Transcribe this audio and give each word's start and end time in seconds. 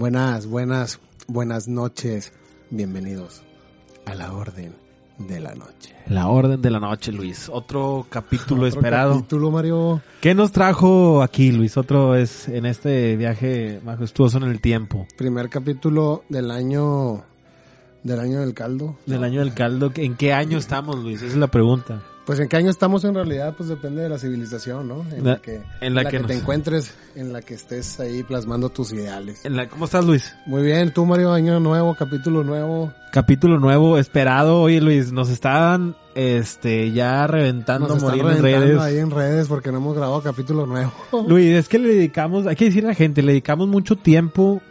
Buenas, 0.00 0.46
buenas, 0.46 0.98
buenas 1.28 1.68
noches. 1.68 2.32
Bienvenidos 2.70 3.42
a 4.06 4.14
la 4.14 4.32
Orden 4.32 4.74
de 5.18 5.40
la 5.40 5.54
Noche. 5.54 5.94
La 6.06 6.28
Orden 6.28 6.62
de 6.62 6.70
la 6.70 6.80
Noche, 6.80 7.12
Luis. 7.12 7.50
Otro 7.52 8.06
capítulo 8.08 8.62
Otro 8.66 8.66
esperado. 8.68 9.16
capítulo, 9.16 9.50
Mario. 9.50 10.00
¿Qué 10.22 10.34
nos 10.34 10.52
trajo 10.52 11.20
aquí, 11.22 11.52
Luis? 11.52 11.76
Otro 11.76 12.14
es 12.14 12.48
en 12.48 12.64
este 12.64 13.14
viaje 13.18 13.82
majestuoso 13.84 14.38
en 14.38 14.44
el 14.44 14.62
tiempo. 14.62 15.06
Primer 15.18 15.50
capítulo 15.50 16.24
del 16.30 16.50
año 16.50 17.22
del 18.02 18.20
año 18.20 18.40
del 18.40 18.54
caldo. 18.54 18.96
Del 19.04 19.22
año 19.22 19.40
del 19.40 19.52
caldo. 19.52 19.92
¿En 19.96 20.16
qué 20.16 20.32
año 20.32 20.56
estamos, 20.56 20.96
Luis? 20.96 21.20
Esa 21.20 21.32
es 21.32 21.36
la 21.36 21.48
pregunta. 21.48 22.02
Pues 22.30 22.38
en 22.38 22.46
qué 22.46 22.58
año 22.58 22.70
estamos 22.70 23.02
en 23.02 23.12
realidad, 23.12 23.54
pues 23.56 23.68
depende 23.68 24.02
de 24.02 24.08
la 24.08 24.16
civilización, 24.16 24.86
¿no? 24.86 25.04
En 25.10 25.24
La- 25.24 25.32
la, 25.32 25.38
que, 25.42 25.62
en 25.80 25.94
la 25.96 26.04
que 26.04 26.18
te 26.20 26.22
nos- 26.22 26.30
encuentres, 26.42 26.94
en 27.16 27.32
la 27.32 27.42
que 27.42 27.54
estés 27.54 27.98
ahí 27.98 28.22
plasmando 28.22 28.68
tus 28.68 28.92
ideales. 28.92 29.44
En 29.44 29.56
la- 29.56 29.68
¿Cómo 29.68 29.86
estás, 29.86 30.04
Luis? 30.04 30.32
Muy 30.46 30.62
bien, 30.62 30.94
tú 30.94 31.04
Mario, 31.04 31.32
año 31.32 31.58
nuevo, 31.58 31.96
capítulo 31.96 32.44
nuevo. 32.44 32.92
Capítulo 33.10 33.58
nuevo, 33.58 33.98
esperado. 33.98 34.62
Oye, 34.62 34.80
Luis, 34.80 35.10
nos 35.10 35.28
están 35.28 35.96
este, 36.14 36.92
ya 36.92 37.26
reventando, 37.26 37.88
Nos 37.88 37.96
están 37.96 38.18
morir 38.18 38.36
en 38.36 38.42
redes. 38.44 38.78
ahí 38.78 38.98
en 38.98 39.10
redes 39.10 39.48
porque 39.48 39.72
no 39.72 39.78
hemos 39.78 39.96
grabado 39.96 40.22
capítulo 40.22 40.66
nuevo. 40.66 40.92
Luis, 41.26 41.46
es 41.56 41.68
que 41.68 41.80
le 41.80 41.88
dedicamos, 41.88 42.46
hay 42.46 42.54
que 42.54 42.66
decirle 42.66 42.90
a 42.90 42.92
la 42.92 42.96
gente, 42.96 43.22
le 43.22 43.32
dedicamos 43.32 43.66
mucho 43.66 43.96
tiempo 43.96 44.62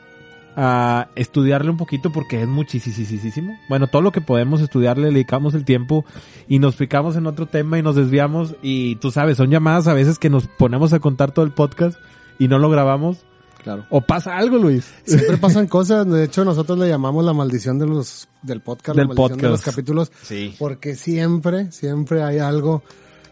a 0.62 1.08
estudiarle 1.16 1.72
un 1.72 1.78
poquito 1.78 2.12
porque 2.12 2.42
es 2.42 2.48
muchísimo. 2.48 3.58
Bueno, 3.70 3.88
todo 3.88 4.02
lo 4.02 4.12
que 4.12 4.20
podemos 4.20 4.60
estudiarle, 4.60 5.04
le 5.08 5.14
dedicamos 5.14 5.54
el 5.54 5.64
tiempo 5.64 6.04
y 6.50 6.60
nos 6.60 6.76
picamos 6.76 7.16
en 7.16 7.28
otro 7.28 7.46
tema 7.46 7.80
y 7.80 7.82
nos 7.82 7.96
desviamos 7.96 8.56
y 8.62 8.98
tú 8.98 9.10
sabes, 9.10 9.38
son 9.38 9.50
llamadas 9.50 9.88
a 9.88 9.94
veces 9.94 10.20
que 10.20 10.30
nos 10.30 10.48
ponemos 10.48 10.92
a 10.92 11.00
contar 11.00 11.32
todo 11.32 11.46
el 11.46 11.52
podcast 11.52 11.98
y 12.40 12.50
no 12.50 12.60
lo 12.60 12.70
grabamos. 12.70 13.20
Claro. 13.64 13.86
O 13.90 14.02
pasa 14.02 14.36
algo, 14.38 14.58
Luis. 14.58 14.94
Siempre 15.06 15.38
pasan 15.42 15.68
cosas, 15.68 16.06
de 16.10 16.26
hecho 16.26 16.44
nosotros 16.44 16.78
le 16.78 16.90
llamamos 16.90 17.24
la 17.24 17.32
maldición 17.34 17.80
de 17.80 17.88
los 17.88 18.28
del 18.42 18.60
podcast, 18.60 18.98
Del 18.98 19.08
la 19.08 19.14
maldición 19.14 19.40
de 19.40 19.50
los 19.50 19.62
capítulos, 19.62 20.12
Sí. 20.24 20.56
porque 20.60 20.96
siempre, 20.96 21.72
siempre 21.72 22.22
hay 22.22 22.40
algo 22.40 22.84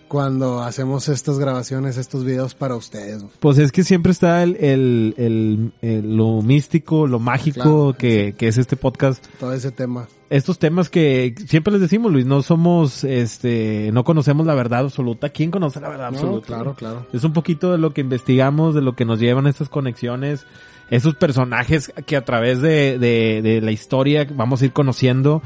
cuando 0.08 0.62
hacemos 0.62 1.10
estas 1.10 1.40
grabaciones, 1.40 1.98
estos 1.98 2.24
videos 2.24 2.54
para 2.54 2.76
ustedes. 2.76 3.24
Pues 3.40 3.58
es 3.58 3.72
que 3.72 3.84
siempre 3.84 4.12
está 4.12 4.44
el, 4.44 4.56
el, 4.58 5.14
el- 5.18 5.72
el- 5.82 6.16
lo 6.18 6.42
místico, 6.42 7.08
lo 7.08 7.20
mágico 7.20 7.56
Claro, 7.62 7.96
que, 7.98 8.36
que 8.38 8.48
es 8.48 8.58
este 8.58 8.76
podcast. 8.76 9.26
Todo 9.40 9.54
ese 9.54 9.72
tema. 9.72 10.08
estos 10.30 10.60
temas 10.60 10.90
que 10.90 11.36
siempre 11.48 11.72
les 11.74 11.82
decimos, 11.82 12.12
Luis, 12.12 12.26
no 12.26 12.42
somos, 12.42 13.04
este, 13.04 13.90
no 13.94 14.04
conocemos 14.04 14.46
la 14.46 14.56
verdad 14.56 14.82
absoluta. 14.82 15.30
¿Quién 15.30 15.52
conoce 15.52 15.80
la 15.80 15.90
verdad 15.90 16.12
No, 16.12 16.18
absoluta? 16.18 16.48
claro, 16.48 16.74
claro. 16.76 17.06
Es 17.14 17.24
un 17.24 17.34
poquito 17.34 17.72
de 17.72 17.78
lo 17.78 17.94
que 17.94 18.02
investigamos, 18.02 18.76
de 18.76 18.82
lo 18.82 18.96
que 18.96 19.06
nos 19.06 19.20
llevan 19.20 19.48
estas 19.48 19.70
conexiones, 19.70 20.46
esos 20.90 21.16
personajes 21.16 21.92
que 22.06 22.16
a 22.16 22.24
través 22.24 22.62
de, 22.62 22.98
de, 22.98 23.42
de 23.42 23.62
la 23.62 23.72
historia 23.72 24.26
vamos 24.34 24.62
a 24.62 24.66
ir 24.66 24.72
conociendo, 24.74 25.42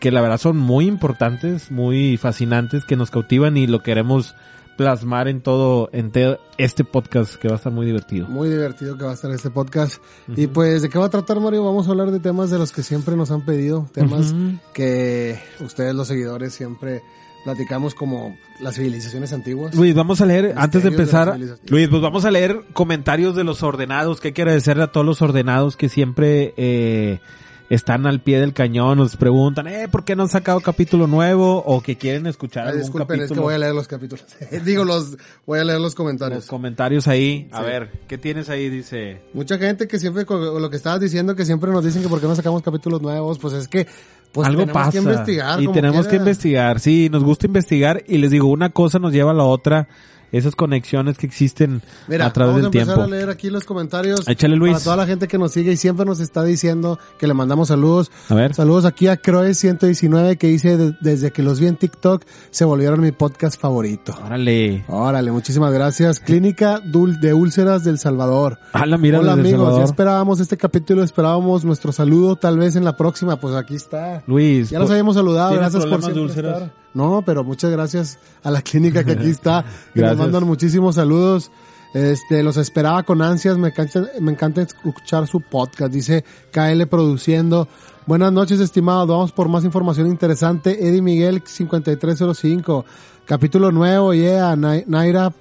que 0.00 0.10
la 0.10 0.20
verdad 0.20 0.38
son 0.38 0.56
muy 0.56 0.86
importantes, 0.86 1.70
muy 1.70 2.16
fascinantes, 2.16 2.84
que 2.84 2.96
nos 2.96 3.10
cautivan 3.10 3.56
y 3.56 3.66
lo 3.66 3.82
queremos 3.82 4.34
plasmar 4.76 5.26
en 5.26 5.40
todo, 5.40 5.88
en 5.92 6.10
te- 6.10 6.38
este 6.58 6.84
podcast 6.84 7.36
que 7.36 7.48
va 7.48 7.54
a 7.54 7.56
estar 7.56 7.72
muy 7.72 7.86
divertido. 7.86 8.28
Muy 8.28 8.50
divertido 8.50 8.98
que 8.98 9.04
va 9.04 9.12
a 9.12 9.14
estar 9.14 9.30
este 9.30 9.48
podcast. 9.50 10.02
Y 10.36 10.48
pues, 10.48 10.82
¿de 10.82 10.90
qué 10.90 10.98
va 10.98 11.06
a 11.06 11.10
tratar 11.10 11.40
Mario? 11.40 11.64
Vamos 11.64 11.88
a 11.88 11.92
hablar 11.92 12.10
de 12.10 12.20
temas 12.20 12.50
de 12.50 12.58
los 12.58 12.72
que 12.72 12.82
siempre 12.82 13.16
nos 13.16 13.30
han 13.30 13.42
pedido, 13.46 13.88
temas 13.94 14.34
que 14.74 15.38
ustedes 15.60 15.94
los 15.94 16.08
seguidores 16.08 16.52
siempre 16.52 17.00
platicamos 17.44 17.94
como 17.94 18.36
las 18.60 18.74
civilizaciones 18.74 19.32
antiguas. 19.32 19.74
Luis, 19.74 19.94
vamos 19.94 20.20
a 20.20 20.26
leer, 20.26 20.52
antes 20.56 20.82
de 20.82 20.88
empezar. 20.90 21.38
Luis, 21.68 21.88
pues 21.88 22.02
vamos 22.02 22.24
a 22.26 22.30
leer 22.30 22.60
comentarios 22.74 23.34
de 23.36 23.44
los 23.44 23.62
ordenados, 23.62 24.20
que 24.20 24.28
hay 24.28 24.34
que 24.34 24.42
agradecerle 24.42 24.82
a 24.82 24.92
todos 24.92 25.06
los 25.06 25.22
ordenados 25.22 25.76
que 25.76 25.88
siempre 25.88 26.52
eh, 26.56 27.20
están 27.68 28.06
al 28.06 28.20
pie 28.20 28.38
del 28.40 28.52
cañón, 28.52 28.98
nos 28.98 29.16
preguntan, 29.16 29.66
eh, 29.66 29.88
¿por 29.90 30.04
qué 30.04 30.14
no 30.16 30.22
han 30.24 30.28
sacado 30.28 30.60
capítulo 30.60 31.06
nuevo? 31.06 31.62
O 31.66 31.80
que 31.80 31.96
quieren 31.96 32.26
escuchar 32.26 32.64
Ay, 32.64 32.68
algún 32.70 32.82
disculpen, 32.82 33.20
es 33.22 33.32
que 33.32 33.40
voy 33.40 33.54
a 33.54 33.58
leer 33.58 33.74
los 33.74 33.88
capítulos. 33.88 34.24
Digo, 34.64 34.84
los, 34.84 35.16
voy 35.46 35.58
a 35.58 35.64
leer 35.64 35.80
los 35.80 35.94
comentarios. 35.94 36.38
Los 36.40 36.46
comentarios 36.46 37.08
ahí, 37.08 37.48
a 37.52 37.58
Sí. 37.60 37.64
ver, 37.64 37.90
¿qué 38.06 38.18
tienes 38.18 38.48
ahí? 38.48 38.68
Dice, 38.68 39.22
Mucha 39.34 39.58
gente 39.58 39.88
que 39.88 39.98
siempre, 39.98 40.24
lo 40.28 40.70
que 40.70 40.76
estabas 40.76 41.00
diciendo, 41.00 41.34
que 41.34 41.44
siempre 41.44 41.70
nos 41.70 41.84
dicen 41.84 42.02
que 42.02 42.08
por 42.08 42.20
qué 42.20 42.26
no 42.26 42.34
sacamos 42.36 42.62
capítulos 42.62 43.02
nuevos, 43.02 43.38
pues 43.38 43.54
es 43.54 43.68
que, 43.68 43.86
pues 44.32 44.46
algo 44.48 44.60
tenemos 44.62 44.74
pasa. 44.82 44.92
que 44.92 44.98
investigar. 44.98 45.62
y 45.62 45.68
tenemos 45.68 46.06
que 46.06 46.16
investigar, 46.16 46.80
sí, 46.80 47.08
nos 47.10 47.24
gusta 47.24 47.46
investigar 47.46 48.04
y 48.06 48.18
les 48.18 48.30
digo, 48.30 48.46
una 48.48 48.70
cosa 48.70 48.98
nos 48.98 49.12
lleva 49.12 49.30
a 49.30 49.34
la 49.34 49.44
otra, 49.44 49.88
esas 50.32 50.54
conexiones 50.56 51.18
que 51.18 51.26
existen 51.26 51.82
Mira, 52.08 52.26
a 52.26 52.32
través 52.32 52.54
vamos 52.56 52.70
del 52.72 52.80
a 52.80 52.82
empezar 52.84 52.96
tiempo. 52.96 53.02
a 53.14 53.16
leer 53.16 53.30
aquí 53.30 53.50
los 53.50 53.64
comentarios. 53.64 54.26
Échale, 54.28 54.56
Luis. 54.56 54.72
Para 54.74 54.84
toda 54.84 54.96
la 54.96 55.06
gente 55.06 55.28
que 55.28 55.38
nos 55.38 55.52
sigue 55.52 55.72
y 55.72 55.76
siempre 55.76 56.04
nos 56.06 56.20
está 56.20 56.42
diciendo 56.42 56.98
que 57.18 57.26
le 57.26 57.34
mandamos 57.34 57.68
saludos. 57.68 58.10
A 58.28 58.34
ver. 58.34 58.54
Saludos 58.54 58.84
aquí 58.84 59.08
a 59.08 59.20
Croes119 59.20 60.36
que 60.38 60.48
dice, 60.48 60.76
"De- 60.76 60.94
desde 61.00 61.30
que 61.30 61.42
los 61.42 61.60
vi 61.60 61.66
en 61.66 61.76
TikTok 61.76 62.24
se 62.50 62.64
volvieron 62.64 63.00
mi 63.00 63.12
podcast 63.12 63.60
favorito. 63.60 64.14
Órale. 64.24 64.84
Órale, 64.88 65.30
muchísimas 65.32 65.72
gracias. 65.72 66.20
Clínica 66.20 66.80
Dul 66.84 67.20
de 67.20 67.34
Úlceras 67.34 67.84
del 67.84 67.98
Salvador. 67.98 68.58
Hala, 68.72 68.98
mira, 68.98 69.20
Hola 69.20 69.32
amigos, 69.32 69.78
ya 69.78 69.84
esperábamos 69.84 70.40
este 70.40 70.56
capítulo, 70.56 71.02
esperábamos 71.02 71.64
nuestro 71.64 71.92
saludo, 71.92 72.36
tal 72.36 72.58
vez 72.58 72.76
en 72.76 72.84
la 72.84 72.96
próxima, 72.96 73.36
pues 73.40 73.54
aquí 73.54 73.74
está. 73.74 74.22
Luis. 74.26 74.70
Ya 74.70 74.78
los 74.78 74.86
por- 74.88 74.94
habíamos 74.94 75.14
saludado, 75.14 75.50
¿Tienes 75.50 75.72
gracias 75.72 75.86
por 75.90 76.14
de 76.14 76.20
úlceras? 76.20 76.62
estar. 76.62 76.85
No, 76.96 77.22
pero 77.24 77.44
muchas 77.44 77.70
gracias 77.70 78.18
a 78.42 78.50
la 78.50 78.62
clínica 78.62 79.04
que 79.04 79.12
aquí 79.12 79.28
está. 79.28 79.64
que 79.94 80.00
nos 80.00 80.16
mandan 80.16 80.44
muchísimos 80.44 80.94
saludos. 80.94 81.50
Este, 81.94 82.42
los 82.42 82.56
esperaba 82.56 83.02
con 83.04 83.22
ansias, 83.22 83.56
me 83.58 83.68
encanta, 83.68 84.06
me 84.20 84.32
encanta 84.32 84.62
escuchar 84.62 85.26
su 85.26 85.40
podcast, 85.40 85.92
dice 85.92 86.24
KL 86.50 86.82
Produciendo. 86.86 87.68
Buenas 88.06 88.32
noches, 88.32 88.60
estimados, 88.60 89.08
vamos 89.08 89.32
por 89.32 89.48
más 89.48 89.64
información 89.64 90.06
interesante. 90.06 90.88
Eddie 90.88 91.02
Miguel 91.02 91.42
5305, 91.44 92.84
capítulo 93.24 93.72
nuevo, 93.72 94.14
yeah, 94.14 94.54
Nai- 94.56 94.84
Naira 94.86 95.32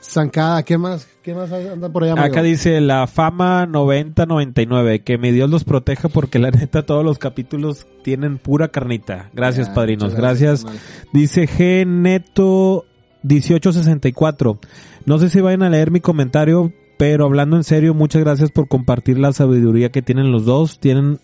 Zancada, 0.00 0.62
¿qué 0.62 0.78
más? 0.78 1.08
¿Qué 1.22 1.34
más 1.34 1.50
anda 1.52 1.88
por 1.90 2.04
allá? 2.04 2.12
amigo? 2.12 2.26
Acá 2.26 2.42
dice 2.42 2.80
la 2.80 3.06
fama 3.06 3.66
9099, 3.66 5.00
que 5.00 5.18
mi 5.18 5.32
Dios 5.32 5.50
los 5.50 5.64
proteja 5.64 6.08
porque 6.08 6.38
la 6.38 6.50
neta 6.50 6.86
todos 6.86 7.04
los 7.04 7.18
capítulos 7.18 7.86
tienen 8.02 8.38
pura 8.38 8.68
carnita. 8.68 9.30
Gracias, 9.34 9.68
Ya, 9.68 9.74
padrinos. 9.74 10.14
Gracias. 10.14 10.64
carnal. 10.64 10.80
Dice 11.12 11.46
G 11.48 11.86
Neto 11.86 12.86
1864. 13.22 14.58
No 15.04 15.18
sé 15.18 15.30
si 15.30 15.40
vayan 15.40 15.62
a 15.62 15.70
leer 15.70 15.90
mi 15.90 16.00
comentario, 16.00 16.72
pero 16.96 17.24
hablando 17.24 17.56
en 17.56 17.64
serio, 17.64 17.94
muchas 17.94 18.22
gracias 18.22 18.50
por 18.50 18.68
compartir 18.68 19.18
la 19.18 19.32
sabiduría 19.32 19.90
que 19.90 20.02
tienen 20.02 20.32
los 20.32 20.44
dos. 20.44 20.78
Tienen 20.80 21.18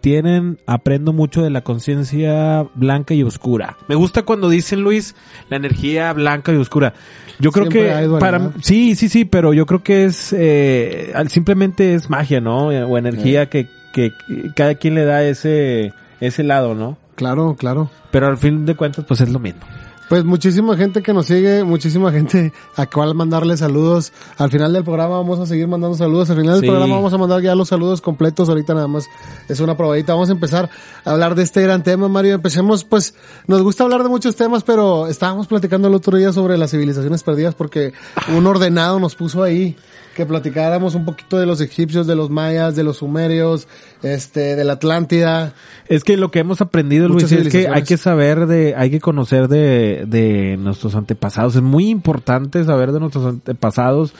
tienen, 0.00 0.58
aprendo 0.66 1.12
mucho 1.12 1.42
de 1.42 1.50
la 1.50 1.62
conciencia 1.62 2.66
blanca 2.74 3.14
y 3.14 3.22
oscura. 3.22 3.76
Me 3.88 3.94
gusta 3.94 4.22
cuando 4.22 4.48
dicen, 4.48 4.82
Luis, 4.82 5.14
la 5.48 5.56
energía 5.56 6.12
blanca 6.12 6.52
y 6.52 6.56
oscura. 6.56 6.94
Yo 7.38 7.52
creo 7.52 7.70
Siempre 7.70 8.08
que 8.08 8.18
para 8.18 8.52
sí, 8.62 8.96
sí, 8.96 9.08
sí, 9.08 9.24
pero 9.24 9.54
yo 9.54 9.64
creo 9.66 9.82
que 9.82 10.04
es 10.04 10.34
eh, 10.36 11.12
simplemente 11.28 11.94
es 11.94 12.10
magia, 12.10 12.40
¿no? 12.40 12.68
O 12.68 12.98
energía 12.98 13.48
que, 13.48 13.68
que 13.92 14.12
que 14.26 14.52
cada 14.54 14.74
quien 14.74 14.94
le 14.94 15.04
da 15.04 15.22
ese 15.24 15.92
ese 16.20 16.42
lado, 16.42 16.74
¿no? 16.74 16.98
Claro, 17.14 17.56
claro. 17.58 17.90
Pero 18.10 18.26
al 18.26 18.38
fin 18.38 18.64
de 18.64 18.74
cuentas, 18.74 19.04
pues 19.06 19.20
es 19.20 19.28
lo 19.28 19.38
mismo. 19.38 19.60
Pues 20.08 20.24
muchísima 20.24 20.74
gente 20.74 21.02
que 21.02 21.12
nos 21.12 21.26
sigue, 21.26 21.64
muchísima 21.64 22.10
gente 22.10 22.52
a 22.76 22.86
cual 22.86 23.14
mandarle 23.14 23.58
saludos. 23.58 24.12
Al 24.38 24.50
final 24.50 24.72
del 24.72 24.82
programa 24.82 25.16
vamos 25.18 25.38
a 25.38 25.44
seguir 25.44 25.68
mandando 25.68 25.98
saludos. 25.98 26.30
Al 26.30 26.36
final 26.38 26.54
del 26.54 26.62
Sí. 26.62 26.66
programa 26.66 26.94
vamos 26.94 27.12
a 27.12 27.18
mandar 27.18 27.42
ya 27.42 27.54
los 27.54 27.68
saludos 27.68 28.00
completos. 28.00 28.48
Ahorita 28.48 28.72
nada 28.72 28.88
más 28.88 29.04
es 29.48 29.60
una 29.60 29.76
probadita. 29.76 30.14
Vamos 30.14 30.30
a 30.30 30.32
empezar 30.32 30.70
a 31.04 31.10
hablar 31.10 31.34
de 31.34 31.42
este 31.42 31.60
gran 31.60 31.82
tema, 31.82 32.08
Mario. 32.08 32.34
Empecemos, 32.34 32.84
pues, 32.84 33.14
nos 33.46 33.62
gusta 33.62 33.84
hablar 33.84 34.02
de 34.02 34.08
muchos 34.08 34.34
temas, 34.34 34.64
pero 34.64 35.08
estábamos 35.08 35.46
platicando 35.46 35.88
el 35.88 35.94
otro 35.94 36.16
día 36.16 36.32
sobre 36.32 36.56
las 36.56 36.70
civilizaciones 36.70 37.22
perdidas 37.22 37.54
porque 37.54 37.92
un 38.34 38.46
ordenado 38.46 38.98
nos 39.00 39.14
puso 39.14 39.42
ahí 39.42 39.76
que 40.18 40.26
platicáramos 40.26 40.96
un 40.96 41.04
poquito 41.04 41.38
de 41.38 41.46
los 41.46 41.60
egipcios, 41.60 42.08
de 42.08 42.16
los 42.16 42.28
mayas, 42.28 42.74
de 42.74 42.82
los 42.82 42.96
sumerios, 42.96 43.68
este, 44.02 44.56
de 44.56 44.64
la 44.64 44.72
Atlántida. 44.72 45.54
Es 45.86 46.02
que 46.02 46.16
lo 46.16 46.32
que 46.32 46.40
hemos 46.40 46.60
aprendido, 46.60 47.08
Muchas 47.08 47.30
Luis, 47.30 47.46
es 47.46 47.52
que 47.52 47.68
hay 47.68 47.84
que 47.84 47.96
saber 47.96 48.48
de, 48.48 48.74
hay 48.76 48.90
que 48.90 48.98
conocer 48.98 49.46
de, 49.46 50.06
de 50.08 50.56
nuestros 50.58 50.96
antepasados. 50.96 51.54
Es 51.54 51.62
muy 51.62 51.88
importante 51.88 52.64
saber 52.64 52.90
de 52.90 52.98
nuestros 52.98 53.26
antepasados 53.26 54.12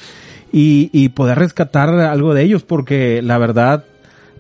y, 0.53 0.89
y 0.93 1.09
poder 1.09 1.41
rescatar 1.41 1.89
algo 1.89 2.33
de 2.33 2.44
ellos, 2.44 2.62
porque 2.62 3.21
la 3.21 3.39
verdad, 3.39 3.85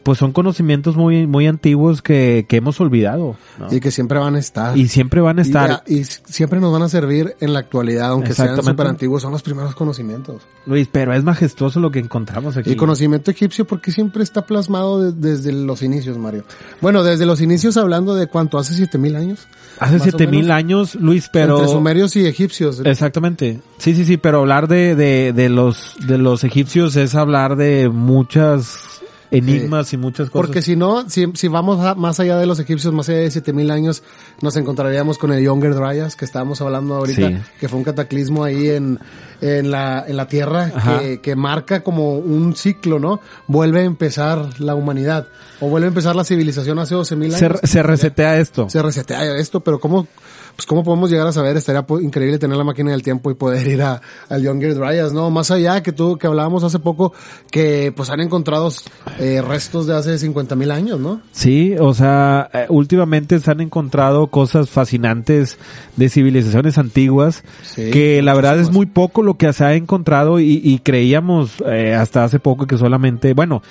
pues 0.08 0.16
son 0.20 0.32
conocimientos 0.32 0.96
muy, 0.96 1.26
muy 1.26 1.46
antiguos 1.46 2.00
que, 2.00 2.46
que 2.48 2.56
hemos 2.56 2.80
olvidado. 2.80 3.36
¿no? 3.58 3.70
Y 3.70 3.78
que 3.78 3.90
siempre 3.90 4.18
van 4.18 4.36
a 4.36 4.38
estar. 4.38 4.74
Y 4.74 4.88
siempre 4.88 5.20
van 5.20 5.38
a 5.38 5.42
estar. 5.42 5.82
Y, 5.86 5.98
y 5.98 6.04
siempre 6.04 6.60
nos 6.60 6.72
van 6.72 6.80
a 6.80 6.88
servir 6.88 7.36
en 7.40 7.52
la 7.52 7.58
actualidad, 7.58 8.08
aunque 8.08 8.32
sean 8.32 8.56
súper 8.62 8.86
antiguos, 8.86 9.20
son 9.20 9.32
los 9.32 9.42
primeros 9.42 9.74
conocimientos. 9.74 10.40
Luis, 10.64 10.88
pero 10.90 11.12
es 11.12 11.24
majestuoso 11.24 11.78
lo 11.78 11.90
que 11.90 11.98
encontramos 11.98 12.56
aquí. 12.56 12.70
Y 12.70 12.76
conocimiento 12.76 13.30
egipcio 13.30 13.66
porque 13.66 13.92
siempre 13.92 14.22
está 14.22 14.46
plasmado 14.46 15.12
de- 15.12 15.12
desde 15.12 15.52
los 15.52 15.82
inicios, 15.82 16.16
Mario. 16.16 16.44
Bueno, 16.80 17.02
desde 17.02 17.26
los 17.26 17.42
inicios 17.42 17.76
hablando 17.76 18.14
de 18.14 18.28
cuánto, 18.28 18.56
hace 18.56 18.72
siete 18.72 18.96
mil 18.96 19.14
años. 19.14 19.46
Hace 19.78 19.98
siete 19.98 20.26
mil 20.26 20.50
años, 20.50 20.94
Luis, 20.94 21.28
pero... 21.30 21.56
Entre 21.58 21.70
sumerios 21.70 22.16
y 22.16 22.24
egipcios. 22.24 22.80
Exactamente. 22.82 23.60
Sí, 23.76 23.94
sí, 23.94 24.06
sí, 24.06 24.16
pero 24.16 24.38
hablar 24.38 24.68
de, 24.68 24.94
de, 24.94 25.34
de 25.34 25.50
los, 25.50 25.96
de 26.06 26.16
los 26.16 26.44
egipcios 26.44 26.96
es 26.96 27.14
hablar 27.14 27.56
de 27.56 27.90
muchas 27.90 28.97
enigmas 29.30 29.92
y 29.92 29.96
muchas 29.96 30.30
cosas. 30.30 30.46
Porque 30.46 30.62
si 30.62 30.76
no, 30.76 31.08
si, 31.10 31.26
si 31.34 31.48
vamos 31.48 31.84
a- 31.84 31.94
más 31.94 32.18
allá 32.20 32.38
de 32.38 32.46
los 32.46 32.58
egipcios, 32.60 32.92
más 32.94 33.08
allá 33.08 33.18
de 33.18 33.30
7000 33.30 33.70
años, 33.70 34.02
nos 34.40 34.56
encontraríamos 34.56 35.18
con 35.18 35.32
el 35.32 35.42
Younger 35.42 35.74
Dryas 35.74 36.16
que 36.16 36.24
estábamos 36.24 36.60
hablando 36.60 36.94
ahorita, 36.94 37.28
Sí. 37.28 37.36
que 37.60 37.68
fue 37.68 37.78
un 37.78 37.84
cataclismo 37.84 38.44
ahí 38.44 38.68
en, 38.70 38.98
en 39.40 39.70
la, 39.70 40.04
en 40.06 40.16
la 40.16 40.26
Tierra 40.28 40.72
que, 41.00 41.20
que 41.20 41.36
marca 41.36 41.82
como 41.82 42.16
un 42.18 42.54
ciclo, 42.56 42.98
¿no? 42.98 43.20
Vuelve 43.46 43.80
a 43.80 43.84
empezar 43.84 44.60
la 44.60 44.74
humanidad 44.74 45.28
o 45.60 45.68
vuelve 45.68 45.86
a 45.86 45.88
empezar 45.88 46.14
la 46.16 46.24
civilización 46.24 46.78
hace 46.78 46.94
12000 46.94 47.34
años. 47.34 47.58
se, 47.62 47.66
se 47.66 47.82
resetea 47.82 48.38
esto. 48.38 48.68
se 48.70 48.80
resetea 48.82 49.36
esto, 49.36 49.60
pero 49.60 49.78
¿cómo, 49.80 50.06
pues 50.58 50.66
cómo 50.66 50.82
podemos 50.82 51.08
llegar 51.08 51.28
a 51.28 51.30
saber? 51.30 51.56
Estaría 51.56 51.86
increíble 52.00 52.36
tener 52.36 52.56
la 52.56 52.64
máquina 52.64 52.90
del 52.90 53.04
tiempo 53.04 53.30
y 53.30 53.34
poder 53.34 53.64
ir 53.68 53.80
a, 53.80 54.02
al 54.28 54.42
Younger 54.42 54.74
Dryas, 54.74 55.12
¿no? 55.12 55.30
Más 55.30 55.52
allá 55.52 55.84
que 55.84 55.92
tú, 55.92 56.18
que 56.18 56.26
hablábamos 56.26 56.64
hace 56.64 56.80
poco, 56.80 57.12
que 57.52 57.92
pues 57.94 58.10
han 58.10 58.18
encontrado 58.18 58.68
eh, 59.20 59.40
restos 59.40 59.86
de 59.86 59.94
hace 59.94 60.18
50 60.18 60.56
mil 60.56 60.72
años, 60.72 60.98
¿no? 60.98 61.20
Sí, 61.30 61.76
o 61.78 61.94
sea, 61.94 62.50
eh, 62.52 62.66
últimamente 62.70 63.38
se 63.38 63.48
han 63.48 63.60
encontrado 63.60 64.26
cosas 64.26 64.68
fascinantes 64.68 65.58
de 65.94 66.08
civilizaciones 66.08 66.76
antiguas 66.76 67.44
Sí, 67.62 67.92
que 67.92 68.20
la 68.20 68.34
verdad 68.34 68.58
es 68.58 68.72
muy 68.72 68.86
poco 68.86 69.22
lo 69.22 69.34
que 69.34 69.52
se 69.52 69.64
ha 69.64 69.74
encontrado 69.74 70.40
y, 70.40 70.60
y 70.64 70.80
creíamos 70.80 71.62
eh, 71.66 71.94
hasta 71.94 72.24
hace 72.24 72.40
poco 72.40 72.66
que 72.66 72.76
solamente, 72.78 73.32
bueno, 73.32 73.62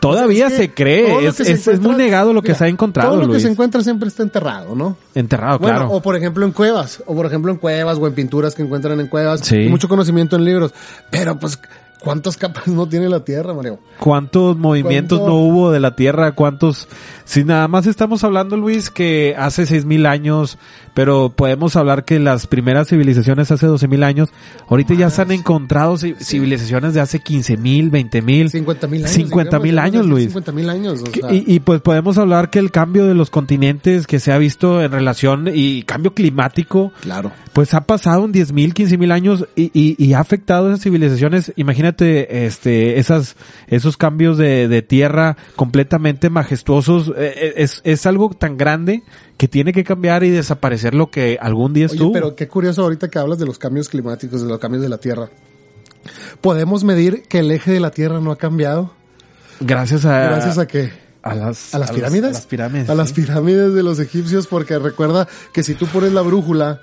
todavía 0.00 0.46
es 0.46 0.52
que 0.52 0.58
se 0.58 0.74
cree, 0.74 1.26
es, 1.26 1.36
que 1.36 1.44
se 1.44 1.52
es- 1.52 1.68
es 1.68 1.80
muy 1.80 1.94
negado 1.94 2.32
lo 2.32 2.42
que 2.42 2.48
mira, 2.48 2.58
se 2.58 2.64
ha 2.64 2.68
encontrado, 2.68 3.12
Todo 3.14 3.26
lo 3.26 3.32
que 3.32 3.40
se 3.40 3.48
encuentra 3.48 3.82
siempre 3.82 4.08
está 4.08 4.22
enterrado, 4.22 4.74
¿no? 4.74 4.96
Enterrado, 5.14 5.58
Bueno, 5.58 5.76
claro. 5.78 5.92
o 5.92 6.00
por 6.02 6.16
ejemplo 6.16 6.44
en 6.44 6.52
cuevas, 6.52 7.02
o 7.06 7.14
por 7.14 7.26
ejemplo 7.26 7.52
en 7.52 7.58
cuevas 7.58 7.98
o 7.98 8.06
en 8.06 8.14
pinturas 8.14 8.54
que 8.54 8.62
encuentran 8.62 8.98
en 9.00 9.06
cuevas, 9.08 9.40
Sí. 9.42 9.56
y 9.56 9.68
mucho 9.68 9.88
conocimiento 9.88 10.36
en 10.36 10.44
libros. 10.44 10.72
Pero 11.10 11.38
pues, 11.38 11.58
¿cuántas 12.00 12.36
capas 12.36 12.66
no 12.68 12.88
tiene 12.88 13.08
la 13.08 13.24
Tierra, 13.24 13.54
Mario? 13.54 13.78
¿Cuántos 13.98 14.56
movimientos 14.56 15.18
¿Cuánto? 15.20 15.34
no 15.36 15.40
hubo 15.42 15.70
de 15.70 15.80
la 15.80 15.94
Tierra? 15.94 16.32
¿Cuántos? 16.32 16.88
Si 17.24 17.44
nada 17.44 17.68
más 17.68 17.86
estamos 17.86 18.24
hablando, 18.24 18.56
Luis, 18.56 18.90
que 18.90 19.34
hace 19.38 19.66
seis 19.66 19.84
mil 19.84 20.06
años, 20.06 20.58
pero 20.94 21.30
podemos 21.30 21.76
hablar 21.76 22.04
que 22.04 22.18
las 22.18 22.46
primeras 22.46 22.88
civilizaciones 22.88 23.50
hace 23.52 23.66
doce 23.66 23.86
mil 23.86 24.02
años, 24.02 24.30
ahorita 24.68 24.94
ya 24.94 25.10
se 25.10 25.22
han 25.22 25.30
encontrado 25.30 25.94
ci- 25.94 26.16
civilizaciones 26.18 26.94
de 26.94 27.00
hace 27.00 27.20
quince 27.20 27.56
mil, 27.56 27.90
veinte 27.90 28.22
mil. 28.22 28.50
50 28.50 28.86
mil 28.88 29.02
años. 29.04 29.12
50 29.14 29.58
mil 29.60 29.78
años, 29.78 30.06
Luis. 30.06 30.24
50 30.24 30.52
mil 30.52 30.68
años. 30.70 31.02
o 31.02 31.04
Que- 31.04 31.20
sea. 31.20 31.32
Y, 31.32 31.44
y 31.46 31.60
pues 31.60 31.80
podemos 31.82 32.18
hablar 32.18 32.50
que 32.50 32.58
el 32.58 32.70
cambio 32.72 33.06
de 33.06 33.14
los 33.14 33.30
continentes 33.30 34.06
que 34.06 34.18
se 34.18 34.32
ha 34.32 34.38
visto 34.38 34.82
en 34.82 34.90
relación 34.90 35.48
y 35.52 35.82
cambio 35.84 36.14
climático, 36.14 36.92
claro. 37.00 37.30
pues 37.52 37.74
ha 37.74 37.82
pasado 37.82 38.24
en 38.24 38.32
10 38.32 38.52
mil, 38.52 38.74
15 38.74 38.98
mil 38.98 39.12
años 39.12 39.46
y, 39.54 39.70
y, 39.72 39.94
y 40.04 40.14
ha 40.14 40.20
afectado 40.20 40.66
a 40.66 40.70
esas 40.70 40.82
civilizaciones. 40.82 41.52
Imagínate, 41.56 41.89
este, 41.98 42.98
esas, 42.98 43.36
esos 43.66 43.96
cambios 43.96 44.38
de, 44.38 44.68
de 44.68 44.82
tierra 44.82 45.36
completamente 45.56 46.30
majestuosos. 46.30 47.08
Eh, 47.16 47.32
eh, 47.36 47.52
Es, 47.56 47.80
es 47.84 48.06
algo 48.06 48.30
tan 48.30 48.56
grande 48.56 49.02
que 49.36 49.48
tiene 49.48 49.72
que 49.72 49.84
cambiar 49.84 50.22
y 50.24 50.30
desaparecer 50.30 50.94
lo 50.94 51.10
que 51.10 51.38
algún 51.40 51.72
día 51.72 51.86
Oye, 51.86 51.94
estuvo. 51.94 52.12
pero 52.12 52.34
qué 52.36 52.48
curioso 52.48 52.82
ahorita 52.82 53.08
que 53.08 53.18
hablas 53.18 53.38
de 53.38 53.46
los 53.46 53.58
cambios 53.58 53.88
climáticos, 53.88 54.42
de 54.42 54.48
los 54.48 54.58
cambios 54.58 54.82
de 54.82 54.88
la 54.88 54.98
Tierra. 54.98 55.28
¿Podemos 56.40 56.84
medir 56.84 57.22
que 57.28 57.40
el 57.40 57.50
eje 57.50 57.72
de 57.72 57.80
la 57.80 57.90
Tierra 57.90 58.20
no 58.20 58.30
ha 58.32 58.36
cambiado? 58.36 58.92
gracias 59.60 60.04
a, 60.06 60.18
Gracias 60.30 60.58
a 60.58 60.66
qué? 60.66 60.90
a 61.22 61.34
las, 61.34 61.74
¿A 61.74 61.78
las 61.78 61.92
pirámides? 61.92 62.30
a 62.30 62.32
las 62.32 62.46
pirámides. 62.46 62.88
A 62.88 62.94
las 62.94 63.08
sí. 63.10 63.14
pirámides 63.16 63.74
de 63.74 63.82
los 63.82 63.98
egipcios, 63.98 64.46
porque 64.46 64.78
recuerda 64.78 65.28
que 65.52 65.62
si 65.62 65.74
tú 65.74 65.86
pones 65.86 66.12
la 66.12 66.22
brújula, 66.22 66.80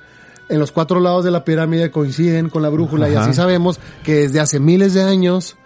en 0.49 0.59
los 0.59 0.71
cuatro 0.71 0.99
lados 0.99 1.23
de 1.23 1.31
la 1.31 1.43
pirámide 1.43 1.91
coinciden 1.91 2.49
con 2.49 2.61
la 2.61 2.69
brújula 2.69 3.09
y 3.09 3.15
así 3.15 3.33
sabemos 3.33 3.79
que 4.03 4.15
desde 4.15 4.39
hace 4.39 4.59
miles 4.59 4.93
de 4.93 5.03
años 5.03 5.57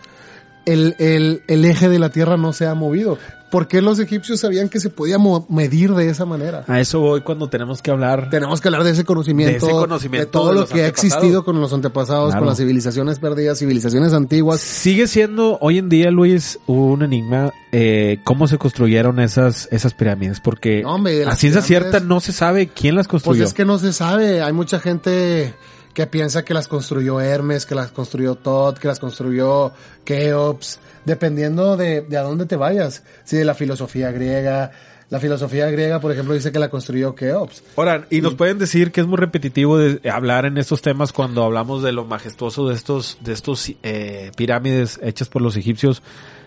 el, 0.66 0.96
el, 1.00 1.44
el 1.48 1.66
eje 1.66 1.90
de 1.90 2.00
la 2.00 2.10
Tierra 2.10 2.38
no 2.38 2.54
se 2.54 2.68
ha 2.68 2.74
movido. 2.74 3.18
¿Por 3.52 3.68
qué 3.68 3.82
los 3.82 4.00
egipcios 4.00 4.40
sabían 4.40 4.70
que 4.70 4.80
se 4.80 4.90
podía 4.90 5.18
medir 5.50 5.94
de 5.94 6.10
esa 6.10 6.26
manera? 6.26 6.64
A 6.68 6.80
eso 6.80 7.00
voy 7.02 7.22
cuando 7.22 7.50
tenemos 7.50 7.82
que 7.82 7.92
hablar. 7.92 8.30
Tenemos 8.30 8.62
que 8.62 8.70
hablar 8.70 8.84
de 8.86 8.92
ese 8.92 9.04
conocimiento, 9.04 9.52
De 9.52 9.58
ese 9.72 9.80
conocimiento 9.80 10.26
de 10.26 10.32
todo 10.32 10.50
de 10.54 10.60
lo 10.62 10.68
que 10.68 10.84
ha 10.84 10.88
existido 10.88 11.44
con 11.44 11.60
los 11.60 11.74
antepasados, 11.74 12.30
Claro. 12.30 12.40
con 12.42 12.48
las 12.50 12.58
civilizaciones 12.58 13.20
perdidas, 13.20 13.60
civilizaciones 13.60 14.14
antiguas. 14.14 14.62
Sigue 14.62 15.06
siendo 15.08 15.58
hoy 15.62 15.78
en 15.78 15.90
día, 15.90 16.10
Luis, 16.12 16.58
un 16.66 17.04
enigma 17.04 17.52
eh, 17.74 18.20
cómo 18.24 18.48
se 18.48 18.58
construyeron 18.58 19.20
esas 19.20 19.68
esas 19.72 19.94
pirámides, 19.94 20.40
porque 20.40 20.82
No, 20.84 20.96
hombre, 20.96 21.26
a 21.26 21.36
ciencia 21.36 21.62
pirámides- 21.62 21.66
cierta 21.68 22.00
no 22.00 22.20
se 22.20 22.32
sabe 22.34 22.68
quién 22.68 22.96
las 22.96 23.08
Pues 23.08 23.24
construyó. 23.24 23.44
es 23.46 23.54
que 23.54 23.66
no 23.66 23.78
se 23.80 23.94
sabe, 23.94 24.42
hay 24.42 24.54
mucha 24.54 24.80
gente 24.80 25.54
que 25.94 26.08
piensa 26.08 26.44
que 26.44 26.54
las 26.54 26.68
construyó 26.68 27.20
Hermes, 27.20 27.66
que 27.66 27.76
las 27.76 27.92
construyó 27.92 28.36
Tot, 28.36 28.78
que 28.80 28.88
las 28.88 29.00
construyó 29.00 29.72
Keops, 30.04 30.80
dependiendo 31.06 31.78
de, 31.78 32.02
de 32.02 32.18
a 32.18 32.22
dónde 32.22 32.46
te 32.46 32.56
vayas. 32.56 33.04
Si 33.24 33.38
de 33.38 33.46
la 33.46 33.54
filosofía 33.54 34.12
griega, 34.12 34.72
la 35.12 35.20
filosofía 35.20 35.70
griega, 35.70 36.00
por 36.00 36.14
ejemplo, 36.14 36.34
dice 36.34 36.54
que 36.54 36.60
la 36.60 36.70
construyó 36.70 37.14
Keops. 37.14 37.64
Ahora, 37.76 38.08
y 38.10 38.22
nos 38.22 38.36
pueden 38.36 38.58
decir 38.58 38.94
que 38.94 39.02
es 39.02 39.08
muy 39.08 39.18
repetitivo 39.18 39.78
de 39.78 40.10
hablar 40.10 40.46
en 40.46 40.58
estos 40.58 40.82
temas 40.82 41.12
cuando 41.12 41.44
hablamos 41.44 41.84
de 41.84 41.92
lo 41.92 42.06
majestuoso 42.06 42.70
de 42.70 42.76
estos 42.76 43.18
de 43.20 43.34
estos 43.34 43.74
eh, 43.84 44.32
pirámides 44.38 45.02
hechas 45.04 45.28
por 45.28 45.42
los 45.42 45.58
egipcios, 45.58 46.02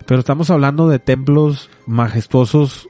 pero 0.06 0.20
estamos 0.20 0.48
hablando 0.48 0.88
de 0.88 0.98
templos 0.98 1.68
majestuosos 1.86 2.88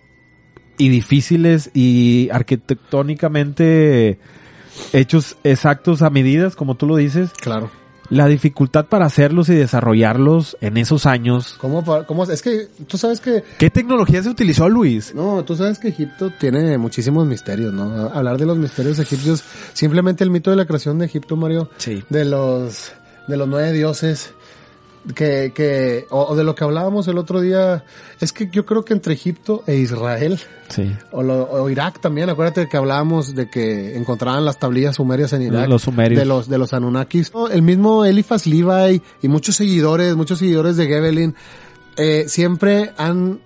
y 0.79 0.91
difíciles 0.91 1.73
y 1.75 2.29
arquitectónicamente 2.31 4.21
hechos 4.93 5.37
exactos 5.45 6.03
a 6.03 6.11
medidas, 6.11 6.57
como 6.57 6.75
tú 6.75 6.87
lo 6.87 6.97
dices. 6.97 7.31
Claro. 7.41 7.71
La 8.11 8.27
dificultad 8.27 8.85
para 8.85 9.07
hacerlos 9.07 9.49
y 9.49 9.55
desarrollarlos 9.55 10.59
en 10.61 10.77
esos 10.77 11.07
años. 11.07 11.57
¿Cómo, 11.59 11.83
cómo, 12.07 12.25
es 12.25 12.43
que 12.43 12.69
tú 12.87 12.99
sabes 12.99 13.19
que 13.19 13.43
¿Qué 13.59 13.71
tecnología 13.71 14.23
se 14.23 14.29
utilizó, 14.29 14.69
Luis? 14.69 15.15
No, 15.15 15.43
tú 15.45 15.57
sabes 15.57 15.79
que 15.79 15.89
Egipto 15.89 16.31
tiene 16.39 16.77
muchísimos 16.77 17.27
misterios, 17.27 17.73
¿no? 17.73 18.11
Hablar 18.13 18.37
de 18.37 18.45
los 18.45 18.59
misterios 18.59 18.99
egipcios, 18.99 19.43
simplemente 19.73 20.23
el 20.23 20.31
mito 20.31 20.51
de 20.51 20.57
la 20.57 20.67
creación 20.67 20.99
de 20.99 21.07
Egipto, 21.07 21.35
Mario, 21.37 21.71
Sí. 21.79 22.05
de 22.11 22.27
los 22.27 22.93
de 23.27 23.39
los 23.39 23.49
nueve 23.49 23.73
dioses 23.73 24.35
que 25.15 25.53
que 25.55 26.07
o, 26.11 26.25
o 26.29 26.37
de 26.37 26.45
lo 26.45 26.55
que 26.55 26.65
hablábamos 26.65 27.09
el 27.09 27.19
otro 27.19 27.41
día, 27.41 27.85
es 28.21 28.33
que 28.33 28.49
yo 28.51 28.65
creo 28.65 28.85
que 28.85 28.93
entre 28.95 29.15
Egipto 29.15 29.63
e 29.67 29.77
Israel 29.77 30.41
Sí. 30.69 30.91
o, 31.13 31.23
lo- 31.23 31.45
o 31.51 31.69
Irak 31.69 32.01
también, 32.01 32.31
acuérdate 32.31 32.69
que 32.69 32.77
hablábamos 32.77 33.35
de 33.35 33.51
que 33.51 33.97
encontraban 33.97 34.45
las 34.45 34.59
tablillas 34.59 34.97
sumerias 34.97 35.33
en 35.35 35.43
Irak. 35.43 35.69
Los 35.69 35.83
sumerios. 35.83 36.19
De 36.19 36.25
los, 36.25 36.49
de 36.49 36.57
los 36.59 36.73
Anunnakis. 36.73 37.33
El 37.53 37.63
mismo 37.63 38.05
Eliphas 38.05 38.47
Levi 38.47 39.03
y 39.23 39.29
muchos 39.29 39.57
seguidores, 39.57 40.17
muchos 40.17 40.39
seguidores 40.39 40.77
de 40.77 40.87
Gebelin, 40.87 41.35
eh, 41.97 42.25
siempre 42.29 42.93
han, 42.97 43.41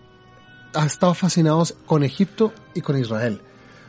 han 0.75 0.87
estado 0.87 1.15
fascinados 1.15 1.75
con 1.87 2.05
Egipto 2.05 2.53
y 2.75 2.83
con 2.83 2.97
Israel. 2.99 3.43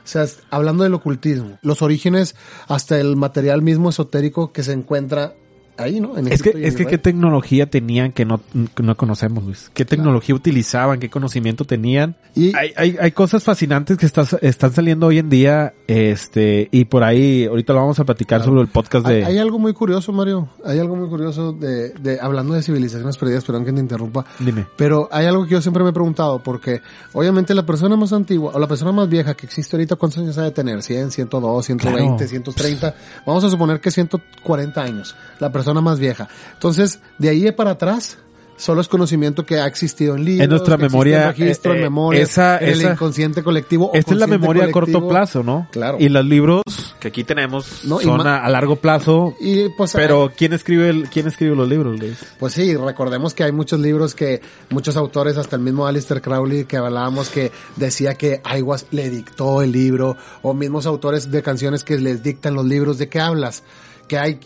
O 0.03 0.07
sea, 0.11 0.25
hablando 0.49 0.83
del 0.83 0.95
ocultismo, 0.95 1.59
los 1.61 1.83
orígenes 1.83 2.35
hasta 2.67 2.99
el 2.99 3.15
material 3.15 3.61
mismo 3.61 3.91
esotérico 3.91 4.51
que 4.51 4.63
se 4.63 4.71
encuentra 4.71 5.35
ahí, 5.79 5.99
¿no? 5.99 6.17
En 6.17 6.27
Es 6.31 6.41
que, 6.41 6.49
Egipto 6.49 6.67
es 6.67 6.75
que 6.75 6.81
Israel. 6.83 6.87
qué 6.89 6.97
tecnología 6.97 7.69
tenían 7.69 8.11
que 8.11 8.25
no, 8.25 8.41
que 8.75 8.83
no 8.83 8.95
conocemos, 8.95 9.43
Luis. 9.43 9.71
¿Qué 9.73 9.85
tecnología 9.85 10.35
utilizaban? 10.35 10.99
¿Qué 10.99 11.09
conocimiento 11.09 11.65
tenían? 11.65 12.15
Y- 12.35 12.55
hay, 12.55 12.71
hay, 12.75 12.97
hay 12.99 13.11
cosas 13.11 13.43
fascinantes 13.43 13.97
que 13.97 14.05
estás, 14.05 14.35
están 14.41 14.71
saliendo 14.73 15.07
hoy 15.07 15.19
en 15.19 15.29
día, 15.29 15.73
este, 15.87 16.67
y 16.71 16.85
por 16.85 17.03
ahí, 17.03 17.45
ahorita 17.45 17.73
lo 17.73 17.79
vamos 17.79 17.99
a 17.99 18.05
platicar 18.05 18.43
sobre 18.43 18.61
el 18.61 18.67
podcast 18.67 19.07
de... 19.07 19.25
Hay, 19.25 19.33
hay 19.33 19.37
algo 19.39 19.59
muy 19.59 19.73
curioso, 19.73 20.11
Mario. 20.11 20.49
Hay 20.65 20.79
algo 20.79 20.95
muy 20.95 21.09
curioso 21.09 21.51
de, 21.53 21.89
de 21.93 22.19
hablando 22.19 22.53
de 22.53 22.61
civilizaciones 22.61 23.17
perdidas, 23.17 23.43
perdón 23.45 23.65
que 23.65 23.73
te 23.73 23.79
interrumpa. 23.79 24.25
Dime. 24.39 24.65
Pero 24.77 25.07
hay 25.11 25.25
algo 25.25 25.45
que 25.45 25.51
yo 25.51 25.61
siempre 25.61 25.83
me 25.83 25.89
he 25.89 25.93
preguntado, 25.93 26.39
porque 26.43 26.81
obviamente 27.13 27.53
la 27.53 27.65
persona 27.65 27.95
más 27.95 28.13
antigua 28.13 28.51
o 28.53 28.59
la 28.59 28.67
persona 28.67 28.91
más 28.91 29.09
vieja 29.09 29.33
que 29.35 29.45
existe 29.45 29.75
ahorita, 29.75 29.95
¿cuántos 29.95 30.19
años 30.19 30.37
ha 30.37 30.43
de 30.43 30.51
tener? 30.51 30.77
¿100, 30.79 31.09
102, 31.11 31.65
120, 31.65 32.15
Claro. 32.15 32.27
130? 32.27 32.95
Vamos 33.25 33.43
a 33.43 33.49
suponer 33.49 33.79
que 33.81 33.91
140 33.91 34.81
años, 34.81 35.15
la 35.39 35.51
persona 35.51 35.68
más 35.81 35.99
vieja. 35.99 36.27
Entonces, 36.53 36.99
de 37.17 37.29
ahí 37.29 37.51
para 37.51 37.71
atrás, 37.71 38.17
solo 38.57 38.81
es 38.81 38.89
conocimiento 38.89 39.45
que 39.45 39.57
ha 39.57 39.65
existido 39.67 40.15
en 40.17 40.25
libros. 40.25 40.43
En 40.43 40.49
nuestra 40.49 40.75
que 40.75 40.83
memoria, 40.83 41.21
en 41.21 41.27
registro, 41.29 41.71
eh, 41.73 41.77
en 41.77 41.81
memoria, 41.83 42.21
esa- 42.21 42.57
en 42.57 42.67
el 42.69 42.81
esa- 42.81 42.91
inconsciente 42.91 43.41
colectivo. 43.41 43.85
o 43.91 43.95
Esta 43.95 44.11
es 44.13 44.19
la 44.19 44.27
memoria 44.27 44.65
a 44.65 44.71
corto 44.71 45.07
plazo, 45.07 45.43
¿no? 45.43 45.67
Claro. 45.71 45.95
Y 45.97 46.09
los 46.09 46.25
libros 46.25 46.63
que 46.99 47.07
aquí 47.07 47.23
tenemos 47.23 47.85
No, 47.85 48.01
son 48.01 48.27
a, 48.27 48.43
a 48.43 48.49
largo 48.49 48.75
plazo. 48.75 49.33
Y 49.39 49.69
pues, 49.69 49.93
Pero 49.93 50.33
¿quién 50.35 50.51
escribe 50.51 50.89
el, 50.89 51.09
quién 51.09 51.27
escribe 51.27 51.55
los 51.55 51.69
libros, 51.69 51.97
Luis? 51.97 52.17
Pues 52.37 52.51
sí, 52.51 52.75
recordemos 52.75 53.33
que 53.33 53.45
hay 53.45 53.53
muchos 53.53 53.79
libros 53.79 54.13
que 54.13 54.41
muchos 54.71 54.97
autores, 54.97 55.37
hasta 55.37 55.55
el 55.55 55.61
mismo 55.61 55.87
Alistair 55.87 56.21
Crowley 56.21 56.65
que 56.65 56.75
hablábamos 56.75 57.29
que 57.29 57.53
decía 57.77 58.15
que 58.15 58.41
Aiguas 58.43 58.87
le 58.91 59.09
dictó 59.09 59.61
el 59.61 59.71
libro, 59.71 60.17
o 60.41 60.53
mismos 60.53 60.85
autores 60.85 61.31
de 61.31 61.41
canciones 61.41 61.85
que 61.85 61.97
les 61.97 62.21
dictan 62.23 62.55
los 62.55 62.65
libros, 62.65 62.97
¿de 62.97 63.07
qué 63.07 63.21
hablas? 63.21 63.63
Que 64.09 64.17
hay 64.17 64.37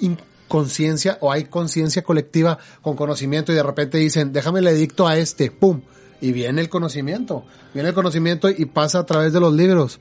conciencia 0.57 1.17
o 1.21 1.31
hay 1.31 1.45
conciencia 1.45 2.03
colectiva 2.03 2.59
con 2.83 2.95
conocimiento 2.95 3.51
y 3.51 3.55
de 3.55 3.63
repente 3.63 3.97
dicen, 3.97 4.31
déjame 4.31 4.61
le 4.61 4.71
dicto 4.75 5.07
a 5.07 5.17
este, 5.17 5.49
pum. 5.49 5.81
Y 6.21 6.31
viene 6.31 6.61
el 6.61 6.69
conocimiento, 6.69 7.43
viene 7.73 7.89
el 7.89 7.95
conocimiento 7.95 8.49
y 8.51 8.65
pasa 8.65 8.99
a 8.99 9.05
través 9.07 9.33
de 9.33 9.39
los 9.39 9.51
libros. 9.51 9.99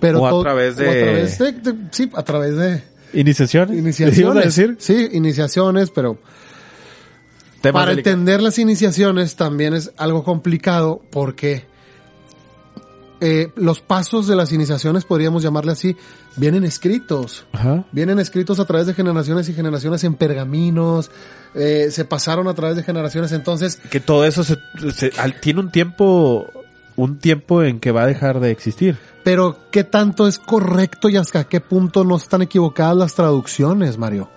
Pero 0.00 0.20
O 0.20 0.26
a 0.26 0.30
todo- 0.30 0.42
través 0.42 0.76
de- 0.76 0.86
o 0.86 0.90
a 0.90 0.92
través 0.92 1.38
de- 1.38 1.52
de- 1.72 1.78
sí, 1.90 2.10
a 2.14 2.22
través 2.22 2.54
de. 2.56 2.82
Iniciaciones. 3.14 4.44
decir? 4.44 4.76
Sí, 4.78 5.08
iniciaciones, 5.12 5.90
pero 5.90 6.18
para 7.72 7.92
entender 7.92 8.42
las 8.42 8.58
iniciaciones 8.58 9.36
también 9.36 9.72
es 9.72 9.90
algo 9.96 10.22
complicado 10.22 11.00
porque 11.10 11.64
eh, 13.26 13.52
los 13.56 13.80
pasos 13.80 14.26
de 14.26 14.36
las 14.36 14.52
iniciaciones, 14.52 15.06
podríamos 15.06 15.42
llamarle 15.42 15.72
así, 15.72 15.96
vienen 16.36 16.62
escritos. 16.62 17.46
Ajá. 17.52 17.86
Vienen 17.90 18.18
escritos 18.18 18.60
a 18.60 18.66
través 18.66 18.86
de 18.86 18.92
generaciones 18.92 19.48
y 19.48 19.54
generaciones 19.54 20.04
en 20.04 20.14
pergaminos, 20.14 21.10
eh, 21.54 21.88
se 21.90 22.04
pasaron 22.04 22.48
a 22.48 22.54
través 22.54 22.76
de 22.76 22.82
generaciones, 22.82 23.32
entonces 23.32 23.76
Que 23.88 23.98
todo 23.98 24.26
eso 24.26 24.44
se, 24.44 24.58
tiene 25.40 25.60
un 25.60 25.70
tiempo, 25.70 26.52
un 26.96 27.16
tiempo 27.16 27.62
en 27.62 27.80
que 27.80 27.92
va 27.92 28.02
a 28.02 28.06
dejar 28.06 28.40
de 28.40 28.50
existir. 28.50 28.98
Pero 29.22 29.56
¿qué 29.70 29.84
tanto 29.84 30.28
es 30.28 30.38
correcto 30.38 31.08
y 31.08 31.16
hasta 31.16 31.44
qué 31.44 31.62
punto 31.62 32.04
no 32.04 32.16
están 32.16 32.42
equivocadas 32.42 32.94
las 32.94 33.14
traducciones, 33.14 33.96
Mario? 33.96 34.28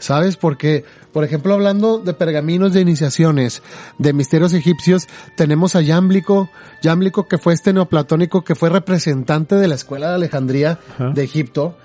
¿Sabes? 0.00 0.36
Porque, 0.36 0.84
por 1.12 1.24
ejemplo, 1.24 1.54
hablando 1.54 1.98
de 1.98 2.14
pergaminos 2.14 2.72
de 2.72 2.80
iniciaciones, 2.80 3.62
de 3.98 4.12
misterios 4.12 4.52
egipcios, 4.54 5.08
tenemos 5.36 5.76
a 5.76 5.82
Yámblico, 5.82 6.48
Yámblico 6.82 7.28
que 7.28 7.38
fue 7.38 7.52
este 7.52 7.72
neoplatónico 7.72 8.42
que 8.42 8.54
fue 8.54 8.70
representante 8.70 9.56
de 9.56 9.68
la 9.68 9.74
escuela 9.74 10.08
de 10.08 10.14
Alejandría 10.14 10.78
Ajá. 10.94 11.10
de 11.10 11.22
Egipto, 11.22 11.76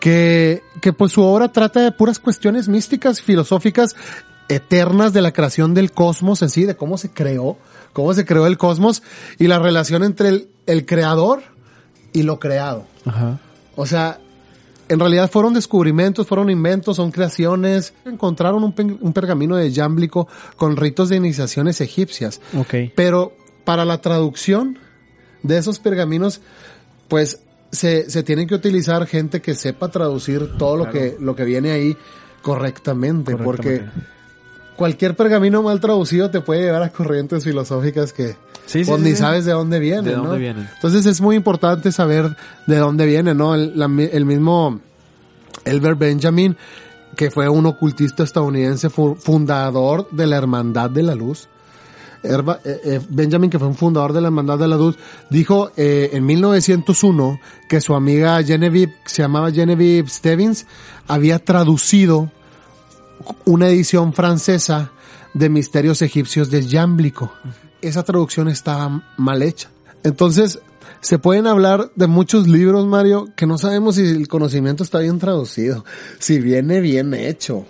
que, 0.00 0.62
que 0.82 0.92
pues 0.92 1.12
su 1.12 1.22
obra 1.22 1.48
trata 1.48 1.80
de 1.80 1.92
puras 1.92 2.18
cuestiones 2.18 2.68
místicas, 2.68 3.22
filosóficas, 3.22 3.96
eternas 4.48 5.12
de 5.12 5.22
la 5.22 5.32
creación 5.32 5.72
del 5.72 5.92
cosmos 5.92 6.42
en 6.42 6.50
sí, 6.50 6.64
de 6.64 6.76
cómo 6.76 6.98
se 6.98 7.10
creó, 7.10 7.56
cómo 7.92 8.12
se 8.12 8.24
creó 8.26 8.46
el 8.46 8.58
cosmos 8.58 9.02
y 9.38 9.46
la 9.46 9.58
relación 9.58 10.04
entre 10.04 10.28
el, 10.28 10.48
el 10.66 10.84
creador 10.84 11.42
y 12.12 12.22
lo 12.22 12.38
creado. 12.38 12.86
Ajá. 13.06 13.38
O 13.76 13.86
sea, 13.86 14.20
en 14.88 15.00
realidad 15.00 15.30
fueron 15.30 15.54
descubrimientos, 15.54 16.26
fueron 16.26 16.50
inventos, 16.50 16.96
son 16.96 17.10
creaciones. 17.10 17.94
Encontraron 18.04 18.64
un, 18.64 19.12
pergamino 19.12 19.56
de 19.56 19.70
Yámblico 19.70 20.28
con 20.56 20.76
ritos 20.76 21.08
de 21.08 21.16
iniciaciones 21.16 21.80
egipcias. 21.80 22.40
Ok. 22.56 22.92
Pero 22.94 23.36
para 23.64 23.84
la 23.84 24.00
traducción 24.00 24.78
de 25.42 25.58
esos 25.58 25.78
pergaminos, 25.78 26.40
pues 27.08 27.40
se, 27.72 28.10
se 28.10 28.22
tienen 28.22 28.46
que 28.46 28.54
utilizar 28.54 29.06
gente 29.06 29.40
que 29.40 29.54
sepa 29.54 29.90
traducir 29.90 30.56
todo 30.58 30.76
lo 30.76 30.90
que, 30.90 31.16
lo 31.18 31.34
que 31.34 31.44
viene 31.44 31.70
ahí 31.70 31.96
correctamente, 32.42 33.36
porque 33.36 33.84
cualquier 34.76 35.16
pergamino 35.16 35.62
mal 35.62 35.80
traducido 35.80 36.30
te 36.30 36.40
puede 36.40 36.62
llevar 36.62 36.82
a 36.82 36.90
corrientes 36.90 37.44
filosóficas 37.44 38.12
que 38.12 38.36
Sí, 38.66 38.84
sí, 38.84 38.90
pues, 38.90 39.02
sí, 39.02 39.08
ni 39.10 39.16
sabes 39.16 39.44
de 39.44 39.52
dónde 39.52 39.78
vienen, 39.78 40.04
¿De 40.04 40.12
dónde 40.12 40.30
¿no? 40.32 40.36
vienen? 40.36 40.68
Entonces 40.74 41.04
es 41.06 41.20
muy 41.20 41.36
importante 41.36 41.92
saber 41.92 42.36
de 42.66 42.76
dónde 42.78 43.06
viene, 43.06 43.34
¿no? 43.34 43.54
El, 43.54 43.78
la 43.78 43.88
mi- 43.88 44.08
el 44.10 44.24
mismo 44.24 44.80
Elbert 45.64 45.98
Benjamin, 45.98 46.56
que 47.16 47.30
fue 47.30 47.48
un 47.48 47.66
ocultista 47.66 48.22
estadounidense 48.24 48.90
fu- 48.90 49.14
fundador 49.16 50.08
de 50.10 50.26
la 50.26 50.36
Hermandad 50.36 50.90
de 50.90 51.02
la 51.02 51.14
Luz. 51.14 51.48
Herba- 52.22 52.58
eh, 52.64 52.80
eh, 52.84 53.00
Benjamin, 53.10 53.50
que 53.50 53.58
fue 53.58 53.68
un 53.68 53.74
fundador 53.76 54.14
de 54.14 54.22
la 54.22 54.28
Hermandad 54.28 54.58
de 54.58 54.66
la 54.66 54.76
Luz, 54.76 54.96
dijo 55.28 55.70
eh, 55.76 56.08
en 56.14 56.24
1901 56.24 57.38
que 57.68 57.82
su 57.82 57.94
amiga 57.94 58.42
Genevieve, 58.42 58.94
que 59.04 59.10
se 59.10 59.20
llamaba 59.22 59.52
Genevieve 59.52 60.08
Stevens, 60.08 60.66
había 61.06 61.38
traducido 61.38 62.30
una 63.44 63.68
edición 63.68 64.14
francesa 64.14 64.90
de 65.34 65.48
Misterios 65.50 66.00
Egipcios 66.02 66.50
de 66.50 66.66
Yámblico. 66.66 67.30
Esa 67.86 68.02
traducción 68.02 68.48
estaba 68.48 69.02
mal 69.16 69.42
hecha. 69.42 69.70
Entonces, 70.02 70.60
se 71.00 71.18
pueden 71.18 71.46
hablar 71.46 71.90
de 71.96 72.06
muchos 72.06 72.46
libros, 72.48 72.86
Mario, 72.86 73.28
que 73.36 73.46
no 73.46 73.58
sabemos 73.58 73.96
si 73.96 74.02
el 74.08 74.26
conocimiento 74.28 74.82
está 74.82 74.98
bien 75.00 75.18
traducido, 75.18 75.84
si 76.18 76.40
viene 76.40 76.80
bien 76.80 77.14
hecho. 77.14 77.64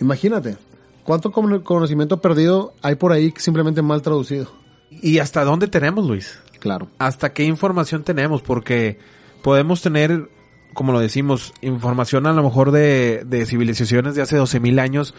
Imagínate, 0.00 0.56
¿cuánto 1.04 1.30
cono- 1.32 1.62
conocimiento 1.62 2.20
perdido 2.20 2.74
hay 2.82 2.96
por 2.96 3.12
ahí 3.12 3.32
simplemente 3.36 3.82
mal 3.82 4.02
traducido? 4.02 4.50
¿Y 4.90 5.18
hasta 5.18 5.44
dónde 5.44 5.68
tenemos, 5.68 6.06
Luis? 6.06 6.38
Claro. 6.60 6.88
¿Hasta 6.98 7.32
qué 7.32 7.44
información 7.44 8.04
tenemos? 8.04 8.42
Porque 8.42 8.98
podemos 9.42 9.82
tener, 9.82 10.28
como 10.72 10.92
lo 10.92 11.00
decimos, 11.00 11.52
información 11.62 12.26
a 12.26 12.32
lo 12.32 12.42
mejor 12.42 12.70
de, 12.70 13.22
de 13.26 13.46
civilizaciones 13.46 14.14
de 14.14 14.22
hace 14.22 14.38
12.000 14.38 14.80
años, 14.80 15.14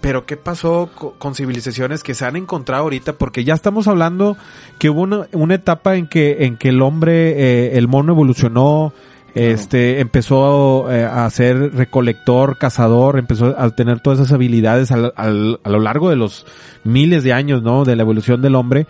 pero 0.00 0.24
¿qué 0.26 0.36
pasó 0.36 0.90
co- 0.94 1.14
con 1.18 1.34
civilizaciones 1.34 2.02
que 2.02 2.14
se 2.14 2.24
han 2.24 2.36
encontrado 2.36 2.84
ahorita? 2.84 3.14
Porque 3.14 3.44
ya 3.44 3.54
estamos 3.54 3.86
hablando 3.88 4.36
que 4.78 4.90
hubo 4.90 5.02
una, 5.02 5.26
una 5.32 5.54
etapa 5.54 5.96
en 5.96 6.06
que, 6.06 6.44
en 6.46 6.56
que 6.56 6.70
el 6.70 6.80
hombre, 6.82 7.32
eh, 7.36 7.78
el 7.78 7.86
mono 7.88 8.12
evolucionó, 8.12 8.92
este, 9.34 10.00
empezó 10.00 10.90
eh, 10.90 11.04
a 11.04 11.28
ser 11.30 11.74
recolector, 11.74 12.58
cazador, 12.58 13.18
empezó 13.18 13.54
a 13.58 13.70
tener 13.70 14.00
todas 14.00 14.18
esas 14.20 14.32
habilidades 14.32 14.90
al- 14.90 15.12
al- 15.16 15.60
a 15.62 15.68
lo 15.70 15.78
largo 15.78 16.10
de 16.10 16.16
los 16.16 16.46
miles 16.82 17.22
de 17.22 17.32
años, 17.32 17.62
¿no? 17.62 17.84
De 17.84 17.94
la 17.96 18.02
evolución 18.02 18.42
del 18.42 18.54
hombre 18.56 18.86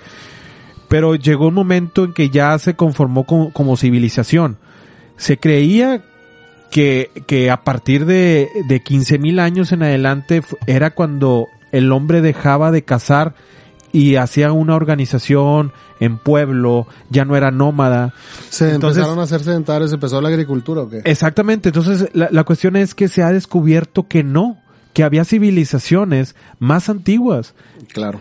pero 0.89 1.15
llegó 1.15 1.47
un 1.47 1.55
momento 1.55 2.03
en 2.03 2.13
que 2.13 2.31
ya 2.31 2.59
se 2.59 2.75
conformó 2.75 3.23
como, 3.23 3.53
como 3.53 3.77
civilización. 3.77 4.57
Se 5.17 5.37
creía 5.39 6.03
que, 6.71 7.11
que 7.27 7.51
a 7.51 7.63
partir 7.65 8.07
de, 8.07 8.49
de 8.69 8.83
15.000 8.83 9.41
años 9.41 9.73
en 9.73 9.83
adelante 9.83 10.43
era 10.67 10.91
cuando 10.91 11.47
el 11.73 11.91
hombre 11.93 12.21
dejaba 12.21 12.71
de 12.71 12.83
cazar 12.83 13.35
y 13.93 14.15
hacía 14.17 14.53
una 14.53 14.77
organización 14.77 15.73
en 15.99 16.17
pueblo, 16.19 16.87
ya 17.11 17.25
no 17.25 17.37
era 17.37 17.51
nómada. 17.51 18.15
Se 18.49 18.73
Entonces- 18.75 18.99
empezaron 18.99 19.19
a 19.19 19.25
hacer 19.25 19.41
sedentarios, 19.43 19.93
empezó 19.93 20.21
la 20.21 20.29
agricultura 20.29 20.83
o 20.83 20.89
qué? 20.89 21.03
Exactamente, 21.05 21.71
entonces 21.71 22.09
la, 22.13 22.29
la 22.31 22.45
cuestión 22.45 22.77
es 22.77 22.95
que 22.95 23.09
se 23.09 23.23
ha 23.23 23.33
descubierto 23.33 24.07
que 24.09 24.23
no, 24.23 24.59
que 24.93 25.03
había 25.03 25.25
civilizaciones 25.25 26.37
más 26.61 26.89
antiguas, 26.89 27.55
Claro. 27.93 28.21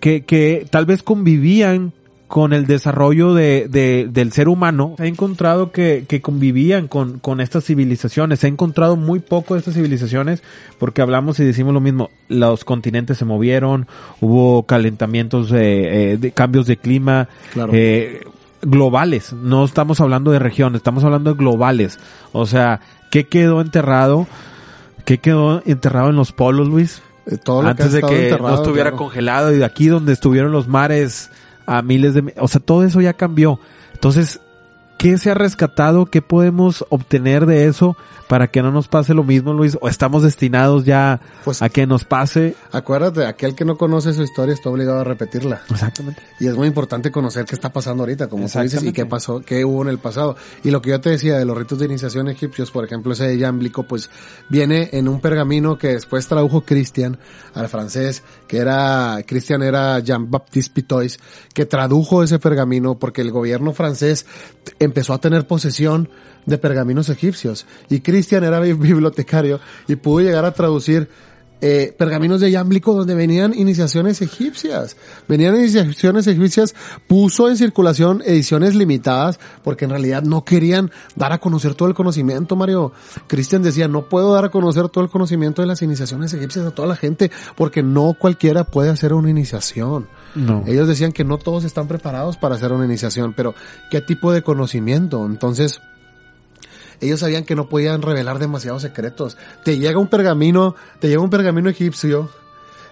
que, 0.00 0.24
que 0.24 0.66
tal 0.70 0.86
vez 0.86 1.02
convivían 1.02 1.92
con 2.30 2.52
el 2.52 2.68
desarrollo 2.68 3.34
de, 3.34 3.66
de- 3.68 4.08
del 4.08 4.30
ser 4.30 4.48
humano, 4.48 4.94
se 4.96 5.02
ha 5.02 5.06
encontrado 5.06 5.72
que, 5.72 6.04
que 6.06 6.20
convivían 6.20 6.86
con, 6.86 7.18
con 7.18 7.40
estas 7.40 7.64
civilizaciones. 7.64 8.38
Se 8.38 8.46
ha 8.46 8.50
encontrado 8.50 8.94
muy 8.94 9.18
poco 9.18 9.54
de 9.54 9.58
estas 9.58 9.74
civilizaciones 9.74 10.40
porque 10.78 11.02
hablamos 11.02 11.40
y 11.40 11.44
decimos 11.44 11.74
lo 11.74 11.80
mismo. 11.80 12.08
Los 12.28 12.62
continentes 12.64 13.18
se 13.18 13.24
movieron, 13.24 13.88
hubo 14.20 14.62
calentamientos, 14.62 15.50
eh, 15.50 16.12
eh, 16.12 16.16
de 16.18 16.30
cambios 16.30 16.66
de 16.68 16.76
clima, 16.76 17.26
Claro. 17.52 17.72
eh, 17.74 18.20
globales. 18.62 19.32
No 19.32 19.64
estamos 19.64 20.00
hablando 20.00 20.30
de 20.30 20.38
regiones, 20.38 20.76
estamos 20.78 21.02
hablando 21.02 21.32
de 21.32 21.36
globales. 21.36 21.98
O 22.30 22.46
sea, 22.46 22.80
¿qué 23.10 23.24
quedó 23.26 23.60
enterrado? 23.60 24.28
¿Qué 25.04 25.18
quedó 25.18 25.62
enterrado 25.66 26.10
en 26.10 26.16
los 26.16 26.30
polos, 26.30 26.68
Luis? 26.68 27.02
Eh, 27.26 27.38
Todo 27.42 27.62
lo 27.62 27.66
que 27.74 27.82
antes 27.82 27.92
de 27.92 28.02
que 28.02 28.36
no 28.40 28.54
estuviera 28.54 28.90
claro. 28.90 28.96
congelado 28.98 29.52
y 29.52 29.58
de 29.58 29.64
aquí 29.64 29.88
donde 29.88 30.12
estuvieron 30.12 30.52
los 30.52 30.68
mares 30.68 31.32
a 31.66 31.82
miles 31.82 32.14
de... 32.14 32.34
O 32.38 32.48
sea, 32.48 32.60
todo 32.60 32.84
eso 32.84 33.00
ya 33.00 33.12
cambió. 33.14 33.60
Entonces, 33.94 34.40
¿qué 35.00 35.16
se 35.16 35.30
ha 35.30 35.34
rescatado? 35.34 36.04
¿Qué 36.04 36.20
podemos 36.20 36.84
obtener 36.90 37.46
de 37.46 37.64
eso 37.64 37.96
para 38.28 38.48
que 38.48 38.60
no 38.60 38.70
nos 38.70 38.86
pase 38.86 39.14
lo 39.14 39.24
mismo, 39.24 39.54
Luis? 39.54 39.78
¿O 39.80 39.88
estamos 39.88 40.22
destinados 40.22 40.84
ya 40.84 41.20
Pues- 41.42 41.62
a 41.62 41.70
que 41.70 41.86
nos 41.86 42.04
pase? 42.04 42.54
Acuérdate, 42.70 43.24
aquel 43.24 43.54
que 43.54 43.64
no 43.64 43.78
conoce 43.78 44.12
su 44.12 44.22
historia 44.22 44.52
está 44.52 44.68
obligado 44.68 45.00
a 45.00 45.04
repetirla. 45.04 45.62
Exactamente. 45.70 46.20
Y 46.38 46.48
es 46.48 46.54
muy 46.54 46.68
importante 46.68 47.10
conocer 47.10 47.46
qué 47.46 47.54
está 47.54 47.72
pasando 47.72 48.02
ahorita, 48.02 48.28
como 48.28 48.46
tú 48.46 48.60
dices, 48.60 48.82
y 48.84 48.92
qué 48.92 49.06
pasó, 49.06 49.40
qué 49.40 49.64
hubo 49.64 49.80
en 49.80 49.88
el 49.88 49.98
pasado. 49.98 50.36
Y 50.62 50.70
lo 50.70 50.82
que 50.82 50.90
yo 50.90 51.00
te 51.00 51.08
decía 51.08 51.38
de 51.38 51.46
los 51.46 51.56
ritos 51.56 51.78
de 51.78 51.86
iniciación 51.86 52.28
egipcios, 52.28 52.70
por 52.70 52.84
ejemplo, 52.84 53.14
ese 53.14 53.24
de 53.26 53.38
Yámblico, 53.38 53.84
pues 53.84 54.10
viene 54.50 54.90
en 54.92 55.08
un 55.08 55.22
pergamino 55.22 55.78
que 55.78 55.88
después 55.88 56.28
tradujo 56.28 56.60
Christian 56.60 57.18
al 57.54 57.70
francés, 57.70 58.22
que 58.46 58.58
era, 58.58 59.16
Christian 59.26 59.62
era 59.62 59.98
Jean-Baptiste 60.00 60.74
Pitois, 60.74 61.18
que 61.54 61.64
tradujo 61.64 62.22
ese 62.22 62.38
pergamino 62.38 62.98
porque 62.98 63.22
el 63.22 63.30
gobierno 63.30 63.72
francés 63.72 64.26
empezó 64.90 65.14
a 65.14 65.18
tener 65.20 65.46
posesión 65.46 66.08
de 66.46 66.58
pergaminos 66.58 67.08
egipcios. 67.08 67.64
Y 67.88 68.00
Christian 68.00 68.44
era 68.44 68.58
bi- 68.60 68.72
bibliotecario 68.72 69.60
y 69.88 69.94
pudo 69.96 70.20
llegar 70.24 70.44
a 70.44 70.52
traducir 70.52 71.08
eh, 71.62 71.94
pergaminos 71.98 72.40
de 72.40 72.50
Yámblico 72.50 72.94
donde 72.94 73.14
venían 73.14 73.52
iniciaciones 73.54 74.22
egipcias. 74.22 74.96
Venían 75.28 75.56
iniciaciones 75.56 76.26
egipcias, 76.26 76.74
puso 77.06 77.50
en 77.50 77.58
circulación 77.58 78.22
ediciones 78.24 78.74
limitadas 78.74 79.38
porque 79.62 79.84
en 79.84 79.90
realidad 79.90 80.22
no 80.22 80.42
querían 80.42 80.90
dar 81.16 81.32
a 81.32 81.38
conocer 81.38 81.74
todo 81.74 81.88
el 81.88 81.94
conocimiento, 81.94 82.56
Mario. 82.56 82.92
Cristian 83.26 83.62
decía, 83.62 83.88
no 83.88 84.08
puedo 84.08 84.32
dar 84.32 84.46
a 84.46 84.50
conocer 84.50 84.88
todo 84.88 85.04
el 85.04 85.10
conocimiento 85.10 85.60
de 85.60 85.68
las 85.68 85.82
iniciaciones 85.82 86.32
egipcias 86.32 86.64
a 86.64 86.70
toda 86.70 86.88
la 86.88 86.96
gente 86.96 87.30
porque 87.56 87.82
no 87.82 88.16
cualquiera 88.18 88.64
puede 88.64 88.88
hacer 88.88 89.12
una 89.12 89.28
iniciación. 89.28 90.08
No. 90.34 90.64
Ellos 90.66 90.86
decían 90.88 91.12
que 91.12 91.24
no 91.24 91.38
todos 91.38 91.64
están 91.64 91.88
preparados 91.88 92.36
para 92.36 92.54
hacer 92.54 92.72
una 92.72 92.84
iniciación, 92.84 93.32
pero 93.34 93.54
¿qué 93.90 94.00
tipo 94.00 94.32
de 94.32 94.42
conocimiento? 94.42 95.24
Entonces, 95.26 95.80
ellos 97.00 97.20
sabían 97.20 97.44
que 97.44 97.56
no 97.56 97.68
podían 97.68 98.02
revelar 98.02 98.38
demasiados 98.38 98.82
secretos. 98.82 99.36
Te 99.64 99.78
llega 99.78 99.98
un 99.98 100.08
pergamino, 100.08 100.74
te 101.00 101.08
llega 101.08 101.20
un 101.20 101.30
pergamino 101.30 101.68
egipcio, 101.70 102.28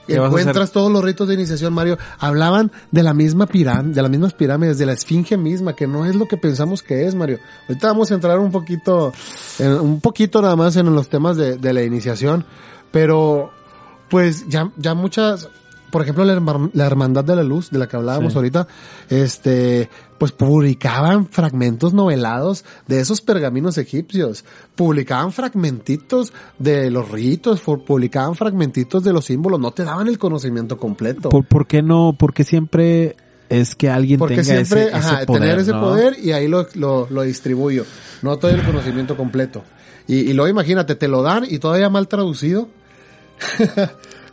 ¿Qué 0.06 0.18
vas 0.18 0.24
a 0.24 0.28
encuentras 0.28 0.72
todos 0.72 0.90
los 0.90 1.04
ritos 1.04 1.28
de 1.28 1.34
iniciación, 1.34 1.74
Mario. 1.74 1.98
Hablaban 2.18 2.72
de 2.90 3.02
la 3.02 3.12
misma 3.12 3.46
pirámide, 3.46 3.94
de 3.94 4.00
las 4.00 4.10
mismas 4.10 4.32
pirámides, 4.32 4.78
de 4.78 4.86
la 4.86 4.94
esfinge 4.94 5.36
misma, 5.36 5.76
que 5.76 5.86
no 5.86 6.06
es 6.06 6.16
lo 6.16 6.26
que 6.26 6.38
pensamos 6.38 6.82
que 6.82 7.06
es, 7.06 7.14
Mario. 7.14 7.40
Ahorita 7.68 7.88
vamos 7.88 8.10
a 8.10 8.14
entrar 8.14 8.38
un 8.38 8.50
poquito, 8.50 9.12
en- 9.58 9.72
un 9.78 10.00
poquito 10.00 10.40
nada 10.40 10.56
más 10.56 10.76
en 10.76 10.86
los 10.94 11.10
temas 11.10 11.36
de, 11.36 11.58
de 11.58 11.72
la 11.74 11.82
iniciación, 11.82 12.46
pero 12.90 13.50
pues 14.08 14.48
ya, 14.48 14.72
ya 14.78 14.94
muchas, 14.94 15.50
por 15.90 16.02
ejemplo, 16.02 16.24
la, 16.24 16.34
herma- 16.34 16.70
la 16.74 16.86
Hermandad 16.86 17.24
de 17.24 17.36
la 17.36 17.42
Luz, 17.42 17.70
de 17.70 17.78
la 17.78 17.88
que 17.88 17.96
hablábamos 17.96 18.32
Sí. 18.32 18.38
ahorita, 18.38 18.66
este, 19.08 19.88
pues 20.18 20.32
publicaban 20.32 21.28
fragmentos 21.28 21.94
novelados 21.94 22.64
de 22.86 23.00
esos 23.00 23.20
pergaminos 23.20 23.78
egipcios, 23.78 24.44
publicaban 24.74 25.32
fragmentitos 25.32 26.32
de 26.58 26.90
los 26.90 27.10
ritos, 27.10 27.60
publicaban 27.60 28.34
fragmentitos 28.34 29.02
de 29.04 29.12
los 29.12 29.24
símbolos, 29.26 29.60
no 29.60 29.70
te 29.70 29.84
daban 29.84 30.08
el 30.08 30.18
conocimiento 30.18 30.76
completo. 30.78 31.28
¿Por, 31.28 31.44
por 31.46 31.66
qué 31.66 31.82
no? 31.82 32.14
Porque 32.18 32.44
siempre 32.44 33.16
es 33.48 33.74
que 33.74 33.88
alguien 33.88 34.18
Porque 34.18 34.42
tenga 34.42 34.44
siempre, 34.64 34.88
ese, 34.88 34.94
ajá, 34.94 35.16
ese 35.18 35.26
poder, 35.26 35.40
tener 35.42 35.58
ese 35.58 35.72
¿no? 35.72 35.80
poder 35.80 36.16
y 36.22 36.32
ahí 36.32 36.48
lo, 36.48 36.66
lo, 36.74 37.06
lo 37.10 37.22
distribuyo. 37.22 37.84
No 38.22 38.36
todo 38.38 38.50
el 38.50 38.62
conocimiento 38.62 39.16
completo. 39.16 39.62
Y, 40.06 40.16
y 40.16 40.32
luego 40.32 40.48
imagínate, 40.48 40.94
te 40.96 41.08
lo 41.08 41.22
dan 41.22 41.44
y 41.48 41.58
todavía 41.58 41.88
mal 41.88 42.08
traducido. 42.08 42.68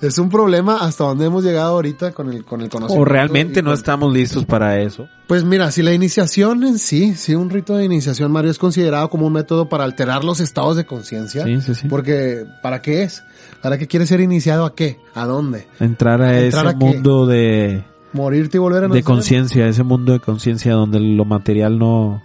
es 0.01 0.17
un 0.17 0.29
problema 0.29 0.77
hasta 0.81 1.03
donde 1.05 1.25
hemos 1.25 1.43
llegado 1.43 1.73
ahorita 1.75 2.11
con 2.11 2.31
el, 2.31 2.43
con 2.45 2.61
el 2.61 2.69
conocimiento. 2.69 3.01
O 3.01 3.05
realmente 3.05 3.61
no 3.61 3.69
con- 3.71 3.77
estamos 3.77 4.13
listos 4.13 4.45
para 4.45 4.79
eso. 4.81 5.07
Pues 5.27 5.43
mira, 5.43 5.71
si 5.71 5.81
la 5.81 5.93
iniciación 5.93 6.63
en 6.63 6.77
sí, 6.79 7.15
si 7.15 7.33
un 7.35 7.49
rito 7.49 7.75
de 7.75 7.85
iniciación, 7.85 8.31
Mario, 8.31 8.51
es 8.51 8.59
considerado 8.59 9.09
como 9.09 9.25
un 9.27 9.33
método 9.33 9.67
para 9.69 9.83
alterar 9.83 10.23
los 10.23 10.39
estados 10.39 10.75
de 10.77 10.85
conciencia. 10.85 11.43
Sí, 11.45 11.61
sí, 11.61 11.75
sí. 11.75 11.87
Porque, 11.87 12.45
¿para 12.61 12.81
qué 12.81 13.03
es? 13.03 13.23
¿Para 13.61 13.77
qué 13.77 13.87
quieres 13.87 14.09
ser 14.09 14.21
iniciado 14.21 14.65
a 14.65 14.75
qué? 14.75 14.99
¿A 15.15 15.25
dónde? 15.25 15.67
Entrar 15.79 16.21
a 16.21 16.39
¿Entrar 16.39 16.65
ese 16.67 16.75
a 16.75 16.77
mundo 16.77 17.25
de, 17.25 17.83
¿Morirte 18.13 18.57
y 18.57 18.59
volver 18.59 18.79
a 18.79 18.81
de 18.83 18.87
nacer? 18.89 19.03
conciencia, 19.03 19.67
ese 19.67 19.83
mundo 19.83 20.13
de 20.13 20.19
conciencia 20.19 20.73
donde 20.73 20.99
lo 20.99 21.25
material 21.25 21.79
no, 21.79 22.21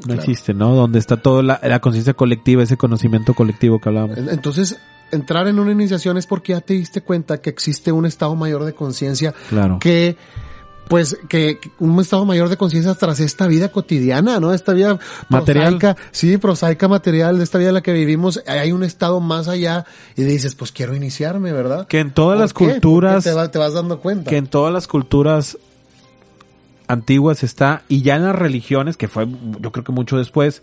no 0.00 0.04
Claro. 0.04 0.20
existe, 0.20 0.54
¿no? 0.54 0.74
Donde 0.74 0.98
está 0.98 1.16
toda 1.18 1.42
la, 1.44 1.60
la 1.62 1.80
conciencia 1.80 2.14
colectiva, 2.14 2.62
ese 2.64 2.76
conocimiento 2.76 3.34
colectivo 3.34 3.78
que 3.80 3.88
hablábamos. 3.88 4.18
Entonces, 4.18 4.76
entrar 5.12 5.48
en 5.48 5.58
una 5.58 5.72
iniciación 5.72 6.16
es 6.18 6.26
porque 6.26 6.52
ya 6.52 6.60
te 6.60 6.74
diste 6.74 7.00
cuenta 7.00 7.38
que 7.40 7.50
existe 7.50 7.92
un 7.92 8.06
estado 8.06 8.34
mayor 8.36 8.64
de 8.64 8.74
conciencia 8.74 9.34
Claro. 9.48 9.78
que 9.80 10.16
pues 10.88 11.18
que 11.28 11.58
un 11.80 12.00
estado 12.00 12.24
mayor 12.24 12.48
de 12.48 12.56
conciencia 12.56 12.94
tras 12.94 13.20
esta 13.20 13.46
vida 13.46 13.68
cotidiana, 13.70 14.40
¿no? 14.40 14.54
Esta 14.54 14.72
vida 14.72 14.98
Material. 15.28 15.76
prosaica, 15.76 15.96
sí, 16.12 16.38
prosaica 16.38 16.88
material, 16.88 17.36
de 17.36 17.44
esta 17.44 17.58
vida 17.58 17.68
en 17.68 17.74
la 17.74 17.82
que 17.82 17.92
vivimos, 17.92 18.42
hay 18.46 18.72
un 18.72 18.82
estado 18.84 19.20
más 19.20 19.48
allá 19.48 19.84
y 20.16 20.22
dices, 20.22 20.54
pues 20.54 20.72
quiero 20.72 20.94
iniciarme, 20.96 21.52
¿verdad? 21.52 21.86
Que 21.88 22.00
en 22.00 22.10
todas 22.12 22.36
¿Por 22.36 22.40
las 22.40 22.52
qué? 22.54 22.64
Culturas, 22.80 23.22
te, 23.22 23.34
va- 23.34 23.50
te 23.50 23.58
vas 23.58 23.74
dando 23.74 24.00
cuenta. 24.00 24.30
que 24.30 24.38
en 24.38 24.46
todas 24.46 24.72
las 24.72 24.86
culturas 24.88 25.58
antiguas 26.86 27.42
está, 27.42 27.82
y 27.88 28.00
ya 28.00 28.16
en 28.16 28.24
las 28.24 28.34
religiones, 28.34 28.96
que 28.96 29.08
fue 29.08 29.26
yo 29.60 29.72
creo 29.72 29.84
que 29.84 29.92
mucho 29.92 30.16
después, 30.16 30.62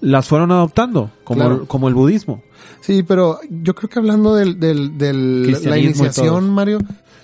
las 0.00 0.26
fueron 0.26 0.52
adoptando, 0.52 1.10
como, 1.24 1.40
Claro. 1.40 1.66
como 1.66 1.88
el 1.88 1.94
budismo. 1.94 2.42
Sí, 2.80 3.02
pero 3.02 3.38
yo 3.50 3.74
creo 3.74 3.88
que 3.88 3.98
hablando 3.98 4.34
del, 4.34 4.60
del, 4.60 4.96
del 4.98 5.52
la 5.64 5.78
iniciación. 5.78 6.50
Mario, 6.50 6.78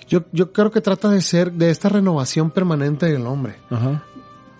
yo, 0.09 0.23
yo 0.31 0.51
creo 0.51 0.71
que 0.71 0.81
trata 0.81 1.09
de 1.09 1.21
ser 1.21 1.51
de 1.53 1.69
esta 1.69 1.89
renovación 1.89 2.51
permanente 2.51 3.05
del 3.05 3.25
hombre. 3.27 3.55
Ajá. 3.69 4.03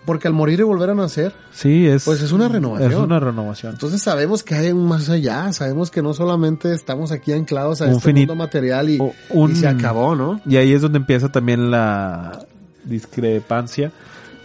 Porque 0.05 0.27
al 0.27 0.33
morir 0.33 0.59
y 0.59 0.63
volver 0.63 0.89
a 0.89 0.95
nacer, 0.95 1.33
Sí, 1.53 1.87
es, 1.87 2.03
Pues 2.03 2.21
es 2.21 2.33
una 2.33 2.49
renovación. 2.49 2.91
Es 2.91 2.97
una 2.97 3.21
renovación. 3.21 3.71
Entonces 3.73 4.01
sabemos 4.01 4.43
que 4.43 4.53
hay 4.55 4.71
un 4.73 4.85
más 4.85 5.09
allá, 5.09 5.51
sabemos 5.53 5.91
que 5.91 6.01
no 6.01 6.13
solamente 6.13 6.73
estamos 6.73 7.11
aquí 7.13 7.31
anclados 7.31 7.81
a 7.81 7.85
Un 7.85 7.91
este 7.93 8.13
mundo 8.13 8.35
material 8.35 8.89
y, 8.89 8.99
un- 9.29 9.51
y 9.51 9.55
se 9.55 9.65
acabó, 9.67 10.13
¿no? 10.15 10.41
Y 10.45 10.57
ahí 10.57 10.73
es 10.73 10.81
donde 10.81 10.97
empieza 10.97 11.31
también 11.31 11.71
la 11.71 12.45
discrepancia 12.83 13.91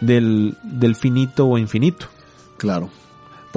del, 0.01 0.57
del 0.63 0.95
finito 0.95 1.49
o 1.49 1.59
infinito. 1.59 2.07
Claro. 2.57 2.89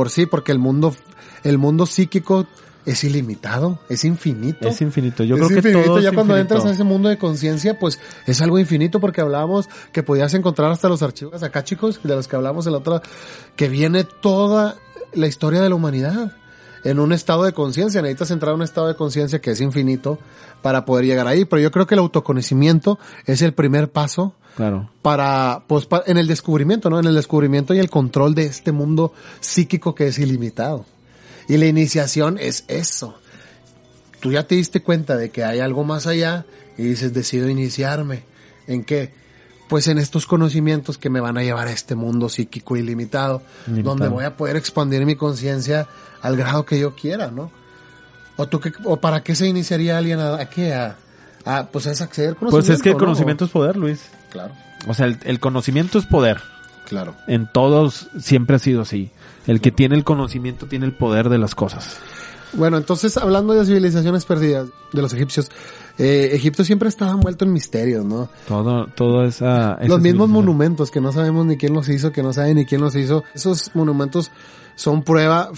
Por 0.01 0.09
sí, 0.09 0.25
porque 0.25 0.51
el 0.51 0.57
mundo, 0.57 0.95
el 1.43 1.59
mundo 1.59 1.85
psíquico 1.85 2.47
es 2.87 3.03
ilimitado, 3.03 3.77
es 3.87 4.03
infinito. 4.03 4.67
Es 4.67 4.81
infinito. 4.81 5.23
Yo 5.23 5.35
Es 5.35 5.41
creo 5.41 5.49
que 5.49 5.55
infinito, 5.69 5.83
todo 5.83 5.97
es 5.99 6.03
ya 6.05 6.11
cuando 6.11 6.33
infinito. 6.33 6.55
entras 6.55 6.71
a 6.71 6.73
ese 6.73 6.83
mundo 6.83 7.07
de 7.07 7.19
conciencia, 7.19 7.77
pues 7.77 7.99
es 8.25 8.41
algo 8.41 8.57
infinito 8.57 8.99
porque 8.99 9.21
hablábamos 9.21 9.69
que 9.91 10.01
podías 10.01 10.33
encontrar 10.33 10.71
hasta 10.71 10.89
los 10.89 11.03
archivos 11.03 11.43
acá, 11.43 11.63
chicos, 11.63 11.99
de 12.03 12.15
los 12.15 12.27
que 12.27 12.35
hablamos 12.35 12.65
en 12.65 12.71
la 12.71 12.79
otra, 12.79 13.03
que 13.55 13.69
viene 13.69 14.03
toda 14.05 14.75
la 15.13 15.27
historia 15.27 15.61
de 15.61 15.69
la 15.69 15.75
humanidad 15.75 16.35
en 16.83 16.99
un 16.99 17.13
estado 17.13 17.43
de 17.43 17.53
conciencia. 17.53 18.01
Necesitas 18.01 18.31
entrar 18.31 18.51
a 18.51 18.55
un 18.55 18.61
estado 18.61 18.87
de 18.87 18.95
conciencia 18.95 19.39
que 19.41 19.51
es 19.51 19.61
infinito 19.61 20.17
para 20.61 20.85
poder 20.85 21.05
llegar 21.05 21.27
ahí. 21.27 21.45
Pero 21.45 21.61
yo 21.61 21.71
creo 21.71 21.87
que 21.87 21.95
el 21.95 21.99
autoconocimiento 21.99 22.99
es 23.25 23.41
el 23.41 23.53
primer 23.53 23.91
paso 23.91 24.33
Claro. 24.55 24.89
para, 25.01 25.63
pues, 25.67 25.85
pa- 25.85 26.03
en 26.05 26.17
el 26.17 26.27
descubrimiento, 26.27 26.89
¿no? 26.89 26.99
En 26.99 27.05
el 27.05 27.15
descubrimiento 27.15 27.73
y 27.73 27.79
el 27.79 27.89
control 27.89 28.35
de 28.35 28.45
este 28.45 28.71
mundo 28.71 29.13
psíquico 29.39 29.95
que 29.95 30.07
es 30.07 30.19
ilimitado. 30.19 30.85
Y 31.47 31.57
la 31.57 31.65
iniciación 31.67 32.37
es 32.39 32.65
eso. 32.67 33.15
Tú 34.19 34.31
ya 34.31 34.45
te 34.45 34.55
diste 34.55 34.81
cuenta 34.83 35.17
de 35.17 35.31
que 35.31 35.43
hay 35.43 35.59
algo 35.59 35.83
más 35.83 36.05
allá 36.05 36.45
y 36.77 36.83
dices, 36.83 37.13
decido 37.13 37.49
iniciarme. 37.49 38.23
¿En 38.67 38.83
qué? 38.83 39.13
Pues 39.71 39.87
en 39.87 39.97
estos 39.97 40.25
conocimientos 40.27 40.97
que 40.97 41.09
me 41.09 41.21
van 41.21 41.37
a 41.37 41.43
llevar 41.43 41.67
a 41.67 41.71
este 41.71 41.95
mundo 41.95 42.27
psíquico 42.27 42.75
ilimitado, 42.75 43.41
Ilimitado. 43.67 43.95
donde 43.95 44.09
voy 44.09 44.25
a 44.25 44.35
poder 44.35 44.57
expandir 44.57 45.05
mi 45.05 45.15
conciencia 45.15 45.87
al 46.21 46.35
grado 46.35 46.65
que 46.65 46.77
yo 46.77 46.93
quiera, 46.93 47.31
¿no? 47.31 47.49
¿O, 48.35 48.47
tú 48.47 48.59
qué- 48.59 48.73
o 48.83 48.97
para 48.97 49.23
qué 49.23 49.33
se 49.33 49.47
iniciaría 49.47 49.97
alguien 49.97 50.19
a, 50.19 50.35
a 50.35 50.49
qué? 50.49 50.73
A, 50.73 50.97
a, 51.45 51.67
pues 51.67 51.85
es 51.85 52.01
acceder 52.01 52.35
Pues 52.35 52.51
conocimiento. 52.51 52.73
es 52.73 52.81
que 52.83 52.89
el 52.89 52.95
¿no? 52.95 52.99
conocimiento 52.99 53.45
es 53.45 53.51
poder, 53.51 53.77
Luis. 53.77 54.01
Claro, 54.29 54.53
O 54.89 54.93
sea, 54.93 55.05
el, 55.05 55.17
el 55.23 55.39
conocimiento 55.39 55.99
es 55.99 56.05
poder. 56.05 56.41
claro. 56.85 57.15
En 57.27 57.49
todos 57.49 58.09
siempre 58.19 58.57
ha 58.57 58.59
sido 58.59 58.81
así. 58.81 59.09
El 59.47 59.61
que 59.61 59.71
tiene 59.71 59.95
el 59.95 60.03
conocimiento 60.03 60.65
tiene 60.67 60.85
el 60.85 60.93
poder 60.97 61.29
de 61.29 61.37
las 61.37 61.55
cosas. 61.55 61.97
Bueno, 62.53 62.75
entonces 62.77 63.15
hablando 63.15 63.53
de 63.53 63.65
civilizaciones 63.65 64.25
perdidas 64.25 64.67
de 64.91 65.01
los 65.01 65.13
egipcios, 65.13 65.49
eh, 65.97 66.29
Egipto 66.33 66.63
siempre 66.63 66.89
estaba 66.89 67.11
envuelto 67.11 67.45
en 67.45 67.53
misterios, 67.53 68.05
¿no? 68.05 68.29
Todo, 68.47 68.87
todo 68.87 69.25
esa, 69.25 69.75
esa 69.79 69.87
los 69.87 70.01
mismos 70.01 70.29
monumentos 70.29 70.91
que 70.91 71.01
no 71.01 71.11
sabemos 71.11 71.45
ni 71.45 71.57
quién 71.57 71.73
los 71.73 71.87
hizo, 71.89 72.11
que 72.11 72.23
no 72.23 72.33
sabe 72.33 72.53
ni 72.53 72.65
quién 72.65 72.81
los 72.81 72.95
hizo, 72.95 73.23
esos 73.33 73.71
monumentos 73.75 74.31
son 74.75 75.03
prueba 75.03 75.51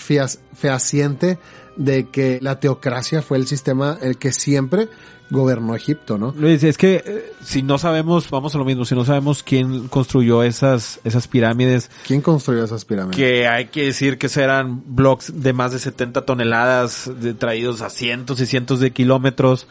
fehaciente 0.53 1.37
de 1.77 2.07
que 2.09 2.39
la 2.41 2.59
teocracia 2.59 3.21
fue 3.21 3.37
el 3.37 3.47
sistema 3.47 3.97
el 4.01 4.17
que 4.17 4.31
siempre 4.31 4.89
gobernó 5.29 5.73
Egipto, 5.75 6.17
¿no? 6.19 6.31
Luis, 6.37 6.63
es 6.63 6.77
que 6.77 7.01
eh, 7.03 7.31
si 7.43 7.63
no 7.63 7.79
sabemos, 7.79 8.29
vamos 8.29 8.53
a 8.53 8.59
lo 8.59 8.65
mismo, 8.65 8.85
si 8.85 8.93
no 8.93 9.03
sabemos 9.03 9.41
quién 9.41 9.87
construyó 9.87 10.43
esas, 10.43 10.99
esas 11.03 11.27
pirámides, 11.27 11.89
¿Quién 12.05 12.21
construyó 12.21 12.63
esas 12.63 12.85
pirámides? 12.85 13.15
que 13.17 13.47
hay 13.47 13.67
que 13.67 13.85
decir 13.85 14.19
que 14.19 14.27
eran 14.39 14.83
blocks 14.85 15.41
de 15.41 15.53
más 15.53 15.71
de 15.71 15.79
70 15.79 16.25
toneladas, 16.25 17.09
de- 17.19 17.33
traídos 17.33 17.81
a 17.81 17.89
cientos 17.89 18.39
y 18.41 18.45
cientos 18.45 18.79
de 18.79 18.91
kilómetros, 18.91 19.65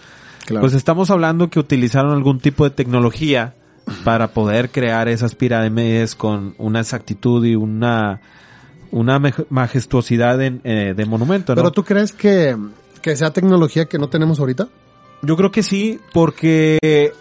Claro. 0.45 0.61
pues 0.61 0.75
estamos 0.75 1.11
hablando 1.11 1.49
que 1.51 1.61
utilizaron 1.61 2.13
algún 2.13 2.41
tipo 2.41 2.65
de 2.65 2.71
tecnología 2.71 3.55
para 4.05 4.29
poder 4.29 4.71
crear 4.71 5.09
esas 5.09 5.35
pirámides 5.35 6.15
con 6.15 6.55
una 6.59 6.81
exactitud 6.81 7.45
y 7.45 7.55
una, 7.55 8.21
una 8.91 9.21
majestuosidad 9.49 10.41
eh, 10.41 10.95
de 10.97 11.07
monumento, 11.07 11.55
¿no? 11.55 11.63
Pero 11.63 11.73
tú 11.73 11.85
crees 11.85 12.13
que, 12.13 12.57
que 13.01 13.17
sea 13.17 13.33
tecnología 13.33 13.87
que 13.87 13.99
no 13.99 14.09
tenemos 14.09 14.41
ahorita? 14.41 14.69
Yo 15.23 15.37
creo 15.37 15.51
que 15.51 15.63
sí, 15.63 16.01
porque 16.13 17.13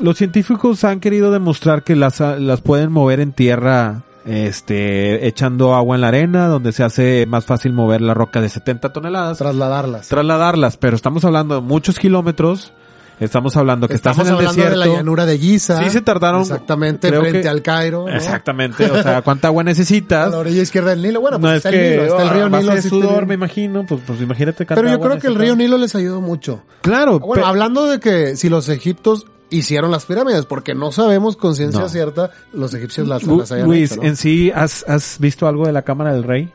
los 0.00 0.16
científicos 0.16 0.84
han 0.84 1.00
querido 1.00 1.30
demostrar 1.30 1.82
que 1.82 1.96
las, 1.96 2.20
las 2.20 2.60
pueden 2.60 2.92
mover 2.92 3.20
en 3.20 3.32
tierra, 3.32 4.02
este, 4.24 5.26
echando 5.26 5.74
agua 5.74 5.96
en 5.96 6.00
la 6.00 6.08
arena, 6.08 6.46
donde 6.48 6.72
se 6.72 6.82
hace 6.82 7.26
más 7.26 7.44
fácil 7.44 7.72
mover 7.72 8.00
la 8.00 8.14
roca 8.14 8.40
de 8.40 8.48
70 8.48 8.92
toneladas, 8.92 9.38
Trasladarlas. 9.38 10.08
trasladarlas, 10.08 10.76
pero 10.76 10.96
estamos 10.96 11.24
hablando 11.24 11.56
de 11.56 11.60
muchos 11.60 11.98
kilómetros, 11.98 12.72
estamos 13.20 13.56
hablando 13.56 13.86
que 13.86 13.94
Estamos 13.94 14.18
estás 14.18 14.28
en 14.28 14.32
el 14.34 14.38
hablando 14.38 14.62
desierto. 14.62 14.80
de 14.80 14.86
la 14.88 14.96
llanura 14.96 15.26
de 15.26 15.38
Giza. 15.38 15.82
Sí 15.84 15.90
se 15.90 16.00
tardaron, 16.00 16.40
Exactamente, 16.42 17.08
frente 17.12 17.42
que- 17.42 17.48
al 17.48 17.62
Cairo. 17.62 18.06
¿no? 18.08 18.14
Exactamente, 18.14 18.90
o 18.90 19.02
sea, 19.02 19.22
¿cuánta 19.22 19.48
agua 19.48 19.60
A 19.62 19.64
necesitas? 19.64 20.30
la 20.30 20.38
orilla 20.38 20.62
izquierda 20.62 20.90
del 20.90 21.02
Nilo. 21.02 21.20
Bueno, 21.20 21.38
pues 21.38 21.42
no 21.42 21.50
es 21.52 21.56
está 21.58 21.70
que 21.70 21.84
el 21.86 21.90
Nilo, 22.00 22.04
está 22.04 22.22
el 22.22 22.30
río 22.30 22.44
a 22.46 22.48
Nilo. 22.60 22.74
de 22.74 22.82
sudor, 22.82 23.26
me 23.26 23.34
imagino, 23.34 23.84
pues, 23.86 24.00
pues 24.06 24.20
imagínate 24.20 24.64
Pero 24.66 24.88
yo 24.88 25.00
creo 25.00 25.18
que 25.18 25.26
el 25.28 25.34
río 25.36 25.54
Nilo 25.54 25.78
les 25.78 25.94
ayudó 25.94 26.20
mucho. 26.20 26.62
Claro, 26.82 27.18
Bueno, 27.20 27.42
pe- 27.44 27.48
hablando 27.48 27.86
de 27.86 28.00
que 28.00 28.36
si 28.36 28.48
los 28.48 28.68
egiptos 28.68 29.26
hicieron 29.50 29.90
las 29.90 30.04
pirámides, 30.06 30.46
porque 30.46 30.74
no 30.74 30.90
sabemos 30.92 31.36
con 31.36 31.54
ciencia 31.54 31.80
No. 31.82 31.88
cierta 31.88 32.30
los 32.52 32.72
egipcios 32.74 33.06
las, 33.08 33.22
Lu- 33.24 33.38
las 33.38 33.52
hayan 33.52 33.66
Luis, 33.68 33.92
hecho, 33.92 34.02
¿no? 34.02 34.08
en 34.08 34.16
sí, 34.16 34.50
¿has, 34.54 34.84
¿has 34.88 35.18
visto 35.20 35.46
algo 35.46 35.66
de 35.66 35.72
la 35.72 35.82
Cámara 35.82 36.12
del 36.12 36.24
Rey? 36.24 36.50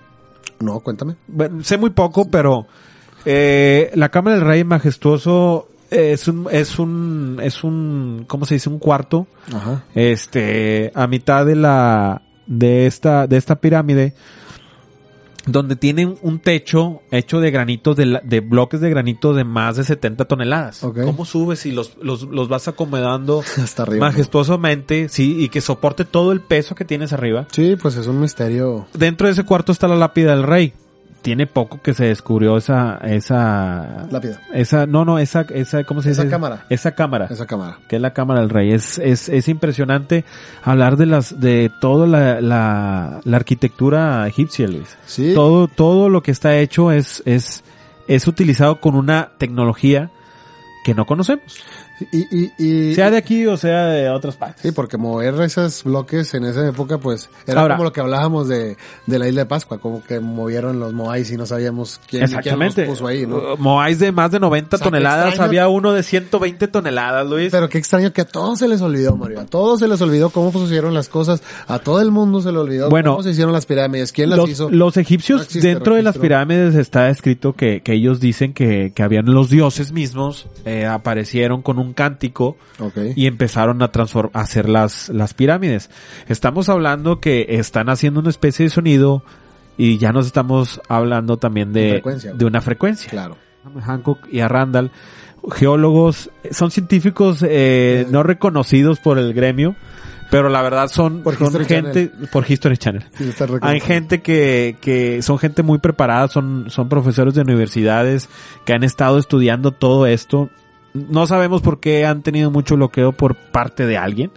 No, 0.60 0.80
cuéntame. 0.82 1.16
Bueno, 1.28 1.64
sé 1.64 1.78
muy 1.78 1.92
poco, 1.92 2.30
pero 2.30 2.68
eh, 3.26 3.92
la 3.96 4.10
Cámara 4.10 4.38
del 4.38 4.46
Rey 4.46 4.64
majestuoso 4.64 5.68
es 5.90 6.28
un, 6.28 6.48
es 6.52 6.78
un, 6.80 7.40
es 7.42 7.64
un, 7.64 8.26
¿cómo 8.28 8.46
se 8.46 8.56
dice? 8.56 8.70
Un 8.70 8.80
cuarto, 8.80 9.28
Ajá. 9.54 9.84
este, 9.96 10.92
a 10.94 11.08
mitad 11.08 11.46
de 11.46 11.56
la, 11.56 12.22
de 12.46 12.86
esta, 12.86 13.26
de 13.28 13.38
esta 13.38 13.56
pirámide, 13.56 14.14
donde 15.46 15.76
tienen 15.76 16.16
un 16.22 16.40
techo 16.40 17.02
hecho 17.12 17.40
de 17.40 17.52
granitos, 17.52 17.96
de, 17.96 18.06
la- 18.06 18.22
de 18.24 18.40
bloques 18.42 18.82
de 18.82 18.90
granito 18.90 19.34
de 19.34 19.44
más 19.44 19.78
de 19.78 19.84
70 19.84 20.26
toneladas. 20.26 20.80
¿Cómo 20.80 21.26
subes 21.26 21.66
y 21.66 21.72
los, 21.72 21.98
los, 22.02 22.24
los 22.24 22.48
vas 22.50 22.68
acomodando 22.68 23.42
Hasta 23.64 23.84
arriba. 23.84 24.08
majestuosamente, 24.08 25.10
sí, 25.10 25.38
y 25.44 25.50
que 25.50 25.62
soporte 25.62 26.06
todo 26.06 26.32
el 26.32 26.42
peso 26.42 26.76
que 26.76 26.86
tienes 26.86 27.14
arriba? 27.14 27.48
Sí, 27.52 27.76
pues 27.82 27.96
es 27.96 28.08
un 28.08 28.20
misterio. 28.22 28.88
Dentro 28.94 29.28
de 29.28 29.34
ese 29.34 29.44
cuarto 29.44 29.72
está 29.72 29.88
la 29.88 29.96
lápida 29.96 30.32
del 30.36 30.44
rey. 30.44 30.74
Tiene 31.22 31.48
poco 31.48 31.82
que 31.82 31.94
se 31.94 32.06
descubrió 32.06 32.58
esa, 32.58 32.98
esa, 33.04 34.08
Lápida. 34.10 34.40
esa, 34.54 34.86
no, 34.86 35.06
no, 35.06 35.20
esa, 35.20 35.42
esa, 35.54 35.84
¿cómo 35.84 36.02
se 36.02 36.12
Esa 36.12 36.24
dice? 36.24 36.32
cámara. 36.32 36.66
Esa 36.70 36.92
cámara. 36.96 37.28
Esa 37.30 37.46
cámara. 37.46 37.78
que 37.88 37.98
es 37.98 38.02
la 38.02 38.14
cámara 38.14 38.40
del 38.42 38.50
rey. 38.50 38.72
Es, 38.72 38.98
es, 39.00 39.30
es 39.30 39.48
impresionante 39.48 40.24
hablar 40.64 40.98
de 40.98 41.06
las, 41.06 41.40
de 41.40 41.72
toda 41.82 42.08
la, 42.08 42.42
la, 42.42 43.20
la 43.24 43.38
arquitectura 43.38 44.28
egipcia, 44.28 44.68
Luis. 44.68 44.98
Sí. 45.06 45.34
Todo, 45.34 45.68
todo 45.68 46.10
lo 46.10 46.24
que 46.24 46.32
está 46.32 46.56
hecho 46.58 46.92
es, 46.92 47.22
es, 47.26 47.64
es 48.08 48.28
utilizado 48.28 48.80
con 48.80 48.96
una 48.96 49.32
tecnología 49.38 50.10
que 50.86 50.94
no 50.94 51.06
conocemos. 51.06 51.60
Y, 52.12 52.18
y, 52.32 52.52
y, 52.58 52.96
Sea 52.96 53.12
de 53.12 53.18
aquí 53.18 53.46
o 53.46 53.58
sea 53.58 53.86
de 53.88 54.10
otras 54.10 54.36
partes. 54.38 54.62
Sí, 54.62 54.72
porque 54.72 54.98
mover 54.98 55.40
esos 55.42 55.84
bloques 55.84 56.34
en 56.34 56.46
esa 56.46 56.68
época, 56.68 56.98
pues, 56.98 57.30
era 57.46 57.62
Ahora- 57.62 57.76
como 57.76 57.84
lo 57.86 57.94
que 57.94 58.00
hablábamos 58.02 58.48
de, 58.48 58.78
de 59.06 59.20
la 59.20 59.28
isla 59.28 59.42
de 59.42 59.46
Pascua, 59.48 59.80
como 59.80 60.04
que 60.04 60.20
movieron 60.20 60.80
los 60.80 60.94
Moais 60.94 61.30
y 61.32 61.38
no 61.38 61.46
sabíamos 61.46 62.00
quién, 62.08 62.28
quién 62.42 62.58
los 62.60 62.74
puso 62.76 63.08
ahí, 63.08 63.26
¿no? 63.28 63.54
Uh, 63.54 63.58
Moais 63.58 64.00
de 64.00 64.12
más 64.12 64.32
de 64.32 64.40
90 64.40 64.76
O 64.76 64.80
sea, 64.80 64.86
toneladas, 64.86 65.28
extraño. 65.30 65.48
había 65.50 65.68
uno 65.68 65.92
de 65.94 66.04
120 66.04 66.68
toneladas, 66.70 67.28
Luis. 67.28 67.52
Pero 67.52 67.68
qué 67.70 67.78
extraño 67.78 68.14
que 68.14 68.22
a 68.22 68.26
todos 68.26 68.60
se 68.60 68.68
les 68.68 68.82
olvidó, 68.82 69.18
Mario. 69.18 69.42
A 69.42 69.46
todos 69.46 69.80
se 69.80 69.88
les 69.88 70.02
olvidó 70.02 70.30
cómo 70.30 70.52
pusieron 70.52 70.94
las 70.94 71.10
cosas. 71.10 71.44
A 71.68 71.80
todo 71.80 72.02
el 72.02 72.12
mundo 72.12 72.42
se 72.42 72.52
le 72.52 72.58
olvidó 72.60 72.90
Bueno, 72.90 73.12
cómo 73.12 73.24
se 73.24 73.32
hicieron 73.32 73.52
las 73.54 73.66
pirámides. 73.66 74.12
¿Quién 74.12 74.30
las 74.30 74.38
los, 74.40 74.50
hizo? 74.50 74.70
los 74.70 74.96
egipcios 74.98 75.54
No 75.54 75.62
dentro 75.62 75.96
de 75.96 76.04
las 76.04 76.16
registro. 76.16 76.22
pirámides 76.22 76.76
está 76.76 77.10
escrito 77.10 77.54
que, 77.54 77.82
que 77.82 77.94
ellos 77.94 78.20
dicen 78.20 78.54
que, 78.54 78.92
que 78.96 79.04
habían 79.04 79.26
los 79.26 79.50
dioses 79.50 79.92
mismos 79.92 80.48
eh, 80.66 80.86
aparecieron 80.86 81.62
con 81.62 81.78
un 81.80 81.89
cántico 81.94 82.58
y 83.16 83.28
empezaron 83.28 83.82
a 83.82 83.92
transformar 83.92 84.32
a 84.34 84.42
hacer 84.42 84.70
las 84.70 85.10
las 85.10 85.34
pirámides. 85.34 85.90
Estamos 86.28 86.70
hablando 86.70 87.20
que 87.20 87.46
están 87.50 87.90
haciendo 87.90 88.20
una 88.20 88.30
especie 88.30 88.66
de 88.66 88.70
sonido 88.70 89.24
y 89.78 89.98
ya 89.98 90.12
nos 90.12 90.26
estamos 90.26 90.82
hablando 90.90 91.38
también 91.38 91.72
de 91.72 91.92
Frecuencia. 91.92 92.34
de 92.34 92.46
una 92.46 92.62
frecuencia. 92.62 93.10
Claro. 93.10 93.38
A 93.64 93.82
Hancock 93.82 94.28
y 94.32 94.42
a 94.42 94.48
Randall, 94.48 94.92
geólogos, 95.52 96.32
son 96.52 96.72
científicos 96.72 97.46
eh, 97.48 98.06
no 98.10 98.24
reconocidos 98.24 99.00
por 99.00 99.18
el 99.18 99.34
gremio, 99.34 99.76
pero 100.30 100.50
la 100.50 100.62
verdad 100.62 100.88
son, 100.88 101.24
Por 101.24 101.38
son 101.38 101.66
gente 101.66 102.12
por 102.32 102.50
History 102.50 102.78
Channel. 102.78 103.04
Sí, 103.18 103.32
Hay 103.62 103.80
gente 103.80 104.22
que, 104.22 104.76
que 104.80 105.22
son 105.22 105.40
gente 105.40 105.64
muy 105.64 105.80
preparada, 105.80 106.28
son, 106.28 106.70
son 106.70 106.88
profesores 106.88 107.34
de 107.34 107.42
universidades 107.42 108.30
que 108.66 108.74
han 108.74 108.84
estado 108.84 109.18
estudiando 109.18 109.72
todo 109.72 110.06
esto. 110.06 110.50
No 110.94 111.28
sabemos 111.28 111.62
por 111.62 111.80
qué 111.80 112.06
han 112.06 112.22
tenido 112.24 112.52
mucho 112.52 112.76
bloqueo 112.76 113.12
por 113.12 113.36
parte 113.36 113.86
de 113.86 113.98
alguien, 113.98 114.32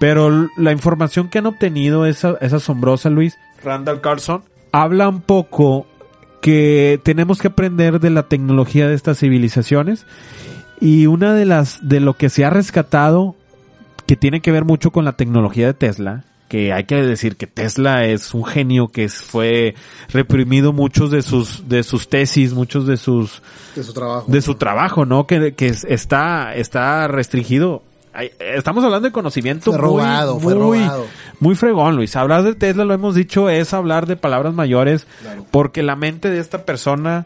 pero 0.00 0.48
la 0.56 0.72
información 0.72 1.28
que 1.28 1.38
han 1.38 1.46
obtenido 1.46 2.06
es 2.06 2.24
asombrosa, 2.24 3.10
Luis. 3.10 3.38
Randall 3.62 4.00
Carlson 4.00 4.42
habla 4.72 5.08
un 5.08 5.20
poco 5.20 5.86
que 6.40 7.00
tenemos 7.04 7.38
que 7.38 7.48
aprender 7.48 8.00
de 8.00 8.10
la 8.10 8.24
tecnología 8.24 8.88
de 8.88 8.94
estas 8.94 9.18
civilizaciones 9.18 10.06
y 10.80 11.06
una 11.06 11.34
de 11.34 11.44
las 11.44 11.86
de 11.88 12.00
lo 12.00 12.14
que 12.14 12.30
se 12.30 12.44
ha 12.44 12.50
rescatado 12.50 13.36
que 14.06 14.16
tiene 14.16 14.40
que 14.40 14.50
ver 14.50 14.64
mucho 14.64 14.90
con 14.90 15.04
la 15.04 15.12
tecnología 15.12 15.66
de 15.66 15.74
Tesla, 15.74 16.24
que 16.52 16.70
hay 16.70 16.84
que 16.84 16.96
decir 16.96 17.36
que 17.36 17.46
Tesla 17.46 18.04
es 18.04 18.34
un 18.34 18.44
genio 18.44 18.88
que 18.88 19.08
fue 19.08 19.74
reprimido 20.12 20.74
muchos 20.74 21.10
de 21.10 21.22
sus 21.22 21.66
de 21.66 21.82
sus 21.82 22.10
tesis, 22.10 22.52
muchos 22.52 22.86
de 22.86 22.98
sus 22.98 23.40
De 23.74 23.82
su 23.82 23.94
trabajo. 23.94 24.26
de 24.30 24.42
su 24.42 24.54
trabajo, 24.56 25.06
¿no? 25.06 25.26
Que, 25.26 25.54
que 25.54 25.68
es- 25.68 25.84
está 25.84 26.54
está 26.54 27.08
restringido. 27.08 27.82
Estamos 28.38 28.84
hablando 28.84 29.08
de 29.08 29.12
conocimiento 29.12 29.70
Fue 29.72 29.80
muy, 29.80 29.88
robado, 29.88 30.38
fue 30.38 30.54
muy, 30.54 30.80
robado. 30.80 31.06
muy 31.40 31.54
fregón, 31.54 31.96
Luis. 31.96 32.14
Hablar 32.16 32.42
de 32.42 32.54
Tesla, 32.54 32.84
lo 32.84 32.92
hemos 32.92 33.14
dicho, 33.14 33.48
es 33.48 33.72
hablar 33.72 34.04
de 34.06 34.16
palabras 34.16 34.52
mayores, 34.52 35.06
Claro. 35.22 35.46
porque 35.50 35.82
la 35.82 35.96
mente 35.96 36.28
de 36.28 36.38
esta 36.38 36.66
persona 36.66 37.24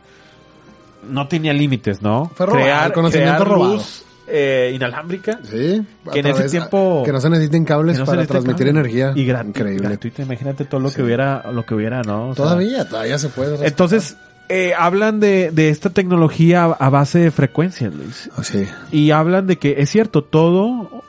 no 1.10 1.26
tenía 1.26 1.52
límites, 1.52 2.00
¿no? 2.00 2.30
Fue 2.36 2.46
robado, 2.46 2.86
el 2.86 2.92
conocimiento 2.92 3.42
crear 3.42 3.48
robado. 3.58 3.74
luz 3.74 4.04
eh, 4.28 4.72
inalámbrica. 4.74 5.38
Sí. 5.44 5.84
Que 6.12 6.18
en 6.20 6.26
ese 6.26 6.48
tiempo- 6.48 7.02
Que 7.04 7.12
no 7.12 7.20
se 7.20 7.30
necesiten 7.30 7.64
cables 7.64 7.98
no 7.98 8.04
para 8.04 8.26
transmitir 8.26 8.68
energía. 8.68 9.12
Y 9.14 9.24
gratis, 9.24 9.48
Increíble. 9.48 9.88
gratuito. 9.88 10.22
Imagínate 10.22 10.64
todo 10.64 10.80
lo 10.80 10.88
Sí. 10.90 10.96
que 10.96 11.02
hubiera, 11.02 11.50
lo 11.52 11.64
que 11.64 11.74
hubiera, 11.74 12.02
¿no? 12.02 12.30
O 12.30 12.34
sea, 12.34 12.44
Todavía, 12.44 12.88
todavía 12.88 13.18
se 13.18 13.28
puede. 13.28 13.66
entonces, 13.66 14.16
eh, 14.48 14.72
hablan 14.78 15.18
de, 15.20 15.50
de 15.52 15.70
esta 15.70 15.90
tecnología 15.90 16.64
a, 16.64 16.88
base 16.90 17.18
de 17.18 17.30
frecuencias, 17.30 17.92
Luis. 17.94 18.30
Ah, 18.36 18.42
Sí. 18.44 18.66
Y 18.92 19.10
hablan 19.10 19.46
de 19.46 19.56
que 19.56 19.76
es 19.78 19.90
cierto, 19.90 20.22
todo, 20.22 21.02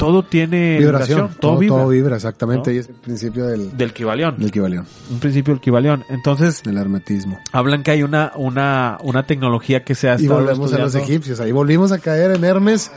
todo 0.00 0.24
tiene 0.24 0.78
Vibración. 0.78 1.30
todo, 1.38 1.58
vibra. 1.58 1.76
Todo 1.76 1.88
vibra, 1.88 2.16
exactamente. 2.16 2.70
¿No? 2.70 2.76
Y 2.76 2.78
es 2.80 2.88
el 2.88 2.94
principio 2.94 3.46
del, 3.46 3.76
Del 3.76 3.92
Kibalión. 3.92 4.36
del 4.38 4.48
equivalión, 4.48 4.86
Un 5.10 5.20
principio 5.20 5.54
del 5.54 5.60
Kibalión. 5.60 6.04
Entonces, 6.08 6.62
del 6.62 6.78
hermetismo. 6.78 7.38
hablan 7.52 7.82
que 7.82 7.92
hay 7.92 8.02
una, 8.02 8.32
una, 8.34 8.98
una 9.02 9.24
tecnología 9.26 9.84
que 9.84 9.94
se 9.94 10.08
ha 10.08 10.18
Y 10.20 10.26
volvemos 10.26 10.72
a 10.72 10.78
los 10.78 10.94
egipcios. 10.94 11.38
Ahí 11.40 11.52
volvimos 11.52 11.92
a 11.92 11.98
caer 11.98 12.32
en 12.32 12.42
Hermes, 12.44 12.90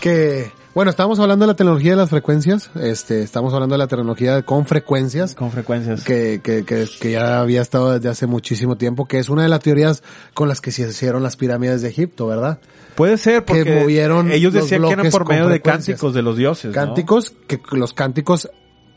que, 0.00 0.50
bueno, 0.74 0.90
estamos 0.90 1.18
hablando 1.18 1.44
de 1.44 1.48
la 1.48 1.56
tecnología 1.56 1.92
de 1.92 1.96
las 1.96 2.10
frecuencias. 2.10 2.70
Este, 2.80 3.22
estamos 3.22 3.52
hablando 3.54 3.74
de 3.74 3.78
la 3.78 3.86
tecnología 3.86 4.42
con 4.42 4.66
frecuencias. 4.66 5.34
Con 5.34 5.50
frecuencias. 5.50 6.04
que, 6.04 6.40
que, 6.42 6.64
que, 6.64 6.86
que 7.00 7.10
ya 7.12 7.40
había 7.40 7.62
estado 7.62 7.92
desde 7.92 8.08
hace 8.08 8.26
muchísimo 8.26 8.76
tiempo, 8.76 9.06
que 9.06 9.18
es 9.18 9.28
una 9.28 9.42
de 9.42 9.48
las 9.48 9.60
teorías 9.60 10.02
con 10.34 10.48
las 10.48 10.60
que 10.60 10.70
se 10.70 10.88
hicieron 10.88 11.22
las 11.22 11.36
pirámides 11.36 11.82
de 11.82 11.88
Egipto, 11.88 12.26
¿verdad? 12.26 12.58
Puede 12.94 13.16
ser 13.16 13.44
porque 13.44 13.64
que 13.64 13.80
movieron 13.80 14.30
ellos 14.30 14.52
los 14.52 14.64
decían 14.64 14.82
que 14.82 14.92
eran 14.92 15.10
por 15.10 15.28
medio 15.28 15.48
de 15.48 15.60
cánticos 15.60 16.14
de 16.14 16.22
los 16.22 16.36
dioses. 16.36 16.66
¿no? 16.66 16.72
Cánticos, 16.72 17.32
que 17.46 17.60
los 17.72 17.92
cánticos 17.92 18.48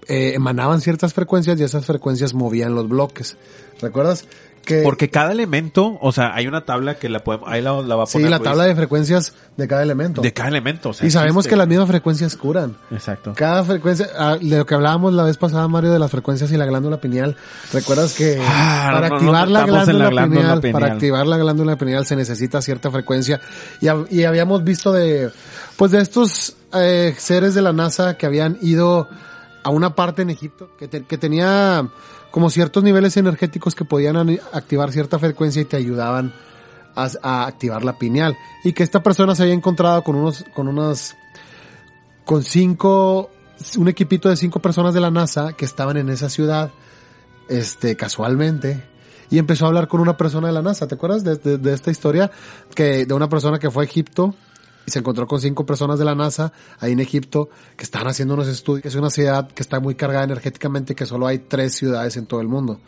eh, 0.07 0.33
emanaban 0.33 0.81
ciertas 0.81 1.13
frecuencias 1.13 1.59
y 1.59 1.63
esas 1.63 1.85
frecuencias 1.85 2.33
movían 2.33 2.73
los 2.73 2.89
bloques. 2.89 3.37
¿Recuerdas? 3.79 4.27
Que, 4.65 4.83
Porque 4.83 5.09
cada 5.09 5.31
elemento, 5.31 5.97
o 6.01 6.11
sea, 6.11 6.35
hay 6.35 6.45
una 6.47 6.65
tabla 6.65 6.93
que 6.95 7.09
la 7.09 7.23
podemos, 7.23 7.49
ahí 7.49 7.61
la, 7.63 7.81
la 7.81 7.95
va 7.95 8.03
a 8.03 8.05
sí, 8.05 8.13
poner. 8.13 8.29
la 8.29 8.37
Luis, 8.37 8.47
tabla 8.47 8.65
de 8.65 8.75
frecuencias 8.75 9.33
de 9.57 9.67
cada 9.67 9.81
elemento. 9.81 10.21
de 10.21 10.33
cada 10.33 10.49
elemento. 10.49 10.89
o 10.89 10.93
sea, 10.93 11.07
y 11.07 11.09
sabemos 11.11 11.37
existe. 11.45 11.49
que 11.49 11.55
las 11.57 11.67
mismas 11.67 11.87
frecuencias 11.87 12.35
curan. 12.37 12.77
Exacto. 12.91 13.33
Cada 13.35 13.63
frecuencia, 13.63 14.07
ah, 14.17 14.37
de 14.39 14.57
lo 14.59 14.65
que 14.65 14.75
hablábamos 14.75 15.13
la 15.13 15.23
vez 15.23 15.37
pasada, 15.37 15.67
Mario, 15.67 15.91
de 15.91 15.97
las 15.99 16.11
frecuencias 16.11 16.51
y 16.51 16.57
la 16.57 16.65
glándula 16.65 17.01
pineal. 17.01 17.35
¿Recuerdas 17.73 18.13
que 18.13 18.39
Ah, 18.39 18.89
para 18.93 19.09
no, 19.09 19.15
no 19.19 19.35
activar 19.35 19.47
la, 19.47 19.65
glándula 19.65 20.03
la 20.03 20.09
glándula 20.11 20.41
pineal, 20.41 20.61
pineal. 20.61 20.73
para 20.81 20.93
activar 20.93 21.27
la 21.27 21.37
glándula 21.37 21.75
pineal 21.77 22.05
se 22.05 22.15
necesita 22.15 22.61
cierta 22.61 22.91
frecuencia? 22.91 23.41
Y, 23.81 23.87
y 24.15 24.23
habíamos 24.25 24.63
visto 24.63 24.91
de, 24.93 25.31
pues 25.75 25.89
de 25.91 26.01
estos 26.01 26.55
eh, 26.75 27.15
seres 27.17 27.55
de 27.55 27.63
la 27.63 27.73
NASA 27.73 28.15
que 28.15 28.27
habían 28.27 28.57
ido 28.61 29.09
a 29.63 29.69
una 29.71 29.95
parte 29.95 30.21
en 30.21 30.29
Egipto 30.29 30.69
que, 30.77 30.87
te- 30.87 31.03
que 31.03 31.17
tenía 31.17 31.87
como 32.31 32.49
ciertos 32.49 32.83
niveles 32.83 33.17
energéticos 33.17 33.75
que 33.75 33.85
podían 33.85 34.15
activar 34.53 34.91
cierta 34.91 35.19
frecuencia 35.19 35.61
y 35.61 35.65
te 35.65 35.77
ayudaban 35.77 36.33
a, 36.95 37.09
a 37.21 37.45
activar 37.45 37.83
la 37.83 37.97
pineal. 37.97 38.35
Y 38.63 38.73
que 38.73 38.83
esta 38.83 39.03
persona 39.03 39.35
se 39.35 39.43
había 39.43 39.53
encontrado 39.53 40.03
con 40.03 40.15
unos, 40.15 40.45
con 40.53 40.67
unas, 40.67 41.15
con 42.25 42.43
cinco, 42.43 43.29
un 43.77 43.87
equipito 43.87 44.29
de 44.29 44.35
cinco 44.37 44.59
personas 44.59 44.93
de 44.93 45.01
la 45.01 45.11
NASA 45.11 45.53
que 45.53 45.65
estaban 45.65 45.97
en 45.97 46.09
esa 46.09 46.29
ciudad, 46.29 46.71
este, 47.49 47.95
casualmente, 47.95 48.83
y 49.29 49.37
empezó 49.37 49.65
a 49.65 49.67
hablar 49.69 49.87
con 49.87 50.01
una 50.01 50.17
persona 50.17 50.47
de 50.47 50.53
la 50.53 50.61
NASA. 50.61 50.87
¿Te 50.87 50.95
acuerdas 50.95 51.23
de, 51.23 51.35
de- 51.37 51.57
de 51.57 51.73
esta 51.73 51.91
historia? 51.91 52.31
Que, 52.75 53.05
de 53.05 53.13
una 53.13 53.29
persona 53.29 53.59
que 53.59 53.69
fue 53.71 53.83
a 53.83 53.87
Egipto 53.87 54.35
y 54.85 54.91
se 54.91 54.99
encontró 54.99 55.27
con 55.27 55.39
cinco 55.39 55.65
personas 55.65 55.99
de 55.99 56.05
la 56.05 56.15
NASA 56.15 56.51
ahí 56.79 56.93
en 56.93 56.99
Egipto 56.99 57.49
que 57.77 57.83
estaban 57.83 58.07
haciendo 58.07 58.33
unos 58.33 58.47
estudios. 58.47 58.85
Es 58.85 58.95
una 58.95 59.09
ciudad 59.09 59.49
que 59.51 59.61
está 59.61 59.79
muy 59.79 59.95
cargada 59.95 60.23
energéticamente, 60.23 60.95
que 60.95 61.05
solo 61.05 61.27
hay 61.27 61.39
tres 61.39 61.75
ciudades 61.75 62.17
en 62.17 62.25
todo 62.25 62.41
el 62.41 62.47
mundo. 62.47 62.79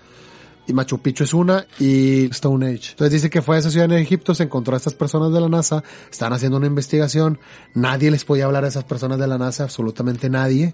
Y 0.66 0.74
Machu 0.74 1.00
Picchu 1.00 1.26
es 1.26 1.34
una 1.34 1.68
y 1.78 2.26
Stone 2.32 2.66
Age. 2.66 2.92
Entonces 2.92 3.12
dice 3.12 3.30
que 3.30 3.42
fue 3.42 3.58
a 3.58 3.60
esa 3.60 3.70
ciudad 3.70 3.92
en 3.92 3.98
Egipto, 3.98 4.34
se 4.34 4.44
encontró 4.44 4.76
a 4.76 4.78
estas 4.78 4.94
personas 4.94 5.34
de 5.34 5.42
la 5.42 5.50
NASA, 5.50 5.84
estaban 6.10 6.34
haciendo 6.34 6.58
una 6.58 6.68
investigación, 6.68 7.38
nadie 7.74 8.10
les 8.10 8.24
podía 8.24 8.46
hablar 8.46 8.64
a 8.64 8.70
esas 8.70 8.86
personas 8.86 9.20
de 9.20 9.28
la 9.28 9.38
NASA, 9.38 9.64
absolutamente 9.64 10.30
nadie. 10.30 10.74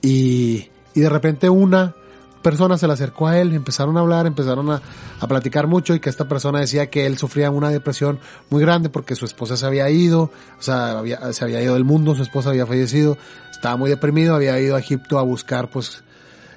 Y, 0.00 0.70
y 0.94 1.00
de 1.00 1.08
repente 1.10 1.50
una 1.50 1.94
persona 2.42 2.78
se 2.78 2.86
le 2.86 2.92
acercó 2.94 3.28
a 3.28 3.38
él, 3.38 3.52
empezaron 3.54 3.96
a 3.96 4.00
hablar, 4.00 4.26
empezaron 4.26 4.70
a, 4.70 4.80
a 5.20 5.26
platicar 5.28 5.66
mucho 5.66 5.94
y 5.94 6.00
que 6.00 6.08
esta 6.10 6.26
persona 6.26 6.60
decía 6.60 6.88
que 6.90 7.06
él 7.06 7.18
sufría 7.18 7.50
una 7.50 7.70
depresión 7.70 8.18
muy 8.48 8.60
grande 8.62 8.88
porque 8.88 9.14
su 9.14 9.24
esposa 9.24 9.56
se 9.56 9.66
había 9.66 9.88
ido, 9.90 10.22
o 10.58 10.62
sea, 10.62 10.98
había- 10.98 11.32
se 11.32 11.44
había 11.44 11.60
ido 11.62 11.74
del 11.74 11.84
mundo, 11.84 12.14
su 12.14 12.22
esposa 12.22 12.50
había 12.50 12.66
fallecido, 12.66 13.18
estaba 13.50 13.76
muy 13.76 13.90
deprimido, 13.90 14.34
había 14.34 14.58
ido 14.60 14.76
a 14.76 14.80
Egipto 14.80 15.18
a 15.18 15.22
buscar 15.22 15.70
pues 15.70 16.02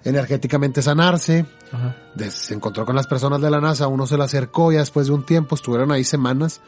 energéticamente 0.06 0.82
sanarse, 0.82 1.46
Ajá. 1.72 1.96
se 2.30 2.54
encontró 2.54 2.86
con 2.86 2.96
las 2.96 3.08
personas 3.08 3.41
de 3.41 3.50
la 3.50 3.62
NASA, 3.62 3.88
uno 3.88 4.06
se 4.08 4.17
le 4.17 4.24
acercó 4.24 4.72
ya 4.72 4.80
después 4.80 5.08
de 5.08 5.13
un 5.13 5.26
tiempo, 5.26 5.56
estuvieron 5.56 5.91
ahí 5.91 6.04
semanas, 6.04 6.62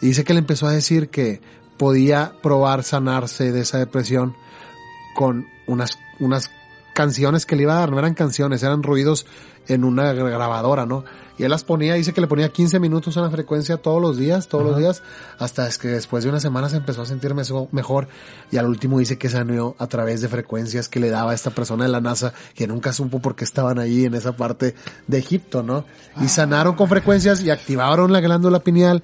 y 0.00 0.06
dice 0.08 0.24
que 0.24 0.32
le 0.34 0.38
empezó 0.40 0.66
a 0.66 0.72
decir 0.72 1.08
que 1.08 1.40
podía 1.78 2.32
probar 2.42 2.82
sanarse 2.84 3.52
de 3.52 3.60
esa 3.60 3.78
depresión 3.78 4.34
con 5.14 5.46
unas, 5.66 5.98
unas 6.20 6.50
canciones 6.96 7.44
que 7.44 7.56
le 7.56 7.64
iba 7.64 7.76
a 7.76 7.80
dar, 7.80 7.90
no 7.90 7.98
eran 7.98 8.14
canciones, 8.14 8.62
eran 8.62 8.82
ruidos 8.82 9.26
en 9.68 9.84
una 9.84 10.14
grabadora, 10.14 10.86
¿no? 10.86 11.04
Y 11.36 11.42
él 11.42 11.50
las 11.50 11.62
ponía, 11.62 11.92
dice 11.92 12.14
que 12.14 12.22
le 12.22 12.26
ponía 12.26 12.48
15 12.48 12.80
minutos 12.80 13.18
a 13.18 13.20
la 13.20 13.28
frecuencia 13.28 13.76
todos 13.76 14.00
los 14.00 14.16
días, 14.16 14.48
todos 14.48 14.64
los 14.64 14.78
días, 14.78 15.02
hasta 15.38 15.68
es 15.68 15.76
que 15.76 15.88
después 15.88 16.24
de 16.24 16.30
una 16.30 16.40
semana 16.40 16.70
se 16.70 16.78
empezó 16.78 17.02
a 17.02 17.06
sentir 17.06 17.34
mejor 17.34 18.08
y 18.50 18.56
al 18.56 18.64
último 18.64 18.98
dice 18.98 19.18
que 19.18 19.28
saneó 19.28 19.76
a 19.78 19.86
través 19.88 20.22
de 20.22 20.28
frecuencias 20.28 20.88
que 20.88 20.98
le 20.98 21.10
daba 21.10 21.32
a 21.32 21.34
esta 21.34 21.50
persona 21.50 21.84
de 21.84 21.90
la 21.90 22.00
NASA 22.00 22.32
que 22.54 22.66
nunca 22.66 22.94
supo 22.94 23.20
por 23.20 23.36
qué 23.36 23.44
estaban 23.44 23.78
ahí 23.78 24.06
en 24.06 24.14
esa 24.14 24.34
parte 24.34 24.74
de 25.06 25.18
Egipto, 25.18 25.62
¿no? 25.62 25.84
Y 26.22 26.28
sanaron 26.28 26.76
con 26.76 26.88
frecuencias 26.88 27.42
y 27.42 27.50
activaron 27.50 28.10
la 28.10 28.20
glándula 28.20 28.60
pineal. 28.60 29.02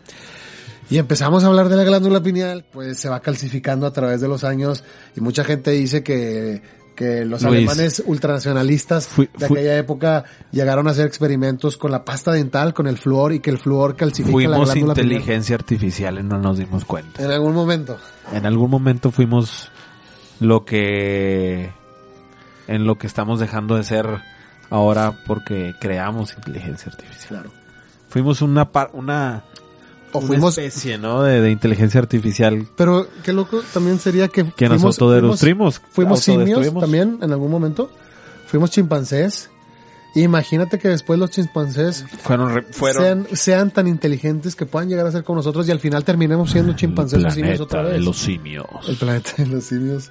Y 0.88 0.96
empezamos 0.96 1.44
a 1.44 1.48
hablar 1.48 1.68
de 1.68 1.76
la 1.76 1.84
glándula 1.84 2.22
pineal, 2.22 2.64
pues 2.72 2.98
se 2.98 3.10
va 3.10 3.20
calcificando 3.20 3.86
a 3.86 3.92
través 3.92 4.22
de 4.22 4.28
los 4.28 4.44
años 4.44 4.82
y 5.14 5.20
mucha 5.20 5.44
gente 5.44 5.70
dice 5.70 6.02
que, 6.02 6.62
que 6.94 7.24
los 7.24 7.42
Luis. 7.42 7.68
alemanes 7.68 8.02
ultranacionalistas 8.06 9.06
Fui- 9.06 9.28
de 9.38 9.46
fui- 9.48 9.58
aquella 9.58 9.76
época 9.78 10.24
llegaron 10.50 10.88
a 10.88 10.90
hacer 10.92 11.06
experimentos 11.06 11.76
con 11.76 11.90
la 11.90 12.04
pasta 12.04 12.32
dental, 12.32 12.74
con 12.74 12.86
el 12.86 12.98
flúor 12.98 13.32
y 13.32 13.40
que 13.40 13.50
el 13.50 13.58
flúor 13.58 13.96
calcifica 13.96 14.30
la 14.30 14.32
Fuimos 14.56 14.72
glándula 14.72 14.94
pineal. 14.94 15.12
inteligencia 15.12 15.54
artificial 15.56 16.18
y 16.18 16.22
no 16.22 16.38
nos 16.38 16.58
dimos 16.58 16.84
cuenta. 16.84 17.22
En 17.22 17.30
algún 17.30 17.54
momento. 17.54 17.96
En 18.32 18.46
algún 18.46 18.70
momento 18.70 19.10
fuimos 19.10 19.70
lo 20.40 20.64
que 20.64 21.70
en 22.68 22.86
lo 22.86 22.96
que 22.96 23.06
estamos 23.06 23.40
dejando 23.40 23.76
de 23.76 23.82
ser 23.84 24.06
ahora 24.70 25.12
porque 25.26 25.74
creamos 25.80 26.34
inteligencia 26.34 26.90
artificial. 26.90 27.28
Claro. 27.28 27.50
Fuimos 28.08 28.42
una 28.42 28.70
par- 28.70 28.90
una, 28.94 29.44
O 30.12 30.18
una 30.18 30.26
fuimos, 30.26 30.58
especie, 30.58 30.98
¿no? 30.98 31.22
De, 31.22 31.40
de 31.40 31.50
inteligencia 31.50 32.00
artificial 32.00 32.66
pero 32.76 33.06
qué 33.24 33.32
loco 33.32 33.62
también 33.72 33.98
sería 33.98 34.28
que 34.28 34.44
que 34.52 34.68
nos 34.68 34.78
fuimos, 34.80 35.00
autodestruimos. 35.00 35.78
fuimos, 35.78 35.82
fuimos 35.92 36.20
simios 36.20 36.74
también 36.80 37.18
en 37.22 37.32
algún 37.32 37.50
momento. 37.50 37.90
Fuimos 38.46 38.70
chimpancés. 38.70 39.48
Imagínate 40.14 40.78
que 40.78 40.88
después 40.88 41.18
los 41.18 41.30
chimpancés 41.30 42.04
Fueron, 42.22 42.66
fueron 42.70 43.02
sean, 43.02 43.26
sean 43.36 43.70
tan 43.70 43.88
inteligentes 43.88 44.54
que 44.54 44.66
puedan 44.66 44.90
llegar 44.90 45.06
a 45.06 45.10
ser 45.12 45.24
con 45.24 45.36
nosotros 45.36 45.66
y 45.68 45.70
al 45.70 45.80
final 45.80 46.04
terminemos 46.04 46.50
siendo 46.50 46.74
chimpancés 46.74 47.24
o 47.24 47.26
el 47.28 47.32
simios 47.32 47.60
otra 47.60 47.80
vez. 47.82 47.92
de 47.92 48.00
los 48.00 48.18
simios. 48.18 48.66
El 48.86 48.96
planeta 48.96 49.30
de 49.38 49.46
los 49.46 49.64
simios. 49.64 50.10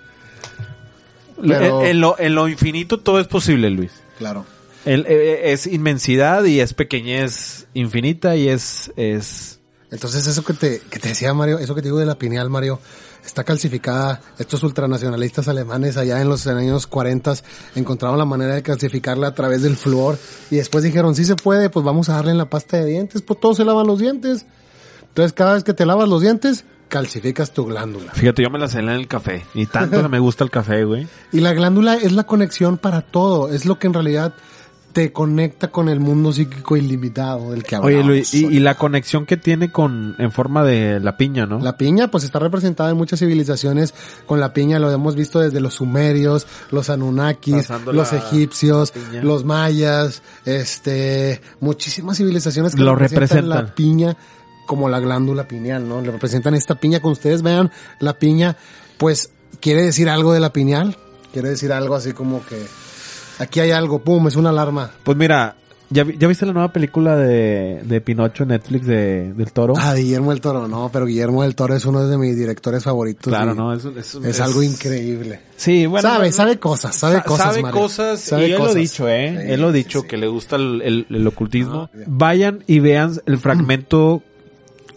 En- 1.37 1.49
Pero- 1.49 1.85
En, 1.85 2.01
lo, 2.01 2.15
en 2.19 2.33
lo 2.33 2.47
infinito 2.47 2.99
todo 2.99 3.19
es 3.19 3.27
posible, 3.27 3.69
Luis. 3.69 3.91
Claro. 4.17 4.43
El- 4.85 5.05
eh, 5.07 5.51
es 5.51 5.67
inmensidad 5.67 6.43
y 6.45 6.59
es 6.61 6.73
pequeñez 6.73 7.67
infinita 7.75 8.35
y 8.35 8.47
es, 8.47 8.91
es 8.95 9.59
Entonces 9.91 10.25
eso 10.25 10.43
que 10.43 10.53
te, 10.53 10.79
que 10.89 10.99
te 10.99 11.09
decía 11.09 11.33
Mario, 11.33 11.59
eso 11.59 11.75
que 11.75 11.81
te 11.81 11.89
digo 11.89 11.99
de 11.99 12.05
la 12.05 12.15
pineal, 12.15 12.49
Mario, 12.49 12.79
está 13.25 13.43
calcificada. 13.43 14.21
Estos 14.39 14.63
ultranacionalistas 14.63 15.49
alemanes 15.49 15.97
allá 15.97 16.21
en 16.21 16.29
los 16.29 16.47
años 16.47 16.87
40 16.87 17.33
encontraron 17.75 18.17
la 18.17 18.25
manera 18.25 18.55
de 18.55 18.63
calcificarla 18.63 19.27
a 19.27 19.33
través 19.33 19.61
del 19.61 19.75
flúor 19.75 20.17
y 20.49 20.55
después 20.55 20.83
dijeron, 20.83 21.13
sí 21.13 21.25
se 21.25 21.35
puede, 21.35 21.69
pues 21.69 21.85
vamos 21.85 22.09
a 22.09 22.13
darle 22.13 22.31
en 22.31 22.37
la 22.37 22.49
pasta 22.49 22.77
de 22.77 22.85
dientes, 22.85 23.21
pues 23.21 23.39
todos 23.39 23.57
se 23.57 23.65
lavan 23.65 23.85
los 23.85 23.99
dientes. 23.99 24.45
Entonces 25.09 25.33
cada 25.33 25.55
vez 25.55 25.65
que 25.65 25.73
te 25.73 25.85
lavas 25.85 26.07
los 26.07 26.21
dientes, 26.21 26.63
calcificas 26.87 27.51
tu 27.51 27.65
glándula. 27.65 28.13
Fíjate, 28.13 28.43
yo 28.43 28.49
me 28.49 28.59
la 28.59 28.69
celé 28.69 28.93
en 28.93 28.99
el 28.99 29.07
café. 29.07 29.45
Y 29.53 29.65
tanto 29.65 30.07
me 30.09 30.19
gusta 30.19 30.45
el 30.45 30.51
café, 30.51 30.85
güey. 30.85 31.07
Y 31.33 31.41
la 31.41 31.53
glándula 31.53 31.95
es 31.95 32.13
la 32.13 32.23
conexión 32.23 32.77
para 32.77 33.01
todo, 33.01 33.49
es 33.49 33.65
lo 33.65 33.77
que 33.77 33.87
en 33.87 33.93
realidad 33.93 34.33
te 34.93 35.11
conecta 35.13 35.69
con 35.69 35.87
el 35.89 35.99
mundo 35.99 36.33
psíquico 36.33 36.75
ilimitado 36.77 37.51
del 37.51 37.63
que 37.63 37.75
hablamos. 37.75 37.95
Oye, 37.95 38.03
Luis, 38.07 38.33
y, 38.33 38.45
y 38.45 38.59
la 38.59 38.75
conexión 38.75 39.25
que 39.25 39.37
tiene 39.37 39.71
con, 39.71 40.15
en 40.19 40.31
forma 40.31 40.63
de 40.63 40.99
la 40.99 41.15
piña, 41.17 41.45
¿no? 41.45 41.59
La 41.59 41.77
piña, 41.77 42.09
pues 42.11 42.23
está 42.23 42.39
representada 42.39 42.89
en 42.91 42.97
muchas 42.97 43.19
civilizaciones 43.19 43.93
con 44.25 44.39
la 44.39 44.53
piña, 44.53 44.79
lo 44.79 44.91
hemos 44.91 45.15
visto 45.15 45.39
desde 45.39 45.61
los 45.61 45.75
sumerios, 45.75 46.45
los 46.71 46.89
anunnakis, 46.89 47.55
Pasando 47.55 47.93
los 47.93 48.11
la- 48.11 48.17
egipcios, 48.19 48.93
la 49.13 49.23
los 49.23 49.45
mayas, 49.45 50.21
este, 50.45 51.41
muchísimas 51.59 52.17
civilizaciones 52.17 52.75
que 52.75 52.81
Lo 52.81 52.95
representan 52.95 53.27
representan. 53.45 53.65
la 53.65 53.75
piña 53.75 54.17
como 54.67 54.89
la 54.89 54.99
glándula 54.99 55.47
pineal, 55.47 55.87
¿no? 55.87 56.01
Le 56.01 56.11
representan 56.11 56.53
esta 56.55 56.75
piña, 56.75 56.99
cuando 57.01 57.13
ustedes 57.13 57.41
vean 57.41 57.71
la 57.99 58.17
piña, 58.19 58.55
pues 58.97 59.31
quiere 59.59 59.81
decir 59.83 60.09
algo 60.09 60.33
de 60.33 60.39
la 60.39 60.53
pineal, 60.53 60.97
quiere 61.33 61.49
decir 61.49 61.71
algo 61.73 61.95
así 61.95 62.13
como 62.13 62.45
que 62.45 62.61
aquí 63.41 63.59
hay 63.59 63.71
algo, 63.71 63.99
pum, 63.99 64.27
es 64.27 64.35
una 64.35 64.49
alarma. 64.49 64.91
Pues 65.03 65.17
mira, 65.17 65.55
¿ya, 65.89 66.05
ya 66.17 66.27
viste 66.27 66.45
la 66.45 66.53
nueva 66.53 66.71
película 66.71 67.15
de, 67.17 67.81
de 67.83 68.01
Pinocho 68.01 68.43
en 68.43 68.49
Netflix 68.49 68.85
de, 68.87 69.33
del 69.33 69.51
toro? 69.51 69.73
Ah, 69.77 69.93
Guillermo 69.95 70.31
del 70.31 70.39
Toro, 70.41 70.67
no, 70.67 70.89
pero 70.93 71.05
Guillermo 71.05 71.43
del 71.43 71.55
Toro 71.55 71.75
es 71.75 71.85
uno 71.85 72.05
de 72.07 72.17
mis 72.17 72.35
directores 72.37 72.83
favoritos. 72.83 73.23
claro, 73.31 73.53
¿no? 73.53 73.73
Es, 73.73 73.83
es- 73.85 74.15
Es, 74.15 74.39
algo 74.39 74.63
increíble. 74.63 75.39
Sí, 75.57 75.85
bueno. 75.85 76.07
sabe, 76.07 76.31
sabe 76.31 76.59
cosas, 76.59 76.95
sabe 76.95 77.17
sa- 77.17 77.23
cosas, 77.23 77.45
sabe 77.47 77.61
Mario. 77.61 77.81
cosas, 77.81 78.19
Sabe 78.21 78.47
y 78.47 78.51
él 78.53 78.57
lo 78.59 78.65
ha 78.65 78.73
dicho, 78.73 79.07
¿eh? 79.09 79.37
Sí, 79.45 79.51
él 79.53 79.61
lo 79.61 79.67
ha 79.67 79.71
dicho, 79.71 80.01
sí. 80.01 80.07
que 80.07 80.17
le 80.17 80.27
gusta 80.27 80.55
el, 80.55 80.81
el- 80.81 81.05
el 81.09 81.27
ocultismo. 81.27 81.89
Ah. 81.93 81.97
Vayan 82.07 82.63
y 82.67 82.79
vean 82.79 83.13
el 83.25 83.37
fragmento 83.37 84.21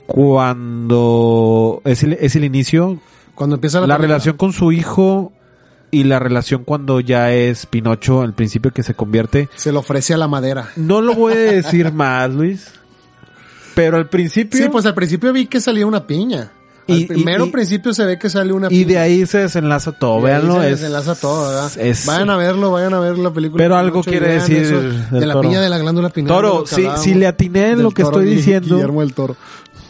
cuando 0.07 1.81
es 1.85 2.03
el, 2.03 2.13
es 2.15 2.37
el 2.37 2.45
inicio, 2.45 2.99
Cuando 3.35 3.57
empieza 3.57 3.81
la, 3.87 3.97
relación 3.97 4.37
con 4.37 4.53
su 4.53 4.71
hijo 4.73 5.33
y 5.95 6.05
la 6.05 6.19
relación 6.19 6.65
cuando 6.65 7.01
ya 7.01 7.33
es 7.33 7.67
Pinocho, 7.67 8.23
al 8.23 8.35
principio 8.35 8.71
que 8.73 8.83
se 8.83 8.95
convierte. 8.95 9.49
se 9.57 9.73
le 9.73 9.79
ofrece 9.79 10.15
a 10.15 10.17
la 10.17 10.29
madera. 10.29 10.69
No 10.77 11.01
lo 11.01 11.15
voy 11.15 11.33
a 11.33 11.37
decir 11.37 11.93
más, 11.95 12.31
Luis. 12.31 12.69
Pero 13.75 13.97
al 13.97 14.09
principio... 14.09 14.61
Sí, 14.63 14.69
pues 14.71 14.87
al 14.87 14.95
principio 14.95 15.33
vi 15.33 15.47
que 15.47 15.61
salía 15.61 15.87
una 15.87 16.07
piña. 16.07 16.53
Al 16.87 16.99
Y- 16.99 17.07
primero 17.07 17.47
y- 17.47 17.51
principio 17.51 17.95
se 17.95 18.05
ve 18.05 18.19
que 18.19 18.29
sale 18.29 18.53
una 18.53 18.69
piña. 18.69 18.81
Y 18.81 18.85
de 18.85 18.99
ahí 18.99 19.25
se 19.27 19.39
desenlaza 19.39 19.93
todo, 19.93 20.21
véanlo. 20.21 20.61
se 20.61 20.71
es- 20.71 20.81
desenlaza 20.81 21.15
todo, 21.15 21.49
¿verdad? 21.49 21.73
es- 21.79 22.05
vayan 22.07 22.29
a 22.31 22.37
verlo, 22.37 22.71
vayan 22.71 22.93
a 22.95 23.01
ver 23.01 23.17
la 23.19 23.33
película. 23.33 23.65
Pero 23.65 23.77
algo 23.77 24.03
quiere 24.05 24.35
decir 24.35 24.59
eso 24.59 24.81
de 25.19 25.27
la 25.27 25.33
toro. 25.33 25.49
piña 25.49 25.61
de 25.63 25.71
la 25.71 25.79
glándula 25.79 26.11
pineal. 26.11 26.37
Toro, 26.37 26.61
lo 26.61 26.67
si, 26.67 26.87
si 26.99 27.15
le 27.15 27.27
atiné 27.27 27.71
en 27.71 27.83
lo 27.83 27.91
que 27.91 28.03
estoy 28.03 28.27
diciendo, 28.27 28.75
Guillermo 28.77 29.01
del 29.01 29.15
Toro. 29.15 29.35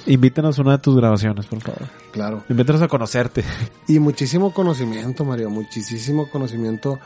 Invítanos 0.07 0.59
a 0.59 0.63
una 0.63 0.73
de 0.73 0.79
tus 0.79 0.97
grabaciones, 0.97 1.47
por 1.47 1.61
favor. 1.61 1.89
Claro. 2.13 2.45
Invítanos 2.49 2.83
a 2.83 2.89
conocerte. 2.89 3.45
Y 3.89 3.99
muchísimo 3.99 4.53
conocimiento, 4.53 5.25
Mario, 5.25 5.51
muchísimo 5.51 6.29
conocimiento 6.31 6.99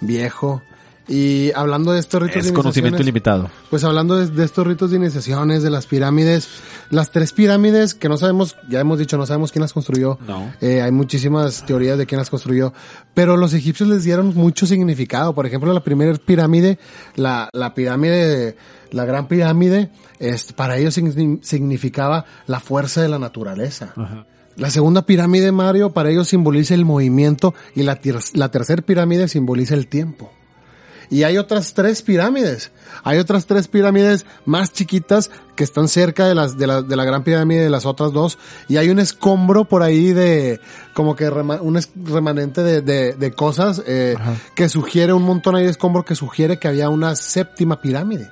viejo. 0.00 0.62
Y 1.08 1.50
hablando 1.56 1.92
de 1.92 1.98
estos 1.98 2.22
ritos 2.22 2.36
Es 2.36 2.46
de 2.46 2.52
conocimiento 2.52 3.02
ilimitado. 3.02 3.50
Pues 3.68 3.82
hablando 3.82 4.16
de, 4.16 4.28
de 4.28 4.44
estos 4.44 4.64
ritos 4.64 4.92
de 4.92 4.98
iniciaciones, 4.98 5.64
de 5.64 5.70
las 5.70 5.86
pirámides, 5.86 6.48
las 6.90 7.10
tres 7.10 7.32
pirámides 7.32 7.94
que 7.94 8.08
no 8.08 8.16
sabemos, 8.16 8.56
ya 8.68 8.78
hemos 8.78 8.96
dicho, 9.00 9.16
no 9.16 9.26
sabemos 9.26 9.50
quién 9.50 9.62
las 9.62 9.72
construyó. 9.72 10.20
No. 10.28 10.52
Eh, 10.60 10.82
hay 10.82 10.92
muchísimas 10.92 11.66
teorías 11.66 11.98
de 11.98 12.06
quién 12.06 12.20
las 12.20 12.30
construyó, 12.30 12.72
pero 13.12 13.36
los 13.36 13.54
egipcios 13.54 13.88
les 13.88 14.04
dieron 14.04 14.36
mucho 14.36 14.66
significado. 14.66 15.34
Por 15.34 15.46
ejemplo, 15.46 15.72
la 15.72 15.82
primera 15.82 16.14
pirámide, 16.14 16.78
la, 17.16 17.48
la 17.52 17.74
pirámide, 17.74 18.56
la 18.92 19.04
gran 19.04 19.28
pirámide, 19.28 19.90
es, 20.18 20.52
para 20.52 20.76
ellos 20.78 20.96
signi- 20.96 21.40
significaba 21.42 22.24
la 22.46 22.60
fuerza 22.60 23.02
de 23.02 23.08
la 23.08 23.18
naturaleza. 23.18 23.92
La 24.56 24.68
segunda 24.70 25.06
pirámide, 25.06 25.52
Mario, 25.52 25.90
para 25.90 26.10
ellos 26.10 26.28
simboliza 26.28 26.74
el 26.74 26.84
movimiento 26.84 27.54
y 27.74 27.82
la, 27.82 27.96
ter- 27.96 28.18
la 28.34 28.50
tercera 28.50 28.82
pirámide 28.82 29.28
simboliza 29.28 29.74
el 29.74 29.86
tiempo. 29.86 30.30
Y 31.12 31.24
hay 31.24 31.38
otras 31.38 31.74
tres 31.74 32.02
pirámides. 32.02 32.70
Hay 33.02 33.18
otras 33.18 33.46
tres 33.46 33.66
pirámides 33.66 34.26
más 34.44 34.72
chiquitas 34.72 35.30
que 35.56 35.64
están 35.64 35.88
cerca 35.88 36.26
de 36.26 36.36
las 36.36 36.56
de 36.56 36.68
la, 36.68 36.82
de 36.82 36.94
la 36.94 37.04
gran 37.04 37.24
pirámide 37.24 37.62
de 37.64 37.70
las 37.70 37.84
otras 37.84 38.12
dos. 38.12 38.38
Y 38.68 38.76
hay 38.76 38.90
un 38.90 39.00
escombro 39.00 39.64
por 39.64 39.82
ahí 39.82 40.12
de 40.12 40.60
como 40.94 41.16
que 41.16 41.28
rema- 41.28 41.60
un 41.62 41.80
remanente 42.06 42.62
de, 42.62 42.80
de, 42.82 43.14
de 43.14 43.32
cosas 43.32 43.82
eh, 43.88 44.14
que 44.54 44.68
sugiere 44.68 45.12
un 45.12 45.24
montón 45.24 45.56
ahí 45.56 45.64
de 45.64 45.70
escombro 45.70 46.04
que 46.04 46.14
sugiere 46.14 46.58
que 46.60 46.68
había 46.68 46.90
una 46.90 47.16
séptima 47.16 47.80
pirámide. 47.80 48.30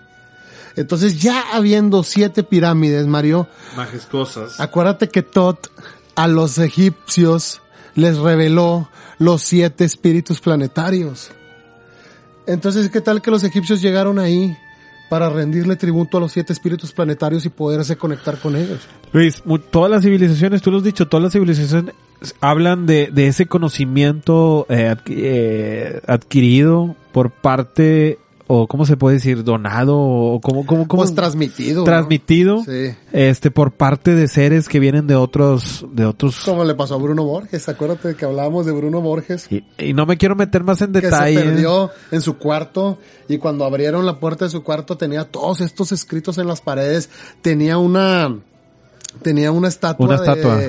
Entonces 0.79 1.21
ya 1.21 1.43
habiendo 1.53 2.03
siete 2.03 2.43
pirámides, 2.43 3.07
Mario, 3.07 3.49
Majestuosas. 3.77 4.61
Acuérdate 4.61 5.09
que 5.09 5.23
Tot 5.23 5.71
a 6.15 6.29
los 6.29 6.59
egipcios 6.59 7.61
les 7.95 8.19
reveló 8.19 8.89
los 9.19 9.43
siete 9.43 9.85
espíritus 9.85 10.41
planetarios. 10.41 11.31
Entonces, 12.47 12.89
¿qué 12.91 13.01
tal 13.01 13.21
que 13.21 13.31
los 13.31 13.45
egipcios 13.45 13.83
llegaron 13.83 14.19
ahí 14.19 14.57
para 15.11 15.29
rendirle 15.29 15.77
tributo 15.77 16.19
a 16.19 16.21
los 16.21 16.33
siete 16.33 16.53
espíritus 16.53 16.93
planetarios 16.93 17.45
y 17.45 17.49
poderse 17.49 17.97
conectar 17.97 18.39
con 18.39 18.57
ellos? 18.57 18.81
Luis, 19.13 19.43
todas 19.71 19.91
las 19.91 20.03
civilizaciones, 20.03 20.63
tú 20.63 20.71
lo 20.71 20.79
has 20.79 20.85
dicho, 20.85 21.09
todas 21.09 21.25
las 21.25 21.33
civilizaciones 21.33 21.95
hablan 22.41 22.87
de, 22.87 23.11
de 23.13 23.27
ese 23.27 23.47
conocimiento 23.47 24.67
eh, 24.69 24.95
eh, 25.07 26.01
adquirido 26.07 26.95
por 27.13 27.31
parte, 27.31 28.19
o 28.51 28.67
cómo 28.67 28.87
se 28.87 28.97
puede 28.97 29.17
decir, 29.17 29.45
donado, 29.45 29.97
o 29.99 30.41
cómo, 30.41 30.65
cómo, 30.67 30.89
cómo 30.89 31.03
Pues 31.03 31.15
transmitido. 31.15 31.81
¿no? 31.81 31.85
transmitido, 31.85 32.65
Sí. 32.65 32.95
este, 33.13 33.51
por 33.51 33.73
parte 33.73 34.15
de 34.15 34.27
seres 34.27 34.69
que 34.69 34.81
vienen 34.81 35.07
de 35.07 35.15
otros, 35.15 35.85
de 35.93 36.07
otros, 36.07 36.41
Como 36.45 36.65
le 36.65 36.75
pasó 36.75 36.95
a 36.95 36.99
Bruno 36.99 37.25
Borges. 37.25 37.69
Acuérdate 37.69 38.15
que 38.17 38.25
hablábamos 38.25 38.65
de 38.67 38.73
Bruno 38.73 39.01
Borges. 39.03 39.47
y, 39.53 39.65
y 39.79 39.93
no 39.93 40.07
me 40.07 40.17
quiero 40.17 40.35
meter 40.35 40.65
más 40.65 40.81
en 40.81 40.93
Que 40.93 41.01
se 41.01 41.07
detalle. 41.07 41.39
perdió 41.41 41.91
en 42.11 42.21
su 42.23 42.39
cuarto 42.39 42.99
y 43.29 43.37
cuando 43.39 43.65
abrieron 43.67 44.07
la 44.07 44.19
puerta 44.19 44.47
de 44.47 44.51
su 44.51 44.63
cuarto 44.63 44.97
tenía 44.97 45.25
todos 45.25 45.61
estos 45.61 45.93
escritos 45.93 46.39
en 46.39 46.47
las 46.47 46.61
paredes. 46.63 47.11
Tenía 47.43 47.77
una, 47.77 48.35
tenía 49.23 49.53
una 49.53 49.69
estatua, 49.69 50.07
Una 50.07 50.17
de- 50.21 50.27
estatua. 50.27 50.61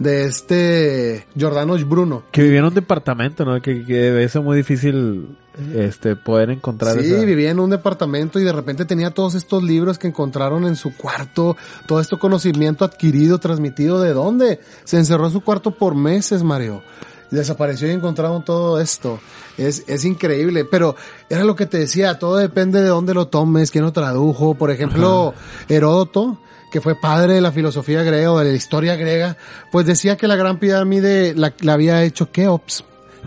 de 0.00 0.24
este 0.26 1.26
Giordano 1.36 1.76
Bruno. 1.86 2.24
Que 2.32 2.42
vivía 2.42 2.58
en 2.60 2.64
un 2.66 2.74
departamento, 2.74 3.44
¿no? 3.44 3.60
Que, 3.62 3.84
que 3.84 3.94
debe 3.94 4.28
ser 4.28 4.42
muy 4.42 4.56
difícil 4.56 5.36
este 5.74 6.16
poder 6.16 6.50
encontrar 6.50 6.98
Sí, 7.00 7.06
esa- 7.12 7.24
vivía 7.24 7.50
en 7.50 7.60
un 7.60 7.70
departamento 7.70 8.38
y 8.38 8.44
de 8.44 8.52
repente 8.52 8.84
tenía 8.84 9.10
todos 9.10 9.34
estos 9.34 9.62
libros 9.62 9.98
que 9.98 10.06
encontraron 10.08 10.64
en 10.66 10.76
su 10.76 10.96
cuarto, 10.96 11.56
todo 11.86 12.00
este 12.00 12.16
conocimiento 12.18 12.84
adquirido, 12.84 13.38
transmitido, 13.38 14.00
¿de 14.00 14.12
dónde? 14.12 14.60
Se 14.84 14.96
encerró 14.96 15.26
en 15.26 15.32
su 15.32 15.40
cuarto 15.40 15.70
por 15.72 15.94
meses, 15.94 16.42
Mario. 16.42 16.82
Desapareció 17.30 17.88
y 17.88 17.90
encontraron 17.90 18.42
todo 18.44 18.80
esto. 18.80 19.20
Es, 19.58 19.84
es 19.86 20.04
increíble, 20.06 20.64
pero 20.64 20.96
era 21.28 21.44
lo 21.44 21.54
que 21.56 21.66
te 21.66 21.78
decía, 21.78 22.18
todo 22.18 22.36
depende 22.36 22.80
de 22.80 22.88
dónde 22.88 23.12
lo 23.12 23.26
tomes, 23.28 23.70
quién 23.70 23.84
lo 23.84 23.92
tradujo. 23.92 24.54
Por 24.54 24.70
ejemplo, 24.70 25.34
Heródoto, 25.68 26.38
que 26.72 26.80
fue 26.80 26.94
padre 26.94 27.34
de 27.34 27.40
la 27.42 27.52
filosofía 27.52 28.02
griega 28.02 28.32
o 28.32 28.38
de 28.38 28.46
la 28.50 28.56
historia 28.56 28.96
griega, 28.96 29.36
pues 29.70 29.84
decía 29.86 30.16
que 30.16 30.26
la 30.26 30.36
gran 30.36 30.58
pirámide 30.58 31.34
la, 31.34 31.52
la 31.60 31.74
había 31.74 32.02
hecho 32.04 32.30
Keops. 32.30 32.84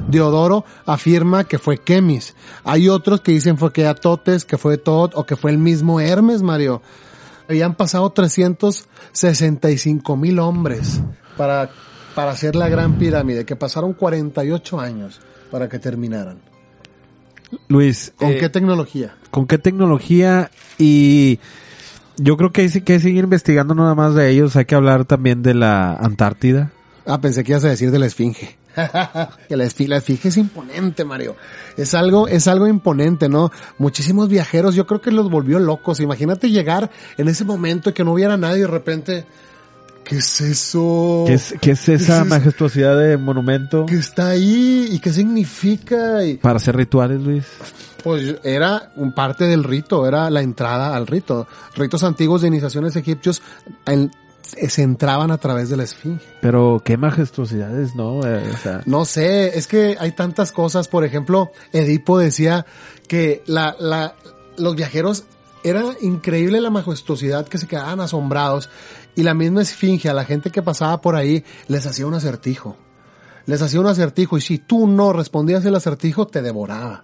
Diodoro 0.07 0.65
afirma 0.85 1.43
que 1.43 1.59
fue 1.59 1.77
Kemis. 1.77 2.35
Hay 2.63 2.89
otros 2.89 3.21
que 3.21 3.31
dicen 3.31 3.57
fue 3.57 3.73
que 3.73 3.87
Atotes, 3.87 4.45
que 4.45 4.57
fue 4.57 4.77
Tot 4.77 5.13
o 5.15 5.25
que 5.25 5.35
fue 5.35 5.51
el 5.51 5.57
mismo 5.57 5.99
Hermes, 5.99 6.41
Mario. 6.41 6.81
Habían 7.47 7.75
pasado 7.75 8.09
365 8.11 10.15
mil 10.15 10.39
hombres 10.39 11.01
para, 11.37 11.69
para 12.15 12.31
hacer 12.31 12.55
la 12.55 12.69
gran 12.69 12.97
pirámide, 12.97 13.45
que 13.45 13.55
pasaron 13.55 13.93
48 13.93 14.79
años 14.79 15.19
para 15.49 15.67
que 15.67 15.79
terminaran. 15.79 16.39
Luis, 17.67 18.13
¿Con 18.15 18.31
eh, 18.31 18.37
qué 18.37 18.47
tecnología? 18.47 19.15
¿con 19.29 19.47
qué 19.47 19.57
tecnología? 19.57 20.51
Y 20.77 21.39
yo 22.17 22.37
creo 22.37 22.51
que 22.51 22.61
hay 22.61 22.69
que 22.69 22.99
seguir 22.99 23.25
investigando 23.25 23.75
nada 23.75 23.95
más 23.95 24.15
de 24.15 24.29
ellos, 24.29 24.55
hay 24.55 24.65
que 24.65 24.75
hablar 24.75 25.05
también 25.05 25.43
de 25.43 25.53
la 25.53 25.95
Antártida. 25.95 26.71
Ah, 27.05 27.19
pensé 27.19 27.43
que 27.43 27.51
ibas 27.51 27.65
a 27.65 27.69
decir 27.69 27.91
de 27.91 27.99
la 27.99 28.05
esfinge. 28.05 28.57
que 29.47 29.57
la 29.57 29.65
la 29.87 29.97
esfinge 29.97 30.27
es 30.29 30.37
imponente, 30.37 31.03
Mario. 31.05 31.35
Es 31.77 31.93
algo, 31.93 32.27
es 32.27 32.47
algo 32.47 32.67
imponente, 32.67 33.29
¿no? 33.29 33.51
Muchísimos 33.77 34.29
viajeros, 34.29 34.75
yo 34.75 34.85
creo 34.87 35.01
que 35.01 35.11
los 35.11 35.29
volvió 35.29 35.59
locos. 35.59 35.99
Imagínate 35.99 36.49
llegar 36.49 36.89
en 37.17 37.27
ese 37.27 37.43
momento 37.45 37.89
y 37.89 37.93
que 37.93 38.03
no 38.03 38.13
hubiera 38.13 38.37
nadie 38.37 38.57
y 38.59 38.61
de 38.61 38.67
repente, 38.67 39.25
¿qué 40.03 40.17
es 40.17 40.41
eso? 40.41 41.23
¿Qué 41.27 41.33
es, 41.33 41.55
qué 41.61 41.71
es 41.71 41.89
esa 41.89 42.15
¿Qué 42.17 42.21
es- 42.21 42.27
majestuosidad 42.27 42.97
de 42.97 43.17
monumento 43.17 43.85
¿Qué 43.85 43.95
está 43.95 44.29
ahí? 44.29 44.87
¿Y 44.91 44.99
qué 44.99 45.11
significa? 45.11 46.23
Y, 46.23 46.35
para 46.37 46.57
hacer 46.57 46.75
rituales, 46.75 47.21
Luis? 47.21 47.45
pues 48.03 48.35
era 48.43 48.91
un 48.95 49.13
parte 49.13 49.43
del 49.45 49.63
rito, 49.63 50.07
era 50.07 50.27
la 50.31 50.41
entrada 50.41 50.95
al 50.95 51.05
rito. 51.05 51.47
Ritos 51.75 52.03
antiguos 52.03 52.41
de 52.41 52.47
iniciaciones 52.47 52.95
egipcios 52.95 53.43
en- 53.85 54.09
se 54.43 54.81
entraban 54.81 55.31
a 55.31 55.37
través 55.37 55.69
de 55.69 55.77
la 55.77 55.83
esfinge. 55.83 56.23
Pero 56.41 56.81
qué 56.83 56.97
majestuosidades, 56.97 57.95
¿no? 57.95 58.25
Eh, 58.25 58.49
o 58.53 58.57
sea, 58.57 58.81
No 58.85 59.05
sé, 59.05 59.57
es 59.57 59.67
que 59.67 59.97
hay 59.99 60.11
tantas 60.11 60.51
cosas. 60.51 60.87
Por 60.87 61.03
ejemplo, 61.03 61.51
Edipo 61.73 62.17
decía 62.17 62.65
que 63.07 63.43
la, 63.45 63.75
la, 63.79 64.15
los 64.57 64.75
viajeros 64.75 65.25
era 65.63 65.83
increíble 66.01 66.61
la 66.61 66.69
majestuosidad 66.69 67.47
que 67.47 67.57
se 67.57 67.67
quedaban 67.67 67.99
asombrados 68.01 68.69
y 69.15 69.23
la 69.23 69.33
misma 69.33 69.61
esfinge 69.61 70.09
a 70.09 70.13
la 70.13 70.25
gente 70.25 70.49
que 70.49 70.61
pasaba 70.61 71.01
por 71.01 71.15
ahí 71.15 71.43
les 71.67 71.85
hacía 71.85 72.07
un 72.07 72.13
acertijo. 72.13 72.77
Les 73.45 73.61
hacía 73.61 73.79
un 73.79 73.87
acertijo 73.87 74.37
y 74.37 74.41
si 74.41 74.57
tú 74.57 74.87
no 74.87 75.13
respondías 75.13 75.65
el 75.65 75.75
acertijo 75.75 76.27
te 76.27 76.41
devoraba. 76.41 77.03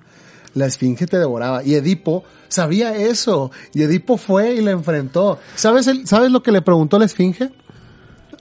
La 0.54 0.66
esfinge 0.66 1.06
te 1.08 1.18
devoraba 1.20 1.64
y 1.64 1.76
Edipo 1.76 2.24
sabía 2.48 2.96
eso 2.96 3.52
y 3.74 3.84
Edipo 3.84 4.18
fue 4.18 4.56
y 4.56 4.62
la 4.62 4.72
enfrentó. 4.72 5.40
¿Sabes 5.56 5.88
el, 5.88 6.08
sabes 6.08 6.32
lo 6.32 6.42
que 6.44 6.52
le 6.52 6.62
preguntó 6.62 6.98
la 6.98 7.06
esfinge? 7.06 7.52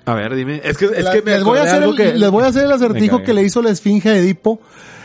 A 0.05 0.15
ver, 0.15 0.35
dime. 0.35 0.61
Es 0.65 0.79
que, 0.79 0.87
es 0.87 1.05
La- 1.05 1.13
que 1.13 1.23
me 1.23 1.33
les, 1.33 1.45
voy 1.45 1.59
a 1.59 1.63
hacer 1.65 1.83
el, 1.83 1.97
que... 1.97 2.15
les 2.15 2.31
voy 2.31 2.45
a 2.45 2.47
hacer 2.47 2.65
el 2.65 2.73
acertijo 2.73 3.17
Venga, 3.17 3.27
que 3.27 3.35
le 3.35 3.43
hizo 3.43 3.61
la 3.61 3.71
esfinge 3.71 4.09
a 4.11 4.17
Edipo. 4.17 4.61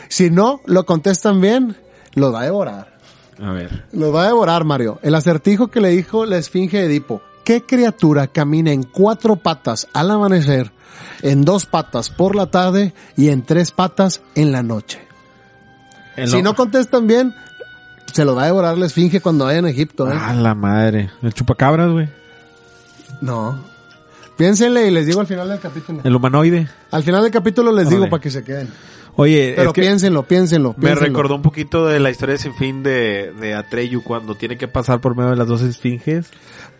Si 0.08 0.30
no 0.30 0.60
lo 0.66 0.86
contestan 0.86 1.40
bien, 1.40 1.76
los 2.14 2.32
va 2.32 2.42
a 2.42 2.44
devorar. 2.44 2.98
A 3.42 3.50
ver. 3.52 3.84
Los 3.92 4.14
va 4.14 4.22
a 4.24 4.26
devorar, 4.28 4.64
Mario. 4.64 5.00
El 5.02 5.14
acertijo 5.16 5.68
que 5.68 5.80
le 5.80 5.88
dijo 5.88 6.24
la 6.26 6.36
esfinge 6.38 6.78
a 6.78 6.84
Edipo. 6.84 7.20
¿Qué 7.44 7.62
criatura 7.62 8.28
camina 8.28 8.70
en 8.72 8.84
cuatro 8.84 9.34
patas 9.36 9.88
al 9.92 10.12
amanecer, 10.12 10.70
en 11.22 11.44
dos 11.44 11.66
patas 11.66 12.08
por 12.08 12.36
la 12.36 12.50
tarde 12.52 12.94
y 13.16 13.30
en 13.30 13.42
tres 13.42 13.72
patas 13.72 14.22
en 14.36 14.52
la 14.52 14.62
noche? 14.62 15.00
El 16.16 16.28
Si 16.28 16.42
no 16.42 16.54
contestan 16.54 17.06
bien, 17.06 17.34
se 18.12 18.24
lo 18.24 18.34
va 18.34 18.44
a 18.44 18.46
devorar 18.46 18.78
la 18.78 18.86
esfinge 18.86 19.20
cuando 19.20 19.46
vaya 19.46 19.58
en 19.58 19.66
Egipto, 19.66 20.10
¿eh? 20.10 20.16
Ah, 20.18 20.34
la 20.34 20.54
madre. 20.54 21.10
El 21.22 21.32
chupacabras, 21.32 21.90
güey. 21.90 22.08
No. 23.20 23.58
Piénsenle 24.36 24.88
y 24.88 24.90
les 24.90 25.06
digo 25.06 25.20
al 25.20 25.26
final 25.26 25.48
del 25.48 25.60
capítulo. 25.60 26.00
El 26.02 26.16
humanoide. 26.16 26.68
Al 26.90 27.02
final 27.02 27.22
del 27.22 27.30
capítulo 27.30 27.72
les 27.72 27.88
digo 27.88 28.08
para 28.08 28.20
que 28.20 28.30
se 28.30 28.42
queden. 28.42 28.68
Oye, 29.14 29.52
Pero 29.56 29.70
es 29.70 29.74
que 29.74 29.82
piénsenlo, 29.82 30.22
piénsenlo, 30.22 30.74
Me 30.78 30.94
recordó 30.94 31.34
un 31.34 31.42
poquito 31.42 31.86
de 31.86 32.00
la 32.00 32.10
historia 32.10 32.38
sin 32.38 32.54
fin 32.54 32.82
de, 32.82 33.32
de 33.38 33.54
Atreyu 33.54 34.02
cuando 34.02 34.34
tiene 34.36 34.56
que 34.56 34.68
pasar 34.68 35.00
por 35.00 35.14
medio 35.14 35.30
de 35.30 35.36
las 35.36 35.46
dos 35.46 35.60
esfinges. 35.60 36.30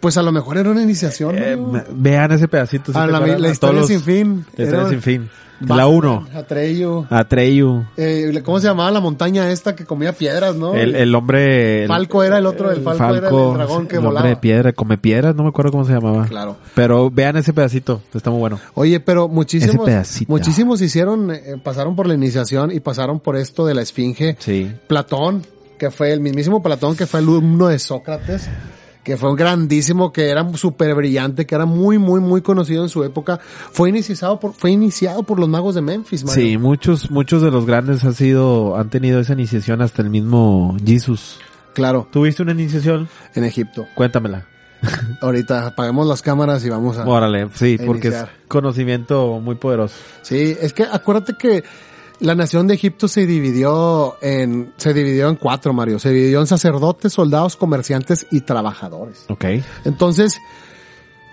Pues 0.02 0.16
a 0.18 0.22
lo 0.22 0.32
mejor 0.32 0.58
era 0.58 0.68
una 0.68 0.82
iniciación. 0.82 1.36
Eh, 1.38 1.56
vean 1.94 2.32
ese 2.32 2.48
pedacito. 2.48 2.92
¿sí 2.92 2.98
a 2.98 3.06
la, 3.06 3.18
acuerdas? 3.18 3.40
la 3.40 3.48
A 3.48 3.52
historia 3.52 3.74
todos 3.76 3.86
sin 3.86 3.96
los- 3.98 4.04
fin. 4.04 4.44
La 4.56 4.64
historia 4.64 4.88
sin 4.88 5.00
fin. 5.00 5.30
Batman, 5.60 5.78
La 5.78 5.86
uno. 5.86 6.26
Atreyu. 6.34 7.06
Atreyu. 7.08 7.84
Eh, 7.96 8.42
¿Cómo 8.44 8.58
se 8.58 8.66
llamaba 8.66 8.90
la 8.90 8.98
montaña 8.98 9.48
esta 9.52 9.76
que 9.76 9.84
comía 9.84 10.12
piedras, 10.12 10.56
no? 10.56 10.74
El, 10.74 10.96
el 10.96 11.14
hombre... 11.14 11.82
el- 11.82 11.88
Falco 11.88 12.24
era 12.24 12.38
el 12.38 12.46
otro, 12.46 12.72
el 12.72 12.82
Falco 12.82 13.04
era 13.14 13.28
el 13.28 13.32
dragón 13.54 13.86
que 13.86 13.94
el 13.94 13.98
hombre 13.98 13.98
volaba. 14.00 14.26
de 14.26 14.34
piedra, 14.38 14.72
come 14.72 14.98
piedras, 14.98 15.36
no 15.36 15.44
me 15.44 15.50
acuerdo 15.50 15.70
cómo 15.70 15.84
se 15.84 15.92
llamaba. 15.92 16.26
Claro. 16.26 16.56
Pero 16.74 17.12
vean 17.12 17.36
ese 17.36 17.52
pedacito, 17.52 18.02
está 18.12 18.30
muy 18.30 18.40
bueno. 18.40 18.58
Oye, 18.74 18.98
pero 18.98 19.28
muchísimos, 19.28 19.88
muchísimos 20.26 20.82
hicieron, 20.82 21.30
eh, 21.30 21.40
pasaron 21.62 21.94
por 21.94 22.08
la 22.08 22.14
iniciación 22.14 22.72
y 22.72 22.80
pasaron 22.80 23.20
por 23.20 23.36
esto 23.36 23.64
de 23.64 23.74
la 23.74 23.82
esfinge. 23.82 24.34
Sí. 24.40 24.68
Platón, 24.88 25.46
que 25.78 25.92
fue 25.92 26.12
el 26.12 26.18
mismísimo 26.18 26.60
Platón, 26.60 26.96
que 26.96 27.06
fue 27.06 27.20
alumno 27.20 27.68
de 27.68 27.78
Sócrates, 27.78 28.48
que 29.02 29.16
fue 29.16 29.30
un 29.30 29.36
grandísimo, 29.36 30.12
que 30.12 30.28
era 30.28 30.46
súper 30.54 30.94
brillante, 30.94 31.46
que 31.46 31.54
era 31.54 31.66
muy, 31.66 31.98
muy, 31.98 32.20
muy 32.20 32.40
conocido 32.40 32.82
en 32.82 32.88
su 32.88 33.02
época, 33.04 33.40
fue 33.72 33.88
iniciado 33.88 34.38
por, 34.38 34.54
fue 34.54 34.70
iniciado 34.70 35.22
por 35.22 35.38
los 35.38 35.48
magos 35.48 35.74
de 35.74 35.82
Memphis, 35.82 36.24
Mario. 36.24 36.42
Sí, 36.42 36.58
muchos, 36.58 37.10
muchos 37.10 37.42
de 37.42 37.50
los 37.50 37.66
grandes 37.66 38.04
han 38.04 38.14
sido, 38.14 38.76
han 38.76 38.90
tenido 38.90 39.20
esa 39.20 39.32
iniciación 39.32 39.82
hasta 39.82 40.02
el 40.02 40.10
mismo 40.10 40.76
Jesus. 40.84 41.38
Claro, 41.74 42.06
¿Tuviste 42.10 42.42
una 42.42 42.52
iniciación? 42.52 43.08
en 43.34 43.44
Egipto. 43.44 43.86
Cuéntamela. 43.94 44.46
Ahorita 45.20 45.68
apaguemos 45.68 46.06
las 46.06 46.22
cámaras 46.22 46.64
y 46.64 46.68
vamos 46.68 46.98
a... 46.98 47.06
Órale, 47.06 47.48
sí, 47.54 47.78
a 47.80 47.86
porque 47.86 48.08
es 48.08 48.24
conocimiento 48.48 49.40
muy 49.40 49.54
poderoso. 49.54 49.94
Sí, 50.22 50.56
es 50.60 50.72
que 50.72 50.84
acuérdate 50.84 51.34
que 51.38 51.64
la 52.22 52.36
nación 52.36 52.68
de 52.68 52.74
Egipto 52.74 53.08
se 53.08 53.26
dividió 53.26 54.16
en, 54.22 54.72
se 54.76 54.94
dividió 54.94 55.28
en 55.28 55.36
cuatro, 55.36 55.72
Mario. 55.72 55.98
Se 55.98 56.10
dividió 56.10 56.40
en 56.40 56.46
sacerdotes, 56.46 57.12
soldados, 57.12 57.56
comerciantes 57.56 58.26
y 58.30 58.42
trabajadores. 58.42 59.24
Ok. 59.28 59.44
Entonces, 59.84 60.38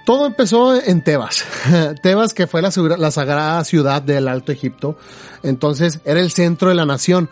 todo 0.05 0.25
empezó 0.25 0.81
en 0.81 1.03
Tebas. 1.03 1.45
Tebas, 2.01 2.33
que 2.33 2.47
fue 2.47 2.63
la, 2.63 2.71
sagrada 2.71 3.63
ciudad 3.63 4.01
del 4.01 4.27
Alto 4.27 4.51
Egipto. 4.51 4.97
Entonces, 5.43 6.01
era 6.05 6.19
el 6.19 6.31
centro 6.31 6.69
de 6.69 6.75
la 6.75 6.87
nación. 6.87 7.29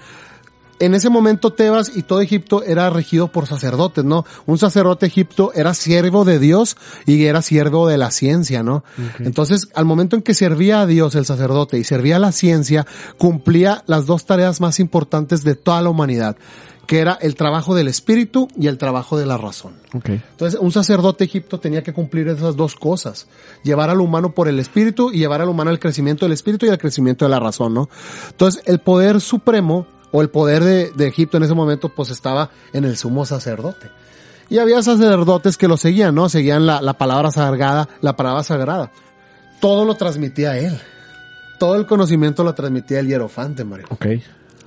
En 0.80 0.94
ese 0.94 1.10
momento 1.10 1.54
Tebas 1.54 1.92
y 1.96 2.04
todo 2.04 2.22
Egipto 2.22 2.63
era 2.63 2.90
regido 2.90 3.32
por 3.32 3.48
sacerdotes, 3.48 4.04
¿no? 4.04 4.26
Un 4.46 4.60
sacerdote 4.60 5.08
egipto 5.08 5.52
era 5.56 5.74
siervo 5.74 6.24
de 6.24 6.38
Dios 6.38 6.78
y 7.06 7.26
era 7.26 7.42
siervo 7.42 7.88
de 7.88 7.98
la 7.98 8.12
ciencia, 8.12 8.62
¿no? 8.62 8.84
Entonces, 9.20 9.70
al 9.74 9.86
momento 9.86 10.16
en 10.16 10.22
que 10.22 10.36
servía 10.36 10.82
a 10.82 10.86
Dios 10.86 11.16
el 11.16 11.26
sacerdote 11.26 11.80
y 11.80 11.84
servía 11.84 12.18
a 12.18 12.20
la 12.20 12.32
ciencia, 12.32 12.86
cumplía 13.18 13.84
las 13.88 14.06
dos 14.06 14.26
tareas 14.26 14.62
más 14.62 14.80
importantes 14.80 15.44
de 15.44 15.56
toda 15.56 15.82
la 15.82 15.90
humanidad, 15.90 16.38
que 16.86 17.00
era 17.00 17.18
el 17.22 17.36
trabajo 17.36 17.74
del 17.74 17.88
espíritu 17.88 18.48
y 18.56 18.68
el 18.68 18.78
trabajo 18.78 19.18
de 19.18 19.26
la 19.26 19.38
razón. 19.38 19.74
Entonces, 19.94 20.60
un 20.60 20.72
sacerdote 20.72 21.24
egipto 21.24 21.60
tenía 21.60 21.82
que 21.82 21.92
cumplir 21.92 22.28
esas 22.28 22.56
dos 22.56 22.76
cosas. 22.76 23.28
Llevar 23.63 23.90
al 23.90 24.00
humano 24.00 24.34
por 24.36 24.48
el 24.48 24.60
espíritu 24.60 25.12
y 25.12 25.18
llevar 25.18 25.42
al 25.42 25.50
humano 25.50 25.72
al 25.72 25.80
crecimiento 25.80 26.26
del 26.26 26.34
espíritu 26.34 26.68
y 26.68 26.70
al 26.70 26.78
crecimiento 26.78 27.26
de 27.26 27.30
la 27.30 27.40
razón, 27.40 27.74
¿no? 27.74 27.90
Entonces, 28.30 28.62
el 28.66 28.80
poder 28.80 29.22
supremo 29.22 29.88
o 30.18 30.24
el 30.24 30.32
poder 30.32 30.64
de, 30.64 30.92
de 30.96 31.06
Egipto 31.06 31.38
en 31.38 31.44
ese 31.44 31.54
momento, 31.54 31.90
pues 31.90 32.10
estaba 32.10 32.50
en 32.74 32.86
el 32.86 32.98
sumo 32.98 33.24
sacerdote. 33.24 33.92
Y 34.50 34.58
había 34.58 34.82
sacerdotes 34.82 35.58
que 35.58 35.68
lo 35.68 35.78
seguían, 35.78 36.16
¿no? 36.16 36.28
Seguían 36.28 36.66
la, 36.66 36.82
la 36.82 36.98
palabra 36.98 37.30
sagrada, 37.30 37.88
la 38.02 38.16
palabra 38.16 38.42
sagrada. 38.42 38.92
Todo 39.62 39.86
lo 39.86 39.94
transmitía 39.94 40.58
él. 40.58 40.82
Todo 41.60 41.76
el 41.76 41.86
conocimiento 41.86 42.44
lo 42.44 42.56
transmitía 42.56 43.00
el 43.00 43.08
hierofante, 43.08 43.64
Mario. 43.64 43.86
Ok. 43.92 44.08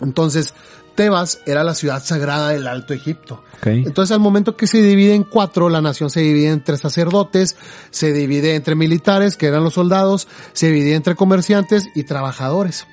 Entonces, 0.00 0.54
Tebas 0.94 1.40
era 1.46 1.64
la 1.64 1.74
ciudad 1.74 2.00
sagrada 2.00 2.50
del 2.50 2.68
Alto 2.68 2.94
Egipto. 2.94 3.42
Ok. 3.58 3.66
Entonces, 3.66 4.14
al 4.14 4.20
momento 4.20 4.56
que 4.56 4.68
se 4.68 4.80
divide 4.80 5.16
en 5.16 5.24
cuatro, 5.24 5.68
la 5.68 5.80
nación 5.80 6.10
se 6.10 6.20
divide 6.20 6.50
entre 6.50 6.76
sacerdotes, 6.76 7.56
se 7.90 8.12
divide 8.12 8.54
entre 8.54 8.76
militares, 8.76 9.36
que 9.36 9.46
eran 9.46 9.64
los 9.64 9.74
soldados, 9.74 10.28
se 10.52 10.70
divide 10.70 10.94
entre 10.94 11.16
comerciantes 11.16 11.88
y 11.96 12.04
trabajadores. 12.04 12.86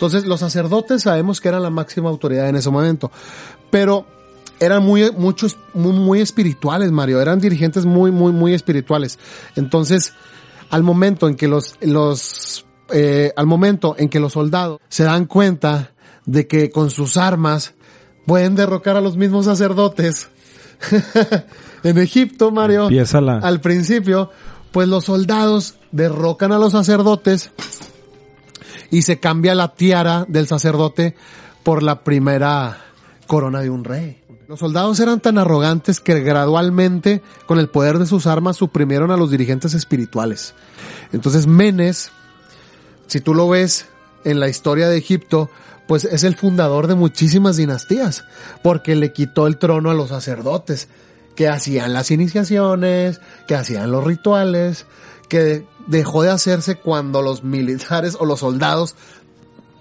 Entonces, 0.00 0.24
los 0.24 0.40
sacerdotes 0.40 1.02
sabemos 1.02 1.42
que 1.42 1.48
eran 1.48 1.62
la 1.62 1.68
máxima 1.68 2.08
autoridad 2.08 2.48
en 2.48 2.56
ese 2.56 2.70
momento, 2.70 3.12
pero 3.70 4.06
eran 4.58 4.82
muy, 4.82 5.10
muchos, 5.10 5.58
muy, 5.74 5.92
muy 5.92 6.22
espirituales, 6.22 6.90
Mario, 6.90 7.20
eran 7.20 7.38
dirigentes 7.38 7.84
muy, 7.84 8.10
muy, 8.10 8.32
muy 8.32 8.54
espirituales. 8.54 9.18
Entonces, 9.56 10.14
al 10.70 10.84
momento 10.84 11.28
en 11.28 11.36
que 11.36 11.48
los, 11.48 11.76
los, 11.82 12.64
eh, 12.94 13.34
al 13.36 13.44
momento 13.44 13.94
en 13.98 14.08
que 14.08 14.20
los 14.20 14.32
soldados 14.32 14.80
se 14.88 15.04
dan 15.04 15.26
cuenta 15.26 15.90
de 16.24 16.46
que 16.46 16.70
con 16.70 16.88
sus 16.88 17.18
armas 17.18 17.74
pueden 18.24 18.54
derrocar 18.54 18.96
a 18.96 19.02
los 19.02 19.18
mismos 19.18 19.44
sacerdotes 19.44 20.30
en 21.84 21.98
Egipto, 21.98 22.50
Mario, 22.50 22.88
la... 22.88 23.36
al 23.36 23.60
principio, 23.60 24.30
pues 24.72 24.88
los 24.88 25.04
soldados 25.04 25.74
derrocan 25.92 26.52
a 26.52 26.58
los 26.58 26.72
sacerdotes 26.72 27.50
y 28.90 29.02
se 29.02 29.18
cambia 29.18 29.54
la 29.54 29.74
tiara 29.74 30.24
del 30.28 30.46
sacerdote 30.46 31.14
por 31.62 31.82
la 31.82 32.02
primera 32.02 32.78
corona 33.26 33.60
de 33.60 33.70
un 33.70 33.84
rey. 33.84 34.20
Los 34.48 34.58
soldados 34.58 34.98
eran 34.98 35.20
tan 35.20 35.38
arrogantes 35.38 36.00
que 36.00 36.18
gradualmente, 36.20 37.22
con 37.46 37.60
el 37.60 37.68
poder 37.68 37.98
de 37.98 38.06
sus 38.06 38.26
armas, 38.26 38.56
suprimieron 38.56 39.12
a 39.12 39.16
los 39.16 39.30
dirigentes 39.30 39.74
espirituales. 39.74 40.54
Entonces 41.12 41.46
Menes, 41.46 42.10
si 43.06 43.20
tú 43.20 43.34
lo 43.34 43.48
ves 43.48 43.86
en 44.24 44.40
la 44.40 44.48
historia 44.48 44.88
de 44.88 44.98
Egipto, 44.98 45.50
pues 45.86 46.04
es 46.04 46.24
el 46.24 46.34
fundador 46.34 46.88
de 46.88 46.96
muchísimas 46.96 47.56
dinastías, 47.56 48.24
porque 48.62 48.96
le 48.96 49.12
quitó 49.12 49.46
el 49.46 49.56
trono 49.58 49.90
a 49.90 49.94
los 49.94 50.08
sacerdotes, 50.08 50.88
que 51.36 51.48
hacían 51.48 51.92
las 51.92 52.10
iniciaciones, 52.10 53.20
que 53.46 53.54
hacían 53.54 53.90
los 53.90 54.04
rituales, 54.04 54.86
que 55.28 55.64
dejó 55.90 56.22
de 56.22 56.30
hacerse 56.30 56.76
cuando 56.76 57.20
los 57.20 57.42
militares 57.42 58.16
o 58.18 58.24
los 58.24 58.40
soldados 58.40 58.94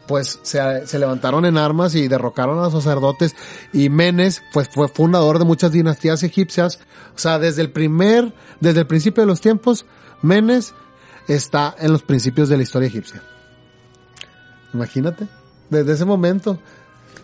pues 0.07 0.39
se, 0.41 0.87
se, 0.87 0.97
levantaron 0.97 1.45
en 1.45 1.55
armas 1.55 1.93
y 1.93 2.07
derrocaron 2.07 2.57
a 2.57 2.63
los 2.63 2.73
sacerdotes 2.73 3.35
y 3.71 3.89
Menes 3.89 4.41
pues 4.51 4.67
fue 4.73 4.87
fundador 4.87 5.37
de 5.37 5.45
muchas 5.45 5.71
dinastías 5.71 6.23
egipcias. 6.23 6.79
O 7.15 7.19
sea, 7.19 7.37
desde 7.37 7.61
el 7.61 7.71
primer, 7.71 8.33
desde 8.59 8.79
el 8.79 8.87
principio 8.87 9.21
de 9.21 9.27
los 9.27 9.39
tiempos, 9.39 9.85
Menes 10.23 10.73
está 11.27 11.75
en 11.77 11.91
los 11.91 12.01
principios 12.01 12.49
de 12.49 12.57
la 12.57 12.63
historia 12.63 12.87
egipcia. 12.87 13.21
Imagínate, 14.73 15.27
desde 15.69 15.93
ese 15.93 16.05
momento, 16.05 16.59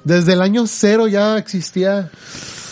desde 0.03 0.33
el 0.33 0.41
año 0.43 0.67
cero 0.67 1.07
ya 1.07 1.39
existía 1.39 2.11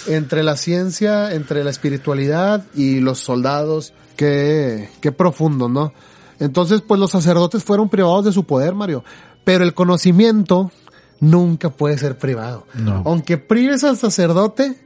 entre 0.07 0.43
la 0.43 0.55
ciencia, 0.57 1.33
entre 1.33 1.63
la 1.63 1.69
espiritualidad 1.69 2.65
y 2.75 2.99
los 2.99 3.19
soldados, 3.19 3.93
qué, 4.15 4.89
qué 5.01 5.11
profundo, 5.11 5.69
¿no? 5.69 5.93
Entonces, 6.39 6.81
pues 6.81 6.99
los 6.99 7.11
sacerdotes 7.11 7.63
fueron 7.63 7.89
privados 7.89 8.25
de 8.25 8.31
su 8.31 8.45
poder, 8.45 8.73
Mario. 8.73 9.03
Pero 9.43 9.63
el 9.63 9.73
conocimiento 9.73 10.71
nunca 11.19 11.69
puede 11.69 11.97
ser 11.97 12.17
privado. 12.17 12.65
No. 12.73 13.03
Aunque 13.05 13.37
prives 13.37 13.83
al 13.83 13.97
sacerdote, 13.97 14.77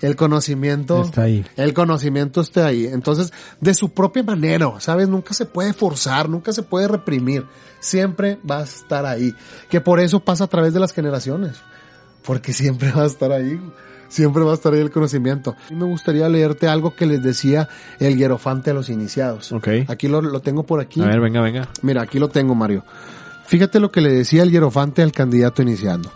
el 0.00 0.16
conocimiento 0.16 1.02
Está 1.02 1.22
ahí. 1.22 1.44
El 1.56 1.74
conocimiento 1.74 2.40
está 2.40 2.66
ahí. 2.66 2.86
Entonces, 2.86 3.32
de 3.60 3.74
su 3.74 3.90
propia 3.90 4.22
manera, 4.22 4.72
¿sabes? 4.78 5.08
Nunca 5.08 5.34
se 5.34 5.46
puede 5.46 5.72
forzar, 5.72 6.28
nunca 6.28 6.52
se 6.52 6.62
puede 6.62 6.88
reprimir. 6.88 7.46
Siempre 7.80 8.38
va 8.48 8.58
a 8.58 8.64
estar 8.64 9.06
ahí. 9.06 9.34
Que 9.68 9.80
por 9.80 10.00
eso 10.00 10.20
pasa 10.20 10.44
a 10.44 10.48
través 10.48 10.72
de 10.72 10.80
las 10.80 10.92
generaciones. 10.92 11.56
Porque 12.22 12.52
siempre 12.52 12.92
va 12.92 13.02
a 13.02 13.06
estar 13.06 13.32
ahí. 13.32 13.60
Siempre 14.08 14.42
va 14.42 14.52
a 14.52 14.54
estar 14.54 14.72
ahí 14.72 14.80
el 14.80 14.90
conocimiento. 14.90 15.54
Me 15.70 15.84
gustaría 15.84 16.28
leerte 16.28 16.66
algo 16.66 16.94
que 16.94 17.06
les 17.06 17.22
decía 17.22 17.68
el 17.98 18.16
hierofante 18.16 18.70
a 18.70 18.74
los 18.74 18.88
iniciados. 18.88 19.52
Ok. 19.52 19.68
Aquí 19.88 20.08
lo, 20.08 20.22
lo 20.22 20.40
tengo 20.40 20.64
por 20.64 20.80
aquí. 20.80 21.00
A 21.02 21.06
ver, 21.06 21.20
venga, 21.20 21.40
venga. 21.40 21.68
Mira, 21.82 22.02
aquí 22.02 22.18
lo 22.18 22.28
tengo, 22.28 22.54
Mario. 22.54 22.84
Fíjate 23.46 23.80
lo 23.80 23.90
que 23.90 24.00
le 24.00 24.12
decía 24.12 24.42
el 24.42 24.50
hierofante 24.50 25.02
al 25.02 25.12
candidato 25.12 25.62
iniciando. 25.62 26.10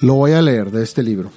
Lo 0.00 0.14
voy 0.14 0.32
a 0.32 0.42
leer 0.42 0.70
de 0.70 0.82
este 0.82 1.02
libro. 1.02 1.30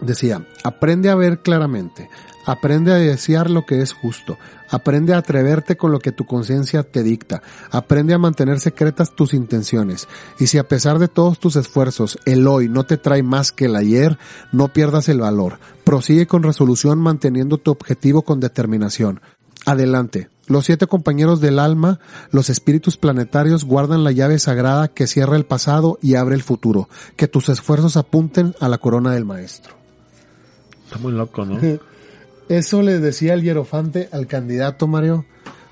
Decía, 0.00 0.42
aprende 0.64 1.10
a 1.10 1.14
ver 1.14 1.40
claramente, 1.40 2.08
aprende 2.46 2.92
a 2.92 2.96
desear 2.96 3.50
lo 3.50 3.66
que 3.66 3.82
es 3.82 3.92
justo, 3.92 4.38
aprende 4.70 5.12
a 5.12 5.18
atreverte 5.18 5.76
con 5.76 5.92
lo 5.92 5.98
que 5.98 6.12
tu 6.12 6.24
conciencia 6.24 6.84
te 6.84 7.02
dicta, 7.02 7.42
aprende 7.70 8.14
a 8.14 8.18
mantener 8.18 8.60
secretas 8.60 9.14
tus 9.14 9.34
intenciones, 9.34 10.08
y 10.38 10.46
si 10.46 10.56
a 10.56 10.68
pesar 10.68 10.98
de 10.98 11.08
todos 11.08 11.38
tus 11.38 11.56
esfuerzos 11.56 12.18
el 12.24 12.46
hoy 12.46 12.68
no 12.68 12.84
te 12.84 12.96
trae 12.96 13.22
más 13.22 13.52
que 13.52 13.66
el 13.66 13.76
ayer, 13.76 14.18
no 14.52 14.72
pierdas 14.72 15.08
el 15.08 15.20
valor, 15.20 15.58
prosigue 15.84 16.26
con 16.26 16.42
resolución 16.42 16.98
manteniendo 16.98 17.58
tu 17.58 17.72
objetivo 17.72 18.22
con 18.22 18.40
determinación. 18.40 19.20
Adelante, 19.64 20.30
los 20.46 20.64
siete 20.64 20.86
compañeros 20.86 21.40
del 21.40 21.58
alma, 21.58 21.98
los 22.30 22.50
espíritus 22.50 22.96
planetarios, 22.96 23.64
guardan 23.64 24.04
la 24.04 24.12
llave 24.12 24.38
sagrada 24.38 24.86
que 24.86 25.08
cierra 25.08 25.36
el 25.36 25.44
pasado 25.44 25.98
y 26.00 26.14
abre 26.14 26.36
el 26.36 26.42
futuro. 26.42 26.88
Que 27.16 27.26
tus 27.26 27.48
esfuerzos 27.48 27.96
apunten 27.96 28.54
a 28.60 28.68
la 28.68 28.78
corona 28.78 29.12
del 29.12 29.24
maestro. 29.24 29.74
Está 30.84 30.98
muy 30.98 31.12
loco, 31.12 31.44
¿no? 31.44 31.58
Eso 32.48 32.82
le 32.82 32.98
decía 33.00 33.34
el 33.34 33.42
hierofante 33.42 34.08
al 34.12 34.26
candidato 34.26 34.86
Mario 34.86 35.24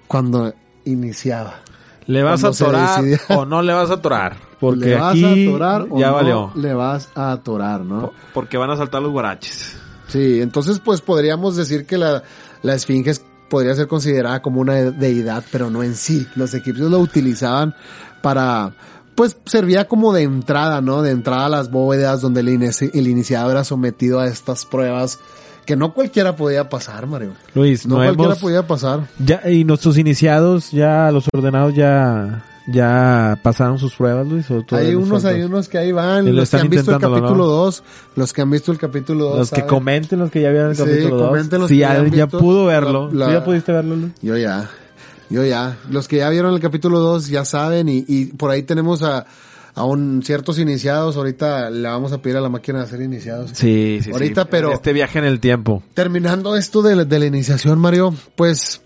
cuando 0.09 0.55
iniciaba. 0.85 1.61
¿Le 2.07 2.23
vas 2.23 2.45
a 2.45 2.49
atorar 2.49 3.03
o 3.31 3.45
no 3.47 3.63
le 3.63 3.73
vas 3.73 3.91
a 3.91 3.95
atorar? 3.95 4.37
Porque 4.61 4.87
¿Le 4.87 4.95
vas 4.97 5.13
aquí 5.13 5.25
a 5.47 5.51
atorar 5.51 5.87
o 5.91 5.99
ya 5.99 6.07
no 6.09 6.15
valió. 6.15 6.53
le 6.55 6.75
vas 6.75 7.11
a 7.15 7.33
atorar, 7.33 7.81
no? 7.83 8.13
Porque 8.33 8.57
van 8.57 8.71
a 8.71 8.77
saltar 8.77 9.03
los 9.03 9.13
guaraches. 9.13 9.77
Sí, 10.09 10.41
entonces 10.41 10.81
pues 10.81 11.01
podríamos 11.01 11.57
decir 11.57 11.87
que 11.87 11.99
la, 11.99 12.23
la 12.63 12.75
esfinge 12.75 13.11
es- 13.11 13.25
podría 13.49 13.75
ser 13.75 13.89
considerada 13.89 14.41
como 14.43 14.61
una 14.61 14.75
de- 14.75 14.91
deidad, 14.93 15.45
pero 15.53 15.71
no 15.71 15.83
en 15.83 15.95
sí. 15.95 16.27
Los 16.35 16.55
egipcios 16.55 16.91
lo 16.91 16.99
utilizaban 16.99 17.75
para, 18.23 18.75
pues 19.15 19.37
servía 19.45 19.87
como 19.87 20.13
de 20.13 20.23
entrada, 20.23 20.81
¿no? 20.81 21.03
De 21.03 21.11
entrada 21.11 21.47
a 21.47 21.51
las 21.51 21.71
bóvedas 21.71 22.21
donde 22.23 22.41
el, 22.41 22.49
inici- 22.49 22.91
el 22.95 23.07
iniciado 23.09 23.51
era 23.51 23.65
sometido 23.65 24.19
a 24.21 24.27
estas 24.29 24.65
pruebas 24.65 25.19
que 25.65 25.77
no 25.77 25.93
cualquiera 25.95 26.37
podía 26.37 26.69
pasar, 26.69 27.07
Mario. 27.07 27.33
Luis, 27.55 27.87
No 27.87 27.97
no, 27.97 28.03
cualquiera 28.05 28.31
hemos... 28.33 28.39
podía 28.39 28.67
pasar. 28.67 29.01
Ya, 29.19 29.43
y 29.51 29.65
nuestros 29.65 29.99
iniciados, 29.99 30.71
ya 30.71 31.11
los 31.11 31.27
ordenados 31.33 31.75
ya, 31.75 32.45
ya 32.67 33.39
pasaron 33.43 33.79
sus 33.79 33.95
pruebas, 33.95 34.27
Luis. 34.27 34.51
¿O 34.51 34.65
Hay 34.73 34.95
nos 34.95 35.07
unos, 35.09 35.25
hay 35.25 35.43
unos 35.43 35.69
que 35.69 35.79
ahí 35.79 35.93
van, 35.93 36.27
Y 36.27 36.31
lo 36.31 36.37
los 36.41 36.51
que 36.51 36.57
han 36.57 36.69
visto 36.71 36.93
el 36.93 36.99
capítulo 37.01 37.37
¿no? 37.37 37.47
2, 37.47 37.83
los 38.17 38.33
que 38.33 38.43
han 38.43 38.51
visto 38.51 38.73
el 38.73 38.79
capítulo 38.79 39.25
2. 39.31 39.39
Los 39.39 39.51
que 39.51 39.67
comenten, 39.67 40.19
los 40.19 40.31
que 40.31 40.41
ya 40.41 40.51
vieron 40.51 40.71
el 40.71 40.77
Sí, 40.77 40.83
capítulo 40.85 41.17
2. 41.17 41.29
comenten 41.29 41.61
los 41.61 41.69
Si 41.69 41.75
que 41.77 41.81
ya, 41.81 42.05
ya 42.09 42.27
pudo 42.27 42.67
verlo. 42.67 43.05
la- 43.07 43.11
¿Tú 43.11 43.17
la- 43.17 43.33
ya 43.33 43.45
pudiste 43.45 43.73
verlo, 43.73 43.97
Luis? 43.97 44.13
Yo 44.23 44.37
ya, 44.37 44.71
yo 45.31 45.45
ya. 45.45 45.77
Los 45.91 46.09
que 46.09 46.17
ya 46.19 46.29
vieron 46.31 46.55
el 46.55 46.61
capítulo 46.61 46.99
2 47.01 47.29
ya 47.29 47.45
saben 47.45 47.89
y, 47.89 48.05
y 48.09 48.27
por 48.27 48.51
ahí 48.51 48.63
tenemos 48.63 49.03
a, 49.03 49.27
a 49.75 49.85
un 49.85 50.23
ciertos 50.25 50.59
iniciados. 50.59 51.17
Ahorita 51.17 51.71
le 51.71 51.89
vamos 51.89 52.13
a 52.13 52.19
pedir 52.19 52.37
a 52.37 52.41
la 52.41 52.49
máquina 52.49 52.79
de 52.79 52.85
hacer 52.85 53.01
iniciados. 53.03 53.51
Sí, 53.55 53.99
sí, 54.03 54.11
Ahorita, 54.13 54.43
sí. 54.43 54.49
pero- 54.51 54.73
Este 54.73 54.93
viaje 54.93 55.19
en 55.19 55.25
el 55.25 55.41
tiempo. 55.41 55.83
Terminando 55.95 56.57
esto 56.57 56.83
de, 56.83 56.97
la- 56.97 57.05
de 57.05 57.19
la 57.19 57.27
iniciación, 57.27 57.79
Mario, 57.79 58.15
pues 58.37 58.81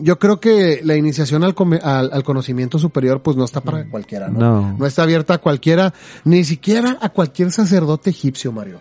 yo 0.00 0.18
creo 0.20 0.38
que 0.38 0.80
la 0.84 0.94
iniciación 0.96 1.42
al, 1.42 1.54
al, 1.82 2.10
al 2.12 2.22
conocimiento 2.22 2.78
superior 2.78 3.22
pues 3.22 3.36
no 3.36 3.44
está 3.44 3.60
para 3.60 3.88
cualquiera, 3.90 4.28
¿no? 4.28 4.38
No. 4.38 4.76
No 4.78 4.86
está 4.86 5.02
abierta 5.02 5.34
a 5.34 5.38
cualquiera, 5.38 5.92
ni 6.24 6.44
siquiera 6.44 6.96
a 7.00 7.08
cualquier 7.08 7.50
sacerdote 7.50 8.10
egipcio, 8.10 8.52
Mario. 8.52 8.78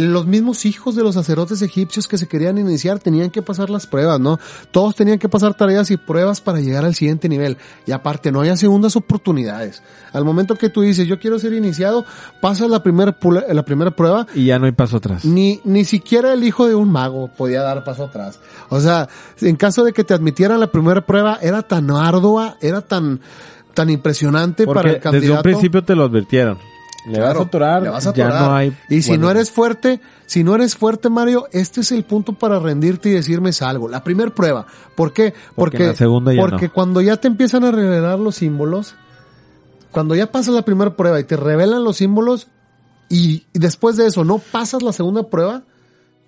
Los 0.00 0.26
mismos 0.26 0.64
hijos 0.64 0.96
de 0.96 1.02
los 1.02 1.14
sacerdotes 1.14 1.62
egipcios 1.62 2.08
que 2.08 2.18
se 2.18 2.26
querían 2.26 2.58
iniciar 2.58 2.98
tenían 2.98 3.30
que 3.30 3.42
pasar 3.42 3.70
las 3.70 3.86
pruebas, 3.86 4.18
¿no? 4.20 4.38
Todos 4.70 4.94
tenían 4.94 5.18
que 5.18 5.28
pasar 5.28 5.54
tareas 5.54 5.90
y 5.90 5.96
pruebas 5.96 6.40
para 6.40 6.60
llegar 6.60 6.84
al 6.84 6.94
siguiente 6.94 7.28
nivel. 7.28 7.56
Y 7.86 7.92
aparte, 7.92 8.32
no 8.32 8.40
había 8.40 8.56
segundas 8.56 8.96
oportunidades. 8.96 9.82
Al 10.12 10.24
momento 10.24 10.56
que 10.56 10.68
tú 10.68 10.82
dices, 10.82 11.06
yo 11.06 11.18
quiero 11.18 11.38
ser 11.38 11.52
iniciado, 11.52 12.04
pasas 12.40 12.68
la 12.68 12.82
primera, 12.82 13.16
la 13.52 13.64
primera 13.64 13.90
prueba 13.92 14.26
Y 14.34 14.46
ya 14.46 14.58
no 14.58 14.66
hay 14.66 14.72
paso 14.72 14.96
atrás. 14.96 15.24
ni, 15.24 15.60
ni 15.64 15.84
siquiera 15.84 16.32
el 16.32 16.44
hijo 16.44 16.66
de 16.66 16.74
un 16.74 16.90
mago 16.90 17.28
podía 17.28 17.62
dar 17.62 17.84
paso 17.84 18.04
atrás. 18.04 18.40
O 18.68 18.80
sea, 18.80 19.08
en 19.40 19.56
caso 19.56 19.84
de 19.84 19.92
que 19.92 20.04
te 20.04 20.14
admitieran 20.14 20.60
la 20.60 20.70
primera 20.70 21.04
prueba, 21.06 21.38
era 21.40 21.62
tan 21.62 21.90
ardua, 21.90 22.56
era 22.60 22.80
tan, 22.80 23.20
tan 23.74 23.90
impresionante 23.90 24.66
para 24.66 24.90
el 24.90 25.00
candidato. 25.00 25.20
desde 25.20 25.36
un 25.36 25.42
principio 25.42 25.84
te 25.84 25.94
lo 25.94 26.04
advirtieron. 26.04 26.58
Le 27.06 27.14
Claro, 27.14 27.26
vas 27.26 27.38
a 27.38 27.42
atorar, 27.48 27.82
le 27.82 27.88
vas 27.90 28.06
a 28.06 28.14
ya 28.14 28.28
no 28.28 28.54
hay... 28.54 28.76
Y 28.88 29.02
si 29.02 29.10
bueno, 29.10 29.24
no 29.24 29.30
eres 29.32 29.50
fuerte, 29.50 30.00
si 30.26 30.42
no 30.42 30.54
eres 30.54 30.74
fuerte, 30.76 31.10
Mario, 31.10 31.46
este 31.52 31.82
es 31.82 31.92
el 31.92 32.04
punto 32.04 32.32
para 32.32 32.58
rendirte 32.58 33.10
y 33.10 33.12
decirme 33.12 33.50
algo. 33.60 33.88
La 33.88 34.02
primera 34.02 34.34
prueba. 34.34 34.66
¿Por 34.94 35.12
qué? 35.12 35.34
Porque 35.54 35.88
la 35.88 35.94
segunda 35.94 36.32
ya 36.32 36.40
porque 36.40 36.68
no. 36.68 36.72
cuando 36.72 37.00
ya 37.02 37.18
te 37.18 37.28
empiezan 37.28 37.64
a 37.64 37.70
revelar 37.70 38.18
los 38.18 38.36
símbolos, 38.36 38.94
cuando 39.90 40.14
ya 40.14 40.32
pasas 40.32 40.54
la 40.54 40.62
primera 40.62 40.96
prueba 40.96 41.20
y 41.20 41.24
te 41.24 41.36
revelan 41.36 41.84
los 41.84 41.98
símbolos 41.98 42.48
y, 43.08 43.44
y 43.52 43.58
después 43.58 43.96
de 43.96 44.06
eso 44.06 44.24
no 44.24 44.38
pasas 44.38 44.82
la 44.82 44.92
segunda 44.92 45.24
prueba, 45.24 45.62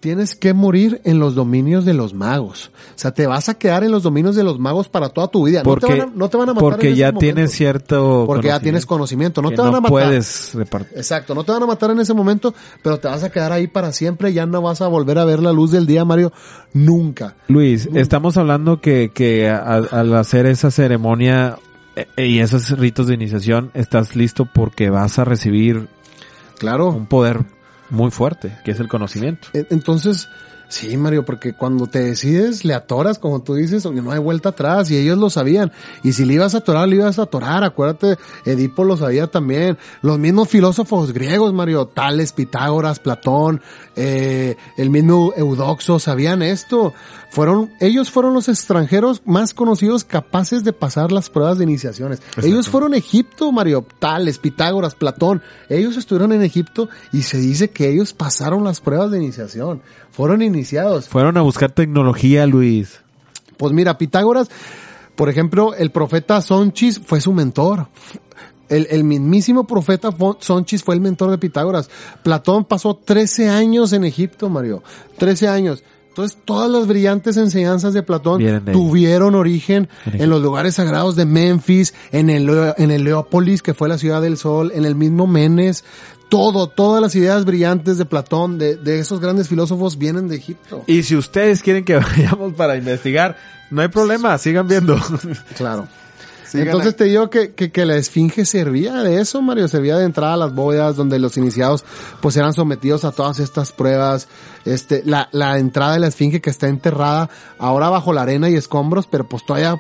tienes 0.01 0.37
que 0.37 0.53
morir 0.55 1.01
en 1.05 1.19
los 1.19 1.35
dominios 1.35 1.85
de 1.85 1.95
los 1.95 2.15
magos. 2.15 2.71
O 2.95 2.99
sea, 2.99 3.13
te 3.13 3.27
vas 3.27 3.49
a 3.49 3.55
quedar 3.55 3.83
en 3.83 3.91
los 3.91 4.03
dominios 4.05 4.37
de 4.37 4.45
los 4.45 4.59
magos 4.59 4.89
para 4.89 5.09
toda 5.09 5.29
tu 5.29 5.47
vida. 5.47 5.63
porque, 5.65 5.87
no, 5.89 5.95
te 5.95 5.99
van 6.01 6.09
a, 6.09 6.13
no 6.17 6.29
te 6.29 6.37
van 6.37 6.49
a 6.51 6.55
matar 6.55 6.63
porque 6.71 6.91
en 6.91 6.95
ya 6.97 7.13
tienes 7.13 7.51
cierto... 7.53 8.25
Porque 8.27 8.49
ya 8.49 8.61
tienes 8.61 8.87
conocimiento. 8.87 9.43
No 9.43 9.51
que 9.51 9.57
te 9.57 9.63
van 9.63 9.71
a 9.75 9.81
matar. 9.81 9.91
puedes 9.91 10.55
repartir. 10.55 10.97
Exacto, 10.99 11.35
no 11.35 11.43
te 11.45 11.53
van 11.53 11.63
a 11.63 11.67
matar 11.67 11.91
en 11.91 11.99
ese 12.01 12.15
momento, 12.15 12.55
pero 12.83 12.99
te 13.01 13.09
vas 13.09 13.25
a 13.25 13.31
quedar 13.31 13.53
ahí 13.53 13.67
para 13.67 13.91
siempre, 13.93 14.33
ya 14.33 14.47
no 14.47 14.63
vas 14.63 14.81
a 14.81 14.87
volver 14.89 15.19
a 15.19 15.25
ver 15.25 15.41
la 15.43 15.53
luz 15.53 15.71
del 15.73 15.87
día, 15.87 16.05
Mario, 16.05 16.33
nunca. 16.73 17.35
Luis, 17.49 17.89
estamos 17.95 18.37
hablando 18.37 18.81
que, 18.81 19.11
que 19.13 19.49
a- 19.49 19.77
al 19.77 20.15
hacer 20.15 20.47
esa 20.47 20.71
ceremonia 20.71 21.59
eh, 22.17 22.27
y 22.29 22.39
esos 22.41 22.71
ritos 22.79 23.07
de 23.09 23.15
iniciación, 23.15 23.71
estás 23.75 24.15
listo 24.15 24.47
porque 24.55 24.91
vas 24.91 25.19
a 25.19 25.25
recibir 25.25 25.89
Claro. 26.59 26.89
un 26.91 27.07
poder 27.07 27.45
muy 27.91 28.11
fuerte, 28.11 28.57
que 28.65 28.71
es 28.73 28.81
el 28.81 28.89
conocimiento. 28.89 29.49
E- 29.53 29.67
Entonces, 29.71 30.29
Sí, 30.69 30.97
Mario, 30.97 31.25
porque 31.25 31.53
cuando 31.53 31.87
te 31.87 32.01
decides, 32.01 32.65
le 32.65 32.75
atoras, 32.75 33.21
como 33.21 33.41
tú 33.41 33.55
dices, 33.55 33.85
no 33.85 34.11
hay 34.11 34.19
vuelta 34.19 34.49
atrás, 34.49 34.91
y 34.91 34.97
ellos 34.97 35.17
lo 35.17 35.31
sabían. 35.31 35.71
Y 36.03 36.13
si 36.13 36.25
le 36.25 36.35
ibas 36.35 36.57
a 36.57 36.59
atorar, 36.59 36.89
le 36.89 36.97
ibas 36.97 37.21
a 37.21 37.23
atorar, 37.23 37.63
acuérdate, 37.63 38.17
Edipo 38.45 38.83
lo 38.83 38.97
sabía 38.97 39.29
también. 39.29 39.79
Los 40.03 40.19
mismos 40.19 40.49
filósofos 40.49 41.13
griegos, 41.13 41.53
Mario, 41.55 41.87
Tales, 41.87 42.33
Pitágoras, 42.33 42.99
Platón, 42.99 43.61
eh, 43.95 44.57
el 44.77 44.91
mismo 44.91 45.33
Eudoxo, 45.37 46.01
sabían 46.01 46.43
esto. 46.43 46.93
Fueron, 47.31 47.71
ellos 47.81 48.11
fueron 48.11 48.35
los 48.35 48.49
extranjeros 48.49 49.23
más 49.25 49.53
conocidos 49.53 50.05
capaces 50.05 50.65
de 50.65 50.73
pasar 50.73 51.13
las 51.13 51.29
pruebas 51.29 51.59
de 51.59 51.65
iniciaciones. 51.65 52.23
Ellos 52.43 52.69
fueron 52.69 52.95
Egipto, 52.95 53.53
Mario, 53.53 53.85
Tales, 53.99 54.39
Pitágoras, 54.39 54.95
Platón. 54.95 55.43
Ellos 55.69 55.97
estuvieron 55.97 56.33
en 56.33 56.43
Egipto 56.43 56.89
y 57.13 57.23
se 57.23 57.39
dice 57.39 57.71
que 57.71 57.91
ellos 57.91 58.13
pasaron 58.13 58.65
las 58.65 58.81
pruebas 58.81 59.11
de 59.11 59.19
iniciación. 59.19 59.83
Fueron 60.11 60.41
iniciados. 60.41 61.09
Fueron 61.09 61.37
a 61.37 61.43
buscar 61.43 61.73
tecnología, 61.73 62.47
Luis. 62.47 63.01
Pues 63.57 63.73
mira, 63.73 63.99
Pitágoras, 63.99 64.49
por 65.15 65.29
ejemplo, 65.29 65.75
el 65.75 65.91
profeta 65.91 66.41
Sonchis 66.41 67.01
fue 67.05 67.21
su 67.21 67.33
mentor. 67.33 67.89
El, 68.69 68.87
el 68.91 69.05
mismísimo 69.05 69.67
profeta 69.67 70.11
Sonchis 70.41 70.83
fue 70.83 70.95
el 70.95 71.01
mentor 71.01 71.31
de 71.31 71.39
Pitágoras. 71.39 71.91
Platón 72.23 72.65
pasó 72.65 72.95
13 72.97 73.49
años 73.51 73.93
en 73.93 74.05
Egipto, 74.05 74.49
Mario. 74.49 74.83
13 75.19 75.49
años. 75.49 75.85
Entonces, 76.17 76.39
todas 76.47 76.71
las 76.71 76.87
brillantes 76.87 77.37
enseñanzas 77.37 77.93
de 77.93 78.03
Platón 78.03 78.43
de 78.43 78.73
tuvieron 78.73 79.35
origen 79.35 79.91
En 80.07 80.23
en 80.23 80.31
los 80.31 80.41
lugares 80.41 80.77
sagrados 80.77 81.15
de 81.15 81.27
Memphis, 81.27 81.93
en 82.11 82.31
el, 82.31 82.49
en 82.79 82.91
el 82.91 83.05
Leópolis, 83.05 83.61
que 83.63 83.75
fue 83.75 83.87
la 83.87 83.99
ciudad 83.99 84.23
del 84.23 84.39
sol, 84.39 84.73
en 84.75 84.87
el 84.87 84.95
mismo 84.95 85.27
Menes. 85.27 85.85
Todo, 86.31 86.69
todas 86.69 87.03
las 87.03 87.15
ideas 87.15 87.45
brillantes 87.45 87.99
de 87.99 88.07
Platón, 88.07 88.57
de, 88.57 88.77
de 88.77 88.99
esos 88.99 89.21
grandes 89.21 89.49
filósofos, 89.49 89.99
vienen 89.99 90.27
de 90.27 90.37
Egipto. 90.37 90.85
Y 90.87 91.03
si 91.03 91.17
ustedes 91.17 91.63
quieren 91.63 91.85
que 91.85 91.97
vayamos 91.99 92.55
para 92.55 92.79
investigar, 92.79 93.37
no 93.71 93.83
hay 93.83 93.89
problema, 93.89 94.39
sigan 94.39 94.67
viendo. 94.67 94.99
Claro. 95.59 95.87
Entonces 96.55 96.95
a- 96.95 96.97
te 96.97 97.05
digo 97.05 97.29
que, 97.31 97.53
que, 97.55 97.71
que 97.73 97.85
la 97.85 97.97
esfinge 97.97 98.45
servía 98.45 98.95
de 99.03 99.21
eso, 99.21 99.43
Mario, 99.43 99.69
servía 99.69 99.97
de 99.99 100.05
entrada 100.05 100.35
a 100.35 100.37
las 100.37 100.55
bóvedas 100.55 100.97
donde 100.97 101.19
los 101.19 101.37
iniciados 101.37 101.85
pues 102.21 102.37
eran 102.37 102.53
sometidos 102.53 103.05
a 103.05 103.13
todas 103.13 103.39
estas 103.39 103.73
pruebas, 103.73 104.29
este, 104.65 105.03
la, 105.05 105.29
la 105.33 105.59
entrada 105.59 105.95
de 105.95 106.01
la 106.01 106.07
esfinge 106.09 106.41
que 106.41 106.51
está 106.51 106.69
enterrada 106.69 107.29
ahora 107.59 107.89
bajo 107.89 108.13
la 108.13 108.23
arena 108.23 108.49
y 108.51 108.55
escombros, 108.55 109.07
pero 109.07 109.29
pues 109.29 109.45
todavía, 109.47 109.77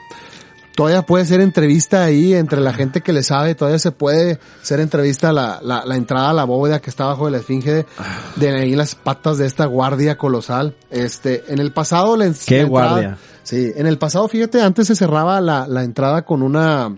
todavía 0.75 1.03
puede 1.03 1.25
ser 1.25 1.41
entrevista 1.41 2.05
ahí 2.05 2.35
entre 2.35 2.61
la 2.61 2.73
gente 2.73 3.01
que 3.01 3.13
le 3.13 3.23
sabe, 3.23 3.55
todavía 3.55 3.79
se 3.79 3.93
puede 3.93 4.39
ser 4.63 4.81
entrevista 4.81 5.33
la, 5.33 5.61
la, 5.63 5.85
la 5.87 5.97
entrada 5.97 6.31
a 6.31 6.35
la 6.35 6.45
bóveda 6.45 6.81
que 6.81 6.91
está 6.91 7.07
bajo 7.07 7.25
de 7.27 7.31
la 7.33 7.39
esfinge 7.39 7.73
de, 7.73 7.87
de 8.37 8.51
ahí 8.51 8.75
las 8.77 8.95
patas 8.95 9.39
de 9.39 9.47
esta 9.47 9.65
guardia 9.67 10.19
colosal. 10.19 10.77
Este, 10.91 11.45
en 11.49 11.61
el 11.61 11.73
pasado 11.73 12.17
la, 12.17 12.31
¿Qué 12.47 12.57
la 12.57 12.63
entrada- 12.63 12.67
guardia? 12.91 13.19
Sí, 13.47 13.73
en 13.77 13.87
el 13.87 13.97
pasado, 13.97 14.27
fíjate, 14.27 14.61
antes 14.61 14.89
se 14.89 14.97
cerraba 14.97 15.41
la, 15.41 15.69
la 15.69 15.85
entrada 15.85 16.25
con 16.25 16.43
una, 16.43 16.93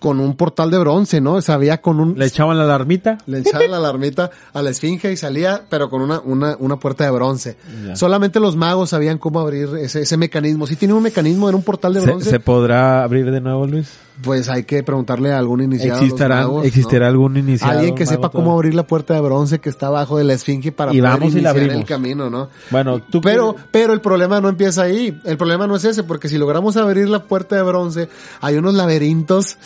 con 0.00 0.18
un 0.18 0.34
portal 0.34 0.72
de 0.72 0.78
bronce, 0.78 1.20
¿no? 1.20 1.40
Se 1.40 1.52
había 1.52 1.80
con 1.80 2.00
un, 2.00 2.18
Le 2.18 2.26
echaban 2.26 2.58
la 2.58 2.64
alarmita. 2.64 3.18
le 3.26 3.38
echaban 3.38 3.70
la 3.70 3.76
alarmita 3.76 4.32
a 4.52 4.60
la 4.60 4.70
esfinge 4.70 5.12
y 5.12 5.16
salía, 5.16 5.62
pero 5.70 5.88
con 5.88 6.02
una, 6.02 6.18
una, 6.18 6.56
una 6.58 6.80
puerta 6.80 7.04
de 7.04 7.12
bronce. 7.12 7.56
Ya. 7.86 7.94
Solamente 7.94 8.40
los 8.40 8.56
magos 8.56 8.90
sabían 8.90 9.18
cómo 9.18 9.38
abrir 9.38 9.68
ese, 9.80 10.00
ese 10.02 10.16
mecanismo. 10.16 10.66
Si 10.66 10.74
tiene 10.74 10.94
un 10.94 11.02
mecanismo 11.04 11.48
en 11.48 11.54
un 11.54 11.62
portal 11.62 11.94
de 11.94 12.00
¿Se, 12.00 12.06
bronce, 12.06 12.28
se 12.30 12.40
podrá 12.40 13.04
abrir 13.04 13.30
de 13.30 13.40
nuevo, 13.40 13.68
Luis? 13.68 13.88
Pues 14.22 14.48
hay 14.48 14.64
que 14.64 14.82
preguntarle 14.82 15.32
a 15.32 15.38
algún 15.38 15.62
iniciado. 15.62 16.00
¿Existirá. 16.00 16.46
¿Existirá 16.64 17.08
algún 17.08 17.36
iniciado? 17.36 17.78
Alguien 17.78 17.94
que 17.94 18.06
sepa 18.06 18.30
cómo 18.30 18.52
abrir 18.52 18.74
la 18.74 18.86
puerta 18.86 19.14
de 19.14 19.20
bronce 19.20 19.58
que 19.58 19.68
está 19.68 19.86
abajo 19.86 20.18
de 20.18 20.24
la 20.24 20.34
esfinge 20.34 20.72
para 20.72 20.92
Y 20.92 21.00
poder 21.00 21.12
vamos 21.12 21.34
y 21.34 21.40
la 21.40 21.50
iniciar 21.52 21.76
el 21.76 21.84
camino, 21.84 22.30
¿no? 22.30 22.48
Bueno, 22.70 23.00
tú 23.00 23.20
Pero, 23.20 23.54
pero 23.70 23.92
el 23.92 24.00
problema 24.00 24.40
no 24.40 24.48
empieza 24.48 24.82
ahí. 24.82 25.20
El 25.24 25.36
problema 25.36 25.66
no 25.66 25.76
es 25.76 25.84
ese, 25.84 26.02
porque 26.04 26.28
si 26.28 26.38
logramos 26.38 26.76
abrir 26.76 27.08
la 27.08 27.24
puerta 27.24 27.56
de 27.56 27.62
bronce, 27.62 28.08
hay 28.40 28.56
unos 28.56 28.74
laberintos 28.74 29.56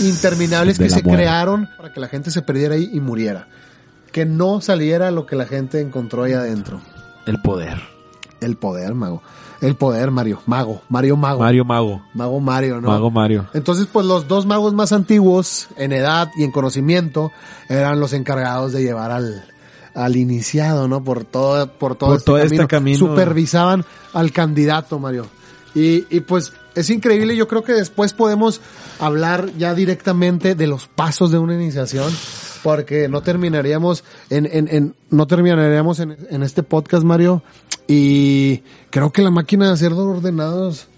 interminables 0.00 0.78
De 0.78 0.84
que 0.84 0.90
se 0.90 1.02
muerte. 1.02 1.22
crearon 1.22 1.68
para 1.76 1.92
que 1.92 2.00
la 2.00 2.08
gente 2.08 2.30
se 2.30 2.42
perdiera 2.42 2.74
ahí 2.74 2.90
y 2.92 3.00
muriera. 3.00 3.48
Que 4.12 4.24
no 4.24 4.60
saliera 4.60 5.10
lo 5.10 5.26
que 5.26 5.36
la 5.36 5.46
gente 5.46 5.80
encontró 5.80 6.24
ahí 6.24 6.32
adentro. 6.32 6.80
el 7.26 7.40
poder. 7.42 7.78
El 8.40 8.56
poder, 8.56 8.94
mago. 8.94 9.22
El 9.60 9.74
poder, 9.74 10.10
Mario. 10.12 10.40
Mago. 10.46 10.82
Mario 10.88 11.16
Mago. 11.16 11.40
Mario 11.40 11.64
Mago. 11.64 12.02
Mago 12.14 12.40
Mario, 12.40 12.80
¿no? 12.80 12.88
Mago 12.88 13.10
Mario. 13.10 13.46
Entonces, 13.54 13.88
pues 13.92 14.06
los 14.06 14.28
dos 14.28 14.46
magos 14.46 14.72
más 14.72 14.92
antiguos 14.92 15.68
en 15.76 15.92
edad 15.92 16.30
y 16.36 16.44
en 16.44 16.52
conocimiento 16.52 17.32
eran 17.68 17.98
los 17.98 18.12
encargados 18.12 18.72
de 18.72 18.82
llevar 18.82 19.10
al, 19.10 19.44
al 19.94 20.16
iniciado, 20.16 20.86
¿no? 20.86 21.02
Por 21.02 21.24
todo, 21.24 21.72
por 21.72 21.96
todo, 21.96 22.10
Por 22.10 22.18
este, 22.18 22.24
todo 22.26 22.38
este 22.38 22.56
camino. 22.56 22.68
camino. 22.68 22.98
Supervisaban 22.98 23.84
al 24.12 24.30
candidato, 24.32 24.98
Mario. 25.00 25.26
Y, 25.74 26.04
y 26.14 26.20
pues 26.20 26.52
es 26.76 26.88
increíble, 26.90 27.34
yo 27.36 27.48
creo 27.48 27.64
que 27.64 27.72
después 27.72 28.12
podemos 28.12 28.60
hablar 29.00 29.50
ya 29.58 29.74
directamente 29.74 30.54
de 30.54 30.66
los 30.68 30.86
pasos 30.86 31.32
de 31.32 31.38
una 31.38 31.54
iniciación, 31.54 32.12
porque 32.62 33.08
no 33.08 33.22
terminaríamos 33.22 34.04
en, 34.30 34.46
en, 34.46 34.68
en 34.68 34.94
no 35.10 35.26
terminaríamos 35.26 36.00
en, 36.00 36.16
en 36.30 36.42
este 36.42 36.62
podcast, 36.62 37.04
Mario. 37.04 37.42
Y 37.86 38.62
creo 38.90 39.10
que 39.10 39.22
la 39.22 39.30
máquina 39.30 39.66
de 39.68 39.72
hacer 39.72 39.90
dos 39.94 40.16
ordenados 40.18 40.88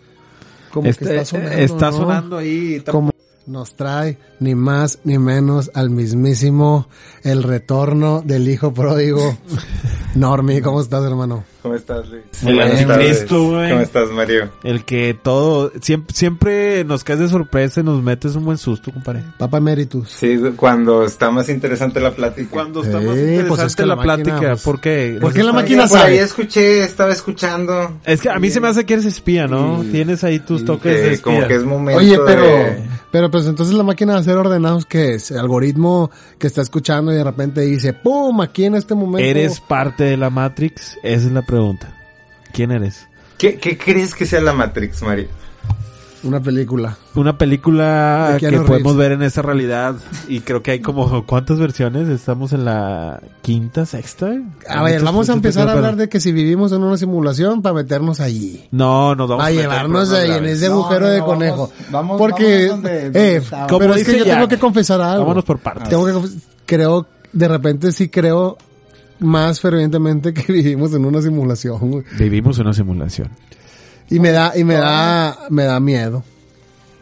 como 0.72 0.88
Este- 0.88 1.04
que 1.04 1.10
está 1.18 1.24
sonando. 1.24 1.56
está 1.58 1.90
¿no? 1.90 1.96
sonando 1.96 2.36
ahí. 2.38 2.82
Como 2.90 3.10
nos 3.46 3.74
trae 3.74 4.18
ni 4.38 4.54
más 4.54 4.98
ni 5.04 5.18
menos 5.18 5.70
al 5.74 5.90
mismísimo 5.90 6.86
el 7.24 7.42
retorno 7.42 8.22
del 8.24 8.48
hijo 8.48 8.72
pródigo. 8.72 9.36
Normi, 10.14 10.60
¿cómo 10.60 10.80
estás, 10.80 11.04
hermano? 11.04 11.44
¿Cómo 11.62 11.74
estás, 11.74 12.08
Luis? 12.08 12.22
Muy 12.42 12.54
Buenas 12.54 12.74
bien, 12.76 12.88
tardes. 12.88 13.18
Cristo, 13.18 13.42
güey. 13.50 13.68
¿Cómo 13.70 13.82
estás, 13.82 14.10
Mario? 14.10 14.50
El 14.62 14.84
que 14.84 15.14
todo, 15.14 15.70
siempre, 15.82 16.14
siempre 16.14 16.84
nos 16.84 17.04
caes 17.04 17.18
de 17.18 17.28
sorpresa 17.28 17.80
y 17.80 17.84
nos 17.84 18.02
metes 18.02 18.34
un 18.34 18.44
buen 18.46 18.56
susto, 18.56 18.90
compadre. 18.92 19.22
Papa 19.38 19.58
Emeritus. 19.58 20.08
Sí, 20.10 20.38
cuando 20.56 21.04
está 21.04 21.30
más 21.30 21.48
interesante 21.50 22.00
la 22.00 22.12
plática. 22.12 22.48
Cuando 22.50 22.82
está 22.82 22.96
más 22.98 23.16
Eh, 23.16 23.20
interesante 23.20 23.48
pues 23.48 23.60
es 23.62 23.76
que 23.76 23.82
la, 23.82 23.88
la 23.88 23.96
máquina, 23.96 24.14
plática, 24.24 24.50
pues, 24.52 24.62
¿por 24.62 24.80
qué? 24.80 25.18
¿por 25.20 25.32
qué 25.34 25.42
la 25.42 25.52
máquina 25.52 25.86
por 25.86 25.98
ahí 25.98 26.02
sabe? 26.04 26.18
escuché, 26.20 26.82
estaba 26.84 27.12
escuchando. 27.12 27.98
Es 28.04 28.20
que 28.22 28.30
a 28.30 28.38
mí 28.38 28.50
se 28.50 28.60
me 28.60 28.68
hace 28.68 28.86
que 28.86 28.94
eres 28.94 29.04
espía, 29.06 29.46
¿no? 29.46 29.84
Y- 29.84 29.88
Tienes 29.88 30.24
ahí 30.24 30.38
tus 30.38 30.64
toques 30.64 30.94
que 30.96 31.00
de 31.02 31.12
espía. 31.12 31.34
como 31.34 31.46
que 31.46 31.54
es 31.56 31.64
momento 31.64 31.98
Oye, 32.00 32.18
pero, 32.24 32.42
de- 32.44 32.82
pero 33.10 33.30
pues 33.30 33.44
entonces 33.46 33.74
la 33.74 33.82
máquina 33.82 34.14
de 34.14 34.20
hacer 34.20 34.36
ordenados, 34.36 34.86
¿qué 34.86 35.14
es? 35.14 35.30
El 35.30 35.38
algoritmo 35.40 36.10
que 36.38 36.46
está 36.46 36.62
escuchando 36.62 37.12
y 37.12 37.16
de 37.16 37.24
repente 37.24 37.60
dice, 37.62 37.92
¡pum! 37.92 38.40
Aquí 38.40 38.64
en 38.64 38.76
este 38.76 38.94
momento. 38.94 39.28
¿Eres 39.28 39.60
parte 39.60 40.04
de 40.04 40.16
la 40.16 40.30
Matrix? 40.30 40.96
Esa 41.02 41.26
es 41.26 41.32
la 41.32 41.42
pregunta. 41.50 41.88
¿Quién 42.52 42.70
eres? 42.70 43.06
¿Qué, 43.38 43.58
¿Qué 43.58 43.76
crees 43.76 44.14
que 44.14 44.26
sea 44.26 44.40
la 44.40 44.52
Matrix, 44.52 45.02
Mario? 45.02 45.28
Una 46.22 46.40
película. 46.40 46.98
Una 47.14 47.38
película 47.38 48.36
que 48.38 48.50
podemos 48.60 48.94
ver 48.94 49.12
en 49.12 49.22
esta 49.22 49.40
realidad 49.40 49.94
y 50.28 50.40
creo 50.40 50.62
que 50.62 50.72
hay 50.72 50.80
como 50.80 51.24
¿cuántas 51.26 51.58
versiones? 51.58 52.08
Estamos 52.10 52.52
en 52.52 52.66
la 52.66 53.22
quinta, 53.40 53.86
sexta. 53.86 54.30
A 54.68 54.82
ver, 54.82 55.02
vamos 55.02 55.30
a 55.30 55.32
empezar 55.32 55.66
a 55.68 55.72
hablar 55.72 55.96
de 55.96 56.10
que 56.10 56.20
si 56.20 56.30
vivimos 56.32 56.72
en 56.72 56.82
una 56.82 56.98
simulación 56.98 57.62
para 57.62 57.74
meternos 57.74 58.20
allí. 58.20 58.68
No, 58.70 59.14
nos 59.14 59.30
vamos 59.30 59.44
a 59.44 59.48
a 59.48 59.50
llevarnos 59.50 60.12
ahí 60.12 60.30
en 60.30 60.44
ese 60.44 60.66
agujero 60.66 61.06
no, 61.06 61.08
de 61.12 61.18
no, 61.20 61.24
conejo. 61.24 61.56
vamos- 61.90 61.90
vamos- 61.90 62.18
Porque, 62.18 62.66
donde- 62.66 63.10
eh. 63.14 63.42
Como 63.66 63.78
pero 63.78 63.94
es 63.94 64.06
que 64.06 64.18
yo 64.18 64.24
tengo 64.24 64.46
que 64.46 64.58
confesar 64.58 65.00
algo. 65.00 65.22
Vámonos 65.24 65.44
por 65.44 65.58
partes. 65.58 65.88
Tengo 65.88 66.04
que 66.04 66.12
conf- 66.12 66.38
creo, 66.66 67.06
de 67.32 67.48
repente 67.48 67.92
sí 67.92 68.10
creo 68.10 68.58
más 69.20 69.60
fervientemente 69.60 70.32
que 70.34 70.52
vivimos 70.52 70.92
en 70.94 71.04
una 71.04 71.22
simulación. 71.22 72.04
Vivimos 72.18 72.58
una 72.58 72.72
simulación. 72.74 73.28
Y 74.10 74.18
me 74.18 74.32
da, 74.32 74.52
y 74.56 74.64
me 74.64 74.74
da, 74.74 75.38
me 75.50 75.64
da 75.64 75.78
miedo. 75.80 76.24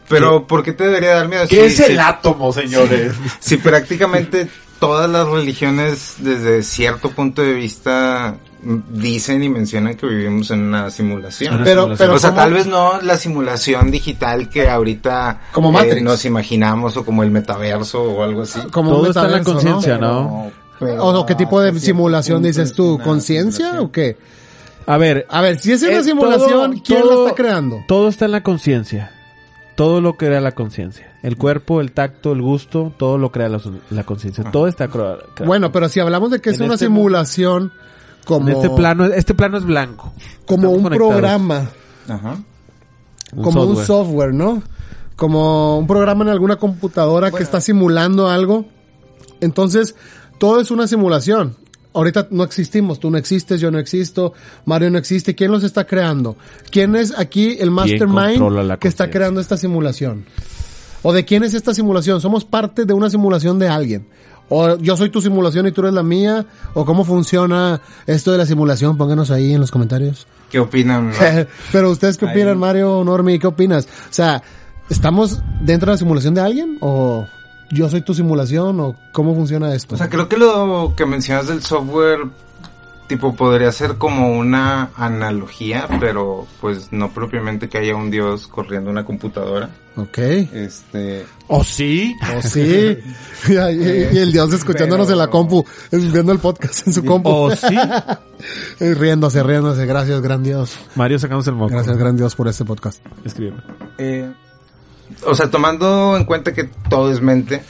Pero, 0.07 0.47
¿por 0.47 0.63
qué 0.63 0.73
te 0.73 0.85
debería 0.85 1.15
dar 1.15 1.27
miedo? 1.27 1.43
¿Qué 1.47 1.55
Si- 1.69 1.81
es 1.81 1.85
si- 1.87 1.91
el 1.93 1.99
átomo, 1.99 2.51
señores? 2.51 3.13
Si 3.39 3.57
prácticamente 3.57 4.47
todas 4.79 5.09
las 5.09 5.27
religiones, 5.27 6.15
desde 6.19 6.63
cierto 6.63 7.11
punto 7.11 7.41
de 7.41 7.53
vista, 7.53 8.37
dicen 8.91 9.43
y 9.43 9.49
mencionan 9.49 9.95
que 9.95 10.07
vivimos 10.07 10.49
en 10.51 10.61
una 10.63 10.89
simulación. 10.89 11.55
Una 11.55 11.63
Pero, 11.63 11.81
simulación. 11.81 12.07
pero 12.07 12.15
o 12.15 12.19
sea, 12.19 12.33
tal 12.33 12.53
vez 12.53 12.65
no 12.67 12.99
la 13.01 13.17
simulación 13.17 13.91
digital 13.91 14.49
que 14.49 14.69
ahorita 14.69 15.41
Como 15.51 15.69
eh, 15.69 15.73
Matrix. 15.73 16.01
nos 16.03 16.25
imaginamos 16.25 16.95
o 16.97 17.05
como 17.05 17.23
el 17.23 17.31
metaverso 17.31 18.01
o 18.03 18.23
algo 18.23 18.43
así. 18.43 18.59
como 18.71 18.91
Todo 18.91 19.07
está 19.09 19.25
en 19.25 19.31
la 19.31 19.43
conciencia, 19.43 19.97
¿no? 19.97 20.21
¿no? 20.23 20.51
Pero- 20.79 21.03
O, 21.05 21.25
qué 21.25 21.35
tipo 21.35 21.59
de 21.61 21.77
simulación 21.79 22.41
dices 22.41 22.69
es 22.69 22.75
tú, 22.75 22.99
conciencia 23.03 23.81
o 23.81 23.91
qué? 23.91 24.17
A 24.87 24.97
ver, 24.97 25.25
A 25.29 25.41
ver, 25.41 25.59
si 25.59 25.71
es 25.71 25.81
una 25.83 25.97
Eh, 25.99 26.03
simulación, 26.03 26.49
todo- 26.71 26.83
¿quién 26.83 27.01
todo- 27.01 27.23
la 27.23 27.29
está 27.29 27.35
creando? 27.35 27.83
todo 27.87 28.07
está 28.07 28.25
en 28.25 28.31
la 28.31 28.41
conciencia. 28.43 29.11
Todo 29.75 30.01
lo 30.01 30.13
crea 30.15 30.41
la 30.41 30.51
conciencia. 30.53 31.13
El 31.23 31.37
cuerpo, 31.37 31.79
el 31.79 31.91
tacto, 31.91 32.31
el 32.33 32.41
gusto, 32.41 32.91
todo 32.97 33.17
lo 33.17 33.31
crea 33.31 33.47
la, 33.49 33.61
la 33.91 34.03
conciencia. 34.03 34.43
Todo 34.51 34.67
está 34.67 34.87
crea- 34.87 35.17
creado. 35.35 35.45
Bueno, 35.45 35.71
pero 35.71 35.87
si 35.89 35.99
hablamos 35.99 36.31
de 36.31 36.41
que 36.41 36.49
es 36.49 36.57
En 36.57 36.63
una 36.65 36.73
este 36.73 36.85
simulación 36.87 37.71
como, 38.25 38.49
en 38.49 38.55
este 38.55 38.69
plano, 38.69 39.05
este 39.05 39.33
plano 39.33 39.57
es 39.57 39.63
blanco. 39.65 40.11
como 40.45 40.63
Estamos 40.63 40.77
un 40.77 40.83
conectados. 40.83 41.11
programa, 41.13 41.69
Ajá. 42.07 42.37
como 43.41 43.63
un 43.63 43.85
software, 43.85 44.33
¿no? 44.33 44.63
Como 45.15 45.77
un 45.77 45.87
programa 45.87 46.23
en 46.23 46.29
alguna 46.29 46.55
computadora 46.57 47.31
que 47.31 47.43
está 47.43 47.61
simulando 47.61 48.27
algo. 48.29 48.65
Entonces, 49.41 49.95
todo 50.39 50.59
es 50.59 50.71
una 50.71 50.87
simulación. 50.87 51.55
ahorita 51.93 52.27
no 52.31 52.43
existimos, 52.43 52.99
tú 52.99 53.11
no 53.11 53.17
existes, 53.17 53.59
yo 53.59 53.71
no 53.71 53.77
existo, 53.77 54.33
Mario 54.65 54.89
no 54.89 54.97
existe, 54.97 55.35
¿quién 55.35 55.51
los 55.51 55.63
está 55.63 55.85
creando? 55.85 56.37
¿Quién 56.71 56.95
es 56.95 57.17
aquí 57.17 57.57
el 57.59 57.71
mastermind 57.71 58.39
la 58.63 58.77
que 58.77 58.87
está 58.87 59.09
creando 59.09 59.41
esta 59.41 59.57
simulación? 59.57 60.25
¿O 61.01 61.13
de 61.13 61.25
quién 61.25 61.43
es 61.43 61.53
esta 61.53 61.73
simulación? 61.73 62.21
¿Somos 62.21 62.45
parte 62.45 62.85
de 62.85 62.93
una 62.93 63.09
simulación 63.09 63.59
de 63.59 63.67
alguien? 63.67 64.07
¿O 64.49 64.77
yo 64.77 64.97
soy 64.97 65.09
tu 65.09 65.21
simulación 65.21 65.67
y 65.67 65.71
tú 65.71 65.81
eres 65.81 65.93
la 65.93 66.03
mía? 66.03 66.45
¿O 66.73 66.83
cómo 66.83 67.05
funciona 67.05 67.81
esto 68.07 68.31
de 68.31 68.37
la 68.39 68.45
simulación? 68.45 68.97
Pónganos 68.97 69.31
ahí 69.31 69.53
en 69.53 69.61
los 69.61 69.71
comentarios. 69.71 70.27
¿Qué 70.49 70.59
opinan? 70.59 71.11
Pero 71.71 71.91
ustedes 71.91 72.17
qué 72.17 72.25
opinan, 72.25 72.49
Ahí. 72.49 72.55
Mario, 72.55 73.03
Normi, 73.05 73.39
¿qué 73.39 73.47
opinas? 73.47 73.85
O 73.85 74.13
sea, 74.13 74.41
¿estamos 74.89 75.41
dentro 75.61 75.87
de 75.87 75.93
la 75.93 75.97
simulación 75.97 76.33
de 76.33 76.41
alguien? 76.41 76.77
¿O 76.81 77.25
yo 77.71 77.89
soy 77.89 78.01
tu 78.01 78.13
simulación? 78.13 78.79
¿O 78.79 78.95
cómo 79.11 79.35
funciona 79.35 79.73
esto? 79.73 79.95
O 79.95 79.97
sea, 79.97 80.09
creo 80.09 80.27
que 80.29 80.37
lo 80.37 80.93
que 80.95 81.05
mencionas 81.05 81.47
del 81.47 81.61
software, 81.61 82.19
tipo, 83.07 83.35
podría 83.35 83.71
ser 83.71 83.95
como 83.95 84.37
una 84.37 84.89
analogía, 84.95 85.87
pero 85.99 86.45
pues 86.61 86.91
no 86.91 87.11
propiamente 87.11 87.67
que 87.69 87.77
haya 87.79 87.95
un 87.95 88.11
dios 88.11 88.47
corriendo 88.47 88.89
una 88.91 89.03
computadora. 89.05 89.69
ok. 89.95 90.17
Este, 90.17 91.25
¿Oh, 91.47 91.63
sí? 91.63 92.15
O 92.37 92.41
sí. 92.41 92.97
y, 93.49 93.53
y- 93.53 94.07
y 94.13 94.17
el 94.19 94.31
dios 94.31 94.53
escuchándonos 94.53 95.07
Pero- 95.07 95.13
en 95.15 95.19
la 95.19 95.27
compu, 95.29 95.65
viendo 95.91 96.31
el 96.31 96.39
podcast 96.39 96.85
en 96.87 96.93
su 96.93 97.03
compu. 97.03 97.29
¿Oh, 97.29 97.55
sí? 97.55 97.75
Y 98.79 98.93
riéndose, 98.93 99.41
riéndose. 99.43 99.85
Gracias, 99.87 100.21
gran 100.21 100.43
Dios. 100.43 100.77
Mario 100.95 101.17
sacándose 101.19 101.49
el 101.49 101.55
moco. 101.55 101.71
Gracias, 101.73 101.97
gran 101.97 102.15
Dios, 102.15 102.35
por 102.35 102.47
este 102.47 102.63
podcast. 102.65 103.03
Escríbeme. 103.25 103.61
eh, 103.97 104.31
o 105.25 105.35
sea, 105.35 105.49
tomando 105.49 106.15
en 106.17 106.25
cuenta 106.25 106.53
que 106.53 106.65
todo 106.89 107.11
es 107.11 107.21
mente, 107.21 107.61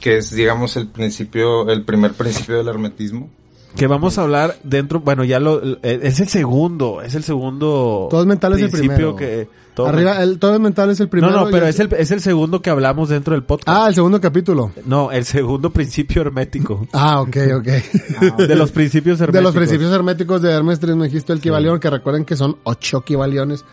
que 0.00 0.18
es, 0.18 0.30
digamos, 0.34 0.76
el 0.76 0.88
principio, 0.88 1.68
el 1.68 1.84
primer 1.84 2.12
principio 2.14 2.56
del 2.56 2.68
hermetismo. 2.68 3.28
Que 3.76 3.86
vamos 3.86 4.18
a 4.18 4.22
hablar 4.22 4.56
dentro, 4.64 4.98
bueno, 4.98 5.22
ya 5.22 5.38
lo, 5.38 5.62
eh, 5.62 6.00
es 6.02 6.18
el 6.18 6.26
segundo, 6.28 7.02
es 7.02 7.14
el 7.14 7.22
segundo. 7.22 8.08
Todo 8.10 8.22
es 8.22 8.26
mental 8.26 8.54
es 8.54 8.62
el 8.62 8.70
principio 8.70 9.14
primero. 9.14 9.16
Que, 9.16 9.48
todo- 9.74 9.86
Arriba, 9.86 10.20
el 10.24 10.40
todo 10.40 10.54
es 10.54 10.60
mental 10.60 10.90
es 10.90 10.98
el 10.98 11.08
primero. 11.08 11.32
no, 11.32 11.44
no, 11.44 11.50
pero 11.52 11.68
es 11.68 11.78
el, 11.78 11.88
es 11.94 12.10
el 12.10 12.20
segundo 12.20 12.60
que 12.62 12.70
hablamos 12.70 13.10
dentro 13.10 13.32
del 13.34 13.44
podcast. 13.44 13.68
Ah, 13.68 13.86
el 13.86 13.94
segundo 13.94 14.20
capítulo. 14.20 14.72
No, 14.86 15.12
el 15.12 15.24
segundo 15.24 15.70
principio 15.70 16.22
hermético. 16.22 16.88
Ah, 16.92 17.20
ok, 17.20 17.36
ok. 17.58 18.38
De 18.48 18.56
los 18.56 18.72
principios 18.72 19.20
herméticos. 19.20 19.34
De 19.34 19.42
los 19.42 19.54
principios 19.54 19.92
herméticos 19.92 20.42
de 20.42 20.50
Hermes 20.50 20.80
Trismegisto, 20.80 21.32
el 21.32 21.40
Kibalión, 21.40 21.78
que 21.78 21.90
recuerden 21.90 22.24
que 22.24 22.34
son 22.36 22.56
ocho 22.64 23.02
Kibaliones. 23.02 23.64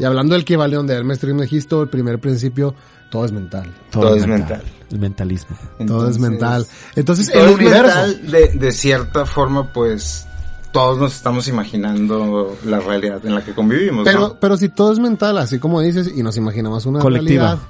Y 0.00 0.04
hablando 0.04 0.34
del 0.34 0.44
Kibalión 0.44 0.86
de 0.86 0.94
Hermes 0.94 1.18
Trismegisto, 1.20 1.82
el 1.82 1.88
primer 1.88 2.18
principio, 2.18 2.74
todo 3.10 3.24
es 3.26 3.32
mental. 3.32 3.70
Todo 3.90 4.16
es 4.16 4.26
mental. 4.26 4.62
El 4.90 4.98
mentalismo. 4.98 5.56
todo 5.86 6.08
es 6.08 6.18
mental. 6.18 6.66
Entonces, 6.96 7.30
todo 7.30 7.44
el 7.44 7.50
es 7.50 7.54
universo. 7.56 7.86
mental, 8.06 8.30
de, 8.30 8.48
de 8.48 8.72
cierta 8.72 9.26
forma, 9.26 9.72
pues, 9.72 10.26
todos 10.72 10.98
nos 10.98 11.14
estamos 11.14 11.46
imaginando 11.48 12.56
la 12.64 12.80
realidad 12.80 13.24
en 13.26 13.34
la 13.34 13.44
que 13.44 13.52
convivimos, 13.54 14.04
Pero, 14.04 14.20
¿no? 14.20 14.36
pero 14.40 14.56
si 14.56 14.68
todo 14.70 14.92
es 14.92 14.98
mental, 14.98 15.36
así 15.38 15.58
como 15.58 15.80
dices, 15.82 16.10
y 16.16 16.22
nos 16.22 16.36
imaginamos 16.38 16.86
una 16.86 17.00
Colectiva. 17.00 17.44
realidad. 17.44 17.68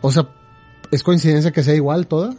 O 0.00 0.10
sea, 0.10 0.26
¿es 0.90 1.02
coincidencia 1.02 1.52
que 1.52 1.62
sea 1.62 1.74
igual 1.74 2.06
toda? 2.06 2.34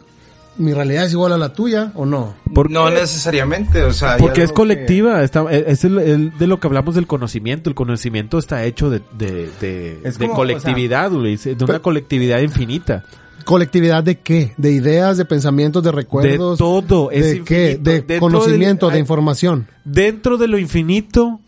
¿Mi 0.58 0.72
realidad 0.72 1.04
es 1.04 1.12
igual 1.12 1.32
a 1.32 1.38
la 1.38 1.52
tuya 1.52 1.92
o 1.94 2.06
no? 2.06 2.34
¿Por 2.54 2.70
no 2.70 2.88
necesariamente, 2.90 3.82
o 3.82 3.92
sea... 3.92 4.16
Porque 4.16 4.42
es 4.42 4.52
colectiva, 4.52 5.22
está, 5.22 5.44
es 5.52 5.84
el, 5.84 5.98
el- 5.98 6.38
de 6.38 6.46
lo 6.46 6.58
que 6.60 6.66
hablamos 6.66 6.94
del 6.94 7.06
conocimiento. 7.06 7.68
El 7.68 7.74
conocimiento 7.74 8.38
está 8.38 8.64
hecho 8.64 8.88
de, 8.88 9.02
de, 9.18 9.50
de, 9.60 10.00
Es 10.04 10.18
de 10.18 10.24
como, 10.26 10.34
colectividad, 10.36 11.10
Luis, 11.12 11.44
de 11.44 11.52
una 11.52 11.66
Pero- 11.66 11.82
colectividad 11.82 12.40
infinita. 12.40 13.04
¿Colectividad 13.44 14.02
de 14.02 14.18
qué? 14.18 14.54
¿De 14.56 14.72
ideas, 14.72 15.18
de 15.18 15.24
pensamientos, 15.24 15.82
de 15.84 15.92
recuerdos? 15.92 16.58
de 16.58 16.64
todo, 16.64 17.10
es 17.12 17.24
¿De 17.32 17.44
qué? 17.44 17.78
¿De 17.80 18.00
Dentro 18.00 18.18
conocimiento, 18.20 18.86
del- 18.86 18.94
de 18.94 19.00
información? 19.00 19.68
Dentro 19.84 20.36
de 20.36 20.48
lo 20.48 20.58
infinito 20.58 21.38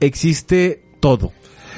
existe 0.00 0.82
todo. 1.00 1.32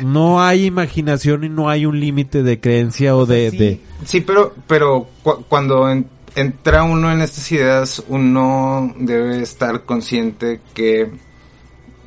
No 0.05 0.41
hay 0.41 0.67
imaginación 0.67 1.43
y 1.45 1.49
no 1.49 1.69
hay 1.69 1.85
un 1.87 1.99
límite 1.99 2.43
de 2.45 2.61
creencia 2.61 3.17
o 3.17 3.27
de... 3.27 3.51
sí, 3.51 3.57
de- 3.59 3.81
sí, 4.05 4.21
pero, 4.21 4.55
pero 4.69 5.09
cu- 5.25 5.43
cuando 5.49 5.91
en- 5.91 6.07
entra 6.35 6.83
uno 6.85 7.11
en 7.13 7.21
estas 7.21 7.51
ideas, 7.53 8.03
uno 8.09 8.95
debe 8.99 9.43
estar 9.43 9.85
consciente 9.85 10.61
que 10.75 11.11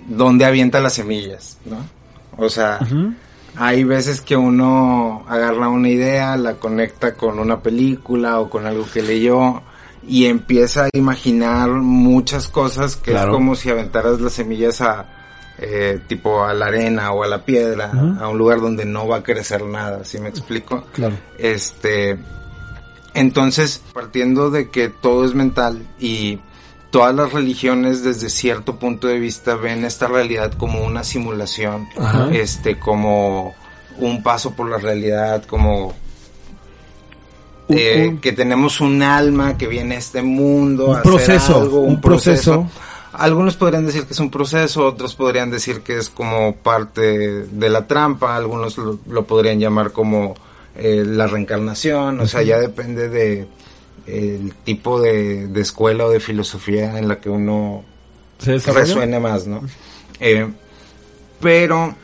dónde 0.07 0.45
avienta 0.45 0.79
las 0.79 0.93
semillas, 0.93 1.57
¿no? 1.65 1.77
O 2.37 2.49
sea, 2.49 2.79
hay 3.55 3.83
veces 3.83 4.21
que 4.21 4.35
uno 4.37 5.25
agarra 5.27 5.67
una 5.69 5.89
idea, 5.89 6.37
la 6.37 6.55
conecta 6.55 7.13
con 7.15 7.39
una 7.39 7.61
película 7.61 8.39
o 8.39 8.49
con 8.49 8.65
algo 8.65 8.85
que 8.91 9.01
leyó 9.01 9.61
y 10.07 10.25
empieza 10.25 10.85
a 10.85 10.89
imaginar 10.93 11.69
muchas 11.69 12.47
cosas 12.47 12.95
que 12.95 13.11
Claro. 13.11 13.31
es 13.31 13.35
como 13.35 13.55
si 13.55 13.69
aventaras 13.69 14.19
las 14.21 14.33
semillas 14.33 14.81
a 14.81 15.05
eh, 15.63 15.99
tipo 16.07 16.43
a 16.43 16.55
la 16.55 16.67
arena 16.67 17.11
o 17.11 17.23
a 17.23 17.27
la 17.27 17.45
piedra, 17.45 17.91
a 18.19 18.27
un 18.29 18.37
lugar 18.37 18.61
donde 18.61 18.83
no 18.85 19.07
va 19.07 19.17
a 19.17 19.23
crecer 19.23 19.63
nada, 19.63 20.03
¿sí 20.05 20.17
me 20.17 20.29
explico? 20.29 20.85
Claro. 20.91 21.15
Este, 21.37 22.17
entonces, 23.13 23.81
partiendo 23.93 24.49
de 24.51 24.69
que 24.69 24.89
todo 24.89 25.25
es 25.25 25.33
mental 25.33 25.87
y 25.99 26.39
todas 26.91 27.15
las 27.15 27.31
religiones 27.33 28.03
desde 28.03 28.29
cierto 28.29 28.77
punto 28.77 29.07
de 29.07 29.19
vista 29.19 29.55
ven 29.55 29.85
esta 29.85 30.07
realidad 30.07 30.53
como 30.53 30.83
una 30.85 31.03
simulación, 31.03 31.87
Ajá. 31.97 32.29
este, 32.31 32.77
como 32.77 33.55
un 33.97 34.23
paso 34.23 34.51
por 34.51 34.69
la 34.69 34.77
realidad, 34.77 35.43
como 35.45 35.93
eh, 37.69 38.17
que 38.21 38.31
tenemos 38.33 38.81
un 38.81 39.01
alma 39.01 39.57
que 39.57 39.67
viene 39.67 39.95
a 39.95 39.99
este 39.99 40.21
mundo, 40.21 40.87
Un 40.87 40.95
a 40.95 40.99
hacer 40.99 41.11
proceso, 41.11 41.61
algo, 41.61 41.79
un 41.81 42.01
proceso. 42.01 42.67
Algunos 43.13 43.57
podrían 43.57 43.85
decir 43.85 44.05
que 44.05 44.13
es 44.13 44.19
un 44.19 44.31
proceso, 44.31 44.85
otros 44.85 45.15
podrían 45.15 45.51
decir 45.51 45.81
que 45.81 45.97
es 45.97 46.09
como 46.09 46.55
parte 46.55 47.01
de 47.01 47.69
la 47.69 47.85
trampa, 47.85 48.37
algunos 48.37 48.77
lo, 48.77 48.99
lo 49.07 49.25
podrían 49.25 49.59
llamar 49.59 49.91
como 49.91 50.35
eh, 50.75 51.03
la 51.05 51.27
reencarnación, 51.27 52.19
o 52.19 52.27
sea, 52.27 52.41
ya 52.41 52.59
depende 52.59 53.09
de 53.09 53.47
el 54.07 54.53
tipo 54.63 54.99
de, 54.99 55.47
de 55.47 55.61
escuela 55.61 56.05
o 56.05 56.09
de 56.09 56.19
filosofía 56.19 56.97
en 56.97 57.07
la 57.07 57.19
que 57.19 57.29
uno 57.29 57.85
¿Se 58.39 58.57
resuene 58.57 59.19
más, 59.19 59.45
¿no? 59.45 59.61
Eh, 60.19 60.47
pero 61.39 61.95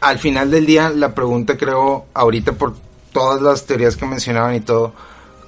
al 0.00 0.18
final 0.18 0.50
del 0.50 0.66
día 0.66 0.90
la 0.90 1.14
pregunta 1.14 1.56
creo 1.56 2.06
ahorita 2.14 2.52
por 2.52 2.74
todas 3.12 3.40
las 3.40 3.66
teorías 3.66 3.96
que 3.96 4.06
mencionaban 4.06 4.54
y 4.54 4.60
todo, 4.60 4.94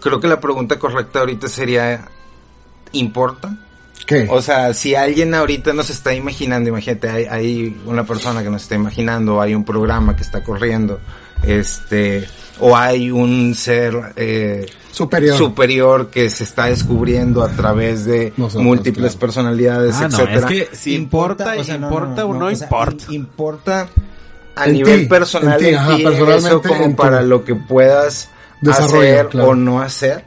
creo 0.01 0.21
que 0.21 0.29
la 0.29 0.41
pregunta 0.41 0.79
correcta 0.79 1.21
ahorita 1.21 1.49
sería 1.49 2.09
¿importa? 2.93 3.59
¿Qué? 4.07 4.27
O 4.31 4.43
sea, 4.43 4.75
si 4.75 4.95
alguien 4.95 5.35
ahorita 5.35 5.73
nos 5.73 5.91
está 5.91 6.13
imaginando, 6.15 6.69
imagínate, 6.71 7.09
hay, 7.09 7.25
hay 7.27 7.81
una 7.87 8.05
persona 8.05 8.43
que 8.43 8.51
nos 8.51 8.63
está 8.63 8.75
imaginando, 8.75 9.41
hay 9.41 9.55
un 9.55 9.65
programa 9.65 10.17
que 10.17 10.23
está 10.23 10.43
corriendo, 10.43 11.01
este, 11.43 12.27
o 12.61 12.77
hay 12.77 13.11
un 13.11 13.55
ser 13.55 13.95
eh, 14.17 14.67
Superior. 14.91 15.39
superior 15.39 16.11
que 16.11 16.29
se 16.31 16.45
está 16.45 16.67
descubriendo 16.67 17.43
a 17.43 17.49
través 17.49 18.05
de 18.05 18.33
Nosotros, 18.37 18.65
múltiples 18.65 19.13
claro. 19.13 19.21
personalidades, 19.21 19.95
Ah, 19.97 20.09
no, 20.09 20.19
etcétera. 20.19 20.39
es 20.39 20.45
que 20.71 20.77
si 20.77 20.95
importa, 20.95 21.55
o 21.59 21.65
sea, 21.65 21.77
importa 21.77 22.27
o 22.27 22.35
no 22.35 22.47
o 22.47 22.51
importa. 22.51 23.07
im- 23.07 23.13
importa 23.15 23.89
a 24.55 24.67
En 24.67 24.73
nivel 24.75 25.09
personal 25.09 25.63
en 25.65 25.77
ajá, 25.77 25.97
personalmente 26.03 26.49
eso 26.49 26.63
como 26.63 26.95
para 26.97 27.23
lo 27.23 27.43
que 27.45 27.55
puedas 27.55 28.29
hacer 28.71 29.29
claro. 29.29 29.49
o 29.51 29.55
no 29.55 29.81
hacer. 29.81 30.25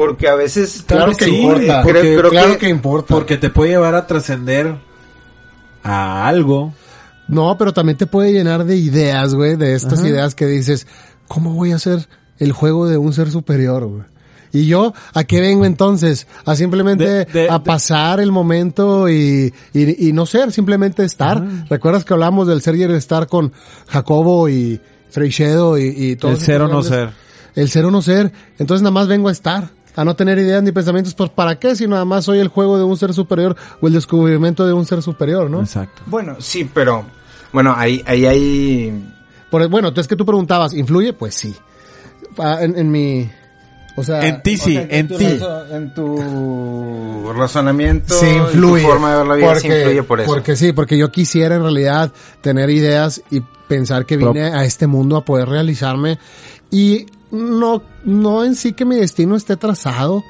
Porque 0.00 0.28
a 0.28 0.34
veces 0.34 0.82
Claro 0.86 1.12
que 1.14 1.26
sí, 1.26 1.36
importa. 1.36 1.82
creo- 1.82 1.82
porque- 1.82 2.16
creo 2.16 2.30
claro 2.30 2.52
que- 2.52 2.58
que, 2.58 2.68
importa. 2.68 3.14
Porque 3.14 3.36
te 3.36 3.50
puede 3.50 3.72
llevar 3.72 3.94
a 3.94 4.06
trascender 4.06 4.76
a 5.82 6.26
algo. 6.26 6.72
No, 7.28 7.56
pero 7.58 7.72
también 7.72 7.96
te 7.96 8.06
puede 8.06 8.32
llenar 8.32 8.64
de 8.64 8.76
ideas, 8.76 9.34
güey, 9.34 9.56
de 9.56 9.74
estas 9.74 10.00
Ajá. 10.00 10.08
ideas 10.08 10.34
que 10.34 10.46
dices, 10.46 10.86
¿cómo 11.28 11.54
voy 11.54 11.72
a 11.72 11.76
hacer 11.76 12.08
el 12.38 12.52
juego 12.52 12.88
de 12.88 12.96
un 12.96 13.12
ser 13.12 13.30
superior, 13.30 13.84
güey? 13.86 14.02
Y 14.52 14.66
yo, 14.66 14.94
¿a 15.14 15.22
qué 15.22 15.40
vengo 15.40 15.64
entonces? 15.64 16.26
A 16.44 16.56
simplemente 16.56 17.04
De- 17.04 17.24
de- 17.26 17.48
a 17.50 17.58
de- 17.58 17.64
pasar 17.64 18.18
el 18.18 18.32
momento 18.32 19.08
y, 19.08 19.54
y, 19.72 20.08
y 20.08 20.12
no 20.12 20.26
ser, 20.26 20.50
simplemente 20.50 21.04
estar. 21.04 21.36
Ajá. 21.38 21.66
¿Recuerdas 21.70 22.04
que 22.04 22.14
hablamos 22.14 22.48
del 22.48 22.60
ser 22.62 22.74
y 22.74 22.82
el 22.82 22.94
estar 22.96 23.28
con 23.28 23.52
Jacobo 23.86 24.48
y 24.48 24.80
Freixedo 25.10 25.78
y, 25.78 25.84
y 25.96 26.16
todos 26.16 26.40
El 26.40 26.44
ser 26.44 26.62
o 26.62 26.68
no 26.68 26.82
ser. 26.82 27.10
El 27.54 27.68
ser 27.70 27.84
o 27.84 27.90
no 27.92 28.02
ser. 28.02 28.32
Entonces 28.58 28.82
nada 28.82 28.92
más 28.92 29.06
vengo 29.06 29.28
a 29.28 29.32
estar, 29.32 29.70
a 29.96 30.04
no 30.04 30.14
tener 30.16 30.38
ideas 30.38 30.62
ni 30.62 30.72
pensamientos, 30.72 31.14
pues 31.14 31.30
¿para 31.30 31.58
qué? 31.58 31.74
Si 31.76 31.86
nada 31.86 32.04
más 32.04 32.24
soy 32.24 32.38
el 32.38 32.48
juego 32.48 32.78
de 32.78 32.84
un 32.84 32.96
ser 32.96 33.12
superior 33.14 33.56
o 33.80 33.86
el 33.86 33.92
descubrimiento 33.92 34.66
de 34.66 34.72
un 34.72 34.86
ser 34.86 35.02
superior, 35.02 35.50
¿no? 35.50 35.60
Exacto. 35.60 36.02
Bueno, 36.06 36.36
sí, 36.38 36.68
pero 36.72 37.04
bueno, 37.52 37.74
ahí, 37.76 38.02
ahí 38.06 38.26
hay 38.26 39.04
Por, 39.50 39.66
bueno, 39.68 39.88
entonces 39.88 40.08
que 40.08 40.16
tú 40.16 40.24
preguntabas, 40.24 40.74
¿influye? 40.74 41.12
Pues 41.12 41.34
sí. 41.34 41.54
Ah, 42.38 42.58
En, 42.60 42.78
en 42.78 42.90
mi, 42.90 43.28
o 43.96 44.04
sea, 44.04 44.24
En 44.26 44.40
ti 44.42 44.56
sí, 44.56 44.76
O 44.76 44.80
sea, 44.86 44.96
en 44.98 45.08
ti. 45.08 45.24
en 45.72 45.94
tu 45.94 47.32
razonamiento, 47.34 48.14
sí 48.14 48.26
en 48.26 48.36
influye. 48.42 48.82
tu 48.82 48.88
forma 48.88 49.10
de 49.12 49.16
ver 49.18 49.26
la 49.26 49.34
vida 49.34 49.54
sí 49.56 49.62
porque, 49.68 49.78
influye 49.80 50.02
por 50.04 50.20
eso. 50.20 50.30
Porque 50.32 50.56
sí, 50.56 50.72
porque 50.72 50.96
yo 50.98 51.10
quisiera 51.10 51.56
en 51.56 51.62
realidad 51.62 52.12
tener 52.40 52.70
ideas 52.70 53.22
y 53.30 53.40
pensar 53.68 54.06
que 54.06 54.16
vine 54.16 54.44
a 54.44 54.64
este 54.64 54.86
mundo 54.86 55.16
a 55.16 55.24
poder 55.24 55.48
realizarme 55.48 56.18
y 56.70 57.06
no, 57.30 57.82
no 58.04 58.44
en 58.44 58.54
sí 58.54 58.72
que 58.72 58.84
mi 58.84 58.96
destino 58.96 59.36
esté 59.36 59.56
trazado, 59.56 60.22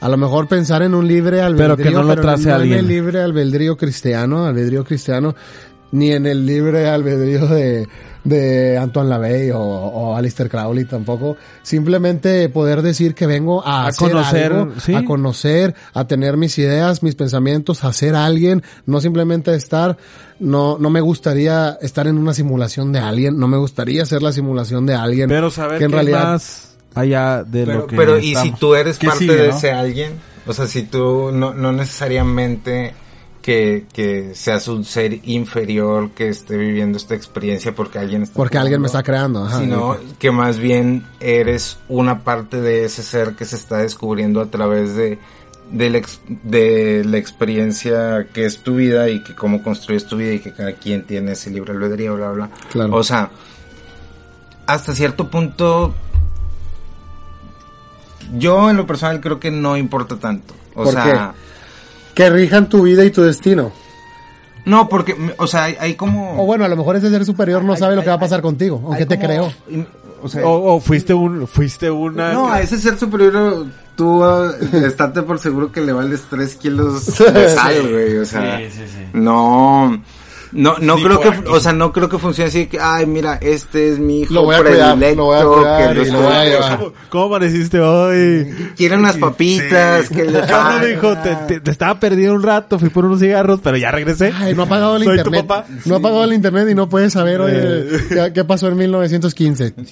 a 0.00 0.08
lo 0.08 0.16
mejor 0.16 0.46
pensar 0.48 0.82
en 0.82 0.94
un 0.94 1.06
libre 1.08 1.40
albedrío, 1.40 1.76
Pero 1.76 1.90
que 1.90 1.94
no 1.94 2.02
lo 2.02 2.20
trace 2.20 2.44
no 2.48 2.56
en 2.56 2.60
alguien. 2.60 2.78
el 2.80 2.88
libre 2.88 3.20
albedrío 3.20 3.76
cristiano, 3.76 4.44
albedrío 4.44 4.84
cristiano, 4.84 5.34
ni 5.92 6.12
en 6.12 6.26
el 6.26 6.44
libre 6.46 6.88
albedrío 6.88 7.46
de, 7.46 7.88
de 8.24 8.76
Antoine 8.76 9.08
Lavey 9.08 9.50
o, 9.50 9.58
o 9.60 10.16
Alistair 10.16 10.48
Crowley 10.50 10.84
tampoco. 10.84 11.36
Simplemente 11.62 12.48
poder 12.48 12.82
decir 12.82 13.14
que 13.14 13.26
vengo 13.26 13.64
a, 13.66 13.84
A 13.84 13.86
hacer 13.88 14.10
conocer, 14.10 14.52
algo, 14.52 14.72
sí. 14.80 14.94
a 14.94 15.04
conocer, 15.04 15.74
a 15.94 16.06
tener 16.06 16.36
mis 16.36 16.58
ideas, 16.58 17.02
mis 17.02 17.14
pensamientos, 17.14 17.84
a 17.84 17.92
ser 17.92 18.14
alguien, 18.14 18.62
no 18.84 19.00
simplemente 19.00 19.54
estar, 19.54 19.96
no, 20.40 20.76
no 20.78 20.90
me 20.90 21.00
gustaría 21.00 21.78
estar 21.80 22.06
en 22.06 22.18
una 22.18 22.34
simulación 22.34 22.92
de 22.92 22.98
alguien, 22.98 23.38
no 23.38 23.48
me 23.48 23.56
gustaría 23.56 24.04
ser 24.06 24.22
la 24.22 24.32
simulación 24.32 24.86
de 24.86 24.94
alguien. 24.94 25.28
Pero 25.28 25.50
saber 25.50 25.78
que 25.78 25.84
en 25.84 25.90
qué 25.90 25.96
realidad 25.96 26.32
más 26.32 26.76
allá 26.94 27.44
de 27.44 27.64
Pero, 27.64 27.78
lo 27.78 27.86
que 27.86 27.96
pero 27.96 28.18
y 28.18 28.22
si 28.22 28.32
estamos. 28.32 28.58
tú 28.58 28.74
eres 28.74 28.98
¿Qué 28.98 29.06
parte 29.06 29.20
sigue, 29.20 29.36
de 29.36 29.48
no? 29.48 29.56
ese 29.56 29.70
alguien, 29.72 30.12
o 30.46 30.52
sea, 30.52 30.66
si 30.66 30.82
tú 30.82 31.30
no, 31.32 31.54
no 31.54 31.70
necesariamente 31.72 32.94
que, 33.46 33.86
que 33.92 34.34
seas 34.34 34.66
un 34.66 34.84
ser 34.84 35.20
inferior 35.22 36.10
que 36.10 36.28
esté 36.28 36.56
viviendo 36.56 36.98
esta 36.98 37.14
experiencia 37.14 37.72
porque 37.72 38.00
alguien 38.00 38.24
está 38.24 38.34
porque 38.34 38.58
alguien 38.58 38.80
me 38.80 38.88
está 38.88 39.04
creando, 39.04 39.44
ajá. 39.44 39.60
sino 39.60 39.96
que 40.18 40.32
más 40.32 40.58
bien 40.58 41.06
eres 41.20 41.78
una 41.88 42.24
parte 42.24 42.60
de 42.60 42.84
ese 42.84 43.04
ser 43.04 43.36
que 43.36 43.44
se 43.44 43.54
está 43.54 43.76
descubriendo 43.76 44.40
a 44.40 44.46
través 44.46 44.96
de 44.96 45.20
de 45.70 45.90
la, 45.90 46.02
de 46.42 47.04
la 47.04 47.18
experiencia 47.18 48.26
que 48.34 48.46
es 48.46 48.64
tu 48.64 48.74
vida 48.74 49.08
y 49.10 49.22
que 49.22 49.36
cómo 49.36 49.62
construyes 49.62 50.08
tu 50.08 50.16
vida 50.16 50.32
y 50.32 50.40
que 50.40 50.52
cada 50.52 50.72
quien 50.72 51.04
tiene 51.04 51.30
ese 51.30 51.48
libre 51.50 51.72
albedrío, 51.72 52.16
bla, 52.16 52.32
bla. 52.32 52.50
Claro. 52.72 52.96
O 52.96 53.04
sea, 53.04 53.30
hasta 54.66 54.92
cierto 54.92 55.30
punto, 55.30 55.94
yo 58.36 58.70
en 58.70 58.76
lo 58.76 58.88
personal 58.88 59.20
creo 59.20 59.38
que 59.38 59.52
no 59.52 59.76
importa 59.76 60.16
tanto. 60.16 60.52
O 60.74 60.82
¿Por 60.82 60.94
sea, 60.94 61.32
que 62.16 62.28
rijan 62.30 62.68
tu 62.68 62.82
vida 62.82 63.04
y 63.04 63.10
tu 63.12 63.22
destino. 63.22 63.70
no, 64.64 64.88
porque, 64.88 65.14
o 65.38 65.46
sea, 65.46 65.64
hay, 65.64 65.76
hay 65.78 65.94
como... 65.94 66.42
O 66.42 66.46
bueno, 66.46 66.64
a 66.64 66.68
lo 66.68 66.74
mejor 66.76 66.96
ese 66.96 67.08
ser 67.10 67.24
superior 67.24 67.62
no 67.62 67.74
hay- 67.74 67.78
sabe 67.78 67.94
lo 67.94 68.00
que 68.02 68.08
va 68.08 68.14
a 68.14 68.16
hay- 68.16 68.20
pasar 68.20 68.42
contigo, 68.42 68.82
aunque 68.84 69.06
te 69.06 69.14
como- 69.16 69.28
creo. 69.28 69.52
O 70.22 70.28
sea, 70.28 70.44
O, 70.46 70.74
o 70.74 70.80
fuiste 70.80 71.12
un, 71.14 71.46
fuiste 71.46 71.88
una. 71.90 72.32
No, 72.32 72.50
a 72.50 72.60
ese 72.62 72.78
ser 72.80 72.98
superior 72.98 73.66
tú 73.94 74.24
uh, 74.24 74.50
estate 74.84 75.22
por 75.22 75.38
seguro 75.38 75.70
que 75.70 75.82
le 75.82 75.92
vales 75.92 76.22
3 76.28 76.54
kilos 76.56 77.06
de 77.18 77.50
sal, 77.54 77.82
güey, 77.92 78.16
o 78.16 78.24
sea, 78.24 78.58
no, 79.12 80.02
no, 80.56 80.76
no 80.80 80.96
creo 80.96 81.20
que, 81.20 81.28
aquí. 81.28 81.42
o 81.48 81.60
sea, 81.60 81.72
no 81.72 81.92
creo 81.92 82.08
que 82.08 82.18
funcione 82.18 82.48
así 82.48 82.66
que, 82.66 82.78
ay, 82.80 83.06
mira, 83.06 83.38
este 83.40 83.90
es 83.92 83.98
mi 83.98 84.22
hijo 84.22 84.34
Lo 84.34 84.42
voy 84.44 84.56
a 84.56 84.62
cuidar, 84.62 84.96
predilecto, 84.98 85.16
lo 85.16 85.24
voy 85.26 85.38
a 85.38 85.44
cuidar 85.44 85.94
que 85.94 86.04
lo 86.10 86.20
voy 86.22 86.32
a 86.32 86.44
llevar. 86.44 86.78
¿Cómo, 86.78 86.92
cómo 87.10 87.24
amaneciste 87.26 87.80
hoy? 87.80 88.54
quiere 88.76 88.96
unas 88.96 89.16
papitas, 89.16 90.08
que 90.08 90.24
le 90.24 90.32
¿Qué 90.46 90.54
onda, 90.54 90.82
mijo? 90.88 91.16
Te, 91.18 91.36
te- 91.46 91.60
te 91.60 91.70
estaba 91.70 92.00
perdido 92.00 92.34
un 92.34 92.42
rato, 92.42 92.78
fui 92.78 92.88
por 92.88 93.04
unos 93.04 93.20
cigarros, 93.20 93.60
pero 93.62 93.76
ya 93.76 93.90
regresé. 93.90 94.32
Ay, 94.36 94.54
no 94.54 94.64
ha 94.64 94.66
pagado 94.66 94.96
el 94.96 95.02
Soy 95.04 95.14
tu 95.16 95.18
internet. 95.20 95.46
papá. 95.46 95.66
No 95.84 95.96
ha 95.96 96.00
pagado 96.00 96.24
el 96.24 96.32
internet 96.32 96.68
y 96.70 96.74
no 96.74 96.88
puedes 96.88 97.12
saber, 97.12 97.40
oye, 97.40 97.86
¿qué, 98.08 98.32
qué 98.34 98.44
pasó 98.44 98.68
en 98.68 98.76
1915? 98.76 99.74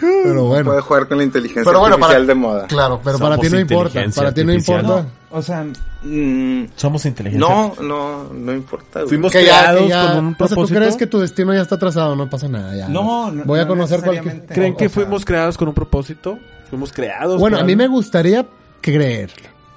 Pero 0.00 0.44
bueno. 0.44 0.64
puede 0.70 0.80
jugar 0.80 1.08
con 1.08 1.18
la 1.18 1.24
inteligencia 1.24 1.64
Pero 1.64 1.80
bueno, 1.80 1.94
artificial 1.96 2.22
para- 2.22 2.26
de 2.26 2.34
moda. 2.34 2.66
Claro, 2.66 3.00
pero 3.02 3.18
para 3.18 3.36
Somos 3.36 3.46
ti 3.48 3.52
no 3.54 3.60
importa. 3.60 4.00
Para 4.14 4.32
ti 4.34 4.44
no 4.44 4.52
importa. 4.52 5.06
O 5.30 5.42
sea, 5.42 5.62
mm, 6.02 6.64
Somos 6.74 7.04
inteligentes. 7.04 7.48
no, 7.48 7.74
no, 7.82 8.24
no 8.32 8.52
importa. 8.54 9.00
güey. 9.00 9.08
Fuimos 9.08 9.30
Que 9.32 9.40
creados 9.42 9.88
ya- 9.88 10.14
con 10.14 10.24
un 10.26 10.32
o 10.32 10.36
sea, 10.36 10.46
tú 10.48 10.54
propósito. 10.54 10.78
crees 10.80 10.96
que 10.96 11.06
tu 11.06 11.18
destino 11.20 11.52
ya 11.54 11.60
está 11.62 11.78
trazado, 11.78 12.16
no 12.16 12.30
pasa 12.30 12.48
nada 12.48 12.74
ya. 12.74 12.88
No, 12.88 13.30
no, 13.30 13.44
Voy 13.44 13.58
a 13.60 13.64
no 13.64 13.68
conocer 13.68 14.00
cualquier... 14.02 14.46
¿Creen 14.46 14.72
O 14.72 14.76
que 14.76 14.88
sea, 14.88 14.94
fuimos 14.94 15.24
creados 15.26 15.58
con 15.58 15.68
un 15.68 15.74
propósito? 15.74 16.38
Fuimos 16.70 16.92
creados. 16.92 17.38
Bueno, 17.38 17.58
a 17.58 17.62
mí 17.64 17.76
me 17.76 17.88
gustaría 17.88 18.46
creer 18.80 19.30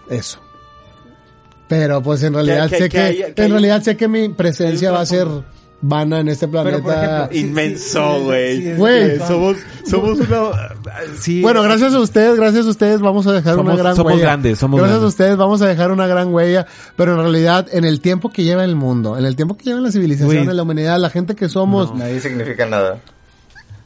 eso. 0.09 0.39
Pero 1.67 2.01
pues 2.01 2.21
en 2.23 2.33
realidad 2.33 2.69
que- 2.69 2.77
sé 2.77 2.83
que 2.83 2.89
que, 2.89 2.99
haya- 2.99 3.33
que 3.33 3.43
en 3.43 3.51
realidad 3.51 3.81
sé 3.81 3.95
que 3.97 4.07
mi 4.07 4.29
presencia 4.29 4.91
va 4.91 5.01
a 5.01 5.05
ser 5.05 5.27
vana 5.81 6.19
en 6.19 6.27
este 6.27 6.47
planeta. 6.47 6.77
ejemplo, 7.25 7.37
Inmenso, 7.37 8.17
sí, 8.17 8.23
güey. 8.23 8.57
sí, 8.57 8.63
sí, 8.63 8.73
Güey. 8.77 9.11
sí, 9.17 9.23
Somos, 9.27 9.57
somos 9.89 10.19
una... 10.19 10.37
Sí. 11.19 11.41
Bueno, 11.41 11.63
gracias 11.63 11.93
a 11.93 11.99
ustedes, 11.99 12.35
gracias 12.37 12.65
a 12.65 12.69
ustedes 12.69 13.01
vamos 13.01 13.25
a 13.27 13.33
dejar 13.33 13.55
Somos- 13.55 13.73
una 13.73 13.75
gran 13.81 13.95
somos 13.95 14.13
huella. 14.13 14.25
grandes, 14.25 14.59
somos 14.59 14.79
gracias 14.79 14.99
grandes. 14.99 15.05
a 15.05 15.07
ustedes 15.09 15.37
vamos 15.37 15.61
a 15.61 15.67
dejar 15.67 15.91
una 15.91 16.07
gran 16.07 16.33
huella, 16.33 16.65
pero 16.95 17.13
en 17.13 17.19
realidad 17.19 17.67
en 17.71 17.85
el 17.85 17.99
tiempo 18.01 18.29
que 18.29 18.43
lleva 18.43 18.63
el 18.63 18.75
mundo, 18.75 19.17
en 19.17 19.25
el 19.25 19.35
tiempo 19.35 19.57
que 19.57 19.63
lleva 19.65 19.79
la 19.81 19.91
civilización, 19.91 20.49
en 20.49 20.55
la 20.55 20.63
humanidad, 20.63 20.99
la 20.99 21.09
gente 21.09 21.35
que 21.35 21.49
somos 21.49 21.93
Nadie 21.95 22.19
significa 22.19 22.65
nada. 22.65 22.97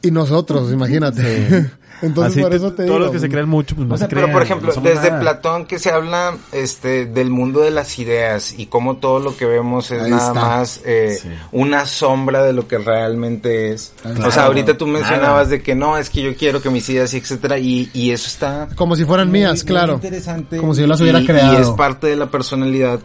Y 0.07 0.11
nosotros, 0.11 0.71
imagínate. 0.71 1.69
Entonces 2.01 2.33
Así 2.33 2.41
por 2.41 2.53
eso 2.53 2.71
te 2.73 2.83
todos 2.85 2.87
digo. 2.87 2.99
los 2.99 3.11
que 3.11 3.19
se 3.19 3.29
creen 3.29 3.47
mucho, 3.47 3.73
pues 3.73 3.87
no 3.87 3.95
O 3.95 3.97
sea, 3.97 4.07
se 4.07 4.09
pero 4.13 4.23
crean, 4.27 4.33
por 4.33 4.43
ejemplo, 4.43 4.73
no 4.75 4.81
desde 4.81 5.09
nada. 5.11 5.21
Platón 5.21 5.65
que 5.65 5.79
se 5.79 5.91
habla 5.91 6.35
este 6.51 7.05
del 7.05 7.29
mundo 7.29 7.61
de 7.61 7.71
las 7.71 7.97
ideas 7.99 8.53
y 8.59 8.65
cómo 8.65 8.97
todo 8.97 9.19
lo 9.21 9.35
que 9.37 9.45
vemos 9.45 9.89
es 9.91 10.01
Ahí 10.01 10.11
nada 10.11 10.27
está. 10.27 10.33
más 10.41 10.81
eh, 10.85 11.17
Sí. 11.21 11.29
una 11.53 11.85
sombra 11.85 12.43
de 12.43 12.51
lo 12.51 12.67
que 12.67 12.79
realmente 12.79 13.71
es. 13.71 13.93
Claro. 14.01 14.27
o 14.27 14.31
sea, 14.31 14.43
ahorita 14.47 14.77
tú 14.77 14.87
mencionabas 14.87 15.49
de 15.49 15.63
que 15.63 15.73
no, 15.73 15.97
es 15.97 16.09
que 16.09 16.21
yo 16.21 16.35
quiero 16.35 16.61
que 16.61 16.69
mis 16.69 16.87
ideas 16.89 17.13
y 17.13 17.17
etcétera 17.17 17.57
y, 17.59 17.89
y 17.93 18.11
eso 18.11 18.27
está 18.27 18.67
Como 18.75 18.97
si 18.97 19.05
fueran 19.05 19.29
muy- 19.29 19.39
mías, 19.39 19.63
muy 19.63 19.65
claro. 19.65 19.93
interesante. 19.93 20.57
Como 20.57 20.73
si 20.75 20.81
yo 20.81 20.87
las 20.87 20.99
hubiera 20.99 21.21
Y- 21.21 21.25
creado. 21.25 21.53
Y 21.53 21.61
es 21.61 21.69
parte 21.69 22.07
de 22.07 22.17
la 22.17 22.29
personalidad. 22.29 22.99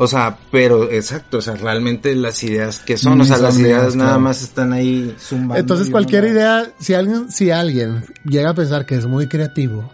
O 0.00 0.06
sea, 0.06 0.38
pero 0.52 0.88
exacto, 0.90 1.38
o 1.38 1.42
sea, 1.42 1.56
realmente 1.56 2.14
las 2.14 2.42
ideas 2.44 2.78
que 2.78 2.96
son, 2.96 3.20
o 3.20 3.24
sea, 3.24 3.34
Son 3.36 3.44
las 3.46 3.58
ideas 3.58 3.96
nada 3.96 4.10
claro. 4.10 4.20
más 4.20 4.42
están 4.42 4.72
ahí 4.72 5.12
zumbando. 5.18 5.56
Entonces 5.56 5.90
cualquier 5.90 6.24
idea, 6.26 6.70
si 6.78 6.94
alguien, 6.94 7.32
si 7.32 7.50
alguien 7.50 8.04
llega 8.24 8.50
a 8.50 8.54
pensar 8.54 8.86
que 8.86 8.94
es 8.94 9.06
muy 9.06 9.26
creativo, 9.26 9.92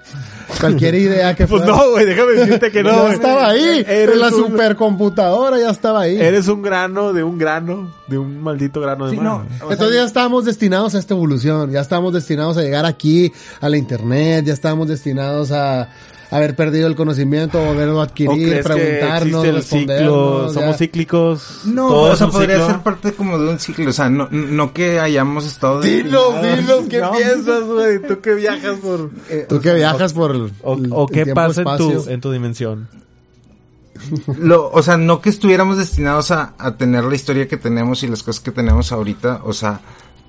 cualquier 0.61 0.95
idea 0.97 1.35
que 1.35 1.47
Pues 1.49 1.63
fuera- 1.63 1.77
no, 1.79 1.91
güey, 1.93 2.05
déjame 2.05 2.33
decirte 2.33 2.71
que 2.71 2.83
no. 2.85 2.91
ya 3.09 3.13
estaba 3.15 3.49
ahí, 3.49 3.83
Eres 3.89 4.15
en 4.15 4.21
la 4.21 4.27
un- 4.29 4.35
supercomputadora 4.35 5.59
ya 5.59 5.71
estaba 5.71 6.03
ahí. 6.03 6.21
Eres 6.21 6.49
un 6.49 6.61
grano 6.61 7.15
de 7.15 7.25
un 7.25 7.39
grano, 7.39 7.95
de 8.07 8.19
un 8.19 8.43
maldito 8.43 8.83
grano 8.83 9.07
de 9.07 9.13
Sí, 9.13 9.17
mar. 9.17 9.25
no, 9.25 9.47
sea, 9.59 9.69
Entonces 9.73 9.97
ya 9.97 10.05
estábamos 10.05 10.45
destinados 10.45 10.95
a 10.95 10.99
esta 10.99 11.15
evolución, 11.15 11.71
ya 11.71 11.81
estábamos 11.81 12.13
destinados 12.13 12.59
a 12.59 12.63
llegar 12.63 12.85
aquí, 12.85 13.33
a 13.61 13.71
la 13.71 13.79
internet, 13.79 14.45
ya 14.45 14.53
estábamos 14.53 14.87
destinados 14.89 15.51
a 15.51 15.89
haber 16.31 16.57
perdido 16.57 16.87
el 16.87 16.97
conocimiento, 16.97 17.59
volverlo 17.64 17.95
a 17.95 17.99
¿O 17.99 18.01
adquirir, 18.03 18.49
crees 18.49 18.66
que 18.66 18.72
preguntarnos, 18.75 19.45
el 19.45 19.62
ciclo? 19.62 19.81
respondernos. 19.87 20.53
Somos 20.55 20.70
ya. 20.70 20.79
cíclicos. 20.79 21.61
No, 21.66 21.89
todo 21.89 22.12
o 22.12 22.16
sea, 22.16 22.27
podría 22.29 22.57
ciclo. 22.57 22.66
ser 22.70 22.83
parte 22.83 23.12
como 23.12 23.39
de 23.39 23.49
un 23.51 23.59
ciclo, 23.59 23.91
o 23.91 23.93
sea, 23.93 24.11
no, 24.11 24.29
no 24.31 24.72
que 24.72 24.99
hayamos 25.01 25.47
estado... 25.47 25.81
Dinos, 25.81 26.35
destinados- 26.43 26.57
dinos, 26.59 26.85
¿qué 26.91 26.99
No. 27.01 27.12
piensas, 27.12 27.62
güey? 27.64 28.03
Tú 28.03 28.20
que 28.20 28.35
viajas 28.35 28.79
por... 28.79 29.11
Eh, 29.31 29.47
Tú 29.49 29.61
que 29.61 29.75
viajas 29.75 30.12
por 30.12 30.31
el, 30.35 30.53
O, 30.62 30.75
el- 30.75 30.93
o 30.93 31.03
el 31.03 31.09
qué 31.14 31.25
tiempo, 31.25 31.35
pasa 31.35 31.62
en 31.62 31.77
tu, 31.79 32.05
en 32.11 32.20
tu 32.20 32.31
dimensión. 32.33 32.89
Lo, 34.39 34.70
o 34.70 34.83
sea, 34.83 34.97
no 34.97 35.20
que 35.20 35.31
estuviéramos 35.31 35.79
destinados 35.79 36.31
a, 36.31 36.55
a 36.59 36.77
tener 36.77 37.05
la 37.05 37.14
historia 37.14 37.47
que 37.49 37.57
tenemos 37.57 38.03
y 38.03 38.09
las 38.09 38.22
cosas 38.22 38.43
que 38.43 38.51
tenemos 38.51 38.91
ahorita, 38.93 39.41
o 39.45 39.53
sea, 39.53 39.81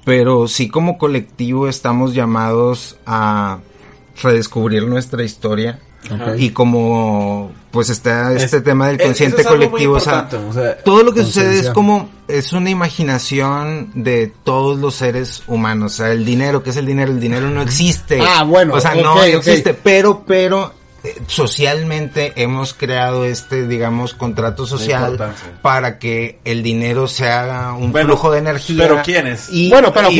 pero 0.06 0.48
sí 0.48 0.70
como 0.70 0.98
colectivo 1.00 1.68
estamos 1.68 2.14
llamados 2.14 2.98
a 3.08 3.58
redescubrir 4.22 4.86
nuestra 4.88 5.24
historia. 5.24 5.80
Y 6.38 6.52
como 6.52 7.52
pues 7.72 7.90
está 7.90 8.32
este 8.34 8.58
Es- 8.58 8.64
tema 8.64 8.90
del 8.90 9.00
consciente 9.02 9.42
es 9.42 9.48
colectivo, 9.48 9.96
o 9.96 10.00
sea, 10.00 10.20
importante, 10.20 10.48
o 10.50 10.54
sea, 10.54 10.78
todo 10.78 11.02
lo 11.02 11.12
que 11.14 11.24
sucede 11.24 11.58
es 11.60 11.70
como 11.72 12.10
es 12.28 12.54
una 12.54 12.70
imaginación 12.70 13.90
de 13.96 14.32
todos 14.44 14.78
los 14.78 14.94
seres 14.96 15.42
humanos, 15.48 15.94
o 15.94 15.96
sea, 15.98 16.12
el 16.12 16.24
dinero, 16.24 16.62
¿qué 16.62 16.70
es 16.70 16.78
el 16.78 16.86
dinero? 16.86 17.12
El 17.12 17.20
dinero 17.20 17.50
no 17.50 17.62
existe. 17.64 18.20
Ah, 18.22 18.44
bueno, 18.44 18.76
o 18.76 18.80
sea, 18.80 18.94
ok, 18.94 19.02
no 19.02 19.24
existe, 19.24 19.74
pero 19.74 20.24
pero 20.28 20.74
socialmente 21.28 22.34
hemos 22.36 22.74
creado 22.74 23.26
este, 23.26 23.68
digamos, 23.68 24.14
contrato 24.14 24.66
social 24.66 25.18
para 25.62 26.00
que 26.00 26.40
el 26.46 26.64
dinero 26.64 27.08
sea 27.08 27.74
un 27.78 27.92
Bueno, 27.92 28.10
flujo 28.10 28.32
de 28.32 28.40
energía. 28.40 28.78
pero 28.78 29.02
¿quiénes? 29.04 29.48
Y, 29.50 29.70
Bueno, 29.70 29.94
pero 29.94 30.10
y, 30.12 30.20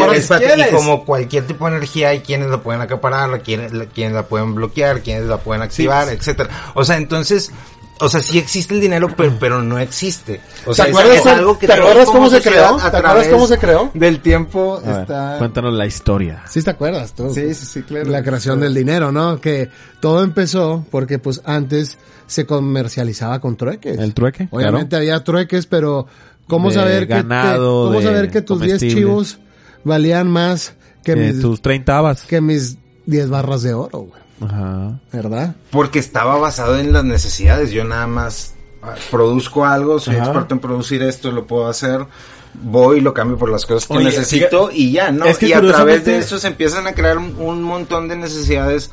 como 0.72 1.06
cualquier 1.06 1.46
tipo 1.46 1.70
de 1.70 1.78
energía 1.78 2.10
hay 2.10 2.20
quienes 2.20 2.50
la 2.50 2.58
pueden 2.58 2.82
acaparar, 2.82 3.42
quienes 3.42 3.74
la, 3.74 3.86
quienes 3.86 4.14
la 4.14 4.24
pueden 4.24 4.56
bloquear, 4.56 5.02
quienes 5.02 5.26
la 5.26 5.38
pueden 5.38 5.62
activar, 5.62 6.10
etcétera. 6.10 6.72
O 6.74 6.84
sea, 6.84 6.98
entonces, 6.98 7.52
o 8.00 8.10
sea, 8.10 8.22
sí 8.22 8.38
existe 8.38 8.74
el 8.74 8.82
dinero, 8.82 9.08
pero, 9.16 9.34
pero 9.40 9.62
no 9.62 9.80
existe. 9.80 10.42
O 10.66 10.74
sea, 10.74 10.86
¿Te 10.86 10.92
es- 10.92 10.98
acuerdas 10.98 11.16
es, 11.18 11.22
cómo- 11.24 11.36
algo 11.36 11.60
que 11.60 11.68
te 11.68 11.74
acuerdas 11.74 12.06
cómo 12.08 12.30
se 12.30 12.42
creó? 12.42 12.76
¿Te 12.78 12.84
acuerdas 12.98 13.28
cómo 13.28 13.48
se 13.48 13.58
creó? 13.58 13.92
Del 13.94 14.20
tiempo 14.22 14.82
A 14.84 14.88
ver, 14.92 15.02
está... 15.02 15.36
Cuéntanos 15.38 15.74
la 15.74 15.86
historia. 15.86 16.44
Sí 16.50 16.62
te 16.62 16.70
acuerdas 16.72 17.14
tú. 17.14 17.34
Sí, 17.34 17.54
sí, 17.54 17.66
sí, 17.66 17.82
claro. 17.84 18.10
La 18.10 18.22
creación 18.24 18.60
del 18.60 18.74
dinero, 18.74 19.12
¿no? 19.12 19.40
Que 19.40 19.70
todo 20.02 20.24
empezó 20.24 20.86
porque 20.92 21.20
pues 21.20 21.42
antes 21.46 21.98
se 22.28 22.46
comercializaba 22.46 23.40
con 23.40 23.56
trueques. 23.56 23.98
¿El 23.98 24.14
trueque? 24.14 24.48
Obviamente 24.52 24.96
había 24.96 25.24
trueques, 25.24 25.66
pero 25.68 26.08
¿cómo 26.48 26.70
De 26.70 26.76
saber 26.76 27.08
que, 27.08 27.14
ganado, 27.14 27.90
que- 27.92 27.96
cómo 27.98 28.02
saber 28.02 28.30
que 28.32 28.42
tus 28.42 28.60
10 28.60 28.74
comestibles. 28.80 28.96
chivos 28.96 29.38
valían 29.84 30.30
más 30.30 30.74
que, 31.04 31.14
Que 31.14 31.32
mis 31.34 31.40
tus 31.42 31.62
30 31.62 31.98
habas. 31.98 32.24
que 32.24 32.42
mis 32.42 32.78
10 33.06 33.30
barras 33.30 33.62
de 33.62 33.74
oro, 33.76 34.00
güey? 34.00 34.25
Ajá. 34.42 35.00
¿Verdad? 35.12 35.56
Porque 35.72 36.00
estaba 36.00 36.38
basado 36.38 36.78
en 36.78 36.92
las 36.94 37.04
necesidades. 37.04 37.72
Yo 37.72 37.84
nada 37.84 38.08
más 38.08 38.54
ah, 38.84 38.96
produzco 39.12 39.66
algo, 39.66 40.00
soy 40.00 40.16
Ajá. 40.16 40.26
experto 40.26 40.54
en 40.56 40.60
producir 40.60 41.02
esto, 41.04 41.32
lo 41.32 41.46
puedo 41.48 41.68
hacer. 41.68 42.06
Voy 42.54 43.00
y 43.00 43.02
lo 43.02 43.14
cambio 43.14 43.38
por 43.38 43.50
las 43.50 43.66
cosas 43.66 43.86
que 43.88 43.96
Oye, 43.98 44.06
necesito 44.06 44.70
y 44.72 44.92
ya, 44.94 45.12
¿no? 45.12 45.26
es 45.26 45.38
que 45.38 45.48
y 45.50 45.54
a 45.54 45.60
través 45.62 46.06
de 46.06 46.18
eso 46.20 46.40
se 46.40 46.48
empiezan 46.48 46.88
a 46.88 46.94
crear 46.94 47.18
un, 47.18 47.36
un 47.38 47.62
montón 47.62 48.08
de 48.08 48.16
necesidades 48.16 48.92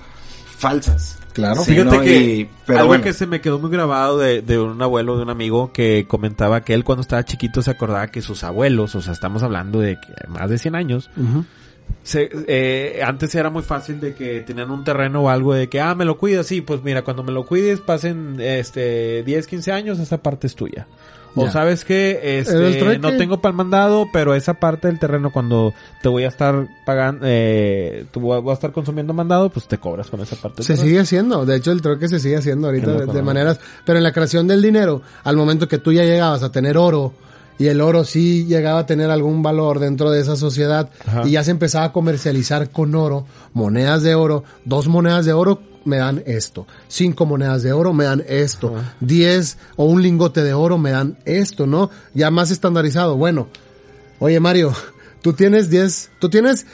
falsas. 0.59 1.19
Claro. 1.33 1.63
Sí, 1.65 1.73
Fíjate 1.73 1.97
¿no? 1.97 2.03
que 2.03 2.17
Y- 2.21 2.51
pero 2.67 2.81
algo 2.81 2.89
bueno. 2.89 3.05
que 3.05 3.13
se 3.13 3.27
me 3.27 3.41
quedó 3.41 3.59
muy 3.59 3.71
grabado 3.71 4.19
de, 4.19 4.43
de 4.43 4.59
un 4.59 4.81
abuelo, 4.83 5.17
de 5.17 5.23
un 5.23 5.31
amigo 5.31 5.73
que 5.73 6.07
comentaba 6.09 6.61
que 6.63 6.75
él 6.75 6.85
cuando 6.85 7.01
estaba 7.03 7.25
chiquito 7.25 7.63
se 7.63 7.71
acordaba 7.71 8.09
que 8.09 8.21
sus 8.21 8.45
abuelos, 8.45 8.95
o 8.95 9.01
sea, 9.01 9.13
estamos 9.13 9.43
hablando 9.43 9.81
de 9.81 9.99
que 10.01 10.29
más 10.29 10.51
de 10.51 10.59
100 10.59 10.75
años, 10.75 11.11
Ujú. 11.17 11.45
Se, 12.03 12.29
eh, 12.49 13.01
antes 13.05 13.35
era 13.35 13.49
muy 13.51 13.63
fácil 13.63 14.01
de 14.01 14.15
que 14.15 14.41
tenían 14.41 14.71
un 14.71 14.83
terreno 14.83 15.23
o 15.23 15.29
algo 15.29 15.55
de 15.55 15.69
que, 15.69 15.81
ah, 15.81 15.95
me 15.95 16.05
lo 16.05 16.19
cuidas, 16.19 16.47
sí, 16.47 16.61
pues 16.61 16.83
mira, 16.83 17.03
cuando 17.03 17.23
me 17.23 17.33
lo 17.33 17.47
cuides 17.47 17.81
pasen 17.81 18.41
este 18.41 19.23
10, 19.23 19.47
15 19.47 19.73
años, 19.73 19.99
esa 19.99 20.19
parte 20.19 20.47
es 20.47 20.55
tuya. 20.55 20.87
O 21.35 21.47
Ya. 21.47 21.53
sabes 21.53 21.87
que 21.87 22.41
este, 22.41 22.99
no 22.99 23.17
tengo 23.17 23.41
para 23.41 23.53
el 23.53 23.57
mandado, 23.57 24.07
pero 24.13 24.35
esa 24.35 24.55
parte 24.55 24.89
del 24.89 24.99
terreno 24.99 25.33
cuando 25.33 25.73
te 26.03 26.09
voy 26.11 26.25
a 26.25 26.29
estar 26.29 26.69
pagando, 26.85 27.25
eh, 27.27 28.05
te 28.11 28.19
voy 28.19 28.39
a, 28.47 28.53
estar 28.53 28.73
consumiendo 28.73 29.15
mandado, 29.15 29.49
pues 29.49 29.67
te 29.67 29.79
cobras 29.79 30.09
con 30.09 30.21
esa 30.21 30.37
parte. 30.37 30.57
del 30.59 30.67
Se 30.67 30.77
sigue 30.77 30.99
haciendo, 31.01 31.47
de 31.47 31.57
hecho 31.57 31.73
el 31.73 31.81
trueque 31.81 32.09
se 32.09 32.21
sigue 32.21 32.37
haciendo 32.37 32.67
ahorita 32.67 32.93
de, 32.93 33.07
de 33.07 33.23
maneras, 33.23 33.61
pero 33.87 33.97
en 33.97 34.05
la 34.05 34.13
creación 34.13 34.47
del 34.47 34.61
dinero, 34.61 35.01
al 35.25 35.37
momento 35.37 35.69
que 35.69 35.79
tú 35.79 35.91
ya 35.93 36.03
llegabas 36.05 36.43
a 36.43 36.53
tener 36.53 36.77
oro 36.77 37.15
y 37.59 37.67
el 37.69 37.81
oro 37.81 38.05
sí 38.05 38.45
llegaba 38.47 38.81
a 38.81 38.87
tener 38.87 39.11
algún 39.11 39.43
valor 39.43 39.79
dentro 39.79 40.11
de 40.11 40.21
esa 40.21 40.37
sociedad 40.37 40.91
Ajá. 41.07 41.23
y 41.27 41.33
ya 41.33 41.45
se 41.45 41.51
empezaba 41.53 41.87
a 41.87 41.93
comercializar 41.93 42.71
con 42.71 42.95
oro, 42.95 43.27
monedas 43.53 44.03
de 44.03 44.15
oro, 44.15 44.45
dos 44.65 44.89
monedas 44.89 45.25
de 45.27 45.33
oro 45.33 45.61
me 45.85 45.97
dan 45.99 46.23
esto, 46.27 46.67
cinco 46.89 47.27
monedas 47.27 47.63
de 47.63 47.73
oro 47.73 47.93
me 47.93 48.05
dan 48.05 48.23
esto, 48.29 48.75
diez 49.01 49.59
o 49.77 49.85
un 49.85 50.03
lingote 50.03 50.43
de 50.45 50.55
oro 50.55 50.79
me 50.79 50.91
dan 50.93 51.19
esto, 51.25 51.67
¿no? 51.67 51.91
Ya 52.15 52.31
más 52.31 52.51
estandarizado. 52.53 53.17
Bueno, 53.17 53.49
oye 54.21 54.39
Mario, 54.41 54.73
tú 55.23 55.33
tienes 55.33 55.71
diez, 55.71 56.11
tú 56.21 56.29
tienes 56.31 56.67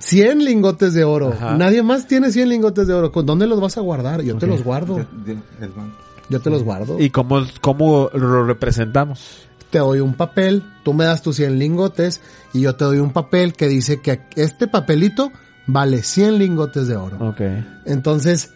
100 0.00 0.44
lingotes 0.44 0.94
de 0.94 1.04
oro. 1.04 1.32
Ajá. 1.32 1.56
Nadie 1.56 1.82
más 1.82 2.08
tiene 2.08 2.32
100 2.32 2.48
lingotes 2.48 2.88
de 2.88 2.92
oro. 2.94 3.12
¿Con 3.12 3.24
dónde 3.24 3.46
los 3.46 3.60
vas 3.60 3.78
a 3.78 3.80
guardar? 3.82 4.20
Yo 4.22 4.36
te 4.36 4.46
los 4.48 4.64
guardo. 4.64 4.96
De- 4.96 5.06
de- 5.34 5.40
del 5.60 5.70
banco. 5.70 5.96
Yo 6.28 6.40
te 6.40 6.50
los 6.50 6.62
guardo. 6.64 6.98
¿Y 6.98 7.10
cómo, 7.10 7.40
cómo 7.60 8.10
lo 8.12 8.44
representamos? 8.44 9.46
Te 9.72 9.78
doy 9.78 10.00
un 10.00 10.12
papel, 10.12 10.62
tú 10.84 10.92
me 10.92 11.04
das 11.04 11.22
tus 11.22 11.36
100 11.36 11.58
lingotes 11.58 12.20
y 12.52 12.60
yo 12.60 12.76
te 12.76 12.84
doy 12.84 12.98
un 12.98 13.10
papel 13.10 13.54
que 13.54 13.68
dice 13.68 14.02
que 14.02 14.20
este 14.36 14.68
papelito 14.68 15.32
vale 15.66 16.02
100 16.02 16.38
lingotes 16.38 16.86
de 16.88 16.96
oro. 16.96 17.16
Ok. 17.26 17.40
Entonces, 17.86 18.52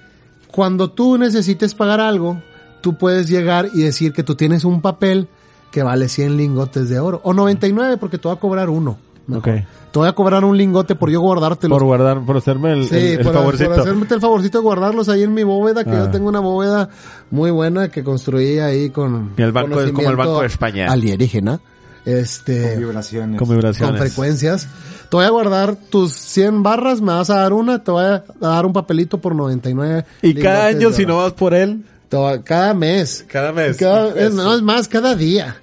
cuando 0.52 0.90
tú 0.90 1.16
necesites 1.16 1.74
pagar 1.74 2.00
algo, 2.00 2.42
tú 2.82 2.98
puedes 2.98 3.30
llegar 3.30 3.70
y 3.72 3.80
decir 3.80 4.12
que 4.12 4.22
tú 4.22 4.34
tienes 4.34 4.64
un 4.64 4.82
papel 4.82 5.28
que 5.72 5.82
vale 5.82 6.10
100 6.10 6.36
lingotes 6.36 6.90
de 6.90 7.00
oro. 7.00 7.22
O 7.24 7.32
99 7.32 7.96
porque 7.96 8.18
te 8.18 8.28
voy 8.28 8.36
a 8.36 8.40
cobrar 8.40 8.68
uno. 8.68 8.98
Mejor. 9.26 9.48
Ok. 9.54 9.60
Te 9.92 9.98
voy 10.00 10.08
a 10.08 10.12
cobrar 10.12 10.44
un 10.44 10.56
lingote 10.58 10.94
por 10.94 11.10
yo 11.10 11.20
guardártelo. 11.20 11.74
Por 11.74 11.84
guardar, 11.84 12.20
por 12.24 12.36
hacerme 12.36 12.72
el, 12.72 12.88
Sí, 12.88 12.96
el- 12.96 13.02
el 13.18 13.24
por, 13.24 13.32
favorcito. 13.34 13.70
por 13.70 13.80
hacerme 13.80 14.06
el 14.10 14.20
favorcito 14.20 14.58
de 14.58 14.62
guardarlos 14.62 15.08
ahí 15.08 15.22
en 15.22 15.32
mi 15.34 15.42
bóveda, 15.42 15.84
que 15.84 15.90
Ah. 15.90 16.04
yo 16.04 16.10
tengo 16.10 16.28
una 16.28 16.40
bóveda 16.40 16.90
muy 17.30 17.50
buena 17.50 17.88
que 17.88 18.04
construí 18.04 18.58
ahí 18.58 18.90
con... 18.90 19.32
Y 19.38 19.42
el 19.42 19.52
banco 19.52 19.80
es 19.80 19.92
como 19.92 20.10
el 20.10 20.16
Banco 20.16 20.40
de 20.42 20.46
España. 20.48 20.86
Alienígena. 20.92 21.58
Con 22.04 22.12
Este... 22.14 22.76
vibraciones. 22.76 23.38
Con 23.38 23.48
vibraciones. 23.48 23.98
Con 24.00 24.06
frecuencias. 24.06 24.68
Te 25.10 25.16
voy 25.16 25.24
a 25.24 25.30
guardar 25.30 25.76
tus 25.76 26.12
100 26.12 26.62
barras, 26.62 27.00
me 27.00 27.12
vas 27.12 27.30
a 27.30 27.36
dar 27.36 27.52
una, 27.52 27.82
te 27.82 27.90
voy 27.90 28.04
a 28.04 28.24
dar 28.40 28.66
un 28.66 28.72
papelito 28.72 29.18
por 29.18 29.34
99. 29.34 30.04
Y 30.22 30.34
cada 30.34 30.66
año, 30.66 30.92
si 30.92 31.06
no 31.06 31.16
vas 31.18 31.32
por 31.32 31.54
él, 31.54 31.84
Cada 32.08 32.72
mes. 32.74 33.24
cada 33.28 33.52
mes. 33.52 33.76
Cada- 33.76 34.14
es, 34.18 34.32
no, 34.32 34.54
es 34.54 34.62
más, 34.62 34.88
cada 34.88 35.14
día. 35.14 35.56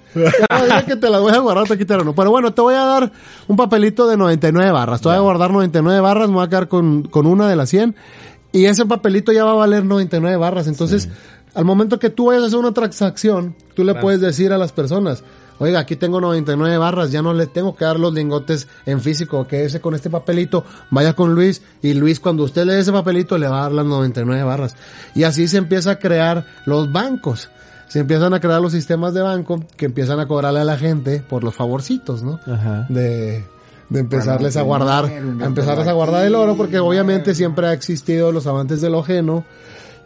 Cada 0.48 0.64
día 0.66 0.84
que 0.86 0.96
te 0.96 1.10
las 1.10 1.20
voy 1.20 1.32
a 1.32 1.38
guardar 1.38 1.66
te 1.66 1.76
quitaron 1.78 2.02
uno. 2.06 2.14
Pero 2.14 2.30
bueno, 2.30 2.52
te 2.52 2.60
voy 2.60 2.74
a 2.74 2.84
dar 2.84 3.12
un 3.48 3.56
papelito 3.56 4.06
de 4.06 4.16
99 4.16 4.70
barras. 4.70 5.00
Te 5.00 5.08
voy 5.08 5.16
a 5.16 5.20
guardar 5.20 5.50
99 5.50 6.00
barras, 6.00 6.28
me 6.28 6.34
voy 6.34 6.44
a 6.44 6.48
quedar 6.48 6.68
con, 6.68 7.02
con 7.04 7.26
una 7.26 7.48
de 7.48 7.56
las 7.56 7.68
100. 7.70 7.96
Y 8.52 8.66
ese 8.66 8.86
papelito 8.86 9.32
ya 9.32 9.44
va 9.44 9.52
a 9.52 9.56
valer 9.56 9.84
99 9.84 10.36
barras. 10.36 10.68
Entonces, 10.68 11.08
al 11.54 11.64
momento 11.64 11.98
que 11.98 12.10
tú 12.10 12.26
vayas 12.26 12.44
a 12.44 12.46
hacer 12.46 12.58
una 12.58 12.72
transacción, 12.72 13.56
tú 13.74 13.82
le 13.84 13.94
puedes 13.94 14.20
decir 14.20 14.52
a 14.52 14.58
las 14.58 14.70
personas, 14.72 15.24
oiga, 15.58 15.80
aquí 15.80 15.96
tengo 15.96 16.20
99 16.20 16.78
barras, 16.78 17.10
ya 17.10 17.22
no 17.22 17.32
le 17.32 17.46
tengo 17.46 17.74
que 17.76 17.84
dar 17.84 17.98
los 17.98 18.12
lingotes 18.12 18.68
en 18.86 19.00
físico, 19.00 19.46
que 19.46 19.64
ese 19.64 19.80
con 19.80 19.94
este 19.94 20.10
papelito, 20.10 20.64
vaya 20.90 21.14
con 21.14 21.34
Luis, 21.34 21.62
y 21.82 21.94
Luis 21.94 22.20
cuando 22.20 22.44
usted 22.44 22.64
le 22.64 22.74
dé 22.74 22.80
ese 22.80 22.92
papelito 22.92 23.38
le 23.38 23.48
va 23.48 23.60
a 23.60 23.62
dar 23.62 23.72
las 23.72 23.86
99 23.86 24.42
barras. 24.42 24.76
Y 25.14 25.24
así 25.24 25.48
se 25.48 25.58
empieza 25.58 25.92
a 25.92 25.98
crear 25.98 26.46
los 26.66 26.92
bancos. 26.92 27.50
Se 27.88 28.00
empiezan 28.00 28.34
a 28.34 28.40
crear 28.40 28.60
los 28.60 28.72
sistemas 28.72 29.14
de 29.14 29.20
banco 29.20 29.62
que 29.76 29.86
empiezan 29.86 30.18
a 30.18 30.26
cobrarle 30.26 30.60
a 30.60 30.64
la 30.64 30.76
gente 30.76 31.22
por 31.28 31.44
los 31.44 31.54
favorcitos, 31.54 32.22
¿no? 32.22 32.40
Ajá. 32.46 32.86
de, 32.88 33.44
de 33.88 34.00
empezarles 34.00 34.56
a 34.56 34.62
guardar, 34.62 35.04
a 35.04 35.44
empezarles 35.44 35.86
a 35.86 35.92
guardar 35.92 36.24
el 36.24 36.34
oro, 36.34 36.56
porque 36.56 36.78
obviamente 36.78 37.34
siempre 37.34 37.68
ha 37.68 37.72
existido 37.72 38.32
los 38.32 38.46
amantes 38.46 38.80
del 38.80 38.94
ajeno. 38.94 39.44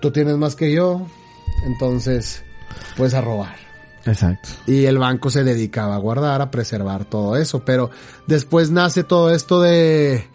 Tú 0.00 0.10
tienes 0.10 0.36
más 0.36 0.54
que 0.54 0.72
yo, 0.72 1.06
entonces 1.66 2.44
puedes 2.96 3.14
a 3.14 3.20
robar. 3.20 3.67
Exacto. 4.08 4.48
Y 4.66 4.86
el 4.86 4.98
banco 4.98 5.30
se 5.30 5.44
dedicaba 5.44 5.94
a 5.94 5.98
guardar, 5.98 6.40
a 6.40 6.50
preservar 6.50 7.04
todo 7.04 7.36
eso. 7.36 7.64
Pero 7.64 7.90
después 8.26 8.70
nace 8.70 9.04
todo 9.04 9.30
esto 9.30 9.60
de, 9.60 10.26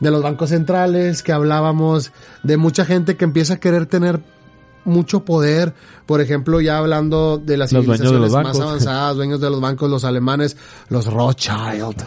de 0.00 0.10
los 0.10 0.22
bancos 0.22 0.50
centrales, 0.50 1.22
que 1.22 1.32
hablábamos, 1.32 2.12
de 2.42 2.56
mucha 2.56 2.84
gente 2.84 3.16
que 3.16 3.24
empieza 3.24 3.54
a 3.54 3.56
querer 3.60 3.86
tener 3.86 4.20
mucho 4.84 5.24
poder. 5.24 5.74
Por 6.06 6.20
ejemplo, 6.20 6.60
ya 6.60 6.78
hablando 6.78 7.38
de 7.38 7.56
las 7.56 7.72
Los 7.72 7.86
de 7.86 7.96
civilizaciones 7.96 8.32
más 8.32 8.60
avanzadas, 8.60 9.16
dueños 9.16 9.40
de 9.40 9.50
los 9.50 9.60
bancos, 9.60 9.90
los 9.90 10.04
alemanes, 10.04 10.56
los 10.88 11.06
Rothschild. 11.06 12.04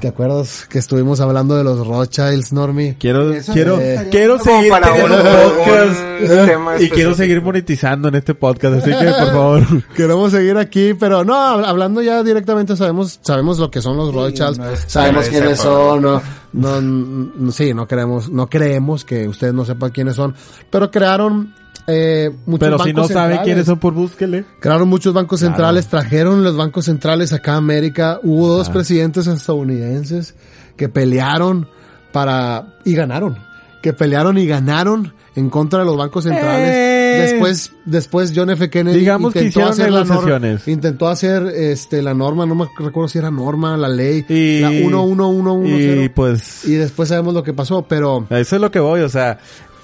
¿Te 0.00 0.08
acuerdas 0.08 0.66
que 0.70 0.78
estuvimos 0.78 1.20
hablando 1.20 1.56
de 1.56 1.62
los 1.64 1.86
Rothschilds, 1.86 2.54
Normi? 2.54 2.94
Quiero, 2.94 3.34
Eso 3.34 3.52
quiero, 3.52 3.78
quiero 4.10 4.38
seguir 4.38 4.70
para 4.70 4.86
teniendo 4.94 5.14
un- 5.16 5.22
podcast. 5.56 6.00
un 6.22 6.46
tema 6.46 6.80
Y 6.80 6.88
quiero 6.88 7.14
seguir 7.14 7.42
monetizando 7.42 8.08
en 8.08 8.14
este 8.14 8.34
podcast, 8.34 8.76
así 8.76 8.90
que 8.90 9.04
por 9.10 9.26
favor. 9.32 9.62
Queremos 9.94 10.30
seguir 10.32 10.56
aquí, 10.56 10.94
pero 10.94 11.22
no, 11.22 11.34
hab- 11.34 11.66
hablando 11.66 12.00
ya 12.00 12.22
directamente 12.22 12.76
sabemos, 12.76 13.18
sabemos 13.22 13.58
lo 13.58 13.70
que 13.70 13.82
son 13.82 13.98
los 13.98 14.14
Rothschilds, 14.14 14.58
no 14.58 14.70
es- 14.70 14.84
sabemos 14.86 15.28
quiénes 15.28 15.58
sepa. 15.58 15.62
son, 15.70 16.00
no, 16.02 16.22
no, 16.54 16.80
no, 16.80 17.52
sí, 17.52 17.74
no 17.74 17.86
queremos, 17.86 18.30
no 18.30 18.48
creemos 18.48 19.04
que 19.04 19.28
ustedes 19.28 19.52
no 19.52 19.66
sepan 19.66 19.90
quiénes 19.90 20.16
son, 20.16 20.34
pero 20.70 20.90
crearon, 20.90 21.54
eh, 21.90 22.30
muchos 22.46 22.60
Pero 22.68 22.78
si 22.84 22.92
no 22.92 23.02
sabe 23.08 23.12
centrales. 23.34 23.44
quiénes 23.44 23.66
son, 23.66 23.78
por 23.78 23.92
búsquele. 23.94 24.44
Crearon 24.60 24.88
muchos 24.88 25.12
bancos 25.12 25.40
Claro. 25.40 25.54
centrales, 25.54 25.86
trajeron 25.88 26.42
los 26.44 26.56
bancos 26.56 26.84
centrales 26.86 27.32
acá 27.32 27.54
a 27.54 27.56
América, 27.56 28.20
hubo 28.22 28.48
dos 28.48 28.68
Ah. 28.68 28.72
presidentes 28.72 29.26
estadounidenses 29.26 30.34
que 30.76 30.88
pelearon 30.88 31.68
para, 32.12 32.74
y 32.84 32.94
ganaron, 32.94 33.36
que 33.82 33.92
pelearon 33.92 34.38
y 34.38 34.46
ganaron 34.46 35.12
en 35.36 35.48
contra 35.50 35.80
de 35.80 35.84
los 35.84 35.96
bancos 35.96 36.24
centrales. 36.24 36.68
Eh. 36.74 36.96
Después, 37.10 37.72
después 37.84 38.32
John 38.34 38.50
F. 38.50 38.70
Kennedy 38.70 39.00
Digamos 39.00 39.34
intentó 39.36 39.66
hacer 39.66 39.90
la 39.90 40.04
norma, 40.04 40.40
intentó 40.66 41.08
hacer 41.08 41.42
este 41.54 42.02
la 42.02 42.14
norma, 42.14 42.46
no 42.46 42.54
me 42.54 42.66
recuerdo 42.78 43.08
si 43.08 43.18
era 43.18 43.30
norma, 43.30 43.76
la 43.76 43.88
ley, 43.88 44.24
Y, 44.28 44.60
la 44.60 44.72
y 44.72 44.82
11110 44.84 46.10
pues, 46.14 46.64
y 46.66 46.74
después 46.74 47.08
sabemos 47.10 47.34
lo 47.34 47.42
que 47.42 47.52
pasó, 47.52 47.82
pero 47.82 48.26
eso 48.30 48.56
es 48.56 48.62
lo 48.62 48.70
que 48.70 48.80
voy, 48.80 49.00
o 49.00 49.08
sea. 49.08 49.38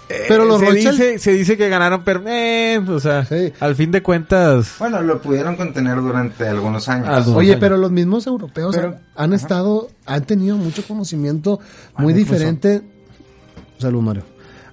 Eh, 0.09 0.25
Pero 0.29 0.45
los 0.45 0.61
se 0.61 0.73
dice, 0.73 1.19
se 1.19 1.33
dice 1.33 1.57
que 1.57 1.69
ganaron, 1.69 2.03
pero, 2.05 2.23
eh, 2.27 2.81
o 2.89 3.01
sea, 3.01 3.25
Sí. 3.25 3.53
al 3.61 3.75
fin 3.75 3.91
de 3.91 4.03
cuentas, 4.03 4.75
Bueno, 4.79 5.03
lo 5.03 5.21
pudieron 5.21 5.57
contener 5.57 5.97
durante 6.01 6.47
algunos 6.47 6.89
años. 6.89 7.09
Algunos 7.09 7.39
Oye, 7.39 7.51
años. 7.53 7.61
pero 7.61 7.77
los 7.77 7.91
mismos 7.91 8.27
europeos 8.27 8.75
Pero- 8.77 8.97
han, 9.17 9.33
estado, 9.33 9.89
han 10.07 10.25
tenido 10.25 10.57
mucho 10.57 10.83
conocimiento 10.87 11.59
muy 11.97 12.13
Bueno, 12.13 12.19
diferente. 12.19 12.83
Salud, 13.79 14.01
Mario. 14.03 14.23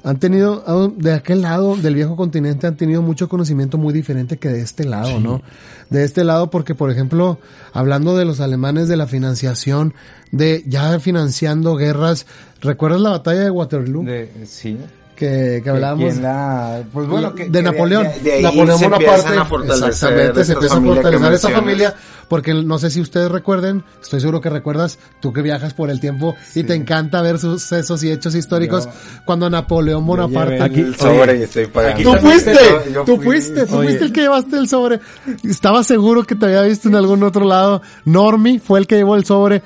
Han 0.06 0.20
tenido, 0.20 0.64
ah, 0.68 0.90
de 0.98 1.14
aquel 1.14 1.42
lado 1.42 1.78
del 1.78 1.96
viejo 1.96 2.18
continente, 2.18 2.68
han 2.68 2.76
tenido 2.76 3.02
mucho 3.02 3.30
conocimiento 3.30 3.78
muy 3.78 3.94
diferente 3.94 4.36
que 4.38 4.50
de 4.50 4.60
este 4.60 4.84
lado, 4.84 5.20
¿no? 5.22 5.42
De 5.90 6.04
este 6.04 6.26
lado, 6.26 6.50
porque, 6.50 6.76
por 6.76 6.92
ejemplo, 6.92 7.40
hablando 7.72 8.18
de 8.18 8.26
los 8.26 8.42
alemanes 8.42 8.90
de 8.90 8.98
la 8.98 9.08
financiación, 9.08 9.94
de 10.32 10.62
ya 10.68 11.00
financiando 11.00 11.78
guerras, 11.78 12.26
¿recuerdas 12.60 13.00
la 13.00 13.12
batalla 13.12 13.42
de 13.46 13.50
Waterloo? 13.50 14.04
De- 14.04 14.30
sí. 14.46 14.78
Que, 15.16 15.62
que 15.64 15.70
hablábamos 15.70 16.12
¿Quién 16.12 16.24
la- 16.24 16.84
pues 16.92 17.08
bueno, 17.08 17.34
que- 17.34 17.46
de 17.46 17.52
que 17.52 17.62
Napoleón. 17.64 18.04
de- 18.04 18.20
de 18.22 18.34
ahí 18.34 18.42
Napoleón 18.44 18.80
se 18.80 18.86
a 18.86 19.46
fortalecer 19.46 19.90
Exactamente, 19.90 20.44
se 20.46 20.54
empieza 20.54 20.76
a 20.76 20.82
fortalecer 20.82 21.20
mencionas. 21.30 21.60
familia. 21.60 21.96
Porque 22.30 22.54
no 22.54 22.80
sé 22.80 22.90
si 22.90 23.00
ustedes 23.02 23.30
recuerden, 23.30 23.84
estoy 24.02 24.20
seguro 24.20 24.42
que 24.42 24.50
recuerdas, 24.50 24.98
tú 25.20 25.34
que 25.34 25.42
viajas 25.42 25.74
por 25.74 25.90
el 25.92 26.00
tiempo 26.00 26.36
y 26.56 26.64
te 26.64 26.74
encanta 26.74 27.22
ver 27.22 27.38
sucesos 27.38 28.02
y 28.04 28.12
hechos 28.12 28.34
históricos, 28.34 28.86
Yo- 28.86 28.92
cuando 29.26 29.50
Napoleón 29.50 30.06
Bonaparte. 30.06 30.62
Aquí- 30.62 30.80
el 30.82 30.96
sobre 30.96 31.38
y 31.40 31.44
estoy 31.44 31.68
pagando. 31.68 31.96
aquí 31.96 32.04
Tú 32.22 32.28
fuiste, 32.28 32.54
Yo- 32.54 32.92
yo 32.92 33.04
tú 33.04 33.16
fui- 33.18 33.26
fuiste, 33.26 33.66
tú 33.68 33.76
Oye. 33.76 33.88
fuiste 33.90 34.06
el 34.06 34.14
que 34.14 34.22
llevaste 34.22 34.58
el 34.58 34.68
sobre. 34.68 35.00
Estaba 35.44 35.84
seguro 35.84 36.24
que 36.24 36.36
te 36.36 36.46
había 36.46 36.62
visto 36.64 36.88
en 36.88 36.96
algún 36.96 37.22
otro 37.24 37.46
lado. 37.46 37.82
Normi 38.06 38.58
fue 38.60 38.80
el 38.80 38.88
que 38.88 38.96
llevó 38.96 39.16
el 39.16 39.26
sobre. 39.26 39.62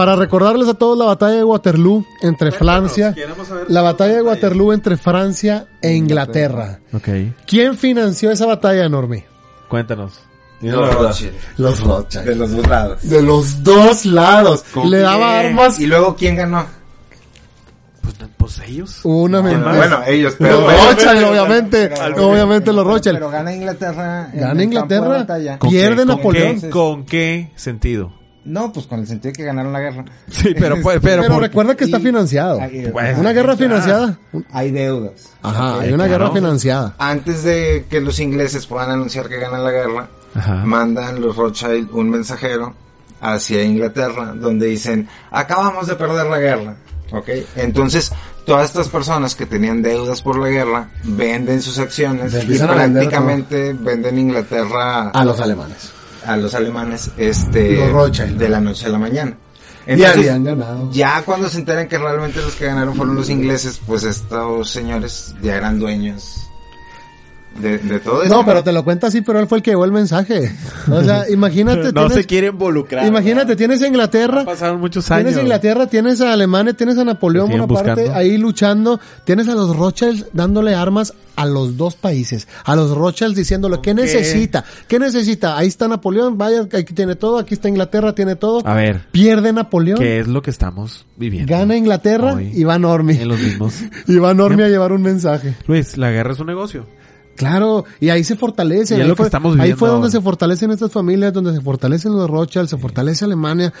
Para 0.00 0.16
recordarles 0.16 0.66
a 0.66 0.72
todos 0.72 0.96
la 0.96 1.04
batalla 1.04 1.34
de 1.36 1.44
Waterloo 1.44 2.06
entre 2.22 2.52
Francia, 2.52 3.14
la 3.68 3.82
batalla 3.82 4.14
de 4.14 4.22
Waterloo 4.22 4.72
entre 4.72 4.96
Francia 4.96 5.66
e 5.82 5.92
Inglaterra. 5.92 6.78
ok, 6.94 7.08
¿Quién 7.46 7.76
financió 7.76 8.30
esa 8.30 8.46
batalla, 8.46 8.88
Normi? 8.88 9.22
cuéntanos. 9.68 10.14
Los 10.62 10.94
Rothschild. 10.94 11.34
Los 11.58 11.80
Rothschild. 11.80 12.24
De 12.24 12.34
los 12.34 12.50
dos 12.56 12.66
lados. 12.66 12.98
De 13.02 13.22
los 13.22 13.62
dos 13.62 14.06
lados. 14.06 14.64
¿Con 14.72 14.90
Le 14.90 15.00
daba 15.00 15.40
armas. 15.40 15.78
¿Y 15.78 15.86
luego 15.86 16.16
quién 16.16 16.36
ganó? 16.36 16.64
Pues, 18.00 18.18
no, 18.20 18.28
pues 18.38 18.58
ellos. 18.66 19.00
Una 19.04 19.42
¿Quién 19.42 19.52
men- 19.56 19.64
más? 19.64 19.76
Bueno, 19.76 20.00
ellos, 20.06 20.34
Los 20.38 20.48
pero... 20.50 20.66
Rothschild, 20.70 21.24
obviamente. 21.24 21.90
obviamente 22.18 22.72
los 22.72 22.86
Rothschild. 22.86 23.16
Pero 23.18 23.30
gana 23.30 23.54
Inglaterra. 23.54 24.30
Gana 24.32 24.62
Inglaterra. 24.64 25.08
batalla. 25.08 25.58
¿Con 25.58 25.68
pierde 25.70 26.06
Napoleón. 26.06 26.58
qué? 26.58 26.70
¿Con 26.70 27.04
qué 27.04 27.52
sentido? 27.56 28.18
No, 28.44 28.72
pues 28.72 28.86
con 28.86 29.00
el 29.00 29.06
sentido 29.06 29.32
de 29.32 29.36
que 29.36 29.44
ganaron 29.44 29.72
la 29.72 29.80
guerra. 29.80 30.04
Sí, 30.30 30.54
pero, 30.58 30.76
pues, 30.82 30.98
pero, 31.02 31.38
recuerda 31.38 31.74
que 31.76 31.84
está 31.84 32.00
financiado. 32.00 32.58
Ay, 32.60 32.86
Bueno, 32.92 33.20
Una 33.20 33.32
guerra 33.32 33.56
financiada. 33.56 34.18
Hay 34.52 34.70
deudas. 34.70 35.30
Ajá, 35.42 35.80
hay 35.80 35.88
Ok, 35.88 35.94
una 35.94 36.06
claro. 36.06 36.24
guerra 36.24 36.30
financiada. 36.32 36.94
Antes 36.98 37.42
de 37.44 37.84
que 37.90 38.00
los 38.00 38.18
ingleses 38.20 38.66
puedan 38.66 38.90
anunciar 38.90 39.28
que 39.28 39.38
ganan 39.38 39.62
la 39.64 39.70
guerra, 39.70 40.08
Ajá. 40.34 40.54
mandan 40.64 41.20
los 41.20 41.36
Rothschild 41.36 41.90
un 41.92 42.10
mensajero 42.10 42.74
hacia 43.20 43.62
Inglaterra 43.62 44.32
donde 44.34 44.66
dicen, 44.66 45.06
acabamos 45.30 45.86
de 45.86 45.96
perder 45.96 46.26
la 46.26 46.38
guerra. 46.38 46.76
¿Ok? 47.12 47.28
Entonces, 47.56 48.12
todas 48.46 48.66
estas 48.66 48.88
personas 48.88 49.34
que 49.34 49.44
tenían 49.44 49.82
deudas 49.82 50.22
por 50.22 50.38
la 50.38 50.48
guerra 50.48 50.88
venden 51.04 51.60
sus 51.60 51.78
acciones 51.78 52.32
y 52.32 52.46
vender 52.46 52.68
prácticamente 52.68 53.72
venden 53.74 54.18
Inglaterra 54.18 55.10
A 55.10 55.24
los 55.24 55.40
alemanes. 55.40 55.90
A 56.26 56.36
los 56.36 56.54
alemanes 56.54 57.10
este 57.16 57.90
Rothschild. 57.90 58.38
de 58.38 58.48
la 58.48 58.60
noche 58.60 58.86
a 58.86 58.90
la 58.90 58.98
mañana. 58.98 59.36
Entonces, 59.86 60.18
habían 60.18 60.44
ganado. 60.44 60.90
ya 60.92 61.22
cuando 61.22 61.48
se 61.48 61.58
enteran 61.58 61.88
que 61.88 61.98
realmente 61.98 62.40
los 62.42 62.54
que 62.54 62.66
ganaron 62.66 62.94
fueron 62.94 63.16
los 63.16 63.30
ingleses, 63.30 63.80
pues 63.86 64.04
estos 64.04 64.70
señores 64.70 65.34
ya 65.42 65.56
eran 65.56 65.78
dueños 65.78 66.49
de, 67.60 67.78
de 67.78 68.00
todo 68.00 68.22
eso. 68.22 68.34
No, 68.34 68.44
pero 68.44 68.62
te 68.64 68.72
lo 68.72 68.84
cuenta 68.84 69.06
así, 69.08 69.20
pero 69.20 69.38
él 69.40 69.46
fue 69.46 69.58
el 69.58 69.62
que 69.62 69.70
llevó 69.72 69.84
el 69.84 69.92
mensaje. 69.92 70.52
O 70.90 71.02
sea, 71.02 71.24
imagínate. 71.30 71.92
no 71.92 72.06
tienes- 72.06 72.14
se 72.14 72.24
quiere 72.24 72.48
involucrar. 72.48 73.06
Imagínate, 73.06 73.56
tienes 73.56 73.82
a 73.82 73.86
Inglaterra, 73.86 74.44
Pasaron 74.44 74.80
muchos 74.80 75.10
años. 75.10 75.24
tienes 75.24 75.38
a 75.38 75.42
Inglaterra, 75.42 75.86
tienes 75.86 76.20
a 76.20 76.32
Alemania, 76.32 76.72
tienes 76.74 76.98
a 76.98 77.04
Napoleón 77.04 77.50
Bonaparte 77.50 77.90
buscando. 77.90 78.14
ahí 78.18 78.36
luchando, 78.38 79.00
tienes 79.24 79.48
a 79.48 79.54
los 79.54 79.76
Rothschilds 79.76 80.26
dándole 80.32 80.74
armas 80.74 81.14
a 81.36 81.46
los 81.46 81.78
dos 81.78 81.94
países, 81.94 82.46
a 82.64 82.76
los 82.76 82.90
Rothschilds 82.94 83.34
diciéndole, 83.34 83.78
¿qué 83.82 83.92
Ok. 83.92 83.96
necesita? 83.98 84.62
¿Qué 84.86 84.98
necesita? 84.98 85.56
Ahí 85.56 85.68
está 85.68 85.88
Napoleón, 85.88 86.36
vaya, 86.36 86.62
aquí 86.72 86.92
tiene 86.92 87.14
todo, 87.16 87.38
aquí 87.38 87.54
está 87.54 87.68
Inglaterra, 87.68 88.14
tiene 88.14 88.36
todo. 88.36 88.60
A 88.66 88.74
ver, 88.74 89.06
Pierde 89.10 89.50
Napoleón, 89.52 89.98
¿qué 89.98 90.20
es 90.20 90.28
lo 90.28 90.42
que 90.42 90.50
estamos 90.50 91.06
viviendo? 91.16 91.50
gana 91.50 91.76
Inglaterra 91.76 92.34
Hoy. 92.34 92.50
y 92.54 92.64
va 92.64 92.78
Normi. 92.78 93.14
En 93.16 93.28
los 93.28 93.40
mismos. 93.40 93.74
Y 94.06 94.18
va 94.18 94.34
Normi 94.34 94.64
a 94.64 94.68
llevar 94.68 94.92
un 94.92 95.00
mensaje. 95.02 95.54
Luis, 95.66 95.96
la 95.96 96.10
guerra 96.10 96.32
es 96.34 96.40
un 96.40 96.46
negocio. 96.48 96.86
Claro, 97.36 97.84
y 98.00 98.10
ahí 98.10 98.22
se 98.22 98.36
fortalece. 98.36 98.96
Ahí 98.96 99.06
lo 99.06 99.16
que 99.16 99.28
fue, 99.28 99.40
Ahí 99.60 99.72
fue 99.72 99.88
donde 99.88 100.10
se 100.10 100.20
fortalecen 100.20 100.70
estas 100.72 100.92
familias, 100.92 101.32
donde 101.32 101.54
se 101.54 101.60
fortalecen 101.60 102.12
los 102.12 102.28
Rothschild, 102.28 102.68
se 102.68 102.76
fortalece 102.76 103.24
Alemania 103.24 103.72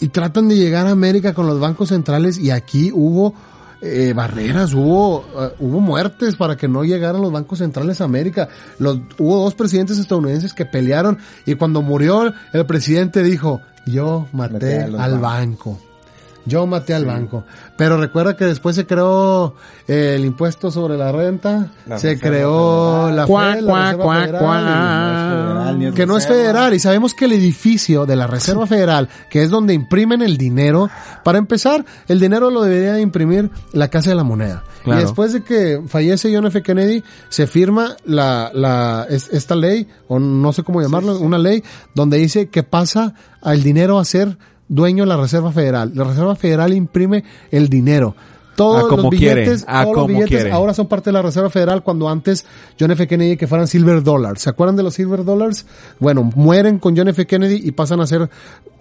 y 0.00 0.08
tratan 0.08 0.48
de 0.48 0.56
llegar 0.56 0.86
a 0.86 0.90
América 0.90 1.32
con 1.32 1.46
los 1.46 1.58
bancos 1.58 1.88
centrales 1.88 2.38
y 2.38 2.50
aquí 2.50 2.90
hubo 2.92 3.34
eh, 3.80 4.12
barreras, 4.14 4.74
hubo 4.74 5.24
eh, 5.38 5.54
hubo 5.60 5.80
muertes 5.80 6.36
para 6.36 6.56
que 6.56 6.68
no 6.68 6.84
llegaran 6.84 7.22
los 7.22 7.32
bancos 7.32 7.60
centrales 7.60 8.00
a 8.00 8.04
América. 8.04 8.48
Los, 8.78 9.00
hubo 9.18 9.42
dos 9.42 9.54
presidentes 9.54 9.98
estadounidenses 9.98 10.52
que 10.52 10.66
pelearon 10.66 11.18
y 11.46 11.54
cuando 11.54 11.80
murió 11.80 12.32
el 12.52 12.66
presidente 12.66 13.22
dijo, 13.22 13.60
yo 13.86 14.26
maté 14.32 14.82
al 14.82 14.92
bancos". 14.92 15.20
banco. 15.20 15.87
Yo 16.48 16.66
maté 16.66 16.94
al 16.94 17.04
banco. 17.04 17.44
Pero 17.76 17.96
recuerda 17.98 18.36
que 18.36 18.44
después 18.46 18.74
se 18.74 18.86
creó 18.86 19.54
eh, 19.86 20.14
el 20.16 20.24
impuesto 20.24 20.70
sobre 20.70 20.96
la 20.96 21.12
renta, 21.12 21.68
La 21.86 21.98
se 21.98 22.18
creó 22.18 23.10
la 23.10 23.26
Reserva 23.54 23.92
Federal, 24.22 24.38
federal, 25.78 25.94
que 25.94 26.06
no 26.06 26.16
es 26.16 26.26
federal 26.26 26.74
y 26.74 26.78
sabemos 26.78 27.14
que 27.14 27.26
el 27.26 27.32
edificio 27.32 28.06
de 28.06 28.16
la 28.16 28.26
Reserva 28.26 28.66
Federal, 28.66 29.08
que 29.30 29.42
es 29.42 29.50
donde 29.50 29.74
imprimen 29.74 30.22
el 30.22 30.36
dinero, 30.36 30.88
para 31.24 31.38
empezar, 31.38 31.84
el 32.08 32.18
dinero 32.20 32.50
lo 32.50 32.62
debería 32.62 32.94
de 32.94 33.00
imprimir 33.02 33.50
la 33.72 33.88
Casa 33.88 34.10
de 34.10 34.16
la 34.16 34.24
Moneda. 34.24 34.64
Claro. 34.84 35.00
Y 35.00 35.04
después 35.04 35.32
de 35.32 35.42
que 35.42 35.82
fallece 35.86 36.34
John 36.34 36.46
F. 36.46 36.62
Kennedy, 36.62 37.02
se 37.28 37.46
firma 37.46 37.96
la, 38.04 38.50
la, 38.54 39.06
es- 39.10 39.28
esta 39.32 39.54
ley, 39.54 39.88
o 40.08 40.18
no 40.18 40.52
sé 40.52 40.62
cómo 40.62 40.80
llamarlo, 40.80 41.18
una 41.18 41.38
ley, 41.38 41.62
donde 41.94 42.16
dice 42.18 42.48
que 42.48 42.62
pasa 42.62 43.14
al 43.42 43.62
dinero 43.62 43.98
a 43.98 44.04
ser 44.04 44.38
dueño 44.68 45.04
de 45.04 45.08
la 45.08 45.16
Reserva 45.16 45.52
Federal. 45.52 45.92
La 45.94 46.04
Reserva 46.04 46.36
Federal 46.36 46.72
imprime 46.74 47.24
el 47.50 47.68
dinero. 47.68 48.14
Todos 48.56 48.86
A 48.86 48.88
como 48.88 49.02
los 49.02 49.10
billetes, 49.12 49.64
a 49.68 49.84
todos 49.84 49.96
los 49.96 50.06
billetes 50.08 50.52
ahora 50.52 50.74
son 50.74 50.88
parte 50.88 51.10
de 51.10 51.12
la 51.12 51.22
Reserva 51.22 51.48
Federal 51.48 51.84
cuando 51.84 52.08
antes 52.08 52.44
John 52.78 52.90
F. 52.90 53.06
Kennedy 53.06 53.36
que 53.36 53.46
fueran 53.46 53.68
silver 53.68 54.02
dollars. 54.02 54.42
¿Se 54.42 54.50
acuerdan 54.50 54.74
de 54.74 54.82
los 54.82 54.94
silver 54.94 55.24
dollars? 55.24 55.64
Bueno, 56.00 56.24
mueren 56.34 56.80
con 56.80 56.96
John 56.96 57.06
F. 57.06 57.24
Kennedy 57.24 57.60
y 57.62 57.70
pasan 57.70 58.00
a 58.00 58.06
ser 58.08 58.28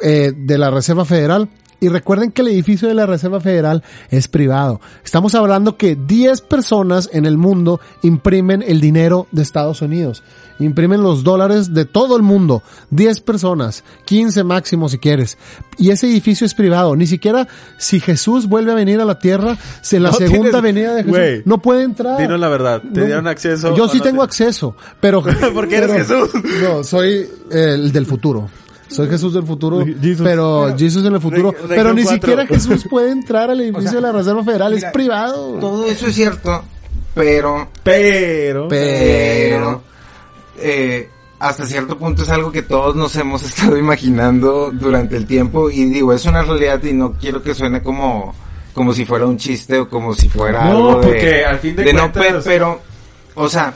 eh, 0.01 0.33
de 0.35 0.57
la 0.57 0.71
Reserva 0.71 1.05
Federal. 1.05 1.47
Y 1.79 1.89
recuerden 1.89 2.31
que 2.31 2.41
el 2.41 2.47
edificio 2.47 2.87
de 2.87 2.95
la 2.95 3.05
Reserva 3.05 3.39
Federal 3.39 3.83
es 4.09 4.27
privado. 4.27 4.81
Estamos 5.05 5.35
hablando 5.35 5.77
que 5.77 5.95
10 5.95 6.41
personas 6.41 7.07
en 7.13 7.25
el 7.25 7.37
mundo 7.37 7.79
imprimen 8.01 8.63
el 8.65 8.81
dinero 8.81 9.27
de 9.31 9.43
Estados 9.43 9.83
Unidos. 9.83 10.23
Imprimen 10.59 11.03
los 11.03 11.23
dólares 11.23 11.75
de 11.75 11.85
todo 11.85 12.17
el 12.17 12.23
mundo. 12.23 12.63
10 12.89 13.19
personas. 13.21 13.83
15 14.05 14.43
máximo 14.43 14.89
si 14.89 14.97
quieres. 14.97 15.37
Y 15.77 15.91
ese 15.91 16.07
edificio 16.07 16.45
es 16.47 16.55
privado. 16.55 16.95
Ni 16.95 17.05
siquiera 17.05 17.47
si 17.77 17.99
Jesús 17.99 18.47
vuelve 18.47 18.71
a 18.71 18.75
venir 18.75 18.99
a 18.99 19.05
la 19.05 19.19
tierra, 19.19 19.55
si 19.83 19.97
en 19.97 20.03
la 20.03 20.09
No 20.09 20.17
segunda 20.17 20.49
tienes- 20.49 20.61
venida 20.63 20.95
de 20.95 21.03
Jesús, 21.03 21.45
no 21.45 21.61
puede 21.61 21.83
entrar. 21.83 22.17
dinos 22.19 22.39
la 22.39 22.49
verdad, 22.49 22.81
¿te 22.81 23.01
No. 23.01 23.05
dieron 23.05 23.27
acceso 23.27 23.75
Yo 23.75 23.87
sí 23.87 23.99
no 23.99 24.03
tengo 24.03 24.21
te- 24.23 24.25
acceso, 24.25 24.75
pero... 24.99 25.21
Porque 25.53 25.75
eres 25.77 25.91
pero- 26.07 26.27
Jesús. 26.27 26.43
No, 26.63 26.83
soy 26.83 27.29
el 27.51 27.91
del 27.91 28.07
futuro. 28.07 28.49
Soy 28.89 29.09
Jesús 29.09 29.33
del 29.33 29.43
futuro, 29.43 29.83
Jesus. 29.85 30.21
pero 30.23 30.73
Jesús 30.77 31.05
en 31.05 31.13
el 31.15 31.21
futuro. 31.21 31.53
Pero 31.67 31.93
ni 31.93 32.03
siquiera. 32.05 32.45
Jesús 32.47 32.85
puede 32.89 33.11
entrar 33.11 33.49
al 33.51 33.59
edificio 33.61 33.79
O 33.89 33.91
sea, 33.91 33.93
de 33.95 34.01
la 34.01 34.11
Reserva 34.11 34.43
Federal, 34.43 34.73
mira, 34.73 34.87
es 34.87 34.93
privado. 34.93 35.53
Todo 35.59 35.85
eso 35.87 36.07
es 36.07 36.15
cierto, 36.15 36.63
pero, 37.13 37.67
Pero... 37.83 38.67
pero, 38.69 39.81
eh, 40.59 41.09
hasta 41.39 41.65
cierto 41.67 41.97
punto 41.97 42.23
es 42.23 42.29
algo 42.29 42.51
que 42.51 42.63
todos 42.63 42.95
nos 42.95 43.15
hemos 43.15 43.43
estado 43.45 43.77
imaginando 43.77 44.71
durante 44.71 45.17
el 45.17 45.25
tiempo 45.27 45.69
y 45.69 45.85
digo, 45.85 46.13
es 46.13 46.25
una 46.25 46.41
realidad 46.41 46.81
y 46.83 46.93
no 46.93 47.13
quiero 47.13 47.43
que 47.43 47.53
suene 47.53 47.81
como, 47.83 48.33
como 48.73 48.93
si 48.93 49.05
fuera 49.05 49.25
un 49.25 49.37
chiste 49.37 49.77
o 49.79 49.89
como 49.89 50.13
si 50.13 50.29
fuera 50.29 50.63
No, 50.65 50.69
algo 50.91 51.01
de, 51.01 51.07
porque 51.07 51.45
al 51.45 51.59
fin 51.59 51.75
de 51.75 51.93
no, 51.93 52.11
cuentas- 52.11 52.43
pe- 52.43 52.49
pero, 52.49 52.79
o 53.35 53.47
sea, 53.49 53.73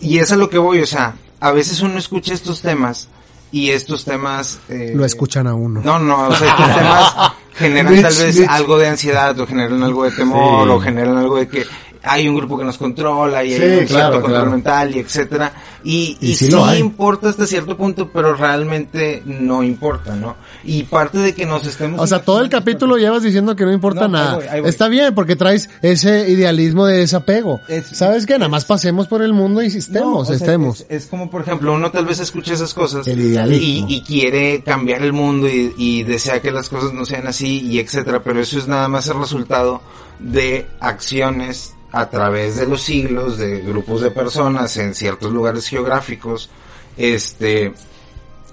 y 0.00 0.18
es 0.18 0.30
a 0.32 0.36
lo 0.36 0.48
que 0.48 0.58
voy, 0.58 0.80
o 0.80 0.86
sea, 0.86 1.14
a 1.40 1.52
veces 1.52 1.80
uno 1.82 1.98
escucha 1.98 2.32
estos 2.32 2.62
temas 2.62 3.08
y 3.52 3.70
estos 3.70 4.04
temas... 4.04 4.60
eh, 4.68 4.92
Lo 4.94 5.04
escuchan 5.04 5.46
a 5.46 5.54
uno. 5.54 5.80
No, 5.84 5.98
no, 5.98 6.28
o 6.28 6.34
sea, 6.34 6.48
estos 6.50 6.74
temas 6.76 7.32
generan 7.54 7.94
tal 8.02 8.14
vez 8.14 8.48
algo 8.48 8.78
de 8.78 8.88
ansiedad 8.88 9.38
o 9.40 9.46
generan 9.46 9.82
algo 9.82 10.04
de 10.04 10.10
temor 10.12 10.66
Sí. 10.68 10.70
o 10.74 10.80
generan 10.80 11.16
algo 11.18 11.36
de 11.36 11.48
que 11.48 11.64
hay 12.02 12.28
un 12.28 12.36
grupo 12.36 12.56
que 12.58 12.64
nos 12.64 12.78
controla 12.78 13.44
y 13.44 13.52
hay 13.54 13.58
Sí, 13.60 13.80
un 13.82 13.88
cierto 13.88 14.12
control 14.12 14.30
claro. 14.32 14.50
mental 14.50 14.96
y 14.96 14.98
etcétera. 15.00 15.52
Y, 15.84 16.16
Y 16.20 16.30
y 16.30 16.34
sí 16.34 16.48
hay. 16.54 16.78
importa 16.78 17.28
hasta 17.30 17.46
cierto 17.46 17.76
punto, 17.76 18.10
pero 18.12 18.34
realmente 18.34 19.22
no 19.24 19.62
importa, 19.62 20.14
¿no? 20.14 20.36
Y 20.64 20.82
parte 20.84 21.18
de 21.18 21.34
que 21.34 21.46
nos 21.46 21.66
estemos... 21.66 22.00
O 22.00 22.06
sea, 22.06 22.22
todo 22.22 22.40
el 22.40 22.48
capítulo 22.48 22.96
llevas 22.96 23.22
diciendo 23.22 23.56
que 23.56 23.64
no 23.64 23.72
importa 23.72 24.00
No, 24.08 24.18
ahí 24.18 24.24
nada. 24.24 24.34
voy, 24.36 24.44
ahí 24.46 24.60
voy. 24.60 24.68
Está 24.70 24.88
bien, 24.88 25.14
porque 25.14 25.36
traes 25.36 25.68
ese 25.82 26.30
idealismo 26.30 26.86
de 26.86 26.98
desapego. 26.98 27.60
Es- 27.68 27.86
¿Sabes 27.88 28.26
qué? 28.26 28.34
Nada 28.38 28.48
más 28.50 28.64
pasemos 28.64 29.06
por 29.06 29.22
el 29.22 29.32
mundo 29.32 29.62
y 29.62 29.68
No, 29.68 29.78
estemos, 29.78 30.26
sea, 30.28 30.36
estemos. 30.36 30.80
Es, 30.82 30.86
es 30.90 31.06
como, 31.06 31.30
por 31.30 31.42
ejemplo, 31.42 31.72
uno 31.74 31.90
tal 31.90 32.04
vez 32.06 32.20
escucha 32.20 32.54
esas 32.54 32.74
cosas 32.74 33.06
El 33.08 33.20
y, 33.52 33.84
y 33.88 34.00
quiere 34.02 34.62
cambiar 34.62 35.02
el 35.02 35.12
mundo 35.12 35.48
y, 35.48 35.74
y 35.76 36.02
desea 36.02 36.40
que 36.40 36.50
las 36.50 36.68
cosas 36.68 36.92
no 36.92 37.04
sean 37.06 37.26
así 37.26 37.60
y 37.60 37.78
etcétera, 37.78 38.22
pero 38.22 38.40
eso 38.40 38.58
es 38.58 38.68
nada 38.68 38.88
más 38.88 39.06
el 39.08 39.18
resultado 39.18 39.80
de 40.18 40.66
acciones 40.80 41.74
a 41.92 42.08
través 42.08 42.56
de 42.56 42.66
los 42.66 42.82
siglos 42.82 43.38
de 43.38 43.60
grupos 43.60 44.00
de 44.00 44.10
personas 44.10 44.76
en 44.76 44.94
ciertos 44.94 45.32
lugares 45.32 45.66
geográficos, 45.68 46.50
este, 46.96 47.72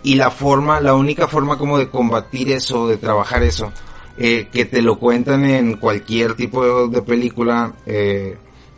y 0.03 0.15
la 0.15 0.31
forma, 0.31 0.79
la 0.79 0.95
única 0.95 1.27
forma 1.27 1.57
como 1.57 1.77
de 1.77 1.89
combatir 1.89 2.51
eso, 2.51 2.87
de 2.87 2.97
trabajar 2.97 3.43
eso, 3.43 3.71
eh, 4.17 4.47
que 4.51 4.65
te 4.65 4.81
lo 4.81 4.97
cuentan 4.97 5.45
en 5.45 5.77
cualquier 5.77 6.35
tipo 6.35 6.87
de, 6.87 6.95
de 6.95 7.01
película, 7.01 7.73
eh, 7.85 8.37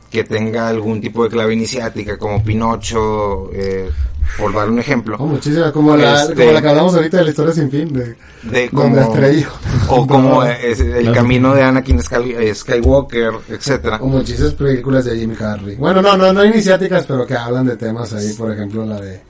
que 0.09 0.23
tenga 0.23 0.67
algún 0.67 0.99
tipo 0.99 1.23
de 1.23 1.29
clave 1.29 1.53
iniciática, 1.53 2.17
como 2.17 2.43
Pinocho, 2.43 3.49
eh, 3.53 3.89
por 4.37 4.53
dar 4.53 4.69
un 4.69 4.79
ejemplo. 4.79 5.15
Oh, 5.19 5.25
muchísimas, 5.25 5.71
como 5.71 5.95
la, 5.97 6.21
Este- 6.23 6.35
como 6.35 6.51
la 6.51 6.61
que 6.61 6.69
hablamos 6.69 6.95
ahorita 6.95 7.17
de 7.17 7.23
la 7.23 7.29
historia 7.29 7.53
sin 7.53 7.69
fin, 7.71 7.91
de, 7.93 8.05
de 8.05 8.15
donde 8.43 8.69
como, 8.71 8.99
estrelló. 9.01 9.47
o 9.89 10.07
como 10.07 10.43
es 10.45 10.79
el 10.79 11.11
camino 11.13 11.53
de 11.55 11.63
Anakin 11.63 11.99
eh, 11.99 12.53
Skywalker, 12.55 13.31
etcétera. 13.49 13.97
O 14.01 14.07
muchísimas 14.07 14.53
películas 14.53 15.05
de 15.05 15.17
Jim 15.17 15.33
Carrey. 15.35 15.75
Bueno, 15.75 16.01
no, 16.01 16.15
no, 16.15 16.31
no 16.31 16.45
iniciáticas, 16.45 17.05
pero 17.05 17.25
que 17.25 17.35
hablan 17.35 17.65
de 17.65 17.75
temas 17.77 18.13
ahí, 18.13 18.33
por 18.33 18.51
ejemplo, 18.51 18.85
la 18.85 18.99
de, 19.01 19.21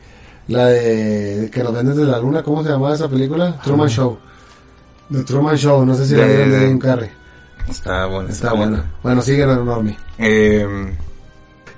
la 0.47 0.65
de, 0.67 1.49
que 1.51 1.63
nos 1.63 1.73
ven 1.73 1.87
desde 1.87 2.03
la 2.05 2.19
luna, 2.19 2.43
¿cómo 2.43 2.63
se 2.63 2.69
llamaba 2.69 2.93
esa 2.95 3.09
película? 3.09 3.59
Truman 3.63 3.89
Show. 3.89 4.17
The 5.11 5.23
Truman 5.23 5.55
Show, 5.57 5.85
no 5.85 5.95
sé 5.95 6.05
si 6.05 6.15
la 6.15 6.23
De- 6.25 6.27
vieron 6.35 6.51
de 6.51 6.59
de- 6.59 6.67
Jim 6.67 6.77
Carrey. 6.79 7.09
Está 7.67 8.05
bueno. 8.07 8.29
Está 8.29 8.53
buena. 8.53 8.91
Bueno, 9.03 9.21
sigue 9.21 9.45
Normie. 9.45 9.95
Eh, 10.17 10.67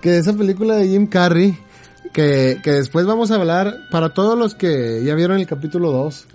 Que 0.02 0.18
esa 0.18 0.34
película 0.34 0.76
de 0.76 0.88
Jim 0.88 1.06
Carrey, 1.08 1.58
que, 2.12 2.60
que 2.64 2.72
después 2.72 3.06
vamos 3.06 3.32
a 3.32 3.36
hablar, 3.36 3.76
para 3.90 4.14
todos 4.14 4.38
los 4.38 4.56
que 4.56 5.04
ya 5.04 5.16
vieron 5.16 5.40
el 5.40 5.48
capítulo 5.48 5.92
2, 5.92 6.28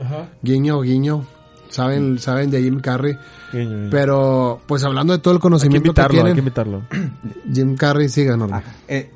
guiño, 0.42 0.80
guiño, 0.80 1.26
saben, 1.68 2.18
saben 2.18 2.50
de 2.50 2.62
Jim 2.62 2.80
Carrey, 2.80 3.16
Pero, 3.90 4.60
pues 4.66 4.84
hablando 4.84 5.12
de 5.12 5.18
todo 5.18 5.32
el 5.32 5.36
Hay 5.36 5.40
que 5.40 5.42
conocimiento 5.42 5.94
que, 5.94 6.00
invitarlo, 6.00 6.24
hay 6.24 6.34
que 6.34 6.34
tienen, 6.34 6.38
invitarlo. 6.38 6.82
Jim 7.54 7.76
Carrey 7.76 8.08
siga, 8.08 8.36
Norma. 8.36 8.62
Eh, 8.88 9.10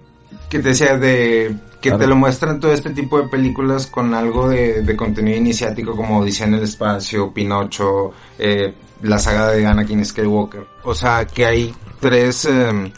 que 0.48 0.58
te 0.58 0.70
decía 0.70 0.96
de 0.96 1.56
que 1.80 1.92
te 1.92 2.06
lo 2.06 2.16
muestran 2.16 2.60
todo 2.60 2.72
este 2.72 2.90
tipo 2.90 3.20
de 3.20 3.28
películas 3.28 3.86
con 3.86 4.14
algo 4.14 4.48
de, 4.48 4.82
de 4.82 4.96
contenido 4.96 5.38
iniciático 5.38 5.96
como 5.96 6.18
Odisea 6.18 6.46
en 6.46 6.54
el 6.54 6.64
espacio, 6.64 7.32
Pinocho, 7.32 8.12
eh, 8.38 8.74
la 9.02 9.18
saga 9.18 9.50
de 9.50 9.64
Anakin 9.66 10.04
Skywalker. 10.04 10.66
O 10.84 10.94
sea, 10.94 11.24
que 11.24 11.46
hay 11.46 11.74
tres 12.00 12.44
eh, 12.44 12.92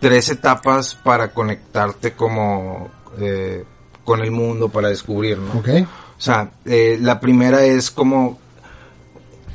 tres 0.00 0.28
etapas 0.30 0.94
para 0.94 1.32
conectarte 1.32 2.12
como 2.12 2.88
eh, 3.20 3.64
con 4.04 4.20
el 4.20 4.30
mundo 4.30 4.68
para 4.68 4.88
descubrir, 4.88 5.38
¿no? 5.38 5.52
O 6.18 6.22
sea, 6.22 6.50
eh, 6.64 6.98
la 7.00 7.20
primera 7.20 7.64
es 7.64 7.90
como 7.90 8.38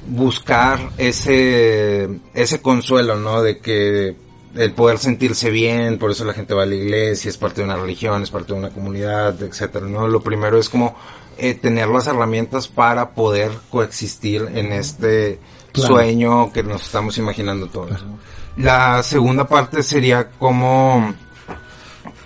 buscar 0.07 0.79
ese, 0.97 2.09
ese 2.33 2.61
consuelo, 2.61 3.15
¿no? 3.17 3.41
De 3.41 3.59
que 3.59 4.15
el 4.55 4.71
poder 4.73 4.97
sentirse 4.99 5.49
bien, 5.49 5.97
por 5.97 6.11
eso 6.11 6.23
la 6.25 6.33
gente 6.33 6.53
va 6.53 6.63
a 6.63 6.67
la 6.67 6.75
iglesia, 6.75 7.29
es 7.29 7.37
parte 7.37 7.61
de 7.61 7.65
una 7.65 7.75
religión, 7.75 8.23
es 8.23 8.31
parte 8.31 8.53
de 8.53 8.59
una 8.59 8.69
comunidad, 8.69 9.41
etcétera, 9.41 9.85
¿no? 9.87 10.07
Lo 10.07 10.21
primero 10.21 10.57
es 10.57 10.69
como 10.69 10.95
eh, 11.37 11.55
tener 11.55 11.87
las 11.89 12.07
herramientas 12.07 12.67
para 12.67 13.09
poder 13.11 13.51
coexistir 13.69 14.47
en 14.53 14.71
este 14.71 15.39
Claro. 15.73 15.95
sueño 15.95 16.53
que 16.53 16.63
nos 16.63 16.83
estamos 16.83 17.17
imaginando 17.17 17.67
todos. 17.67 18.05
La 18.57 19.03
segunda 19.03 19.47
parte 19.47 19.83
sería 19.83 20.29
como 20.29 21.13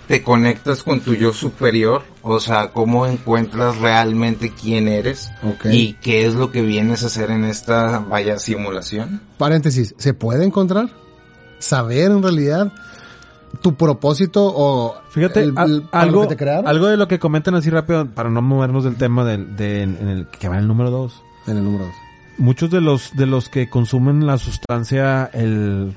te 0.06 0.22
conectas 0.22 0.82
con 0.82 1.00
tu 1.00 1.14
yo 1.14 1.32
superior, 1.32 2.02
o 2.22 2.40
sea, 2.40 2.72
cómo 2.72 3.06
encuentras 3.06 3.78
realmente 3.78 4.52
quién 4.52 4.88
eres 4.88 5.30
y 5.72 5.92
qué 5.94 6.26
es 6.26 6.34
lo 6.34 6.50
que 6.50 6.62
vienes 6.62 7.02
a 7.04 7.06
hacer 7.06 7.30
en 7.30 7.44
esta 7.44 8.00
vaya 8.00 8.38
simulación. 8.38 9.20
Paréntesis, 9.38 9.94
¿se 9.98 10.12
puede 10.14 10.44
encontrar? 10.44 10.88
¿Saber 11.60 12.10
en 12.10 12.22
realidad 12.22 12.72
tu 13.62 13.74
propósito 13.76 14.52
o 14.52 14.96
Fíjate, 15.10 15.42
el- 15.42 15.54
algo, 15.92 16.22
lo 16.22 16.28
que 16.28 16.34
te 16.34 16.36
crearon? 16.36 16.66
algo 16.66 16.86
de 16.86 16.96
lo 16.96 17.06
que 17.06 17.18
comentan 17.20 17.54
así 17.54 17.70
rápido, 17.70 18.06
para 18.06 18.30
no 18.30 18.42
movernos 18.42 18.82
del 18.84 18.96
tema 18.96 19.24
del, 19.24 19.56
de, 19.56 19.82
en 19.82 20.08
el 20.08 20.26
que 20.28 20.48
va 20.48 20.54
en 20.56 20.62
el 20.62 20.68
número 20.68 20.90
2. 20.90 21.22
En 21.46 21.56
el 21.56 21.64
número 21.64 21.84
dos. 21.84 21.94
Muchos 22.40 22.70
de 22.70 22.80
los 22.80 23.14
de 23.16 23.26
los 23.26 23.48
que 23.48 23.68
consumen 23.68 24.26
la 24.26 24.38
sustancia, 24.38 25.30
el 25.32 25.94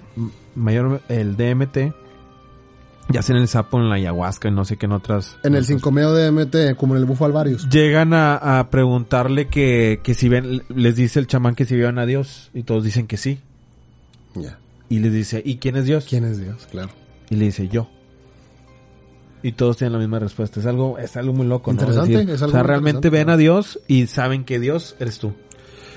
mayor, 0.55 1.01
el 1.07 1.35
DMT, 1.37 1.93
ya 3.09 3.21
sea 3.21 3.35
en 3.35 3.41
el 3.41 3.47
sapo, 3.47 3.79
en 3.79 3.89
la 3.89 3.95
ayahuasca 3.95 4.49
y 4.49 4.51
no 4.51 4.65
sé 4.65 4.77
qué 4.77 4.85
en 4.85 4.91
otras. 4.91 5.37
En 5.43 5.53
el 5.55 5.63
otras- 5.63 5.67
5 5.67 5.91
meo 5.91 6.13
de 6.13 6.31
MT, 6.31 6.75
como 6.77 6.95
en 6.95 6.99
el 7.01 7.05
bufo 7.05 7.25
alvarius. 7.25 7.69
Llegan 7.69 8.13
a, 8.13 8.59
a 8.59 8.69
preguntarle 8.69 9.47
que, 9.47 10.01
que 10.03 10.13
si 10.13 10.27
ven, 10.29 10.63
les 10.69 10.95
dice 10.95 11.19
el 11.19 11.27
chamán 11.27 11.55
que 11.55 11.65
si 11.65 11.75
vieron 11.75 11.97
a 11.97 12.05
Dios 12.05 12.51
y 12.53 12.63
todos 12.63 12.83
dicen 12.83 13.07
que 13.07 13.17
sí. 13.17 13.39
Ya. 14.35 14.59
Y 14.89 14.99
les 14.99 15.13
dice, 15.13 15.41
¿y 15.45 15.57
quién 15.57 15.75
es 15.77 15.85
Dios? 15.85 16.05
¿Quién 16.09 16.25
es 16.25 16.39
Dios? 16.39 16.67
Claro. 16.69 16.89
Y 17.29 17.35
le 17.37 17.45
dice 17.45 17.67
yo. 17.69 17.89
Y 19.41 19.51
todos 19.53 19.75
tienen 19.77 19.93
la 19.93 19.99
misma 19.99 20.19
respuesta. 20.19 20.59
Es 20.61 20.65
algo, 20.65 20.97
es 20.97 21.17
algo 21.17 21.33
muy 21.33 21.45
loco, 21.45 21.73
¿no? 21.73 21.79
Interesante, 21.81 22.11
decir, 22.13 22.29
es 22.29 22.41
algo 22.41 22.53
o 22.53 22.55
sea, 22.55 22.63
realmente 22.63 23.09
ven 23.09 23.29
a 23.29 23.35
Dios 23.37 23.79
y 23.87 24.07
saben 24.07 24.45
que 24.45 24.59
Dios 24.59 24.95
eres 24.99 25.19
tú. 25.19 25.33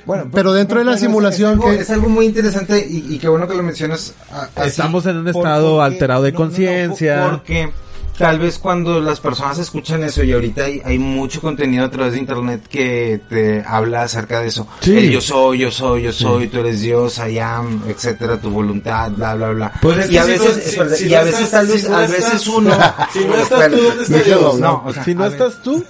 Bueno, 0.07 0.29
Pero 0.33 0.53
dentro 0.53 0.79
de 0.79 0.85
la 0.85 0.97
simulación 0.97 1.55
es 1.55 1.59
algo, 1.59 1.71
que- 1.71 1.81
es 1.83 1.91
algo 1.91 2.09
muy 2.09 2.27
interesante 2.27 2.87
y, 2.89 3.15
y 3.15 3.19
qué 3.19 3.29
bueno 3.29 3.47
que 3.49 3.55
lo 3.57 3.63
mencionas. 3.65 4.15
así, 4.55 4.69
Estamos 4.69 5.05
en 5.07 5.17
un 5.19 5.29
estado 5.29 5.77
porque- 5.79 5.95
alterado 5.95 6.23
de 6.23 6.33
no, 6.33 6.39
no, 6.39 6.45
no, 6.45 6.51
conciencia. 6.51 7.29
porque 7.31 7.71
tal 8.17 8.39
vez 8.39 8.59
cuando 8.59 9.01
las 9.01 9.19
personas 9.21 9.59
escuchan 9.59 10.03
eso 10.05 10.23
y 10.23 10.33
ahorita 10.33 10.65
hay, 10.65 10.81
hay 10.85 10.99
mucho 10.99 11.41
contenido 11.41 11.85
a 11.85 11.91
través 11.91 12.13
de 12.13 12.21
internet 12.21 12.63
que 12.69 13.21
te 13.29 13.65
habla 13.67 14.03
acerca 14.05 14.41
de 14.41 14.47
eso. 14.47 14.67
Sí. 14.81 14.97
El 14.97 15.11
yo 15.11 15.21
soy, 15.21 15.59
yo 15.59 15.71
soy, 15.73 16.05
yo 16.05 16.13
soy, 16.13 16.47
tú 16.47 16.61
eres 16.61 16.81
Dios, 16.83 17.19
I 17.19 17.39
am, 17.41 17.83
etcétera, 17.89 18.41
tu 18.41 18.49
voluntad, 18.51 19.11
bla, 19.11 19.35
bla, 19.35 19.49
bla. 19.51 19.73
Pues 19.83 19.99
es 19.99 20.11
y 20.13 20.19
a 20.19 20.25
veces, 20.25 21.03
y 21.03 21.15
a 21.15 21.25
tal 21.51 21.67
vez, 21.67 21.91
a 21.91 22.01
veces 22.07 22.47
uno. 22.47 22.71
si 23.13 23.25
no 23.25 23.35
estás 23.43 23.71
tú, 23.71 23.77
¿dónde 23.83 24.03
está 24.03 24.19
Déjalo, 24.19 24.39
Dios? 24.41 24.59
No, 24.61 24.83
o 24.87 24.93
sea, 24.93 25.05
si 25.05 25.15
no 25.17 25.27
estás 25.27 25.63
tú, 25.63 25.85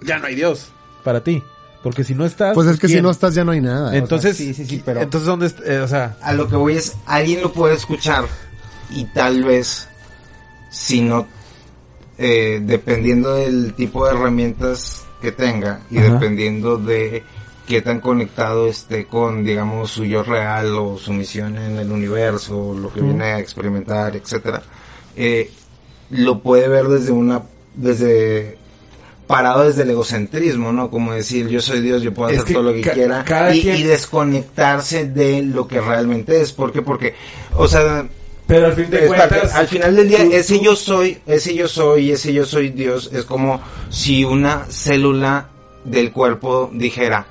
ya 0.00 0.18
no 0.18 0.26
hay 0.26 0.34
Dios 0.34 0.68
para 1.04 1.22
ti. 1.22 1.42
Porque 1.82 2.02
si 2.04 2.14
no 2.14 2.24
estás... 2.26 2.54
Pues 2.54 2.66
es 2.68 2.78
que 2.78 2.88
si 2.88 3.00
no 3.00 3.10
estás 3.10 3.34
ya 3.34 3.44
no 3.44 3.52
hay 3.52 3.60
nada. 3.60 3.96
Entonces, 3.96 4.36
sí, 4.36 4.52
sí, 4.52 4.66
sí, 4.66 4.82
pero- 4.84 5.00
entonces 5.00 5.26
¿dónde 5.26 5.50
eh, 5.64 5.78
o 5.78 5.88
sea, 5.88 6.16
a 6.22 6.32
lo 6.32 6.48
que 6.48 6.56
voy 6.56 6.76
es, 6.76 6.94
alguien 7.06 7.40
lo 7.42 7.52
puede 7.52 7.74
escuchar 7.74 8.24
y 8.90 9.04
tal 9.06 9.44
vez, 9.44 9.88
si 10.70 11.02
no, 11.02 11.26
eh, 12.18 12.60
dependiendo 12.62 13.34
del 13.34 13.74
tipo 13.74 14.04
de 14.06 14.12
herramientas 14.14 15.04
que 15.22 15.30
tenga 15.32 15.80
y 15.90 15.98
Ajá. 15.98 16.14
dependiendo 16.14 16.78
de 16.78 17.22
qué 17.66 17.80
tan 17.82 18.00
conectado 18.00 18.66
esté 18.66 19.06
con, 19.06 19.44
digamos, 19.44 19.90
su 19.92 20.04
yo 20.04 20.22
real 20.24 20.74
o 20.76 20.98
su 20.98 21.12
misión 21.12 21.56
en 21.58 21.76
el 21.78 21.92
universo, 21.92 22.58
o 22.70 22.74
lo 22.74 22.92
que 22.92 23.02
viene 23.02 23.24
a 23.24 23.38
experimentar, 23.38 24.16
etcétera, 24.16 24.62
eh, 25.14 25.50
lo 26.10 26.40
puede 26.40 26.66
ver 26.68 26.88
desde 26.88 27.12
una, 27.12 27.42
desde 27.74 28.57
parado 29.28 29.64
desde 29.64 29.82
el 29.82 29.90
egocentrismo, 29.90 30.72
¿no? 30.72 30.90
Como 30.90 31.12
decir, 31.12 31.46
yo 31.48 31.60
soy 31.60 31.80
Dios, 31.80 32.02
yo 32.02 32.12
puedo 32.12 32.30
Es 32.30 32.40
hacer 32.40 32.54
todo 32.54 32.62
lo 32.64 32.72
que 32.72 32.80
ca- 32.80 32.92
quiera 32.94 33.24
cada 33.24 33.54
y, 33.54 33.62
quien- 33.62 33.76
y 33.76 33.82
desconectarse 33.84 35.04
de 35.06 35.42
lo 35.42 35.68
que 35.68 35.80
realmente 35.80 36.40
es. 36.40 36.52
¿Por 36.52 36.72
qué? 36.72 36.82
Porque, 36.82 37.14
o 37.56 37.68
sea, 37.68 38.06
Pero 38.46 38.66
al 38.66 38.72
fin 38.72 38.88
de 38.90 39.06
cuentas, 39.06 39.54
al 39.54 39.68
final 39.68 39.94
del 39.94 40.08
día, 40.08 40.24
tú- 40.24 40.32
ese 40.32 40.56
tú- 40.58 40.64
yo 40.64 40.74
soy, 40.76 41.18
ese 41.26 41.54
yo 41.54 41.68
soy, 41.68 42.10
ese 42.12 42.32
yo 42.32 42.44
soy 42.46 42.70
Dios, 42.70 43.10
es 43.12 43.24
como 43.26 43.60
si 43.90 44.24
una 44.24 44.64
célula 44.70 45.48
del 45.84 46.10
cuerpo 46.10 46.70
dijera, 46.72 47.26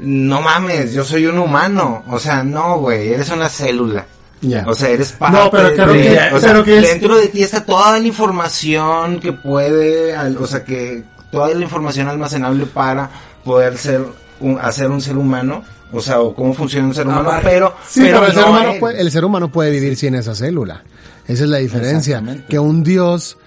no 0.00 0.40
mames, 0.42 0.92
yo 0.94 1.04
soy 1.04 1.26
un 1.26 1.38
humano. 1.38 2.02
O 2.10 2.18
sea, 2.18 2.42
no, 2.42 2.78
güey, 2.78 3.12
eres 3.12 3.30
una 3.30 3.48
célula. 3.50 4.06
Ya. 4.42 4.64
O 4.66 4.74
sea, 4.74 4.90
eres 4.90 5.12
parte 5.12 5.38
No, 5.38 5.50
pero 5.50 5.72
creo 5.74 5.92
de- 5.92 6.02
que- 6.02 6.34
o 6.34 6.40
sea, 6.40 6.50
pero 6.52 6.64
que 6.64 6.78
es- 6.78 6.82
dentro 6.82 7.16
de 7.16 7.28
ti 7.28 7.42
está 7.42 7.64
toda 7.64 7.98
la 7.98 8.06
información 8.06 9.18
que 9.20 9.32
puede, 9.32 10.14
o 10.38 10.46
sea, 10.46 10.64
que 10.64 11.02
toda 11.30 11.48
la 11.48 11.62
información 11.62 12.08
almacenable 12.08 12.66
para 12.66 13.10
poder 13.44 13.76
ser 13.78 14.02
un, 14.40 14.58
hacer 14.60 14.90
un 14.90 15.00
ser 15.00 15.16
humano, 15.16 15.64
o 15.92 16.00
sea, 16.00 16.20
o 16.20 16.34
cómo 16.34 16.52
funciona 16.54 16.86
un 16.88 16.94
ser 16.94 17.06
humano, 17.06 17.30
pero, 17.42 17.74
Sí, 17.86 18.00
pero, 18.02 18.26
el, 18.26 18.32
ser 18.32 18.42
no 18.42 18.50
humano 18.50 18.72
puede, 18.80 19.00
el 19.00 19.10
ser 19.10 19.24
humano 19.24 19.52
puede 19.52 19.70
vivir 19.70 19.96
sin 19.96 20.14
esa 20.14 20.34
célula. 20.34 20.82
Esa 21.26 21.44
es 21.44 21.50
la 21.50 21.58
diferencia. 21.58 22.22
Que 22.48 22.58
un 22.58 22.84
Dios, 22.84 23.38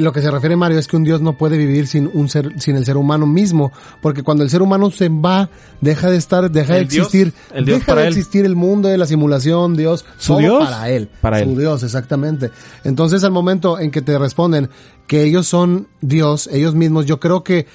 lo 0.00 0.12
que 0.12 0.20
se 0.22 0.30
refiere 0.30 0.56
Mario, 0.56 0.78
es 0.78 0.86
que 0.86 0.96
un 0.96 1.04
Dios 1.04 1.20
no 1.20 1.36
puede 1.38 1.56
vivir 1.56 1.86
sin 1.86 2.10
un 2.12 2.28
ser, 2.28 2.60
sin 2.60 2.76
el 2.76 2.84
ser 2.84 2.96
humano 2.96 3.26
mismo. 3.26 3.72
Porque 4.00 4.22
cuando 4.22 4.44
el 4.44 4.50
ser 4.50 4.62
humano 4.62 4.90
se 4.90 5.08
va, 5.08 5.50
deja 5.80 6.10
de 6.10 6.16
estar, 6.16 6.50
deja 6.50 6.74
de 6.74 6.80
El 6.80 6.88
Dios- 6.88 7.06
existir, 7.06 7.32
el 7.54 7.64
Dios 7.64 7.78
deja 7.78 7.86
para 7.86 8.00
de 8.02 8.08
él. 8.08 8.12
existir 8.14 8.44
el 8.44 8.56
mundo 8.56 8.88
de 8.88 8.98
la 8.98 9.06
simulación, 9.06 9.76
Dios, 9.76 10.04
¿Su 10.18 10.28
todo 10.34 10.38
Dios? 10.38 10.64
para 10.64 10.90
él. 10.90 11.08
Para 11.20 11.38
su 11.42 11.50
él. 11.50 11.58
Dios, 11.58 11.82
exactamente. 11.82 12.50
Entonces 12.84 13.24
al 13.24 13.30
momento 13.32 13.78
en 13.78 13.90
que 13.90 14.02
te 14.02 14.18
responden 14.18 14.68
que 15.06 15.22
ellos 15.24 15.46
son 15.46 15.88
Dios, 16.00 16.48
ellos 16.52 16.74
mismos, 16.74 17.06
yo 17.06 17.18
creo 17.20 17.42
que, 17.42 17.66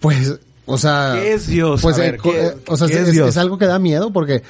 pues, 0.00 0.38
o 0.66 0.78
sea, 0.78 1.14
¿Qué 1.20 1.32
es 1.34 1.46
Dios? 1.48 1.82
pues, 1.82 1.98
eh, 1.98 2.02
ver, 2.02 2.16
co- 2.18 2.30
¿qué- 2.30 2.46
eh, 2.46 2.54
o 2.68 2.76
sea, 2.76 2.86
qué 2.86 2.94
es, 2.94 3.00
es 3.00 3.08
es- 3.08 3.14
Dios? 3.14 3.28
es 3.30 3.36
algo 3.36 3.58
que 3.58 3.66
da 3.66 3.78
miedo 3.78 4.12
porque 4.12 4.42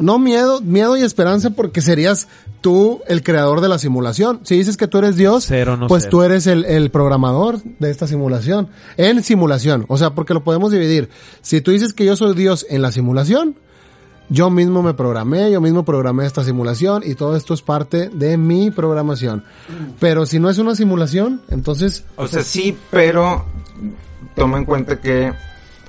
no 0.00 0.18
miedo, 0.18 0.60
miedo 0.60 0.96
y 0.96 1.02
esperanza 1.02 1.50
porque 1.50 1.80
serías 1.80 2.28
tú 2.60 3.00
el 3.06 3.22
creador 3.22 3.60
de 3.60 3.68
la 3.68 3.78
simulación. 3.78 4.40
Si 4.42 4.56
dices 4.56 4.76
que 4.76 4.88
tú 4.88 4.98
eres 4.98 5.16
Dios, 5.16 5.50
no 5.50 5.86
pues 5.86 6.04
ser. 6.04 6.10
tú 6.10 6.22
eres 6.22 6.46
el, 6.46 6.64
el 6.64 6.90
programador 6.90 7.62
de 7.62 7.90
esta 7.90 8.06
simulación. 8.06 8.68
En 8.96 9.22
simulación, 9.22 9.84
o 9.88 9.96
sea, 9.96 10.10
porque 10.10 10.34
lo 10.34 10.44
podemos 10.44 10.72
dividir. 10.72 11.08
Si 11.42 11.60
tú 11.60 11.70
dices 11.70 11.92
que 11.92 12.04
yo 12.04 12.16
soy 12.16 12.34
Dios 12.34 12.66
en 12.68 12.82
la 12.82 12.92
simulación, 12.92 13.56
yo 14.30 14.50
mismo 14.50 14.82
me 14.82 14.94
programé, 14.94 15.50
yo 15.50 15.60
mismo 15.60 15.84
programé 15.84 16.26
esta 16.26 16.44
simulación 16.44 17.02
y 17.04 17.14
todo 17.14 17.36
esto 17.36 17.54
es 17.54 17.62
parte 17.62 18.10
de 18.10 18.36
mi 18.36 18.70
programación. 18.70 19.44
Pero 19.98 20.26
si 20.26 20.38
no 20.38 20.50
es 20.50 20.58
una 20.58 20.74
simulación, 20.74 21.40
entonces 21.48 22.04
O 22.16 22.26
sea, 22.26 22.42
sí, 22.42 22.76
pero 22.90 23.46
toma 24.34 24.58
en 24.58 24.64
cuenta 24.64 25.00
que, 25.00 25.32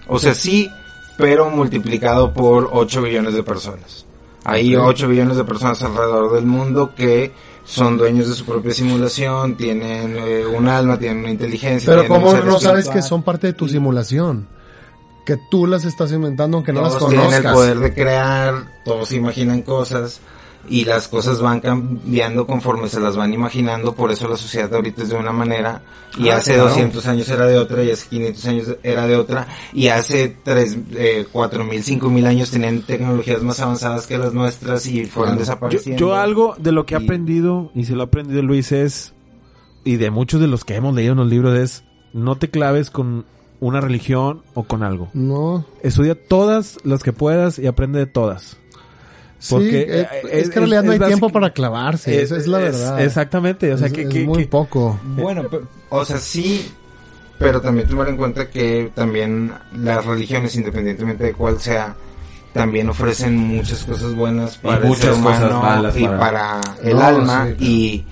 o 0.07 0.19
sea, 0.19 0.33
sí, 0.33 0.69
pero 1.19 1.49
multiplicado 1.49 2.33
por 2.33 2.69
8 2.71 3.01
billones 3.03 3.33
de 3.33 3.43
personas. 3.43 4.05
Hay 4.45 4.75
Ok. 4.75 4.83
8 4.87 5.07
billones 5.09 5.37
de 5.37 5.43
personas 5.43 5.81
alrededor 5.83 6.33
del 6.33 6.45
mundo 6.45 6.93
que 6.95 7.31
son 7.65 7.97
dueños 7.97 8.27
de 8.27 8.33
su 8.33 8.45
propia 8.45 8.73
simulación, 8.73 9.55
tienen 9.55 10.15
eh, 10.17 10.45
un 10.45 10.67
alma, 10.67 10.97
tienen 10.97 11.19
una 11.19 11.29
inteligencia. 11.29 11.93
Pero 11.93 12.07
¿cómo 12.07 12.31
no 12.33 12.59
sabes 12.59 12.85
espiritual. 12.85 12.93
que 12.93 13.01
son 13.03 13.21
parte 13.23 13.47
de 13.47 13.53
tu 13.53 13.67
simulación? 13.67 14.47
Que 15.25 15.37
tú 15.51 15.67
las 15.67 15.85
estás 15.85 16.11
inventando 16.11 16.57
aunque 16.57 16.73
no 16.73 16.81
las 16.81 16.97
todos 16.97 17.09
tienen 17.09 17.27
el 17.27 17.43
conozcas. 17.43 17.53
poder 17.53 17.79
de 17.79 17.93
crear, 17.93 18.53
todos 18.83 19.11
imaginan 19.11 19.61
cosas 19.61 20.19
y 20.67 20.85
las 20.85 21.07
cosas 21.07 21.41
van 21.41 21.61
cambiando 21.61 22.45
conforme 22.45 22.89
se 22.89 22.99
las 22.99 23.15
van 23.15 23.33
imaginando, 23.33 23.95
por 23.95 24.11
eso 24.11 24.27
la 24.27 24.37
sociedad 24.37 24.73
ahorita 24.73 25.03
es 25.03 25.09
de 25.09 25.15
una 25.15 25.31
manera 25.31 25.81
y 26.17 26.29
Ah, 26.29 26.37
hace 26.37 26.53
claro. 26.55 26.69
200 26.69 27.05
años 27.07 27.29
era 27.29 27.45
de 27.45 27.57
otra 27.57 27.83
y 27.83 27.91
hace 27.91 28.07
500 28.09 28.45
años 28.45 28.75
era 28.83 29.07
de 29.07 29.15
otra 29.15 29.47
y 29.73 29.87
hace 29.87 30.35
3, 30.43 30.77
eh, 30.91 31.25
4000, 31.31 31.83
5000 31.83 32.25
años 32.27 32.51
tenían 32.51 32.81
tecnologías 32.81 33.41
más 33.41 33.59
avanzadas 33.61 34.05
que 34.05 34.17
las 34.17 34.33
nuestras 34.33 34.85
y 34.87 35.05
fueron 35.05 35.35
Claro. 35.35 35.35
Yo, 35.35 35.39
desapareciendo. 35.39 35.99
yo 35.99 36.15
algo 36.15 36.55
de 36.59 36.71
lo 36.71 36.85
que 36.85 36.95
he 36.95 36.97
aprendido, 36.97 37.71
y 37.73 37.85
se 37.85 37.95
lo 37.95 38.01
ha 38.01 38.05
aprendido 38.05 38.41
Luis, 38.41 38.71
es, 38.71 39.13
y 39.83 39.95
de 39.95 40.11
muchos 40.11 40.41
de 40.41 40.47
los 40.47 40.65
que 40.65 40.75
hemos 40.75 40.93
leído 40.93 41.13
en 41.13 41.19
los 41.19 41.27
libros, 41.29 41.57
es 41.57 41.83
no 42.13 42.35
te 42.37 42.49
claves 42.49 42.89
con 42.91 43.25
una 43.61 43.81
religión 43.81 44.41
o 44.53 44.63
con 44.63 44.83
algo. 44.83 45.09
No. 45.13 45.65
Estudia 45.83 46.15
todas 46.15 46.77
las 46.83 47.03
que 47.03 47.11
puedas 47.13 47.59
y 47.59 47.67
aprende 47.67 47.99
de 47.99 48.05
todas. 48.07 48.57
Porque, 49.49 49.81
eh, 49.81 49.85
eh, 50.01 50.07
es, 50.23 50.31
es- 50.33 50.49
que 50.49 50.55
en 50.59 50.61
realidad 50.69 50.83
no 50.83 50.91
hay 50.91 50.99
es 50.99 51.07
tiempo 51.07 51.29
para 51.29 51.51
clavarse, 51.51 52.21
esa 52.21 52.35
es 52.37 52.47
la 52.47 52.57
verdad. 52.57 53.01
Exactamente, 53.01 53.71
o 53.73 53.77
sea 53.77 53.87
Es- 53.87 53.93
que, 53.93 54.01
es 54.03 54.09
que- 54.09 54.23
muy 54.25 54.39
que- 54.39 54.47
poco. 54.47 54.99
Bueno, 55.03 55.43
pero- 55.49 55.67
O 55.89 56.03
sea, 56.03 56.17
sí, 56.17 56.71
pero 57.37 57.61
también 57.61 57.87
tomar 57.87 58.09
en 58.09 58.17
cuenta 58.17 58.49
que 58.49 58.91
también 58.93 59.51
las 59.77 60.05
religiones, 60.05 60.55
independientemente 60.55 61.23
de 61.23 61.33
cuál 61.33 61.59
sea, 61.59 61.95
también 62.53 62.89
ofrecen 62.89 63.37
muchas 63.37 63.83
cosas 63.85 64.13
buenas 64.15 64.57
para 64.57 64.77
el 64.77 64.85
muchas 64.85 65.05
ser 65.05 65.13
humano 65.13 65.45
cosas 65.47 65.61
malas 65.63 65.97
y 65.97 66.03
para- 66.03 66.17
para, 66.19 66.61
el 66.83 66.97
No, 66.97 67.03
alma 67.03 67.47
sí, 67.57 67.65
y 67.65 68.05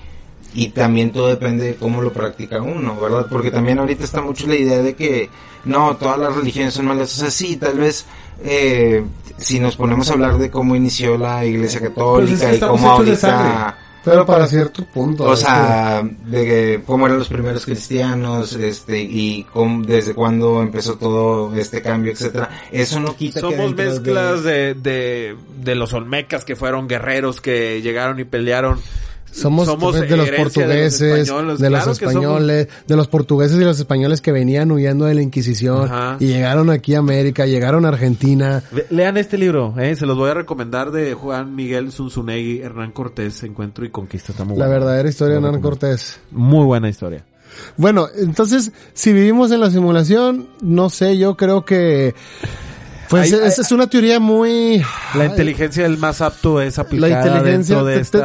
y 0.54 0.68
también 0.70 1.12
todo 1.12 1.28
depende 1.28 1.64
de 1.66 1.74
cómo 1.74 2.00
lo 2.00 2.10
practica 2.12 2.62
uno, 2.62 2.98
¿verdad? 2.98 3.26
Porque 3.28 3.50
también 3.50 3.78
ahorita 3.80 4.02
está 4.02 4.22
mucho 4.22 4.46
la 4.46 4.56
idea 4.56 4.78
de 4.78 4.94
que 4.94 5.28
no, 5.66 5.94
todas 5.96 6.18
las 6.18 6.34
religiones 6.34 6.72
son 6.72 6.86
malas. 6.86 7.14
O 7.16 7.20
sea, 7.20 7.30
sí, 7.30 7.56
tal 7.56 7.78
vez 7.78 8.06
eh, 8.42 9.04
si 9.38 9.60
nos 9.60 9.76
ponemos 9.76 10.10
a 10.10 10.14
hablar 10.14 10.38
de 10.38 10.50
cómo 10.50 10.76
inició 10.76 11.16
la 11.18 11.44
Iglesia 11.44 11.80
Católica 11.80 12.38
Pues 12.38 12.42
es 12.42 12.50
que 12.50 12.56
y 12.56 12.68
cómo 12.68 12.78
de 13.02 13.10
ahorita. 13.10 13.78
Pero 14.04 14.24
para 14.24 14.46
cierto 14.46 14.84
punto. 14.86 15.24
o 15.24 15.36
sea, 15.36 16.02
de 16.02 16.44
que 16.44 16.82
cómo 16.86 17.06
eran 17.06 17.18
los 17.18 17.28
primeros 17.28 17.64
cristianos, 17.66 18.54
este, 18.54 19.00
y 19.02 19.44
cómo, 19.52 19.84
desde 19.84 20.14
cuándo 20.14 20.62
empezó 20.62 20.96
todo 20.96 21.54
este 21.54 21.82
cambio, 21.82 22.12
etcétera. 22.12 22.48
Eso 22.72 23.00
no 23.00 23.14
quita 23.14 23.40
que 23.40 23.50
Somos 23.56 23.76
de- 23.76 23.84
mezclas 23.84 24.44
de, 24.44 24.74
de, 24.74 25.36
de 25.58 25.74
los 25.74 25.92
olmecas 25.92 26.44
que 26.44 26.56
fueron 26.56 26.88
guerreros 26.88 27.40
que 27.40 27.82
llegaron 27.82 28.18
y 28.20 28.24
pelearon. 28.24 28.80
Que 29.30 29.38
somos, 29.38 29.66
de 29.66 30.16
los 30.16 30.30
portugueses, 30.30 31.00
de 31.00 31.18
los, 31.18 31.28
españoles, 31.28 31.58
claro 31.58 31.94
somos. 31.94 32.02
españoles, 32.02 32.68
de 32.86 32.96
los 32.96 33.08
portugueses 33.08 33.56
y 33.56 33.64
los 33.64 33.78
españoles 33.78 34.20
que 34.20 34.32
venían 34.32 34.70
huyendo 34.70 35.04
de 35.04 35.14
la 35.14 35.22
Inquisición 35.22 35.84
Ajá. 35.84 36.16
y 36.20 36.26
llegaron 36.26 36.70
aquí 36.70 36.94
a 36.94 36.98
América, 36.98 37.46
llegaron 37.46 37.84
a 37.84 37.88
Argentina. 37.88 38.62
Lean 38.90 39.16
este 39.16 39.38
libro, 39.38 39.74
eh, 39.78 39.96
se 39.96 40.06
los 40.06 40.16
voy 40.16 40.30
a 40.30 40.34
recomendar 40.34 40.90
de 40.90 41.14
Juan 41.14 41.54
Miguel 41.54 41.92
Zunzunegui, 41.92 42.60
Hernán 42.60 42.92
Cortés, 42.92 43.42
Encuentro 43.42 43.84
y 43.84 43.90
Conquista. 43.90 44.32
Está 44.32 44.44
muy 44.44 44.58
La 44.58 44.68
verdadera 44.68 45.08
historia 45.08 45.38
de 45.38 45.46
Hernán. 45.46 45.60
Cortés. 45.60 46.20
Muy 46.30 46.64
buena 46.64 46.88
historia. 46.88 47.24
Bueno, 47.76 48.08
entonces, 48.16 48.72
si 48.92 49.12
vivimos 49.12 49.50
en 49.50 49.60
la 49.60 49.70
simulación, 49.70 50.48
no 50.60 50.90
sé, 50.90 51.18
yo 51.18 51.36
creo 51.36 51.64
que... 51.64 52.14
Pues 53.08 53.32
Hay- 53.32 53.40
esa 53.46 53.62
es 53.62 53.72
una 53.72 53.86
teoría 53.86 54.20
muy... 54.20 54.82
La 55.14 55.24
inteligencia 55.24 55.84
del 55.84 55.98
más 55.98 56.20
apto 56.20 56.60
es 56.60 56.78
aplicada 56.78 57.24
La 57.24 57.28
inteligencia, 57.28 57.76
dentro 57.76 57.86
de, 57.86 58.00
este 58.00 58.18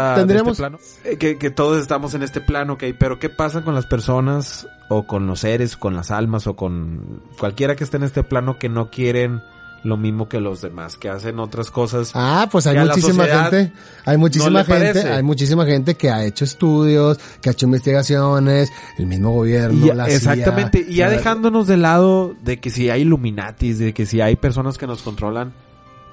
plano. 0.56 0.80
Eh, 1.06 1.18
que, 1.18 1.38
que 1.38 1.50
todos 1.50 1.82
estamos 1.82 2.14
en 2.14 2.24
este 2.24 2.42
plano, 2.42 2.74
ok, 2.74 2.84
pero 2.98 3.20
¿qué 3.20 3.30
pasa 3.30 3.62
con 3.62 3.76
las 3.76 3.86
personas 3.86 4.68
o 4.90 5.08
con 5.08 5.28
los 5.28 5.40
seres, 5.42 5.78
con 5.78 5.96
las 5.96 6.12
almas 6.12 6.48
o 6.48 6.56
con 6.56 7.22
cualquiera 7.40 7.76
que 7.76 7.84
esté 7.84 7.98
en 7.98 8.04
este 8.04 8.24
plano 8.24 8.60
que 8.60 8.70
no 8.70 8.90
quieren 8.90 9.42
lo 9.84 9.98
mismo 9.98 10.30
que 10.30 10.40
los 10.40 10.62
demás, 10.62 10.98
que 10.98 11.10
hacen 11.10 11.40
otras 11.40 11.70
cosas? 11.72 12.12
Ah, 12.14 12.48
pues 12.52 12.66
hay 12.68 12.76
que 12.76 12.86
muchísima 12.86 13.26
gente, 13.26 13.72
hay 14.06 14.18
muchísima 14.18 14.60
no 14.60 14.66
gente, 14.66 14.92
parece. 14.94 15.10
hay 15.12 15.24
muchísima 15.24 15.66
gente 15.66 15.96
que 15.96 16.10
ha 16.10 16.24
hecho 16.24 16.46
estudios, 16.46 17.20
que 17.42 17.50
ha 17.50 17.52
hecho 17.52 17.66
investigaciones, 17.66 18.72
el 18.98 19.08
mismo 19.08 19.32
gobierno, 19.32 19.86
Y- 19.86 19.92
la 19.94 20.06
CIA, 20.06 20.16
exactamente, 20.16 20.86
y 20.88 20.96
ya 20.96 21.08
la- 21.08 21.14
dejándonos 21.18 21.68
de 21.68 21.78
lado 21.78 22.34
de 22.44 22.60
que 22.60 22.70
si 22.70 22.90
hay 22.90 23.02
Illuminatis, 23.02 23.78
de 23.80 23.94
que 23.94 24.06
si 24.06 24.22
hay 24.22 24.36
personas 24.38 24.78
que 24.78 24.88
nos 24.88 25.02
controlan, 25.02 25.54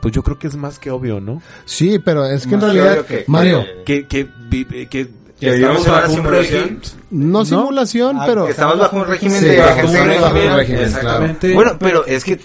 pues 0.01 0.15
yo 0.15 0.23
creo 0.23 0.39
que 0.39 0.47
es 0.49 0.57
más 0.57 0.79
que 0.79 0.91
obvio, 0.91 1.21
¿no? 1.21 1.41
Sí, 1.65 1.99
pero 1.99 2.27
es 2.27 2.47
que 2.47 2.55
en 2.55 2.61
realidad, 2.61 3.05
que- 3.05 3.25
Mario, 3.29 3.65
Que, 3.85 4.07
que, 4.07 4.27
que, 4.89 5.09
Que 5.39 5.51
vivimos 5.53 5.79
estamos 5.79 5.87
bajo 5.87 6.13
un 6.15 6.25
régimen. 6.25 6.81
no 7.11 7.45
simulación, 7.45 8.17
Ah, 8.19 8.25
pero 8.27 8.45
que 8.47 8.51
estamos 8.51 8.79
bajo 8.79 8.97
un 8.97 9.07
régimen 9.07 9.39
Sí, 9.41 9.45
de 9.47 9.59
bajo 9.61 9.87
un 9.87 9.93
que- 9.93 10.05
régimen, 10.05 10.81
Exactamente. 10.81 11.55
Bueno, 11.55 11.77
pero 11.79 12.05
es 12.07 12.25
que 12.25 12.41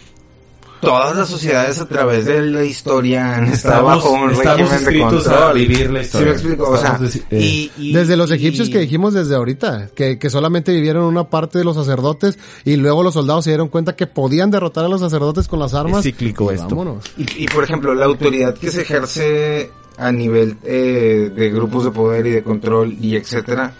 todas 0.86 1.16
las 1.18 1.28
sociedades 1.30 1.80
a 1.80 1.88
través 1.88 2.26
de 2.26 2.42
la 2.44 2.64
historia 2.64 3.36
han 3.36 3.46
estado 3.48 3.84
bajo 3.86 4.12
un 4.12 4.32
estamos 4.32 4.46
régimen 4.58 4.70
de 4.70 4.76
escritos 4.78 5.28
a 5.28 5.32
control. 5.32 5.54
vivir 5.58 5.92
la 5.92 6.00
¿Sí 6.00 6.06
historia. 6.06 6.28
me 6.28 6.34
explico? 6.34 6.70
O 6.70 6.78
sea, 6.78 7.00
eh, 7.32 7.40
y, 7.40 7.72
y- 7.78 7.94
desde 7.94 8.16
los 8.16 8.32
y- 8.32 8.34
egipcios 8.36 8.70
que 8.70 8.80
dijimos 8.80 9.14
desde 9.14 9.36
ahorita, 9.36 9.90
que, 9.96 10.18
que 10.18 10.30
solamente 10.30 10.72
vivieron 10.74 11.04
una 11.04 11.30
parte 11.30 11.58
de 11.60 11.66
los 11.66 11.76
sacerdotes 11.76 12.38
y 12.64 12.76
luego 12.78 13.04
los 13.04 13.14
soldados 13.14 13.44
se 13.44 13.52
dieron 13.52 13.68
cuenta 13.68 13.96
que 13.96 14.08
podían 14.08 14.52
derrotar 14.52 14.86
a 14.86 14.88
los 14.90 15.02
sacerdotes 15.02 15.48
con 15.48 15.60
las 15.60 15.74
armas. 15.74 16.04
cíclico 16.04 16.52
y 16.52 16.56
esto. 16.56 16.68
Vámonos. 16.70 17.06
Y, 17.18 17.44
y, 17.44 17.48
por 17.48 17.64
ejemplo, 17.64 17.94
la 17.94 18.06
autoridad 18.06 18.54
que 18.56 18.72
se 18.72 18.82
ejerce 18.84 19.72
a 19.98 20.12
nivel 20.12 20.58
eh, 20.64 21.32
de 21.36 21.50
grupos 21.52 21.86
de 21.86 21.92
poder 21.92 22.26
y 22.28 22.32
de 22.32 22.44
control 22.44 22.96
y 23.02 23.16
etcétera, 23.16 23.74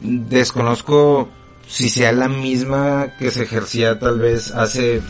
desconozco 0.00 1.28
si 1.70 1.88
sea 1.88 2.10
la 2.10 2.28
misma 2.28 3.12
que 3.16 3.30
se 3.30 3.44
ejercía 3.44 3.98
tal 4.00 4.18
vez 4.18 4.50
hace 4.50 5.00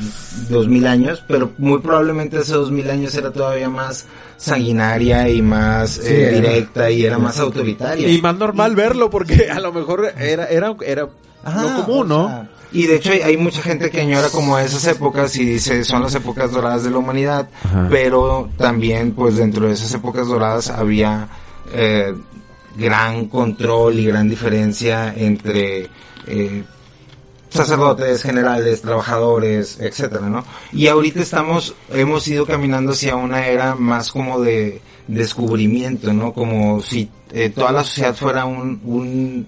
dos 0.51 0.69
mil 0.69 0.87
años, 0.87 1.25
pero 1.27 1.53
muy 1.57 1.79
probablemente 1.81 2.37
hace 2.37 2.53
dos 2.53 2.71
mil 2.71 2.91
años 2.91 3.15
era 3.15 3.33
todavía 3.33 3.71
más 3.71 4.05
sanguinaria 4.37 5.29
y 5.29 5.41
más 5.43 5.99
eh, 5.99 6.29
Sí, 6.31 6.35
directa 6.41 6.91
y 6.91 7.05
era 7.07 7.19
más 7.19 7.39
autoritaria. 7.39 8.09
y 8.09 8.21
más 8.21 8.37
normal 8.37 8.75
verlo 8.75 9.09
porque 9.09 9.49
a 9.51 9.59
lo 9.61 9.73
mejor 9.73 10.13
era 10.19 10.47
era 10.47 10.75
era 10.85 11.09
Ajá, 11.43 11.63
lo 11.63 11.85
común, 11.87 12.13
o 12.13 12.19
¿no? 12.23 12.29
sea, 12.29 12.51
Y 12.73 12.87
de 12.87 12.97
hecho 12.97 13.13
hay, 13.13 13.21
hay 13.23 13.37
mucha 13.39 13.63
gente 13.63 13.89
que 13.91 14.03
añora 14.03 14.29
como 14.29 14.59
esas 14.59 14.87
épocas 14.87 15.35
y 15.37 15.45
dice 15.47 15.83
son 15.85 16.03
las 16.03 16.15
épocas 16.15 16.53
doradas 16.53 16.85
de 16.85 16.91
la 16.91 16.99
humanidad, 16.99 17.49
Ajá. 17.65 17.87
pero 17.91 18.51
también 18.59 19.13
pues 19.13 19.37
dentro 19.37 19.67
de 19.67 19.73
esas 19.73 19.95
épocas 19.95 20.27
doradas 20.29 20.69
había 20.69 21.27
eh, 21.73 22.15
gran 22.77 23.27
control 23.29 23.99
y 23.99 24.05
gran 24.05 24.29
diferencia 24.29 25.15
entre 25.17 25.89
eh, 26.27 26.65
sacerdotes, 27.49 28.23
generales, 28.23 28.83
trabajadores, 28.83 29.79
etcétera, 29.81 30.29
¿no? 30.29 30.45
Y 30.73 30.87
ahorita 30.87 31.21
estamos, 31.21 31.75
hemos 31.93 32.27
ido 32.29 32.47
caminando 32.47 32.93
hacia 32.93 33.17
una 33.17 33.47
era 33.47 33.75
más 33.75 34.11
como 34.11 34.41
de 34.41 34.81
descubrimiento, 35.09 36.13
¿no? 36.13 36.33
Como 36.33 36.81
si 36.81 37.11
eh, 37.33 37.51
toda 37.51 37.73
la 37.73 37.85
sociedad 37.85 38.15
fuera 38.15 38.45
un, 38.45 38.81
un, 38.85 39.47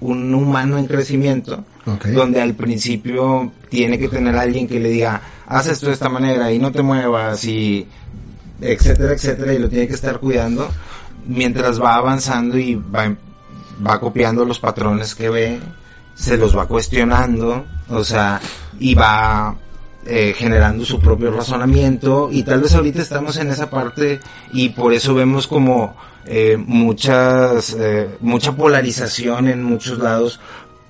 un 0.00 0.34
humano 0.34 0.78
en 0.78 0.86
crecimiento, 0.86 1.64
donde 2.12 2.40
al 2.40 2.54
principio 2.54 3.52
tiene 3.68 3.98
que 3.98 4.08
tener 4.08 4.36
alguien 4.36 4.66
que 4.66 4.80
le 4.80 4.88
diga, 4.88 5.22
haz 5.46 5.68
esto 5.68 5.86
de 5.86 5.92
esta 5.92 6.08
manera 6.08 6.52
y 6.52 6.58
no 6.58 6.72
te 6.72 6.82
muevas 6.82 7.44
y 7.44 7.86
etcétera, 8.60 9.12
etcétera, 9.12 9.54
y 9.54 9.58
lo 9.58 9.68
tiene 9.68 9.86
que 9.86 9.94
estar 9.94 10.18
cuidando 10.18 10.68
mientras 11.26 11.80
va 11.80 11.94
avanzando 11.94 12.58
y 12.58 12.74
va, 12.74 13.14
va 13.84 14.00
copiando 14.00 14.44
los 14.44 14.58
patrones 14.58 15.14
que 15.14 15.28
ve, 15.28 15.60
se 16.16 16.36
los 16.36 16.56
va 16.56 16.66
cuestionando, 16.66 17.64
o 17.88 18.02
sea, 18.02 18.40
y 18.80 18.94
va 18.94 19.54
eh, 20.04 20.34
generando 20.36 20.84
su 20.84 21.00
propio 21.00 21.30
razonamiento 21.30 22.28
y 22.32 22.42
tal 22.42 22.60
vez 22.62 22.74
ahorita 22.74 23.02
estamos 23.02 23.36
en 23.38 23.50
esa 23.50 23.70
parte 23.70 24.20
y 24.52 24.70
por 24.70 24.92
eso 24.92 25.14
vemos 25.14 25.46
como 25.46 25.96
eh, 26.24 26.56
muchas 26.56 27.76
eh, 27.78 28.08
mucha 28.20 28.52
polarización 28.52 29.48
en 29.48 29.64
muchos 29.64 29.98
lados 29.98 30.40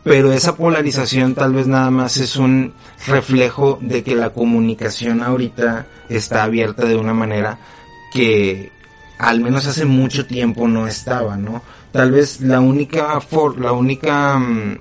pero 0.05 0.33
esa 0.33 0.55
polarización 0.55 1.35
tal 1.35 1.55
vez 1.55 1.67
nada 1.67 1.91
más 1.91 2.19
es 2.19 2.37
un 2.37 2.75
reflejo 3.07 3.79
de 3.81 4.05
que 4.05 4.15
la 4.15 4.31
comunicación 4.31 5.23
ahorita 5.23 5.87
está 6.09 6.45
abierta 6.45 6.85
de 6.85 6.97
una 6.97 7.15
manera 7.15 7.59
que 8.13 8.71
al 9.19 9.41
menos 9.41 9.67
hace 9.67 9.85
mucho 9.85 10.27
tiempo 10.27 10.69
no 10.69 10.87
estaba, 10.87 11.37
¿no? 11.37 11.63
Tal 11.91 12.13
vez 12.13 12.41
la 12.41 12.61
única 12.61 13.21
for 13.21 13.59
la 13.59 13.73
única 13.73 14.39
mm, 14.39 14.79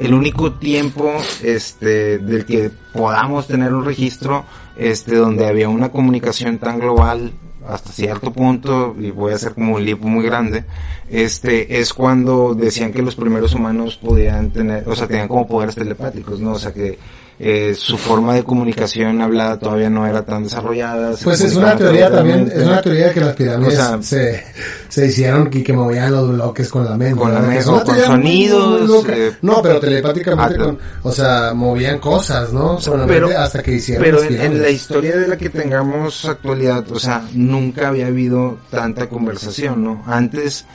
el 0.00 0.14
único 0.14 0.52
tiempo 0.52 1.12
este 1.42 2.18
del 2.18 2.44
que 2.44 2.70
podamos 2.92 3.46
tener 3.46 3.74
un 3.74 3.84
registro 3.84 4.44
este 4.76 5.16
donde 5.16 5.46
había 5.46 5.68
una 5.68 5.90
comunicación 5.90 6.58
tan 6.58 6.78
global 6.78 7.32
hasta 7.66 7.92
cierto 7.92 8.32
punto 8.32 8.94
y 8.98 9.10
voy 9.10 9.32
a 9.32 9.36
hacer 9.36 9.54
como 9.54 9.74
un 9.74 9.84
lipo 9.84 10.06
muy 10.08 10.24
grande 10.24 10.64
este 11.10 11.80
es 11.80 11.92
cuando 11.92 12.54
decían 12.54 12.92
que 12.92 13.02
los 13.02 13.16
primeros 13.16 13.54
humanos 13.54 13.96
podían 13.96 14.50
tener 14.50 14.88
o 14.88 14.94
sea 14.94 15.06
tenían 15.06 15.28
como 15.28 15.46
poderes 15.46 15.74
telepáticos 15.74 16.40
no 16.40 16.52
o 16.52 16.58
sea 16.58 16.72
que 16.72 16.98
eh, 17.40 17.74
su 17.76 17.96
forma 17.96 18.34
de 18.34 18.42
comunicación 18.42 19.22
hablada 19.22 19.60
todavía 19.60 19.88
no 19.88 20.04
era 20.08 20.24
tan 20.24 20.42
desarrollada 20.42 21.14
Pues 21.22 21.40
es 21.40 21.54
una 21.54 21.76
teoría 21.76 22.10
también, 22.10 22.50
es 22.52 22.64
una 22.64 22.82
teoría 22.82 23.12
que 23.12 23.20
las 23.20 23.36
pirámides 23.36 23.74
O 23.74 23.76
sea, 23.76 24.02
se, 24.02 24.44
se 24.88 25.06
hicieron 25.06 25.48
y 25.52 25.62
que 25.62 25.72
movían 25.72 26.10
los 26.10 26.32
bloques 26.32 26.68
con 26.68 26.84
la 26.84 26.96
mente. 26.96 27.20
Con 27.20 27.32
la 27.32 27.40
mente, 27.40 27.68
o 27.68 27.84
con 27.84 27.96
sonidos, 27.96 29.06
eh, 29.08 29.36
no, 29.42 29.62
pero 29.62 29.78
telepáticamente 29.78 30.56
ah, 30.58 30.64
con, 30.64 30.78
o 31.04 31.12
sea, 31.12 31.52
movían 31.54 32.00
cosas, 32.00 32.52
¿no? 32.52 32.78
Con 32.84 33.00
la 33.00 33.06
mente 33.06 33.36
hasta 33.36 33.62
que 33.62 33.72
hicieron 33.72 34.04
pero 34.04 34.22
en, 34.22 34.60
la 34.60 34.70
historia 34.70 35.16
de 35.16 35.28
la 35.28 35.36
que 35.36 35.50
tengamos 35.50 36.24
actualidad, 36.24 36.90
o 36.90 36.98
sea, 36.98 37.22
nunca 37.34 37.88
había 37.88 38.08
habido 38.08 38.58
tanta 38.70 39.08
conversación, 39.08 39.84
¿no? 39.84 40.02
Antes, 40.06 40.66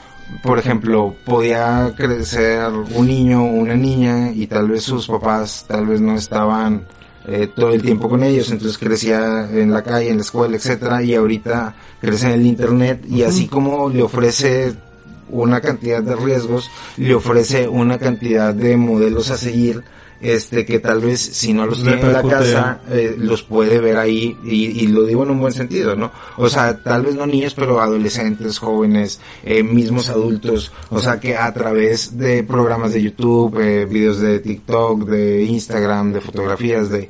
por 0.42 0.58
ejemplo, 0.58 1.14
podía 1.24 1.92
crecer 1.96 2.70
un 2.70 3.06
niño 3.06 3.44
o 3.44 3.46
una 3.46 3.74
niña 3.74 4.30
y 4.32 4.46
tal 4.46 4.68
vez 4.68 4.82
sus 4.82 5.06
papás 5.06 5.64
tal 5.68 5.86
vez 5.86 6.00
no 6.00 6.14
estaban 6.14 6.86
eh, 7.26 7.48
todo 7.54 7.70
el 7.70 7.82
tiempo 7.82 8.08
con 8.08 8.22
ellos, 8.22 8.50
entonces 8.50 8.76
crecía 8.76 9.48
en 9.50 9.70
la 9.70 9.82
calle, 9.82 10.10
en 10.10 10.16
la 10.16 10.22
escuela, 10.22 10.56
etcétera, 10.56 11.02
y 11.02 11.14
ahorita 11.14 11.74
crece 12.00 12.26
en 12.26 12.32
el 12.32 12.46
internet 12.46 13.04
y 13.08 13.22
así 13.22 13.48
como 13.48 13.88
le 13.88 14.02
ofrece 14.02 14.74
una 15.30 15.60
cantidad 15.60 16.02
de 16.02 16.16
riesgos, 16.16 16.70
le 16.98 17.14
ofrece 17.14 17.66
una 17.66 17.98
cantidad 17.98 18.52
de 18.52 18.76
modelos 18.76 19.30
a 19.30 19.38
seguir 19.38 19.82
este 20.24 20.64
que 20.64 20.78
tal 20.78 21.00
vez 21.00 21.20
si 21.20 21.52
no 21.52 21.66
los 21.66 21.82
tiene 21.82 22.00
en 22.00 22.12
la 22.12 22.22
casa 22.22 22.80
eh, 22.90 23.14
los 23.18 23.42
puede 23.42 23.78
ver 23.78 23.98
ahí 23.98 24.36
y, 24.44 24.82
y 24.82 24.86
lo 24.88 25.04
digo 25.04 25.22
en 25.24 25.30
un 25.30 25.40
buen 25.40 25.52
sentido, 25.52 25.94
¿no? 25.94 26.10
O 26.36 26.48
sea, 26.48 26.82
tal 26.82 27.02
vez 27.02 27.14
no 27.14 27.26
niños, 27.26 27.54
pero 27.54 27.80
adolescentes, 27.80 28.58
jóvenes, 28.58 29.20
eh, 29.44 29.62
mismos 29.62 30.08
adultos, 30.08 30.72
o 30.90 30.98
sea 30.98 31.20
que 31.20 31.36
a 31.36 31.52
través 31.52 32.16
de 32.16 32.42
programas 32.42 32.92
de 32.92 33.02
YouTube, 33.02 33.58
eh, 33.60 33.84
videos 33.84 34.20
de 34.20 34.40
TikTok, 34.40 35.04
de 35.04 35.44
Instagram, 35.44 36.12
de 36.12 36.20
fotografías, 36.20 36.90
de 36.90 37.08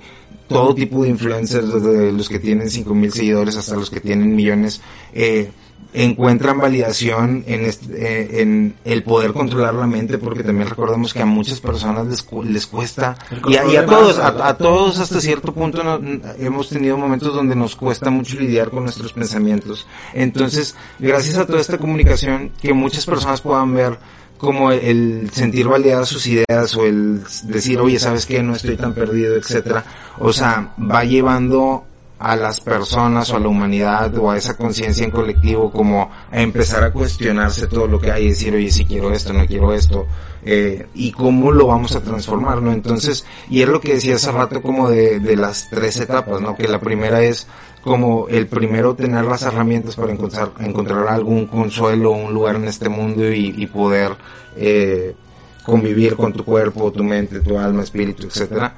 todo 0.49 0.75
tipo 0.75 1.03
de 1.03 1.11
influencers, 1.11 1.73
desde 1.73 2.13
los 2.13 2.29
que 2.29 2.39
tienen 2.39 2.71
5000 2.71 3.13
seguidores 3.13 3.57
hasta 3.57 3.77
los 3.77 3.91
que 3.91 4.01
tienen 4.01 4.35
millones, 4.35 4.81
eh, 5.13 5.51
encuentran 5.95 6.59
validación 6.59 7.45
en, 7.47 7.65
este- 7.65 8.43
en 8.43 8.75
el 8.85 9.03
poder 9.05 9.33
controlar 9.33 9.75
la 9.75 9.87
mente, 9.87 10.19
porque 10.19 10.43
también 10.43 10.69
recordemos 10.69 11.15
que 11.15 11.23
a 11.23 11.27
muchas 11.27 11.61
personas 11.61 12.07
les, 12.09 12.23
cu- 12.23 12.43
les 12.43 12.67
cuesta, 12.67 13.17
y 13.49 13.57
a, 13.57 13.65
y 13.67 13.77
a 13.77 13.87
todos, 13.87 14.19
a, 14.19 14.49
a 14.49 14.57
todos 14.59 14.99
hasta 14.99 15.21
cierto 15.21 15.55
punto 15.55 15.83
no- 15.85 16.01
hemos 16.39 16.69
tenido 16.69 16.99
momentos 16.99 17.33
donde 17.33 17.55
nos 17.55 17.77
cuesta 17.77 18.11
mucho 18.11 18.39
lidiar 18.39 18.71
con 18.71 18.83
nuestros 18.83 19.13
pensamientos. 19.13 19.87
Entonces, 20.13 20.75
gracias 20.99 21.37
a 21.37 21.47
toda 21.47 21.61
esta 21.61 21.79
comunicación, 21.79 22.51
que 22.61 22.73
muchas 22.73 23.07
personas 23.07 23.41
puedan 23.41 23.73
ver 23.73 23.97
como 24.37 24.73
el, 24.73 24.81
el 24.81 25.31
sentir 25.31 25.69
validadas 25.69 26.09
sus 26.09 26.27
ideas 26.27 26.75
o 26.77 26.85
el 26.85 27.23
decir, 27.45 27.79
oye, 27.81 27.99
¿sabes 28.01 28.27
qué? 28.27 28.43
No 28.43 28.55
estoy 28.57 28.77
tan 28.77 28.93
perdido, 28.93 29.37
etcétera. 29.37 29.85
O 30.19 30.33
sea, 30.33 30.75
va 30.79 31.05
llevando 31.05 31.85
a 32.25 32.37
las 32.37 32.59
personas 32.59 33.31
o 33.31 33.37
a 33.37 33.39
la 33.39 33.49
humanidad 33.49 34.17
o 34.17 34.31
a 34.31 34.39
esa 34.39 34.57
conciencia 34.57 35.05
en 35.05 35.11
colectivo 35.11 35.71
como 35.71 36.11
a 36.33 36.41
empezar 36.41 36.83
a 36.83 36.91
cuestionarse 36.91 37.67
todo 37.67 37.87
lo 37.87 38.01
que 38.01 38.11
hay 38.11 38.25
y 38.25 38.29
decir, 38.31 38.55
oye, 38.55 38.71
si 38.71 38.87
quiero 38.87 39.13
esto, 39.13 39.35
no 39.35 39.45
quiero 39.45 39.75
esto, 39.75 40.07
eh, 40.43 40.87
y 40.95 41.13
cómo 41.13 41.53
lo 41.53 41.67
vamos 41.67 41.95
a 41.95 42.01
transformar, 42.01 42.63
¿no? 42.63 42.73
Entonces, 42.73 43.27
y 43.51 43.61
es 43.61 43.69
lo 43.69 43.79
que 43.79 43.97
decía 43.97 44.15
hace 44.15 44.33
rato 44.33 44.63
como 44.63 44.89
de, 44.89 45.21
de 45.21 45.37
las 45.37 45.69
tres 45.69 46.01
etapas, 46.01 46.41
¿no? 46.41 46.57
Que 46.57 46.67
la 46.67 46.81
primera 46.81 47.23
es 47.23 47.47
como 47.83 48.27
el 48.29 48.47
primero 48.47 48.95
tener 48.95 49.27
las 49.27 49.43
herramientas 49.43 49.95
para 49.95 50.11
encontrar, 50.11 50.53
encontrar 50.61 51.07
algún 51.09 51.47
consuelo, 51.47 52.13
un 52.13 52.33
lugar 52.33 52.57
en 52.57 52.65
este 52.65 52.89
mundo 52.89 53.31
y, 53.31 53.55
y 53.55 53.67
poder 53.67 54.13
eh, 54.57 55.15
convivir 55.63 56.17
con 56.17 56.33
tu 56.33 56.43
cuerpo, 56.43 56.91
tu 56.91 57.05
mente, 57.05 57.41
tu 57.41 57.59
alma, 57.59 57.83
espíritu, 57.83 58.27
etcétera. 58.27 58.75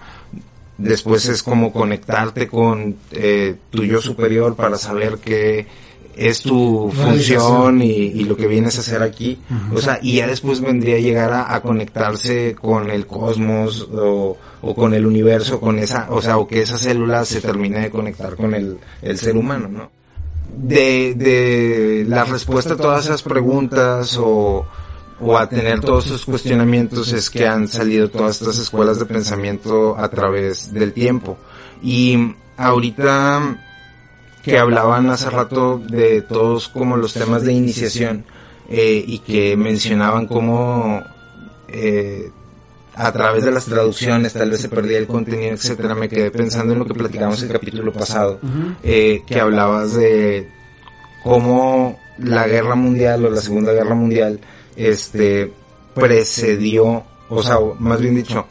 Después 0.79 1.27
es 1.29 1.43
como 1.43 1.73
conectarte 1.73 2.49
con 2.49 2.97
eh, 3.13 3.55
tu 3.71 3.85
yo 3.85 4.01
superior 4.03 4.57
para 4.57 4.77
saber 4.77 5.19
qué 5.19 5.67
es 6.17 6.41
tu 6.43 6.91
función 6.95 7.83
y, 7.83 7.91
y 7.91 8.25
lo 8.25 8.37
que 8.37 8.47
vienes 8.47 8.77
a 8.77 8.81
hacer 8.81 9.03
aquí. 9.03 9.39
O 9.75 9.81
sea, 9.81 9.99
y 10.03 10.17
ya 10.17 10.27
después 10.27 10.61
vendría 10.61 10.97
a 10.97 11.01
llegar 11.01 11.33
a, 11.33 11.55
a 11.55 11.61
conectarse 11.61 12.55
con 12.55 12.91
el 12.91 13.07
cosmos 13.07 13.89
o, 13.93 14.37
o 14.63 14.75
con 14.75 14.95
el 14.95 15.07
universo, 15.07 15.61
con 15.61 15.79
esa, 15.79 16.09
o 16.11 16.21
sea, 16.23 16.39
o 16.39 16.47
que 16.47 16.63
esa 16.63 16.79
célula 16.79 17.25
se 17.25 17.41
termine 17.41 17.81
de 17.81 17.91
conectar 17.91 18.35
con 18.37 18.55
el, 18.55 18.79
el 19.03 19.19
ser 19.19 19.37
humano, 19.37 19.69
¿no? 19.69 19.91
De, 20.57 21.15
de 21.15 22.05
la 22.09 22.25
respuesta 22.25 22.75
a 22.75 22.77
todas 22.79 23.05
esas 23.05 23.23
preguntas 23.23 24.17
o, 24.19 24.67
o 25.21 25.37
a 25.39 25.49
tener 25.49 25.81
todos 25.81 26.07
esos 26.07 26.25
cuestionamientos 26.25 27.13
es 27.13 27.31
que 27.31 27.47
han 27.47 27.69
salido 27.69 28.09
todas 28.11 28.41
estas 28.41 28.59
escuelas 28.59 28.99
de 28.99 29.07
pensamiento 29.07 29.97
a 29.99 30.09
través 30.09 30.73
del 30.73 30.93
tiempo. 30.93 31.39
Y 31.83 32.35
ahorita 32.57 33.59
que 34.43 34.59
hablaban 34.59 35.11
hace 35.11 35.31
rato 35.31 35.79
de 35.79 36.23
todos 36.23 36.69
como 36.69 36.97
los 36.97 37.15
temas 37.15 37.43
de 37.43 37.53
iniciación 37.53 38.25
eh, 38.69 39.03
y 39.07 39.19
que 39.21 39.57
mencionaban 39.57 40.27
cómo 40.27 41.03
eh, 41.69 42.31
a 42.95 43.13
través 43.13 43.45
de 43.45 43.51
las 43.51 43.65
traducciones 43.65 44.33
tal 44.33 44.51
vez 44.51 44.61
se 44.61 44.69
perdía 44.69 44.99
el 44.99 45.07
contenido, 45.07 45.53
etcétera, 45.53 45.95
me 45.95 46.09
quedé 46.09 46.31
pensando 46.31 46.73
en 46.73 46.79
lo 46.79 46.87
que 46.87 46.95
platicamos 46.95 47.43
el 47.43 47.51
capítulo 47.51 47.93
pasado, 47.93 48.39
eh, 48.83 49.23
que 49.27 49.41
hablabas 49.41 49.95
de 49.95 50.49
cómo 51.23 51.99
la 52.19 52.47
guerra 52.47 52.75
mundial 52.75 53.25
o 53.27 53.31
la 53.31 53.41
segunda 53.41 53.73
guerra 53.73 53.95
mundial 53.95 54.41
este 54.77 55.53
precedió, 55.95 57.05
o 57.29 57.43
sea, 57.43 57.59
más 57.79 58.01
bien 58.01 58.15
dicho, 58.15 58.47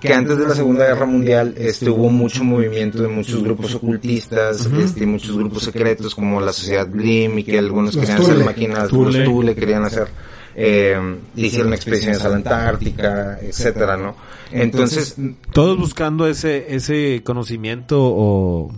que 0.00 0.12
antes 0.12 0.38
de 0.38 0.46
la 0.46 0.54
Segunda 0.54 0.86
Guerra 0.86 1.06
Mundial 1.06 1.54
este 1.56 1.88
hubo 1.90 2.10
mucho 2.10 2.42
movimiento 2.42 3.00
de 3.02 3.08
muchos 3.08 3.42
grupos 3.42 3.74
ocultistas, 3.74 4.66
este, 4.66 5.06
muchos 5.06 5.36
grupos 5.36 5.64
secretos 5.64 6.14
como 6.14 6.40
la 6.40 6.52
Sociedad 6.52 6.88
Blim 6.88 7.38
y 7.38 7.44
que 7.44 7.58
algunos 7.58 7.94
Los 7.94 8.04
querían 8.04 8.22
hacer 8.22 8.44
máquinas, 8.44 8.88
Thule. 8.88 9.18
los 9.18 9.24
Thule 9.24 9.54
querían 9.54 9.84
hacer, 9.84 10.08
eh, 10.54 10.98
hicieron 11.36 11.72
expediciones 11.74 12.24
a 12.24 12.28
la 12.28 12.36
Antártica, 12.36 13.38
etcétera, 13.40 13.96
¿no? 13.96 14.16
Entonces, 14.50 15.16
Todos 15.52 15.78
buscando 15.78 16.26
ese 16.26 16.74
ese 16.74 17.22
conocimiento 17.24 17.98
o 18.00 18.72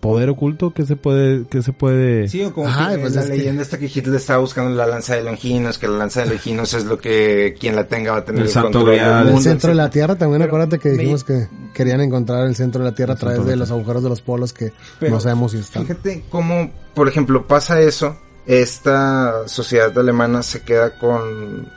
poder 0.00 0.28
oculto 0.30 0.72
que 0.72 0.86
se 0.86 0.94
puede 0.96 1.44
que 1.48 1.60
se 1.62 1.72
puede 1.72 2.28
Sí, 2.28 2.44
o 2.44 2.52
como 2.52 2.68
Ajá, 2.68 2.92
que 2.94 2.98
pues 2.98 3.14
la 3.16 3.22
es 3.22 3.26
que- 3.30 3.36
leyenda 3.36 3.62
esta 3.62 3.78
que 3.78 3.86
Hitler 3.86 4.14
estaba 4.14 4.38
buscando 4.38 4.70
la 4.74 4.86
lanza 4.86 5.16
de 5.16 5.24
Longinos, 5.24 5.76
que 5.78 5.88
la 5.88 5.98
lanza 5.98 6.22
de 6.22 6.30
Longinos 6.30 6.72
es 6.74 6.84
lo 6.84 6.98
que 6.98 7.56
quien 7.58 7.74
la 7.74 7.88
tenga 7.88 8.12
va 8.12 8.18
a 8.18 8.24
tener 8.24 8.42
El 8.42 8.46
el, 8.46 8.52
santo 8.52 8.78
control 8.84 8.96
del 9.26 9.34
El 9.34 9.42
centro 9.42 9.70
de 9.70 9.74
la. 9.74 9.90
Tierra, 9.90 10.14
también 10.16 10.40
Pero 10.42 10.50
acuérdate 10.50 10.78
que 10.78 10.90
me- 10.90 10.98
dijimos 10.98 11.24
que 11.24 11.48
querían 11.74 12.00
encontrar 12.00 12.46
el 12.46 12.54
centro 12.54 12.82
de 12.84 12.90
la 12.90 12.94
Tierra 12.94 13.14
a 13.14 13.16
través 13.16 13.44
de 13.44 13.56
los 13.56 13.70
agujeros 13.70 14.02
de 14.02 14.08
los 14.08 14.22
polos 14.22 14.52
que 14.52 14.72
Pero 15.00 15.12
no 15.14 15.20
sabemos 15.20 15.52
si 15.52 15.58
están. 15.58 15.82
Fíjate 15.86 16.24
cómo, 16.30 16.70
por 16.94 17.08
ejemplo, 17.08 17.46
pasa 17.46 17.80
eso, 17.80 18.16
esta 18.46 19.48
sociedad 19.48 19.96
alemana 19.98 20.42
se 20.42 20.62
queda 20.62 20.98
con, 20.98 21.68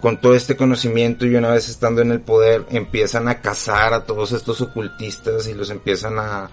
con 0.00 0.20
todo 0.20 0.34
este 0.34 0.56
conocimiento 0.56 1.26
y 1.26 1.34
una 1.34 1.50
vez 1.50 1.68
estando 1.68 2.02
en 2.02 2.10
el 2.12 2.20
poder 2.20 2.64
empiezan 2.70 3.28
a 3.28 3.40
cazar 3.40 3.94
a 3.94 4.04
todos 4.04 4.32
estos 4.32 4.60
ocultistas 4.60 5.46
y 5.48 5.54
los 5.54 5.70
empiezan 5.70 6.18
a, 6.18 6.48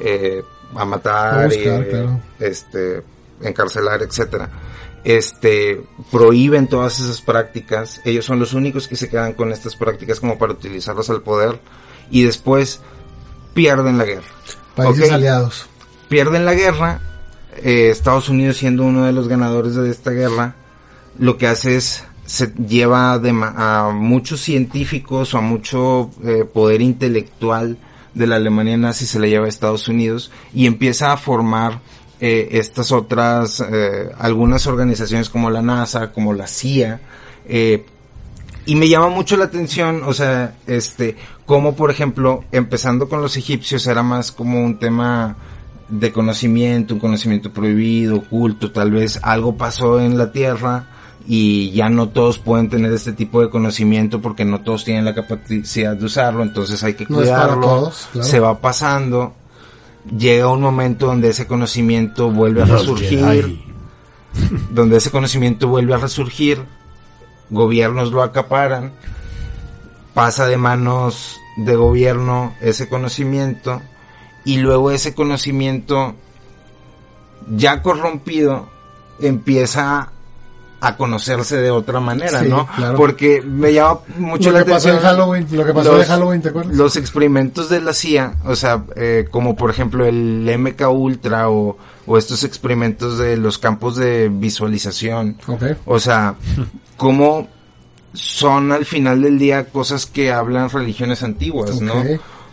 eh, 0.00 0.42
a 0.74 0.84
matar, 0.84 1.44
A 1.44 1.46
buscar, 1.46 1.82
y, 1.86 1.90
claro. 1.90 2.20
este, 2.38 3.02
encarcelar, 3.40 4.02
etcétera. 4.02 4.50
Este, 5.04 5.80
prohíben 6.10 6.66
todas 6.66 6.98
esas 6.98 7.20
prácticas, 7.20 8.00
ellos 8.04 8.24
son 8.24 8.40
los 8.40 8.54
únicos 8.54 8.88
que 8.88 8.96
se 8.96 9.08
quedan 9.08 9.34
con 9.34 9.52
estas 9.52 9.76
prácticas 9.76 10.18
como 10.18 10.36
para 10.36 10.52
utilizarlas 10.52 11.10
al 11.10 11.22
poder 11.22 11.60
y 12.10 12.24
después 12.24 12.80
pierden 13.54 13.98
la 13.98 14.04
guerra. 14.04 14.26
Países 14.74 15.12
aliados. 15.12 15.68
pierden 16.08 16.44
la 16.44 16.54
guerra, 16.54 17.00
eh, 17.62 17.90
Estados 17.90 18.28
Unidos 18.28 18.56
siendo 18.56 18.82
uno 18.82 19.04
de 19.04 19.12
los 19.12 19.28
ganadores 19.28 19.76
de 19.76 19.90
esta 19.90 20.10
guerra, 20.10 20.56
lo 21.18 21.38
que 21.38 21.46
hace 21.46 21.76
es 21.76 22.04
se 22.26 22.52
lleva 22.54 23.18
de 23.20 23.30
a 23.30 23.92
muchos 23.94 24.40
científicos 24.40 25.32
o 25.34 25.38
a 25.38 25.40
mucho 25.40 26.10
eh, 26.24 26.44
poder 26.44 26.82
intelectual 26.82 27.78
de 28.16 28.26
la 28.26 28.36
Alemania 28.36 28.78
nazi 28.78 29.04
se 29.04 29.20
le 29.20 29.28
lleva 29.28 29.44
a 29.44 29.48
Estados 29.48 29.88
Unidos 29.88 30.30
y 30.54 30.66
empieza 30.66 31.12
a 31.12 31.18
formar 31.18 31.80
eh, 32.18 32.48
estas 32.52 32.90
otras 32.90 33.60
eh, 33.60 34.10
algunas 34.18 34.66
organizaciones 34.66 35.28
como 35.28 35.50
la 35.50 35.60
NASA, 35.60 36.12
como 36.12 36.32
la 36.32 36.46
CIA, 36.46 36.98
eh, 37.46 37.84
y 38.64 38.74
me 38.74 38.88
llama 38.88 39.10
mucho 39.10 39.36
la 39.36 39.44
atención, 39.44 40.02
o 40.04 40.14
sea, 40.14 40.56
este, 40.66 41.14
como 41.44 41.76
por 41.76 41.90
ejemplo, 41.90 42.42
empezando 42.52 43.06
con 43.08 43.20
los 43.20 43.36
egipcios 43.36 43.86
era 43.86 44.02
más 44.02 44.32
como 44.32 44.64
un 44.64 44.78
tema 44.78 45.36
de 45.90 46.10
conocimiento, 46.10 46.94
un 46.94 47.00
conocimiento 47.00 47.52
prohibido, 47.52 48.16
oculto, 48.16 48.72
tal 48.72 48.92
vez 48.92 49.20
algo 49.22 49.56
pasó 49.56 50.00
en 50.00 50.16
la 50.16 50.32
tierra 50.32 50.95
y 51.26 51.72
ya 51.72 51.88
no 51.88 52.08
todos 52.08 52.38
pueden 52.38 52.68
tener 52.68 52.92
este 52.92 53.12
tipo 53.12 53.40
de 53.40 53.50
conocimiento 53.50 54.20
porque 54.20 54.44
no 54.44 54.60
todos 54.60 54.84
tienen 54.84 55.04
la 55.04 55.14
capacidad 55.14 55.96
de 55.96 56.04
usarlo, 56.04 56.42
entonces 56.42 56.82
hay 56.84 56.94
que 56.94 57.06
No 57.08 57.16
cuidarlo, 57.16 57.60
todos, 57.66 58.08
claro. 58.12 58.28
se 58.28 58.40
va 58.40 58.60
pasando, 58.60 59.34
llega 60.16 60.48
un 60.48 60.60
momento 60.60 61.06
donde 61.06 61.30
ese 61.30 61.46
conocimiento 61.46 62.30
vuelve 62.30 62.62
a 62.62 62.66
resurgir, 62.66 63.64
donde 64.70 64.98
ese 64.98 65.10
conocimiento 65.10 65.68
vuelve 65.68 65.94
a 65.94 65.98
resurgir, 65.98 66.62
gobiernos 67.50 68.12
lo 68.12 68.22
acaparan, 68.22 68.92
pasa 70.14 70.46
de 70.46 70.56
manos 70.56 71.38
de 71.56 71.74
gobierno 71.74 72.54
ese 72.60 72.88
conocimiento 72.88 73.82
y 74.44 74.58
luego 74.58 74.90
ese 74.90 75.14
conocimiento 75.14 76.14
ya 77.48 77.82
corrompido 77.82 78.68
empieza 79.20 80.12
a 80.80 80.96
conocerse 80.96 81.56
de 81.56 81.70
otra 81.70 82.00
manera, 82.00 82.40
Sí, 82.40 82.48
¿no? 82.48 82.66
claro. 82.76 82.96
Porque 82.98 83.40
me 83.42 83.72
llama 83.72 84.00
mucho 84.18 84.50
Lo 84.50 84.58
la 84.58 84.64
que 84.64 84.70
pasó 84.72 84.88
en 84.90 84.96
atención 84.96 85.16
Halloween, 85.18 85.46
lo 85.50 85.64
que 85.64 85.72
pasó 85.72 85.92
los- 85.92 86.02
en 86.02 86.08
Halloween, 86.08 86.42
¿te 86.42 86.48
acuerdas? 86.50 86.74
los 86.76 86.96
experimentos 86.96 87.68
de 87.70 87.80
la 87.80 87.92
CIA, 87.94 88.34
o 88.44 88.54
sea, 88.54 88.84
eh, 88.94 89.26
como 89.30 89.56
por 89.56 89.70
ejemplo 89.70 90.04
el 90.04 90.46
MK 90.48 90.88
Ultra 90.90 91.48
o, 91.50 91.78
o 92.06 92.18
estos 92.18 92.44
experimentos 92.44 93.16
de 93.18 93.36
los 93.38 93.56
campos 93.58 93.96
de 93.96 94.28
visualización, 94.28 95.38
o 95.86 95.98
sea, 95.98 96.34
cómo 96.96 97.48
son 98.12 98.72
al 98.72 98.84
final 98.84 99.22
del 99.22 99.38
día 99.38 99.66
cosas 99.66 100.06
que 100.06 100.32
hablan 100.32 100.70
religiones 100.70 101.22
antiguas, 101.22 101.80
¿no? 101.80 101.94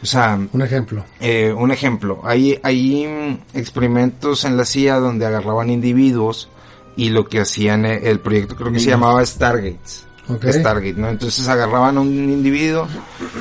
O 0.01 0.05
sea, 0.05 0.37
Un 0.51 0.61
ejemplo. 0.61 1.03
eh, 1.21 1.53
un 1.57 1.71
ejemplo, 1.71 2.21
hay, 2.25 2.59
hay 2.63 3.07
mm, 3.07 3.57
experimentos 3.57 4.43
en 4.43 4.57
la 4.57 4.65
CIA 4.65 4.99
donde 4.99 5.25
agarraban 5.25 5.69
individuos 5.69 6.49
y 6.95 7.09
lo 7.09 7.25
que 7.27 7.39
hacían, 7.39 7.85
eh, 7.85 8.01
el 8.03 8.19
proyecto 8.19 8.55
creo 8.55 8.71
que 8.71 8.79
se 8.79 8.89
llamaba 8.89 9.25
Stargates. 9.25 10.05
Ok. 10.29 10.45
Stargate, 10.47 10.93
¿no? 10.99 11.09
Entonces 11.09 11.47
agarraban 11.49 11.97
a 11.97 12.01
un 12.01 12.07
individuo 12.07 12.87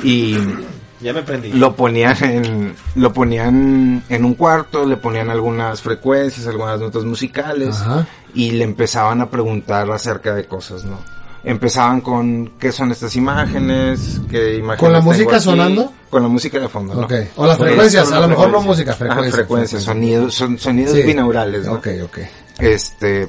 y 0.03 0.37
Ya 0.99 1.13
me 1.13 1.21
prendí. 1.23 1.53
lo 1.53 1.75
ponían 1.75 2.17
en, 2.23 2.75
lo 2.95 3.13
ponían 3.13 4.03
en 4.09 4.25
un 4.25 4.33
cuarto, 4.33 4.85
le 4.85 4.97
ponían 4.97 5.29
algunas 5.29 5.81
frecuencias, 5.81 6.45
algunas 6.47 6.79
notas 6.79 7.03
musicales 7.05 7.75
Ajá. 7.81 8.05
y 8.33 8.51
le 8.51 8.63
empezaban 8.65 9.21
a 9.21 9.29
preguntar 9.29 9.89
acerca 9.91 10.33
de 10.35 10.45
cosas, 10.45 10.83
¿no? 10.83 10.99
Empezaban 11.45 11.99
con 12.01 12.53
qué 12.59 12.71
son 12.71 12.91
estas 12.91 13.15
imágenes, 13.17 14.21
qué 14.29 14.55
imágenes 14.55 14.79
¿Con 14.79 14.93
la 14.93 15.01
música 15.01 15.35
aquí? 15.35 15.43
sonando? 15.43 15.91
Con 16.09 16.21
la 16.23 16.29
música 16.29 16.57
de 16.59 16.69
fondo, 16.69 16.93
¿no? 16.95 17.01
Ok. 17.01 17.13
O 17.35 17.45
las 17.45 17.57
frecuencias, 17.57 18.11
a 18.11 18.19
lo 18.21 18.27
mejor 18.29 18.49
no 18.49 18.61
música, 18.61 18.91
Ajá, 18.91 18.99
frecuencias. 18.99 19.35
frecuencias, 19.35 19.83
sonidos, 19.83 20.33
son 20.35 20.57
sonidos 20.57 20.93
Sí. 20.93 21.01
binaurales, 21.03 21.65
¿no? 21.65 21.73
Ok, 21.73 21.87
ok. 22.03 22.17
Este, 22.59 23.27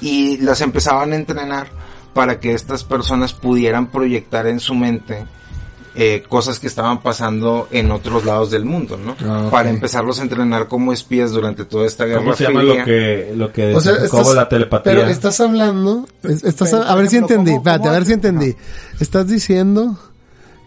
y 0.00 0.36
las 0.38 0.60
empezaban 0.60 1.12
a 1.12 1.16
entrenar 1.16 1.68
para 2.12 2.38
que 2.40 2.52
estas 2.52 2.84
personas 2.84 3.32
pudieran 3.32 3.88
proyectar 3.90 4.46
en 4.46 4.60
su 4.60 4.74
mente 4.74 5.24
eh, 5.96 6.24
cosas 6.28 6.58
que 6.58 6.66
estaban 6.66 7.02
pasando 7.02 7.68
en 7.70 7.92
otros 7.92 8.24
lados 8.24 8.50
del 8.50 8.64
mundo, 8.64 8.96
¿no? 8.96 9.14
Ah. 9.28 9.48
Para 9.50 9.70
empezarlos 9.70 10.18
a 10.18 10.22
entrenar 10.22 10.66
como 10.66 10.92
espías 10.92 11.30
durante 11.30 11.64
toda 11.64 11.86
esta 11.86 12.04
guerra 12.04 12.20
¿Cómo 12.22 12.34
se 12.34 12.44
llama 12.44 12.60
fría. 12.60 12.74
lo 12.78 12.84
que, 12.84 13.32
lo 13.36 13.52
que 13.52 13.74
O 13.74 13.80
sea, 13.80 14.34
la 14.34 14.48
telepatía? 14.48 14.92
Pero 14.92 15.06
estás 15.06 15.40
hablando, 15.40 16.06
es- 16.24 16.42
estás 16.42 16.70
Pero, 16.70 16.82
a, 16.82 16.94
ver 16.96 17.08
si 17.08 17.16
entendí, 17.18 17.52
¿cómo- 17.52 17.60
espérate, 17.62 17.88
a 17.88 17.92
ver 17.92 18.04
si 18.06 18.12
entendí. 18.12 18.56
Estás 18.98 19.28
diciendo 19.28 19.96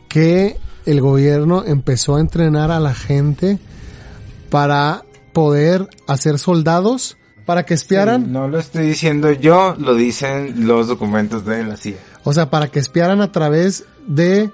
que 0.08 0.58
el 0.86 1.02
gobierno 1.02 1.64
empezó 1.66 2.16
a 2.16 2.22
entrenar 2.22 2.72
a 2.72 2.80
la 2.80 2.94
gente 2.96 3.60
para 4.50 5.04
poder 5.34 5.90
hacer 6.08 6.40
soldados, 6.40 7.18
para 7.48 7.64
que 7.64 7.74
espiaran, 7.74 8.32
No 8.32 8.48
lo 8.48 8.60
estoy 8.60 8.86
diciendo 8.86 9.32
yo, 9.32 9.76
lo 9.80 9.96
dicen 9.96 10.68
los 10.68 10.88
documentos 10.88 11.44
de 11.46 11.64
la 11.64 11.78
CIA. 11.78 11.98
o 12.24 12.32
sea, 12.34 12.52
para 12.52 12.68
que 12.68 12.78
espiaran 12.78 13.22
a 13.22 13.32
través 13.32 13.86
de 14.06 14.52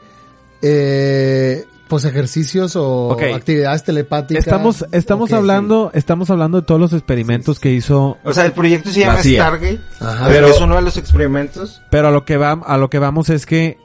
eh, 0.61 1.65
pues 1.89 2.05
ejercicios 2.05 2.75
o 2.75 3.11
actividades 3.35 3.83
telepáticas. 3.83 4.45
Estamos, 4.45 4.85
estamos 4.91 5.31
hablando, 5.33 5.91
estamos 5.93 6.29
hablando 6.29 6.61
de 6.61 6.65
todos 6.67 6.79
los 6.79 6.93
experimentos 6.93 7.59
que 7.59 7.71
hizo, 7.71 8.17
O 8.23 8.33
sea, 8.33 8.45
el 8.45 8.53
proyecto 8.53 8.89
se 8.89 9.01
llama. 9.01 9.21
Stargate, 9.21 9.79
Ajá. 9.99 10.27
Pero- 10.27 10.47
es 10.47 10.61
uno 10.61 10.75
de 10.77 10.81
los 10.83 10.95
experimentos. 10.97 11.81
pero 11.91 12.07
a 12.07 12.11
lo 12.11 12.23
que 12.25 12.37
va, 12.37 12.51
a 12.65 12.77
lo 12.77 12.89
que 12.89 12.99
vamos 12.99 13.29
es 13.29 13.45
que 13.45 13.77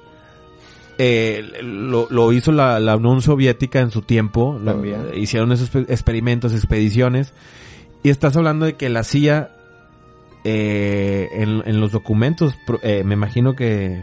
eh, 0.98 1.42
lo, 1.62 2.08
lo 2.10 2.32
hizo 2.32 2.50
la, 2.52 2.80
la 2.80 2.96
Unión 2.96 3.22
Soviética 3.22 3.80
en 3.80 3.90
su 3.90 4.02
tiempo, 4.02 4.58
lo- 4.62 4.72
También. 4.72 5.06
hicieron 5.14 5.52
esos 5.52 5.70
pe- 5.70 5.86
experimentos, 5.88 6.52
expediciones, 6.52 7.32
y 8.02 8.10
estás 8.10 8.36
hablando 8.36 8.66
de 8.66 8.74
que 8.74 8.88
la 8.88 9.04
CIA 9.04 9.50
eh, 10.44 11.28
en, 11.32 11.62
en 11.66 11.80
los 11.80 11.92
documentos, 11.92 12.54
eh, 12.82 13.02
me 13.04 13.14
imagino 13.14 13.54
que 13.54 14.02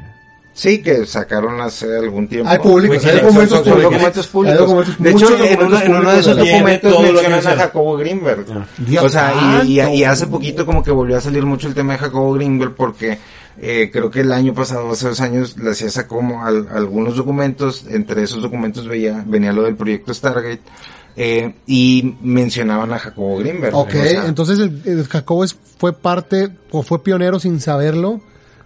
Sí, 0.53 0.81
que 0.81 1.05
sacaron 1.05 1.59
hace 1.59 1.97
algún 1.97 2.29
tiempo. 2.29 2.49
Hay 2.49 2.59
públicos, 2.59 3.03
hay 3.05 3.11
Son- 3.17 3.21
documentos 3.23 3.49
son- 3.49 3.65
son 3.65 3.73
públicos. 3.73 3.91
documentos 3.91 4.25
Hay 4.25 4.31
públicos. 4.31 4.59
documentos- 4.59 4.97
de 5.03 5.11
hecho, 5.11 5.45
en 5.45 5.63
uno, 5.65 5.81
en 5.81 5.95
uno 5.95 6.11
de 6.11 6.19
esos 6.19 6.37
documentos 6.37 7.01
mencionan 7.01 7.45
a. 7.45 7.55
Jacobo 7.61 7.97
Greenberg. 7.97 8.45
Dios 8.77 9.03
o 9.03 9.09
sea, 9.09 9.33
y, 9.65 9.73
y- 9.73 9.77
santo. 9.81 9.93
y 9.95 10.03
hace 10.05 10.27
poquito 10.27 10.65
como 10.65 10.81
que 10.81 10.91
volvió 10.91 11.17
a 11.17 11.21
salir 11.21 11.45
mucho 11.45 11.67
el 11.67 11.73
tema 11.73 11.93
de 11.93 11.99
Jacobo 11.99 12.33
Greenberg 12.35 12.73
porque 12.73 13.17
eh, 13.61 13.89
creo 13.91 14.09
que 14.09 14.21
el 14.21 14.31
año 14.31 14.53
pasado, 14.53 14.89
hace 14.91 15.09
dos 15.09 15.19
años, 15.19 15.57
la 15.57 15.73
CIA 15.73 15.89
sacó 15.89 16.15
como 16.17 16.45
al- 16.45 16.69
algunos 16.73 17.17
documentos, 17.17 17.85
entre 17.89 18.23
esos 18.23 18.41
documentos 18.41 18.87
veía, 18.87 19.23
venía 19.27 19.51
lo 19.51 19.63
del 19.63 19.75
proyecto 19.75 20.13
Stargate, 20.13 20.61
eh, 21.17 21.55
y 21.65 22.15
mencionaban 22.21 22.91
a 22.93 22.99
Jacobo 22.99 23.37
Greenberg. 23.37 23.73
Ok, 23.75 23.89
O 23.89 24.03
sea, 24.03 24.25
entonces 24.27 24.59
el, 24.59 24.81
el 24.85 25.07
Jacobo 25.07 25.43
es- 25.43 25.55
fue 25.77 25.93
parte 25.93 26.49
o 26.71 26.83
fue 26.83 27.03
pionero 27.03 27.39
sin 27.39 27.59
saberlo 27.59 28.21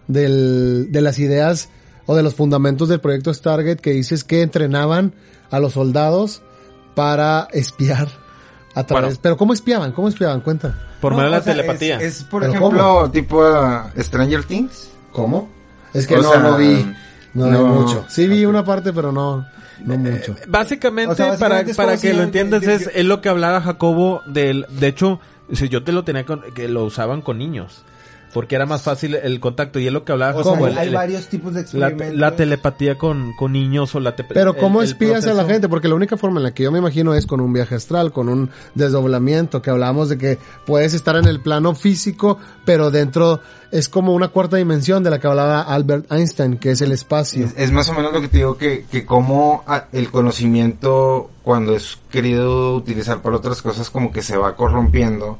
del, 0.08 0.88
de 0.92 1.02
las 1.02 1.20
ideas 1.20 1.70
o 2.06 2.16
de 2.16 2.24
los 2.24 2.34
fundamentos 2.36 2.90
del 2.90 3.00
proyecto 3.00 3.34
Stargate 3.34 3.78
que 3.78 3.92
dices 3.92 4.24
que 4.24 4.42
entrenaban 4.42 5.14
a 5.52 5.60
los 5.60 5.74
soldados 5.74 6.42
para 6.96 7.48
espiar 7.54 8.08
a 8.76 8.86
través. 8.86 9.06
Bueno. 9.10 9.20
Pero 9.22 9.38
¿cómo 9.38 9.54
espiaban? 9.54 9.92
¿Cómo 9.92 10.10
espiaban? 10.10 10.42
Cuenta. 10.42 10.76
por 11.02 11.12
no, 11.12 11.18
medio 11.20 11.30
de 11.30 11.36
la 11.36 11.40
o 11.40 11.44
sea, 11.44 11.54
telepatía. 11.54 11.98
Es, 11.98 12.18
es, 12.20 12.24
por 12.24 12.42
¿Pero 12.42 12.54
ejemplo, 12.54 13.12
tipo 13.12 13.44
ah, 13.44 13.92
Stranger 13.98 14.44
Things. 14.44 14.90
¿Cómo? 15.12 15.50
Es 15.94 16.06
que 16.08 16.16
O 16.18 16.22
no, 16.22 16.32
sea, 16.32 16.40
no 16.40 16.58
vi. 16.58 16.92
No, 17.34 17.48
no, 17.48 17.66
mucho. 17.68 18.06
Sí 18.08 18.28
vi 18.28 18.46
una 18.46 18.64
parte, 18.64 18.94
pero 18.94 19.12
no, 19.12 19.46
no 19.86 19.98
mucho. 19.98 20.36
Básicamente, 20.48 21.12
O 21.12 21.16
sea, 21.16 21.28
básicamente 21.28 21.74
para, 21.76 21.88
para 21.88 22.02
que 22.02 22.10
si 22.12 22.16
lo 22.16 22.24
entiendas, 22.24 22.64
es, 22.64 22.90
es 22.94 23.06
lo 23.06 23.22
que 23.22 23.30
hablaba 23.30 23.62
Jacobo 23.62 24.22
del, 24.26 24.66
de 24.70 24.88
hecho, 24.88 25.20
si 25.54 25.70
yo 25.70 25.84
te 25.84 25.92
lo 25.92 26.04
tenía 26.04 26.26
con, 26.26 26.42
que 26.54 26.68
lo 26.68 26.86
usaban 26.86 27.22
con 27.22 27.38
niños, 27.38 27.84
porque 28.34 28.56
era 28.56 28.66
más 28.66 28.82
fácil 28.84 29.16
el 29.16 29.40
contacto, 29.40 29.80
y 29.80 29.88
es 29.88 29.94
lo 29.94 30.04
que 30.06 30.12
hablaba 30.12 30.40
O 30.40 30.44
sea, 30.44 30.54
Jacobo, 30.54 30.66
hay, 30.68 30.72
el- 30.74 30.78
hay 30.78 30.88
el- 30.90 30.94
varios 30.94 31.28
tipos 31.28 31.54
de 31.54 31.60
la, 31.74 31.88
experimentos. 31.88 32.16
la 32.20 32.36
telepatía 32.36 32.98
con, 32.98 33.34
con 33.38 33.52
niños 33.54 33.94
o 33.96 34.00
la 34.00 34.16
te- 34.16 34.24
Pero 34.24 34.56
¿cómo 34.56 34.82
el 34.82 34.88
espías 34.88 35.26
a 35.28 35.34
la 35.34 35.46
gente? 35.46 35.68
Porque 35.70 35.88
la 35.88 35.96
única 35.96 36.18
forma 36.18 36.40
en 36.40 36.44
la 36.44 36.52
que 36.54 36.64
yo 36.64 36.72
me 36.72 36.80
imagino 36.80 37.14
es 37.16 37.26
con 37.26 37.42
un 37.42 37.52
viaje 37.54 37.76
astral, 37.76 38.12
con 38.12 38.30
un 38.30 38.50
desdoblamiento, 38.76 39.62
que 39.62 39.70
hablamos 39.70 40.10
de 40.10 40.18
que 40.18 40.38
puedes 40.66 40.94
estar 40.94 41.16
en 41.16 41.26
el 41.26 41.40
plano 41.42 41.76
físico, 41.76 42.38
pero 42.66 42.92
dentro 42.92 43.40
es 43.72 43.88
como 43.88 44.14
una 44.14 44.30
cuarta 44.30 44.58
dimensión 44.58 45.04
de 45.04 45.12
la 45.12 45.20
que 45.20 45.28
hablaba 45.28 45.62
Albert 45.62 46.12
Einstein, 46.12 46.58
que 46.58 46.72
es 46.72 46.82
el 46.82 46.92
espacio. 46.92 47.46
Es, 47.46 47.54
es 47.56 47.72
más 47.72 47.88
o 47.90 47.94
menos 47.94 48.12
lo 48.14 48.22
que 48.22 48.28
te 48.28 48.38
digo 48.38 48.58
que, 48.58 48.86
que 48.92 49.06
como 49.06 49.64
ah, 49.68 49.86
el 49.92 50.10
conocimiento 50.10 51.30
cuando 51.44 51.76
es 51.76 51.98
querido 52.12 52.76
utilizar 52.76 53.22
para 53.22 53.38
otras 53.38 53.62
cosas 53.62 53.90
como 53.90 54.12
que 54.12 54.22
se 54.22 54.38
va 54.38 54.56
corrompiendo 54.56 55.38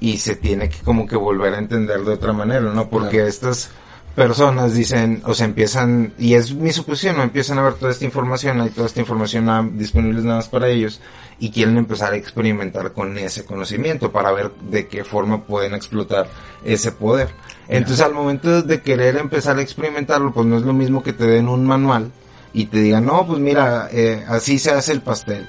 y 0.00 0.16
se 0.18 0.34
tiene 0.36 0.68
que 0.68 0.78
como 0.78 1.06
que 1.06 1.16
volver 1.16 1.54
a 1.54 1.58
entender 1.58 2.00
de 2.00 2.12
otra 2.14 2.32
manera, 2.32 2.72
¿no? 2.72 2.88
Porque 2.88 3.16
Claro. 3.16 3.28
estas 3.28 3.70
personas 4.14 4.74
dicen, 4.74 5.22
o 5.24 5.34
sea, 5.34 5.46
empiezan, 5.46 6.12
y 6.18 6.34
es 6.34 6.52
mi 6.54 6.72
suposición, 6.72 7.16
¿no? 7.16 7.22
Empiezan 7.22 7.58
a 7.58 7.62
ver 7.62 7.74
toda 7.74 7.92
esta 7.92 8.04
información, 8.04 8.60
hay 8.60 8.70
toda 8.70 8.86
esta 8.86 9.00
información 9.00 9.48
ah, 9.48 9.66
disponible 9.72 10.20
nada 10.22 10.36
más 10.36 10.48
para 10.48 10.68
ellos 10.68 11.00
y 11.38 11.50
quieren 11.50 11.76
empezar 11.78 12.12
a 12.12 12.16
experimentar 12.16 12.92
con 12.92 13.16
ese 13.18 13.44
conocimiento 13.44 14.10
para 14.10 14.32
ver 14.32 14.50
de 14.68 14.88
qué 14.88 15.04
forma 15.04 15.44
pueden 15.44 15.74
explotar 15.74 16.28
ese 16.64 16.92
poder. 16.92 17.28
Entonces 17.68 18.04
al 18.04 18.12
momento 18.12 18.62
de 18.62 18.82
querer 18.82 19.16
empezar 19.16 19.58
a 19.58 19.62
experimentarlo, 19.62 20.32
pues 20.32 20.46
no 20.46 20.56
es 20.56 20.62
lo 20.64 20.72
mismo 20.72 21.02
que 21.02 21.12
te 21.12 21.26
den 21.26 21.48
un 21.48 21.64
manual 21.64 22.10
y 22.52 22.66
te 22.66 22.78
digan, 22.80 23.06
no, 23.06 23.26
pues 23.26 23.38
mira, 23.38 23.88
eh, 23.92 24.24
así 24.28 24.58
se 24.58 24.72
hace 24.72 24.92
el 24.92 25.02
pastel. 25.02 25.48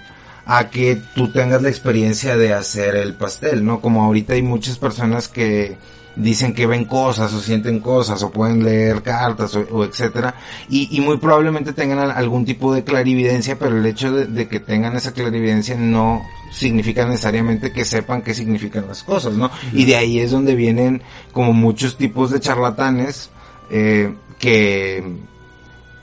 A 0.58 0.70
que 0.70 0.98
tú 1.16 1.32
tengas 1.32 1.62
la 1.62 1.70
experiencia 1.70 2.36
de 2.36 2.54
hacer 2.54 2.96
el 2.96 3.14
pastel, 3.14 3.64
¿no? 3.64 3.80
Como 3.80 4.04
ahorita 4.04 4.34
hay 4.34 4.42
muchas 4.42 4.78
personas 4.78 5.28
que 5.30 5.78
dicen 6.18 6.54
que 6.54 6.68
ven 6.68 6.84
cosas 6.84 7.32
o 7.34 7.40
sienten 7.40 7.80
cosas 7.80 8.22
o 8.22 8.32
pueden 8.32 8.66
leer 8.66 9.02
cartas 9.02 9.56
o, 9.56 9.62
o 9.72 9.86
etcétera 9.86 10.36
y, 10.70 10.90
y 10.92 11.00
muy 11.00 11.16
probablemente 11.20 11.72
tengan 11.72 12.00
al- 12.00 12.12
algún 12.12 12.44
tipo 12.44 12.74
de 12.74 12.84
clarividencia 12.84 13.58
pero 13.58 13.78
el 13.78 13.86
hecho 13.86 14.12
de, 14.12 14.26
de 14.26 14.50
que 14.50 14.60
tengan 14.60 14.98
esa 14.98 15.14
clarividencia 15.14 15.76
no 15.78 16.22
significa 16.52 17.06
necesariamente 17.06 17.72
que 17.72 17.86
sepan 17.86 18.24
qué 18.24 18.34
significan 18.34 18.88
las 18.90 19.04
cosas 19.04 19.36
no 19.36 19.50
y 19.72 19.86
de 19.86 19.96
ahí 19.96 20.20
es 20.20 20.32
donde 20.32 20.54
vienen 20.56 21.02
como 21.32 21.54
muchos 21.54 21.96
tipos 21.98 22.30
de 22.30 22.42
charlatanes 22.42 23.30
eh, 23.70 24.14
que 24.38 25.02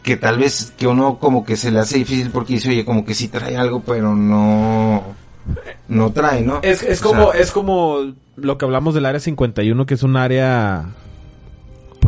que 0.09 0.17
tal 0.17 0.39
vez 0.39 0.73
que 0.79 0.87
uno 0.87 1.19
como 1.19 1.45
que 1.45 1.55
se 1.55 1.71
le 1.71 1.81
hace 1.81 1.99
difícil 1.99 2.31
porque 2.31 2.55
dice 2.55 2.71
oye 2.71 2.87
como 2.87 3.05
que 3.05 3.13
sí 3.13 3.29
trae 3.29 3.59
algo 3.59 3.81
pero 3.81 4.17
no 4.17 5.05
no 5.87 6.13
trae 6.13 6.41
no 6.41 6.61
Es, 6.63 6.83
es 6.83 7.03
como, 7.03 7.33
sea, 7.33 7.41
es 7.43 7.51
como 7.51 8.15
lo 8.37 8.57
que 8.57 8.65
hablamos 8.65 8.95
del 8.95 9.05
área 9.05 9.21
51, 9.21 9.85
que 9.85 9.93
es 9.93 10.03
un 10.03 10.17
área 10.17 10.87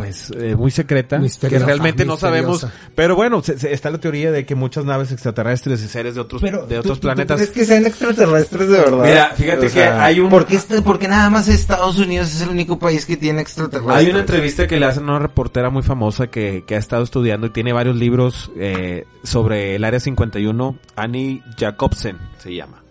pues 0.03 0.31
eh, 0.31 0.55
muy 0.55 0.71
secreta, 0.71 1.17
Misteriosa, 1.19 1.65
que 1.65 1.65
realmente 1.65 2.05
no 2.05 2.13
misteriosa. 2.13 2.59
sabemos, 2.59 2.67
pero 2.95 3.15
bueno, 3.15 3.41
se- 3.41 3.57
se- 3.59 3.73
está 3.73 3.89
la 3.89 3.97
teoría 3.99 4.31
de 4.31 4.45
que 4.45 4.55
muchas 4.55 4.85
naves 4.85 5.11
extraterrestres 5.11 5.81
y 5.83 5.87
seres 5.87 6.15
de 6.15 6.21
otros 6.21 6.41
Pero, 6.41 6.65
de 6.65 6.75
¿tú- 6.75 6.79
otros 6.79 6.97
tú- 6.99 7.01
tú 7.01 7.07
planetas 7.07 7.37
¿Crees 7.37 7.51
que 7.51 7.65
sean 7.65 7.85
extraterrestres 7.85 8.67
de 8.69 8.77
verdad? 8.77 9.03
Mira, 9.03 9.31
fíjate 9.35 9.69
que 9.69 9.83
hay 9.83 10.19
un- 10.19 10.29
¿por 10.29 10.45
qué, 10.45 10.55
está- 10.55 10.81
porque 10.83 11.07
nada 11.07 11.29
más 11.29 11.47
Estados 11.47 11.97
Unidos 11.99 12.33
es 12.33 12.41
el 12.41 12.49
único 12.49 12.77
país 12.79 13.05
que 13.05 13.17
tiene 13.17 13.41
extraterrestres? 13.41 13.95
Hay 13.95 14.09
una 14.09 14.19
entrevista 14.19 14.67
que 14.67 14.79
le 14.79 14.85
hacen 14.85 15.03
a 15.07 15.11
una 15.11 15.19
reportera 15.19 15.69
muy 15.69 15.83
famosa 15.83 16.27
que, 16.27 16.63
que 16.67 16.75
ha 16.75 16.79
estado 16.79 17.03
estudiando 17.03 17.47
y 17.47 17.49
tiene 17.51 17.73
varios 17.73 17.95
libros 17.95 18.51
eh, 18.57 19.05
sobre 19.23 19.75
el 19.75 19.83
Área 19.83 19.99
51, 19.99 20.77
Annie 20.95 21.43
Jacobsen 21.59 22.17
se 22.39 22.53
llama. 22.55 22.83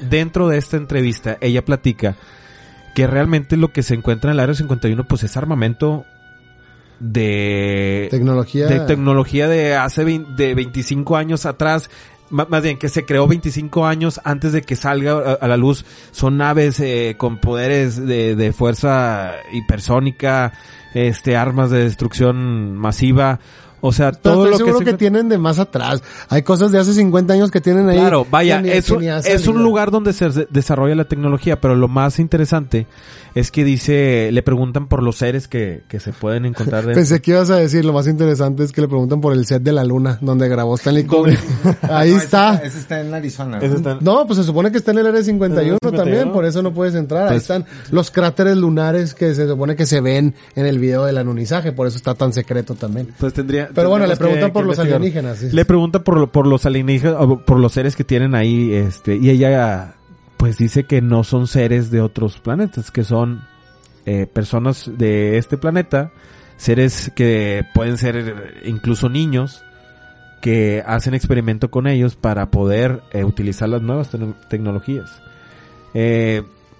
Dentro 0.00 0.48
de 0.48 0.58
esta 0.58 0.76
entrevista, 0.76 1.38
ella 1.40 1.64
platica 1.64 2.16
que 2.94 3.06
realmente 3.06 3.56
lo 3.56 3.72
que 3.72 3.82
se 3.82 3.94
encuentra 3.94 4.30
en 4.30 4.34
el 4.36 4.40
Área 4.40 4.54
51 4.54 5.04
pues 5.04 5.22
es 5.24 5.36
armamento 5.36 6.04
de 7.00 8.08
Tecnología. 8.10 8.66
de 8.66 8.80
tecnología 8.80 9.48
de 9.48 9.74
hace 9.76 10.04
vein- 10.04 10.36
de 10.36 10.54
25 10.54 11.16
años 11.16 11.46
atrás, 11.46 11.90
más 12.30 12.62
bien 12.62 12.78
que 12.78 12.88
se 12.88 13.04
creó 13.04 13.26
25 13.28 13.86
años 13.86 14.20
antes 14.24 14.52
de 14.52 14.62
que 14.62 14.74
salga 14.76 15.34
a, 15.40 15.46
la 15.46 15.56
luz. 15.56 15.84
Son 16.10 16.36
naves 16.36 16.80
eh, 16.80 17.14
con 17.18 17.38
poderes 17.38 18.04
de, 18.04 18.34
de 18.34 18.52
fuerza 18.52 19.32
hipersónica, 19.52 20.52
este, 20.94 21.36
armas 21.36 21.70
de 21.70 21.84
destrucción 21.84 22.76
masiva. 22.76 23.38
O 23.86 23.92
sea, 23.92 24.12
Pero 24.12 24.22
todo 24.22 24.44
estoy 24.46 24.50
lo 24.52 24.52
que, 24.52 24.64
seguro 24.64 24.78
se 24.78 24.84
que, 24.92 24.92
tienen 24.94 25.28
de 25.28 25.36
más 25.36 25.58
atrás. 25.58 26.02
Hay 26.30 26.42
cosas 26.42 26.72
de 26.72 26.78
hace 26.78 26.94
50 26.94 27.34
años 27.34 27.50
que 27.50 27.60
tienen 27.60 27.86
ahí. 27.90 27.98
Claro, 27.98 28.26
vaya, 28.30 28.62
ni- 28.62 28.70
es, 28.70 28.88
un, 28.90 29.04
es 29.04 29.46
lugar 29.46 29.90
donde 29.90 30.14
se 30.14 30.30
de- 30.30 30.48
desarrolla 30.50 30.94
la 30.94 31.04
tecnología, 31.04 31.60
pero 31.60 31.76
lo 31.76 31.86
más 31.86 32.18
interesante 32.18 32.86
es 33.34 33.50
que 33.50 33.64
dice, 33.64 34.30
le 34.32 34.42
preguntan 34.42 34.86
por 34.86 35.02
los 35.02 35.16
seres 35.16 35.48
que, 35.48 35.82
que 35.88 35.98
se 36.00 36.12
pueden 36.12 36.44
encontrar 36.46 36.86
de... 36.86 36.94
Pensé 36.94 37.20
que 37.20 37.32
ibas 37.32 37.50
a 37.50 37.56
decir, 37.56 37.84
lo 37.84 37.92
más 37.92 38.06
interesante 38.06 38.62
es 38.62 38.70
que 38.72 38.80
le 38.80 38.88
preguntan 38.88 39.20
por 39.20 39.32
el 39.32 39.44
set 39.46 39.62
de 39.62 39.72
la 39.72 39.84
luna, 39.84 40.18
donde 40.20 40.48
grabó 40.48 40.74
Stanley 40.76 41.04
Kubrick. 41.06 41.40
Ahí 41.82 42.10
No, 42.12 42.16
está. 42.18 42.54
Ese, 42.54 42.66
ese 42.68 42.78
está 42.78 43.00
en 43.00 43.12
Arizona. 43.12 43.58
¿no? 43.58 43.64
está- 43.64 43.98
No, 44.00 44.26
pues 44.26 44.38
se 44.38 44.44
supone 44.44 44.70
que 44.70 44.78
está 44.78 44.92
en 44.92 44.98
el 44.98 45.06
Área 45.08 45.22
51 45.22 45.60
En 45.62 45.72
el 45.72 45.78
51, 45.82 45.96
también, 46.04 46.32
por 46.32 46.44
eso 46.44 46.62
no 46.62 46.72
puedes 46.72 46.94
entrar. 46.94 47.24
Ahí 47.24 47.28
Pues- 47.34 47.42
están 47.42 47.64
los 47.90 48.10
cráteres 48.10 48.56
lunares 48.56 49.14
que 49.14 49.34
se 49.34 49.48
supone 49.48 49.74
que 49.76 49.86
se 49.86 50.00
ven 50.00 50.34
en 50.54 50.66
el 50.66 50.78
video 50.78 51.04
del 51.04 51.18
anunizaje, 51.18 51.72
por 51.72 51.86
eso 51.86 51.96
está 51.96 52.14
tan 52.14 52.32
secreto 52.32 52.74
también. 52.74 53.08
Pues 53.18 53.32
tendría... 53.32 53.68
Pero 53.74 53.90
bueno, 53.90 54.06
le 54.06 54.16
preguntan 54.16 54.50
que- 54.50 54.52
por 54.52 54.62
que 54.62 54.68
los 54.68 54.78
investigar. 54.78 54.96
alienígenas. 55.00 55.38
sí. 55.38 55.48
Le 55.50 55.64
pregunta 55.64 56.04
por, 56.04 56.30
por 56.30 56.46
los 56.46 56.64
alienígenas, 56.66 57.16
por 57.44 57.58
los 57.58 57.72
seres 57.72 57.96
que 57.96 58.04
tienen 58.04 58.34
ahí, 58.34 58.72
este, 58.72 59.16
y 59.16 59.30
ella, 59.30 59.94
pues 60.44 60.58
dice 60.58 60.84
que 60.84 61.00
no 61.00 61.24
son 61.24 61.46
seres 61.46 61.90
de 61.90 62.02
otros 62.02 62.38
planetas, 62.38 62.90
que 62.90 63.02
son 63.02 63.44
eh, 64.04 64.26
personas 64.26 64.90
de 64.94 65.38
este 65.38 65.56
planeta, 65.56 66.12
seres 66.58 67.10
que 67.16 67.64
pueden 67.72 67.96
ser 67.96 68.16
eh, 68.16 68.34
incluso 68.66 69.08
niños, 69.08 69.64
que 70.42 70.82
hacen 70.86 71.14
experimento 71.14 71.70
con 71.70 71.86
ellos 71.86 72.14
para 72.14 72.50
poder 72.50 73.00
eh, 73.12 73.24
utilizar 73.24 73.70
las 73.70 73.80
nuevas 73.80 74.12
tec- 74.12 74.34
tecnologías. 74.50 75.22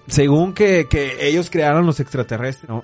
Según 0.05 0.53
que, 0.53 0.85
que 0.87 1.27
ellos 1.27 1.49
crearon 1.49 1.87
los 1.87 1.99
extraterrestres, 1.99 2.69
¿no? 2.69 2.83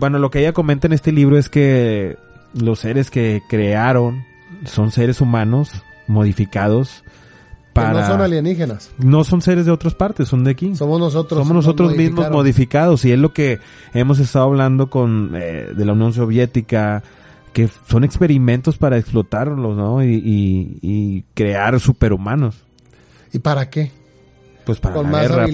Bueno, 0.00 0.18
lo 0.18 0.32
que 0.32 0.40
ella 0.40 0.52
comenta 0.52 0.88
en 0.88 0.92
este 0.92 1.12
libro 1.12 1.38
es 1.38 1.48
que 1.48 2.16
los 2.52 2.80
seres 2.80 3.12
que 3.12 3.42
crearon 3.48 4.24
son 4.64 4.90
seres 4.90 5.20
humanos 5.20 5.70
modificados 6.08 7.04
Que 7.76 7.92
no 7.92 8.06
son 8.06 8.20
alienígenas. 8.20 8.90
no 8.98 9.24
son 9.24 9.42
seres 9.42 9.66
de 9.66 9.72
otras 9.72 9.94
partes, 9.94 10.28
son 10.28 10.44
de 10.44 10.52
aquí. 10.52 10.74
Somos 10.74 10.98
nosotros. 10.98 11.38
Somos 11.38 11.54
nos 11.54 11.64
nosotros 11.66 11.96
mismos 11.96 12.30
modificados 12.30 13.04
y 13.04 13.12
es 13.12 13.18
lo 13.18 13.32
que 13.32 13.58
hemos 13.94 14.18
estado 14.18 14.46
hablando 14.46 14.90
con 14.90 15.32
eh, 15.34 15.68
de 15.76 15.84
la 15.84 15.92
Unión 15.92 16.12
Soviética 16.12 17.02
que 17.52 17.70
son 17.88 18.04
experimentos 18.04 18.76
para 18.76 18.98
explotarlos, 18.98 19.76
¿no? 19.76 20.04
Y, 20.04 20.14
y, 20.14 20.78
y 20.82 21.24
crear 21.32 21.80
superhumanos. 21.80 22.56
¿Y 23.32 23.38
para 23.38 23.70
qué? 23.70 23.92
Pues 24.66 24.80
para 24.80 24.96
Con 24.96 25.04
la 25.04 25.10
más 25.12 25.28
guerra, 25.30 25.46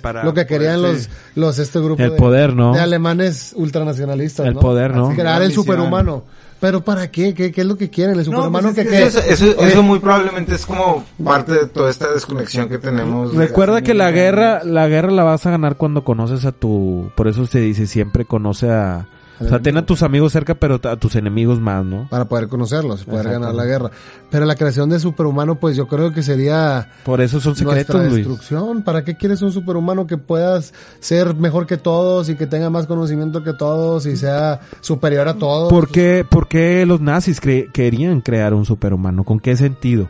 para, 0.00 0.24
Lo 0.24 0.32
que 0.32 0.46
querían 0.46 0.80
los, 0.80 1.10
los 1.34 1.58
este 1.58 1.80
grupo 1.80 2.00
El 2.02 2.12
de, 2.12 2.16
poder, 2.16 2.54
¿no? 2.54 2.72
de 2.72 2.78
alemanes 2.80 3.52
ultranacionalistas, 3.56 4.46
El 4.46 4.54
¿no? 4.54 4.60
poder, 4.60 4.94
¿no? 4.94 5.08
Crear 5.10 5.42
el 5.42 5.48
misión. 5.48 5.64
superhumano. 5.64 6.22
Pero 6.60 6.82
¿para 6.84 7.10
qué? 7.10 7.34
¿Qué, 7.34 7.52
qué 7.52 7.62
es 7.62 7.66
lo 7.66 7.76
que 7.76 7.88
quieren? 7.88 8.18
¿El 8.18 8.24
superhumano 8.24 8.68
pues 8.68 8.78
es 8.78 8.84
que 8.84 8.90
que 8.90 8.96
qué? 8.96 9.06
Eso, 9.06 9.20
eso, 9.20 9.60
eso 9.60 9.82
muy 9.82 9.98
probablemente 9.98 10.54
es 10.54 10.66
como 10.66 11.04
parte 11.24 11.52
de 11.52 11.66
toda 11.66 11.90
esta 11.90 12.12
desconexión 12.12 12.68
que 12.68 12.78
tenemos. 12.78 13.34
Recuerda 13.34 13.80
que 13.82 13.94
la 13.94 14.10
guerra, 14.10 14.62
la 14.64 14.86
guerra 14.86 15.10
la 15.10 15.24
vas 15.24 15.46
a 15.46 15.50
ganar 15.50 15.76
cuando 15.76 16.04
conoces 16.04 16.44
a 16.44 16.52
tu, 16.52 17.10
por 17.16 17.28
eso 17.28 17.46
se 17.46 17.60
dice 17.60 17.86
siempre 17.86 18.26
conoce 18.26 18.70
a, 18.70 19.08
o 19.40 19.48
sea, 19.48 19.58
ten 19.60 19.76
a 19.76 19.86
tus 19.86 20.02
amigos 20.02 20.32
cerca, 20.32 20.54
pero 20.54 20.78
a 20.82 20.96
tus 20.96 21.16
enemigos 21.16 21.58
más, 21.60 21.84
¿no? 21.84 22.06
Para 22.10 22.26
poder 22.26 22.48
conocerlos, 22.48 23.04
poder 23.04 23.28
ganar 23.30 23.54
la 23.54 23.64
guerra. 23.64 23.90
Pero 24.30 24.44
la 24.46 24.54
creación 24.54 24.90
de 24.90 25.00
superhumano, 25.00 25.54
pues 25.58 25.76
yo 25.76 25.86
creo 25.88 26.12
que 26.12 26.22
sería 26.22 26.90
Por 27.04 27.20
eso 27.20 27.40
son 27.40 27.52
nuestra 27.54 27.70
secretos, 27.74 28.02
Luis. 28.02 28.14
destrucción. 28.26 28.82
¿Para 28.82 29.02
qué 29.02 29.16
quieres 29.16 29.42
un 29.42 29.50
superhumano 29.52 30.06
que 30.06 30.18
puedas 30.18 30.74
ser 31.00 31.34
mejor 31.34 31.66
que 31.66 31.76
todos 31.78 32.28
y 32.28 32.36
que 32.36 32.46
tenga 32.46 32.68
más 32.70 32.86
conocimiento 32.86 33.42
que 33.42 33.54
todos 33.54 34.06
y 34.06 34.16
sea 34.16 34.60
superior 34.80 35.26
a 35.28 35.34
todos? 35.34 35.70
¿Por 35.70 35.88
qué, 35.88 36.24
por 36.28 36.46
qué 36.46 36.84
los 36.86 37.00
nazis 37.00 37.40
cre- 37.42 37.72
querían 37.72 38.20
crear 38.20 38.52
un 38.54 38.64
superhumano? 38.64 39.24
¿Con 39.24 39.40
qué 39.40 39.56
sentido? 39.56 40.08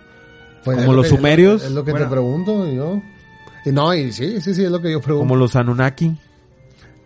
Pues 0.65 0.77
como 0.78 0.93
los 0.93 1.05
que- 1.09 1.16
sumerios. 1.16 1.65
Es 1.65 1.73
lo 1.73 1.85
que 1.85 1.93
Bueno. 1.93 2.07
te 2.07 2.11
pregunto, 2.11 2.66
y 2.69 2.77
yo. 2.77 3.01
Y 3.65 3.70
no, 3.73 3.94
y 3.94 4.11
sí, 4.12 4.40
sí, 4.40 4.55
sí, 4.55 4.65
es 4.65 4.70
lo 4.70 4.81
que 4.81 4.90
yo 4.90 5.01
pregunto. 5.01 5.27
Como 5.28 5.36
los 5.36 5.55
Anunnaki. 5.57 6.16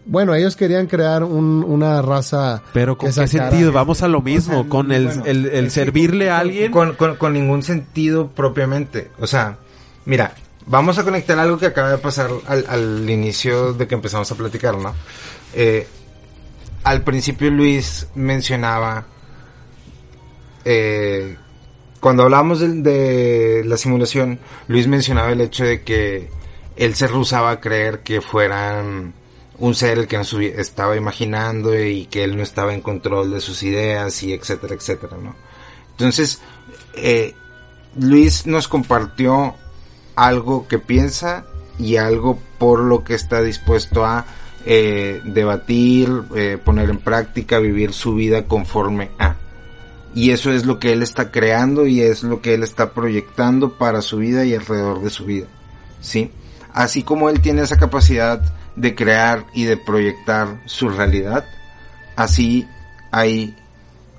Bueno, 0.07 0.35
ellos 0.35 0.55
querían 0.57 0.87
crear 0.87 1.25
un- 1.25 1.65
una 1.67 2.03
raza. 2.03 2.63
Pero 2.75 2.99
¿con 2.99 3.09
qué 3.09 3.13
sacara- 3.13 3.51
sentido? 3.51 3.73
Vamos 3.73 4.03
a 4.03 4.09
lo 4.09 4.21
mismo, 4.21 4.61
sea, 4.63 4.69
con 4.69 4.93
el, 4.93 5.07
bueno, 5.07 5.23
el, 5.25 5.47
el 5.47 5.55
es 5.55 5.63
que 5.65 5.71
servirle 5.71 6.31
a 6.31 6.39
alguien. 6.41 6.71
Con, 6.73 6.95
con, 6.95 7.17
con 7.17 7.33
ningún 7.33 7.63
sentido 7.63 8.29
propiamente. 8.29 9.11
O 9.19 9.27
sea, 9.27 9.57
mira, 10.05 10.35
vamos 10.67 10.99
a 10.99 11.05
conectar 11.05 11.39
algo 11.39 11.57
que 11.59 11.67
acaba 11.67 11.91
de 11.91 11.99
pasar 11.99 12.29
al, 12.47 12.65
al 12.69 13.09
inicio 13.09 13.73
de 13.73 13.87
que 13.87 13.95
empezamos 13.95 14.31
a 14.31 14.35
platicar, 14.35 14.77
¿no? 14.77 14.95
Eh, 15.55 15.87
al 16.83 17.01
principio 17.03 17.51
Luis 17.51 18.09
mencionaba, 18.15 19.07
eh, 20.65 21.37
cuando 22.01 22.25
hablábamos 22.25 22.61
de, 22.61 22.69
de 22.83 23.63
la 23.65 23.77
simulación, 23.79 24.39
Luis 24.69 24.87
mencionaba 24.87 25.33
el 25.33 25.41
hecho 25.41 25.65
de 25.65 25.83
que 25.83 26.29
él 26.77 26.95
se 26.95 27.07
rehusaba 27.07 27.53
a 27.53 27.61
creer 27.61 28.01
que 28.01 28.21
fueran 28.21 29.15
un 29.59 29.75
ser 29.75 29.99
el 29.99 30.09
que 30.09 30.19
nos 30.19 30.33
estaba 30.35 30.97
imaginando 30.97 31.79
y 31.79 32.07
que 32.07 32.25
él 32.25 32.37
no 32.37 32.43
estaba 32.43 32.75
en 32.75 32.81
control 32.81 33.31
de 33.31 33.41
sus 33.41 33.63
ideas 33.63 34.23
y 34.23 34.33
etcétera, 34.33 34.75
etcétera, 34.75 35.17
¿no? 35.23 35.35
Entonces, 35.93 36.41
eh, 36.95 37.35
Luis 37.97 38.47
nos 38.47 38.67
compartió 38.67 39.55
algo 40.17 40.67
que 40.67 40.79
piensa 40.79 41.47
y 41.79 41.97
algo 41.97 42.39
por 42.59 42.81
lo 42.81 43.05
que 43.05 43.15
está 43.15 43.43
dispuesto 43.43 44.05
a 44.05 44.27
eh, 44.67 45.21
debatir, 45.25 46.09
eh, 46.35 46.59
poner 46.63 46.91
en 46.91 46.99
práctica, 46.99 47.59
vivir 47.59 47.93
su 47.93 48.15
vida 48.15 48.47
conforme 48.47 49.11
a. 49.19 49.37
Y 50.15 50.31
eso 50.31 50.53
es 50.53 50.65
lo 50.65 50.79
que 50.79 50.93
él 50.93 51.03
está 51.03 51.31
creando 51.31 51.87
y 51.87 52.01
es 52.01 52.23
lo 52.23 52.41
que 52.41 52.55
él 52.55 52.63
está 52.63 52.93
proyectando 52.93 53.77
para 53.77 54.01
su 54.01 54.19
vida 54.19 54.45
y 54.45 54.55
alrededor 54.55 55.03
de 55.03 55.11
su 55.11 55.25
vida. 55.25 55.47
¿Sí? 56.01 56.31
Así 56.73 57.03
como 57.03 57.29
él 57.31 57.41
tiene 57.41 57.63
esa 57.63 57.77
capacidad 57.77 58.43
de 58.77 58.95
crear 58.95 59.47
y 59.55 59.65
de 59.65 59.77
proyectar 59.77 60.61
su 60.67 60.89
realidad, 60.89 61.45
así 62.17 62.67
hay 63.11 63.55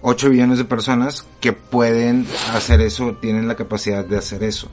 8 0.01 0.29
billones 0.29 0.57
de 0.57 0.65
personas 0.65 1.25
que 1.41 1.53
pueden 1.53 2.25
hacer 2.53 2.81
eso, 2.81 3.17
tienen 3.21 3.47
la 3.47 3.55
capacidad 3.55 4.05
de 4.05 4.17
hacer 4.17 4.43
eso. 4.43 4.69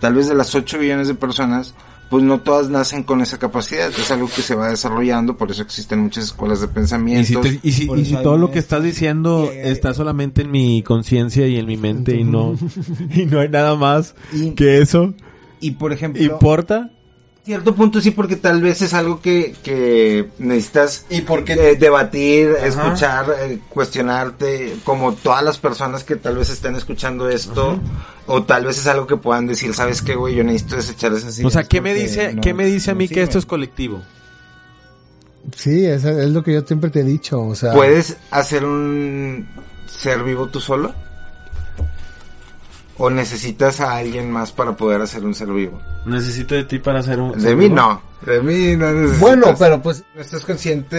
Tal 0.00 0.14
vez 0.14 0.28
de 0.28 0.34
las 0.34 0.54
8 0.54 0.78
billones 0.78 1.08
de 1.08 1.14
personas, 1.14 1.74
pues 2.08 2.22
no 2.22 2.40
todas 2.40 2.68
nacen 2.70 3.02
con 3.02 3.20
esa 3.20 3.36
capacidad, 3.38 3.88
es 3.88 4.10
algo 4.12 4.28
que 4.28 4.42
se 4.42 4.54
va 4.54 4.68
desarrollando, 4.68 5.36
por 5.36 5.50
eso 5.50 5.62
existen 5.62 6.00
muchas 6.00 6.24
escuelas 6.24 6.60
de 6.60 6.66
Y 6.66 6.70
pensamiento. 6.70 7.42
si, 7.42 7.58
te- 7.58 7.68
y 7.68 7.72
si- 7.72 7.90
y 7.92 8.12
todo 8.22 8.38
lo 8.38 8.50
que 8.52 8.60
estás 8.60 8.82
diciendo 8.84 9.50
está 9.52 9.92
solamente 9.92 10.42
en 10.42 10.50
mi 10.52 10.82
conciencia 10.84 11.48
y 11.48 11.56
en 11.58 11.66
mi 11.66 11.76
mente 11.76 12.14
y 12.16 12.22
no 12.24 12.54
y 13.14 13.26
no 13.26 13.40
hay 13.40 13.48
nada 13.48 13.74
más 13.74 14.14
Y- 14.32 14.50
que 14.52 14.78
eso 14.78 15.14
Y 15.60 15.72
por 15.72 15.92
ejemplo, 15.92 16.22
importa 16.22 16.90
cierto 17.46 17.74
punto 17.74 18.00
sí, 18.00 18.10
porque 18.10 18.36
tal 18.36 18.60
vez 18.60 18.82
es 18.82 18.92
algo 18.92 19.20
que, 19.22 19.54
que 19.62 20.28
necesitas 20.38 21.06
¿Y 21.08 21.20
por 21.22 21.44
qué? 21.44 21.52
eh, 21.54 21.76
debatir, 21.76 22.50
Ajá. 22.58 22.66
escuchar, 22.66 23.26
eh, 23.40 23.58
cuestionarte, 23.70 24.76
como 24.84 25.14
todas 25.14 25.42
las 25.44 25.56
personas 25.56 26.02
que 26.04 26.16
tal 26.16 26.36
vez 26.36 26.50
estén 26.50 26.74
escuchando 26.76 27.28
esto, 27.30 27.78
o 28.26 28.42
tal 28.42 28.64
vez 28.66 28.78
es 28.78 28.86
algo 28.88 29.06
que 29.06 29.16
puedan 29.16 29.46
decir, 29.46 29.72
¿sabes 29.74 30.02
qué, 30.02 30.16
güey? 30.16 30.34
Yo 30.34 30.42
necesito 30.44 30.76
desechar 30.76 31.12
esas 31.14 31.36
o 31.36 31.40
ideas. 31.40 31.52
sea 31.52 31.62
qué 31.64 31.80
me 31.80 31.90
porque 31.90 32.02
dice 32.02 32.34
no- 32.34 32.42
qué 32.42 32.52
me 32.52 32.66
dice 32.66 32.90
a 32.90 32.94
no 32.94 32.98
mí 32.98 33.08
que 33.08 33.22
esto 33.22 33.38
es 33.38 33.46
colectivo 33.46 34.02
Sí, 35.56 35.86
es, 35.86 36.04
es 36.04 36.30
lo 36.30 36.42
que 36.42 36.52
yo 36.52 36.62
siempre 36.62 36.90
te 36.90 37.00
he 37.00 37.04
dicho. 37.04 37.40
O 37.40 37.54
sea, 37.54 37.72
¿Puedes 37.72 38.16
hacer 38.32 38.64
un 38.64 39.46
ser 39.86 40.24
vivo 40.24 40.48
tú 40.48 40.60
solo? 40.60 40.92
¿O 42.98 43.10
necesitas 43.10 43.80
a 43.80 43.96
alguien 43.96 44.30
más 44.30 44.52
para 44.52 44.76
poder 44.76 45.00
hacer 45.02 45.24
un 45.24 45.34
ser 45.34 45.48
vivo? 45.48 45.80
necesito 46.06 46.54
de 46.54 46.64
ti 46.64 46.78
para 46.78 47.00
hacer 47.00 47.18
un 47.20 47.40
De 47.40 47.54
mí 47.54 47.68
no. 47.68 48.00
De 48.24 48.40
mí 48.40 48.76
no 48.76 48.90
necesitas. 48.92 49.20
Bueno, 49.20 49.54
pero 49.58 49.82
pues 49.82 50.02
No 50.14 50.20
estás 50.22 50.44
consciente 50.44 50.96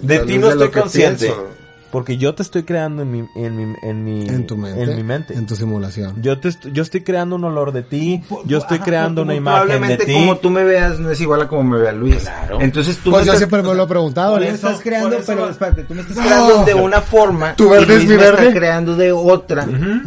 De 0.00 0.18
ti 0.20 0.38
no 0.38 0.50
estoy 0.50 0.70
consciente. 0.70 1.26
pienso. 1.26 1.48
Porque 1.94 2.16
yo 2.16 2.34
te 2.34 2.42
estoy 2.42 2.64
creando 2.64 3.02
en 3.02 3.10
mi 3.12 3.24
en 3.36 3.56
mi 3.56 3.74
en 3.82 4.04
mi 4.04 4.26
en 4.28 4.46
tu 4.48 4.56
mente, 4.56 4.82
en 4.82 4.96
mi 4.96 5.02
mente 5.04 5.32
en 5.34 5.46
tu 5.46 5.54
simulación. 5.54 6.20
yo 6.20 6.40
te 6.40 6.48
est- 6.48 6.66
yo 6.72 6.82
estoy 6.82 7.02
creando 7.02 7.36
un 7.36 7.44
olor 7.44 7.70
de 7.70 7.82
ti 7.82 8.20
yo 8.44 8.58
estoy 8.58 8.78
Ajá, 8.78 8.84
creando 8.84 9.22
una 9.22 9.36
imagen 9.36 9.60
de 9.68 9.74
Probablemente 9.74 10.04
ti 10.06 10.12
como 10.14 10.36
tú 10.38 10.50
me 10.50 10.64
veas 10.64 10.98
no 10.98 11.10
es 11.12 11.20
igual 11.20 11.42
a 11.42 11.46
como 11.48 11.62
me 11.62 11.78
vea 11.78 11.92
Luis. 11.92 12.16
Claro. 12.24 12.60
Entonces 12.60 12.98
tú 12.98 13.10
Pues 13.12 13.22
me 13.22 13.26
yo 13.28 13.32
estás- 13.34 13.38
siempre 13.38 13.62
me 13.62 13.74
lo 13.74 13.84
he 13.84 13.86
preguntado. 13.86 14.34
Tú 14.34 14.40
me 14.40 14.48
estás 14.48 14.80
creando, 14.80 15.16
pero 15.24 15.48
espérate, 15.48 15.84
tú 15.84 15.94
me 15.94 16.00
estás 16.02 16.16
creando 16.18 16.64
de 16.64 16.74
una 16.74 17.00
forma 17.00 17.54
Tu 17.54 17.68
verde 17.68 17.94
y 17.94 17.96
es 17.98 18.02
mi 18.02 18.08
me 18.10 18.16
verde. 18.16 18.42
está 18.48 18.58
creando 18.58 18.96
de 18.96 19.12
otra 19.12 19.64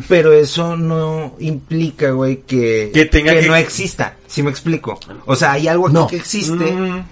pero 0.09 0.33
eso 0.33 0.75
no 0.75 1.35
implica 1.39 2.11
güey 2.11 2.41
que 2.41 2.91
Que 2.93 3.05
tenga 3.05 3.33
que- 3.33 3.47
no 3.47 3.55
exista 3.55 4.15
si 4.27 4.43
me 4.43 4.49
explico 4.49 4.99
o 5.25 5.35
sea 5.37 5.53
hay 5.53 5.69
algo 5.69 5.87
aquí 5.87 5.93
No. 5.93 6.07
que 6.07 6.17
existe 6.17 6.53
Mm. 6.73 7.03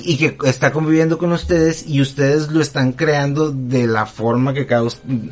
Y 0.00 0.16
que 0.16 0.36
está 0.44 0.72
conviviendo 0.72 1.18
con 1.18 1.32
ustedes 1.32 1.86
y 1.86 2.00
ustedes 2.00 2.50
lo 2.50 2.60
están 2.60 2.92
creando 2.92 3.50
de 3.50 3.86
la 3.86 4.06
forma 4.06 4.52
que 4.54 4.66
cada 4.66 4.82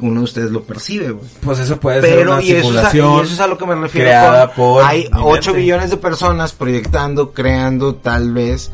uno 0.01 0.21
de 0.21 0.25
ustedes 0.25 0.51
lo 0.51 0.63
percibe 0.65 1.11
güey. 1.13 1.27
pues 1.41 1.59
eso 1.59 1.79
puede 1.81 2.01
ser 2.01 2.17
pero 2.19 2.33
una 2.33 2.43
y 2.43 2.53
eso, 2.53 2.71
es 2.71 2.77
a, 2.85 2.91
simulación 2.91 3.13
y 3.13 3.21
eso 3.25 3.35
es 3.35 3.41
a 3.41 3.47
lo 3.47 3.59
que 3.59 3.67
me 3.67 3.75
refiero 3.75 4.07
creada 4.09 4.47
con- 4.49 4.55
por 4.57 4.85
hay 4.85 5.03
mi 5.05 5.09
8 5.23 5.51
mente. 5.51 5.53
billones 5.61 5.91
de 5.91 5.97
personas 5.97 6.53
proyectando 6.53 7.33
creando 7.33 7.95
tal 7.97 8.33
vez 8.33 8.71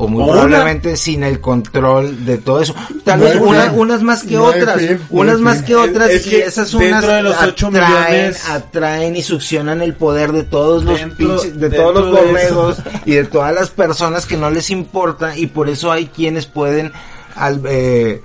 o 0.00 0.06
muy 0.08 0.24
probablemente 0.24 0.96
sin 0.96 1.22
el 1.24 1.40
control 1.40 2.24
de 2.24 2.38
todo 2.38 2.62
eso. 2.62 2.74
Tal 3.04 3.18
No 3.18 3.24
vez 3.26 3.36
una- 3.36 3.72
unas 3.72 4.02
más 4.02 4.22
que 4.22 4.36
No 4.36 4.44
otras, 4.44 4.80
fin, 4.80 4.98
unas 5.10 5.40
más 5.40 5.62
que 5.62 5.74
otras 5.76 6.08
Es 6.10 6.26
y 6.26 6.30
que 6.30 6.44
esas 6.44 6.72
unas 6.72 7.04
de 7.06 7.22
los 7.22 7.36
ocho 7.42 7.66
atraen, 7.66 8.12
millones- 8.28 8.48
atraen 8.48 9.16
y 9.16 9.22
succionan 9.22 9.82
el 9.82 9.94
poder 9.94 10.32
de 10.32 10.44
todos 10.44 10.84
los 10.84 10.98
Dentro- 11.00 11.16
pinches- 11.42 11.52
de 11.54 11.70
todos 11.70 11.94
los 11.94 12.10
borregos 12.10 12.76
y 13.04 13.12
de 13.12 13.24
todas 13.24 13.52
las 13.54 13.70
personas 13.70 14.24
que 14.24 14.36
no 14.36 14.50
les 14.50 14.70
importa 14.70 15.36
y 15.36 15.46
por 15.46 15.68
eso 15.68 15.90
hay 15.92 16.06
quienes 16.06 16.46
pueden 16.46 16.92
al, 17.34 17.60
eh, 17.66 18.22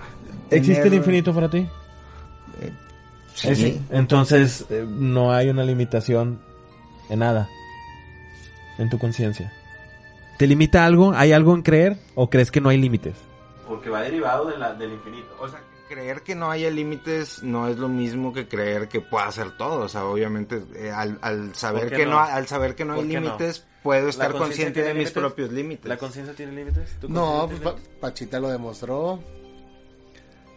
¿Existe 0.51 0.87
el 0.87 0.93
infinito 0.93 1.33
para 1.33 1.49
ti? 1.49 1.67
Sí. 3.35 3.81
Entonces, 3.89 4.65
eh, 4.69 4.85
no 4.87 5.33
hay 5.33 5.49
una 5.49 5.63
limitación 5.63 6.39
en 7.09 7.19
nada. 7.19 7.49
En 8.77 8.89
tu 8.89 8.97
conciencia. 8.99 9.51
¿Te 10.37 10.47
limita 10.47 10.85
algo? 10.85 11.13
¿Hay 11.15 11.31
algo 11.31 11.53
en 11.55 11.61
creer? 11.61 11.97
¿O 12.15 12.29
crees 12.29 12.51
que 12.51 12.59
no 12.61 12.69
hay 12.69 12.77
límites? 12.77 13.15
Porque 13.67 13.89
va 13.89 14.01
derivado 14.01 14.45
de 14.49 14.57
la, 14.57 14.73
del 14.73 14.93
infinito. 14.93 15.27
O 15.39 15.47
sea, 15.47 15.61
creer 15.87 16.21
que 16.21 16.35
no 16.35 16.49
haya 16.49 16.69
límites 16.69 17.43
no 17.43 17.67
es 17.67 17.77
lo 17.77 17.87
mismo 17.87 18.33
que 18.33 18.47
creer 18.47 18.87
que 18.89 18.99
pueda 18.99 19.27
hacer 19.27 19.55
todo. 19.57 19.81
O 19.85 19.89
sea, 19.89 20.05
obviamente, 20.05 20.63
eh, 20.75 20.91
al, 20.91 21.19
al 21.21 21.55
saber 21.55 21.83
¿Por 21.83 21.89
qué 21.91 21.95
que 21.97 22.05
no? 22.05 22.11
no? 22.13 22.19
al 22.19 22.47
saber 22.47 22.75
que 22.75 22.83
no 22.83 22.93
hay 22.93 23.03
límites, 23.03 23.65
puedo 23.83 24.09
estar 24.09 24.31
consciente 24.33 24.81
de 24.81 24.93
mis 24.93 25.11
propios 25.11 25.51
límites. 25.51 25.85
¿La 25.85 25.97
conciencia 25.97 26.35
tiene 26.35 26.51
límites? 26.53 26.97
¿Tu 26.99 27.07
No, 27.09 27.47
pues, 27.49 27.61
Pa- 27.61 27.75
Pachita 28.01 28.39
lo 28.39 28.49
demostró. 28.49 29.19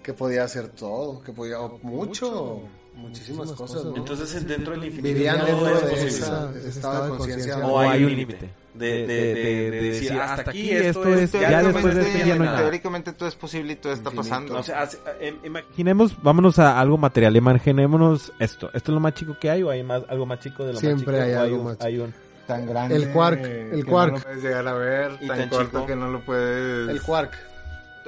Que 0.02 0.12
podía 0.14 0.44
hacer 0.44 0.68
todo, 0.68 1.20
que 1.20 1.32
podía 1.32 1.60
o 1.60 1.78
mucho, 1.82 2.62
muchísimas 2.94 3.50
cosas. 3.52 3.84
¿no? 3.86 3.96
Entonces, 3.96 4.32
en- 4.36 4.46
dentro 4.46 4.72
del 4.74 4.84
infinito 4.84 5.08
Vivían 5.14 5.38
todo 5.40 5.46
dentro 5.48 5.66
de 5.66 5.80
posible. 5.90 6.06
esa, 6.08 6.52
ese 6.56 6.68
estado 6.68 7.04
de 7.04 7.18
conciencia. 7.18 7.58
O 7.66 7.78
hay 7.80 8.04
un 8.04 8.14
límite. 8.16 8.50
De, 8.78 9.06
de, 9.06 9.34
de, 9.34 9.70
de 9.70 9.80
decir, 9.82 10.12
hasta 10.12 10.50
aquí 10.50 10.70
esto 10.70 11.14
es... 11.14 11.32
ya 11.32 11.62
después 11.62 11.94
de 11.94 12.02
esto 12.02 12.18
ya 12.18 12.26
no 12.26 12.32
hay 12.32 12.38
nada. 12.48 12.58
Teóricamente 12.58 13.12
todo 13.12 13.28
es 13.28 13.34
posible 13.34 13.72
y 13.72 13.76
todo 13.76 13.92
está 13.92 14.10
Infinito. 14.10 14.28
pasando. 14.28 14.58
O 14.58 14.62
sea, 14.62 14.82
hace- 14.82 14.98
em- 15.20 15.36
ima- 15.44 15.60
Imaginemos, 15.68 16.22
vámonos 16.22 16.58
a 16.58 16.78
algo 16.80 16.98
material, 16.98 17.36
imaginémonos 17.36 18.32
esto. 18.38 18.66
¿Esto 18.74 18.92
es 18.92 18.94
lo 18.94 19.00
más 19.00 19.14
chico 19.14 19.36
que 19.40 19.50
hay 19.50 19.62
o 19.62 19.70
hay 19.70 19.82
más, 19.82 20.02
algo 20.08 20.26
más 20.26 20.40
chico 20.40 20.64
de 20.64 20.74
lo 20.74 20.78
Siempre 20.78 21.18
más 21.18 21.26
chico? 21.26 21.26
hay 21.26 21.34
¿O 21.34 21.40
algo 21.40 21.56
un- 21.58 21.64
más 21.64 21.80
hay 21.80 21.98
un- 21.98 22.14
tan 22.46 22.66
grande. 22.66 22.94
El 22.96 23.08
quark, 23.10 23.42
que 23.42 23.70
el 23.72 23.80
no 23.80 23.86
quark. 23.86 24.12
lo 24.14 24.20
puedes 24.20 24.42
llegar 24.42 24.68
a 24.68 24.72
ver, 24.74 25.12
Y 25.20 25.26
tan, 25.26 25.38
tan 25.38 25.48
corto 25.48 25.64
chico. 25.70 25.86
que 25.86 25.96
no 25.96 26.08
lo 26.10 26.20
puedes. 26.24 26.88
El 26.88 27.02
quark. 27.02 27.32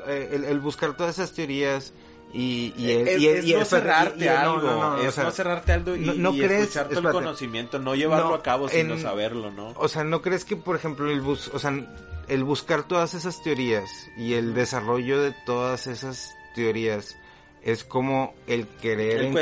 eh, 0.07 0.31
el, 0.33 0.45
el 0.45 0.61
buscar 0.61 0.93
todas 0.97 1.19
esas 1.19 1.33
teorías 1.33 1.93
y, 2.33 2.75
y 2.77 2.91
el, 2.93 3.09
es, 3.09 3.21
y 3.21 3.29
el- 3.29 3.37
es 3.39 3.45
y 3.47 3.53
el 3.55 3.59
no 3.61 3.65
cerrarte 3.65 4.27
no, 4.27 4.39
algo, 4.39 4.61
no, 4.63 4.81
no, 4.97 4.97
o 4.97 5.01
es 5.03 5.15
sea, 5.15 5.25
no 5.25 5.31
cerrarte 5.31 5.73
algo 5.73 5.97
y, 5.97 6.01
no- 6.01 6.33
crees- 6.33 6.63
escuchar 6.63 6.89
todo 6.89 7.01
el 7.09 7.13
conocimiento, 7.13 7.79
no 7.79 7.95
llevarlo 7.95 8.29
No, 8.31 8.35
a 8.35 8.43
cabo 8.43 8.69
sino 8.69 8.95
en- 8.95 9.01
saberlo, 9.03 9.51
¿no? 9.51 9.73
O 9.77 9.89
sea, 9.89 10.05
¿no 10.05 10.21
crees 10.23 10.45
que, 10.45 10.57
por 10.57 10.77
ejemplo, 10.77 11.11
el 11.11 11.21
bus, 11.23 11.51
o 11.55 11.59
sea, 11.59 11.73
el 12.29 12.45
buscar 12.45 12.83
todas 12.83 13.15
esas 13.15 13.43
teorías 13.43 13.89
y 14.17 14.35
el 14.35 14.53
desarrollo 14.53 15.23
de 15.23 15.35
todas 15.47 15.87
esas 15.87 16.35
teorías 16.55 17.17
es 17.63 17.83
como 17.85 18.35
el 18.47 18.67
querer 18.67 19.19
El 19.21 19.27
el, 19.29 19.33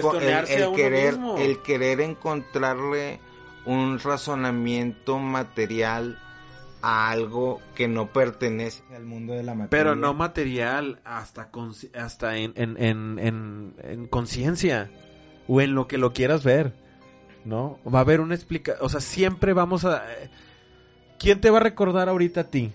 uno 0.68 0.76
querer 0.76 1.12
mismo. 1.14 1.36
el 1.38 1.62
querer 1.62 2.00
encontrarle 2.00 3.18
un 3.64 3.98
razonamiento 3.98 5.18
material 5.18 6.18
a 6.88 7.10
algo 7.10 7.60
que 7.74 7.88
no 7.88 8.12
pertenece 8.12 8.84
al 8.94 9.04
mundo 9.04 9.32
de 9.32 9.42
la 9.42 9.54
materia. 9.54 9.70
Pero 9.70 9.96
no 9.96 10.14
material, 10.14 11.00
hasta 11.04 11.50
hasta 11.98 12.36
en, 12.36 12.52
en, 12.54 12.76
en, 12.80 13.18
en, 13.18 13.74
en 13.82 14.06
conciencia 14.06 14.88
o 15.48 15.60
en 15.60 15.74
lo 15.74 15.88
que 15.88 15.98
lo 15.98 16.12
quieras 16.12 16.44
ver, 16.44 16.74
¿no? 17.44 17.80
Va 17.92 17.98
a 17.98 18.02
haber 18.02 18.20
una 18.20 18.36
explicación, 18.36 18.86
o 18.86 18.88
sea, 18.88 19.00
siempre 19.00 19.52
vamos 19.52 19.84
a... 19.84 20.04
eh, 20.12 20.30
¿Quién 21.18 21.40
te 21.40 21.50
va 21.50 21.56
a 21.58 21.62
recordar 21.62 22.08
ahorita 22.08 22.42
a 22.42 22.50
ti? 22.50 22.70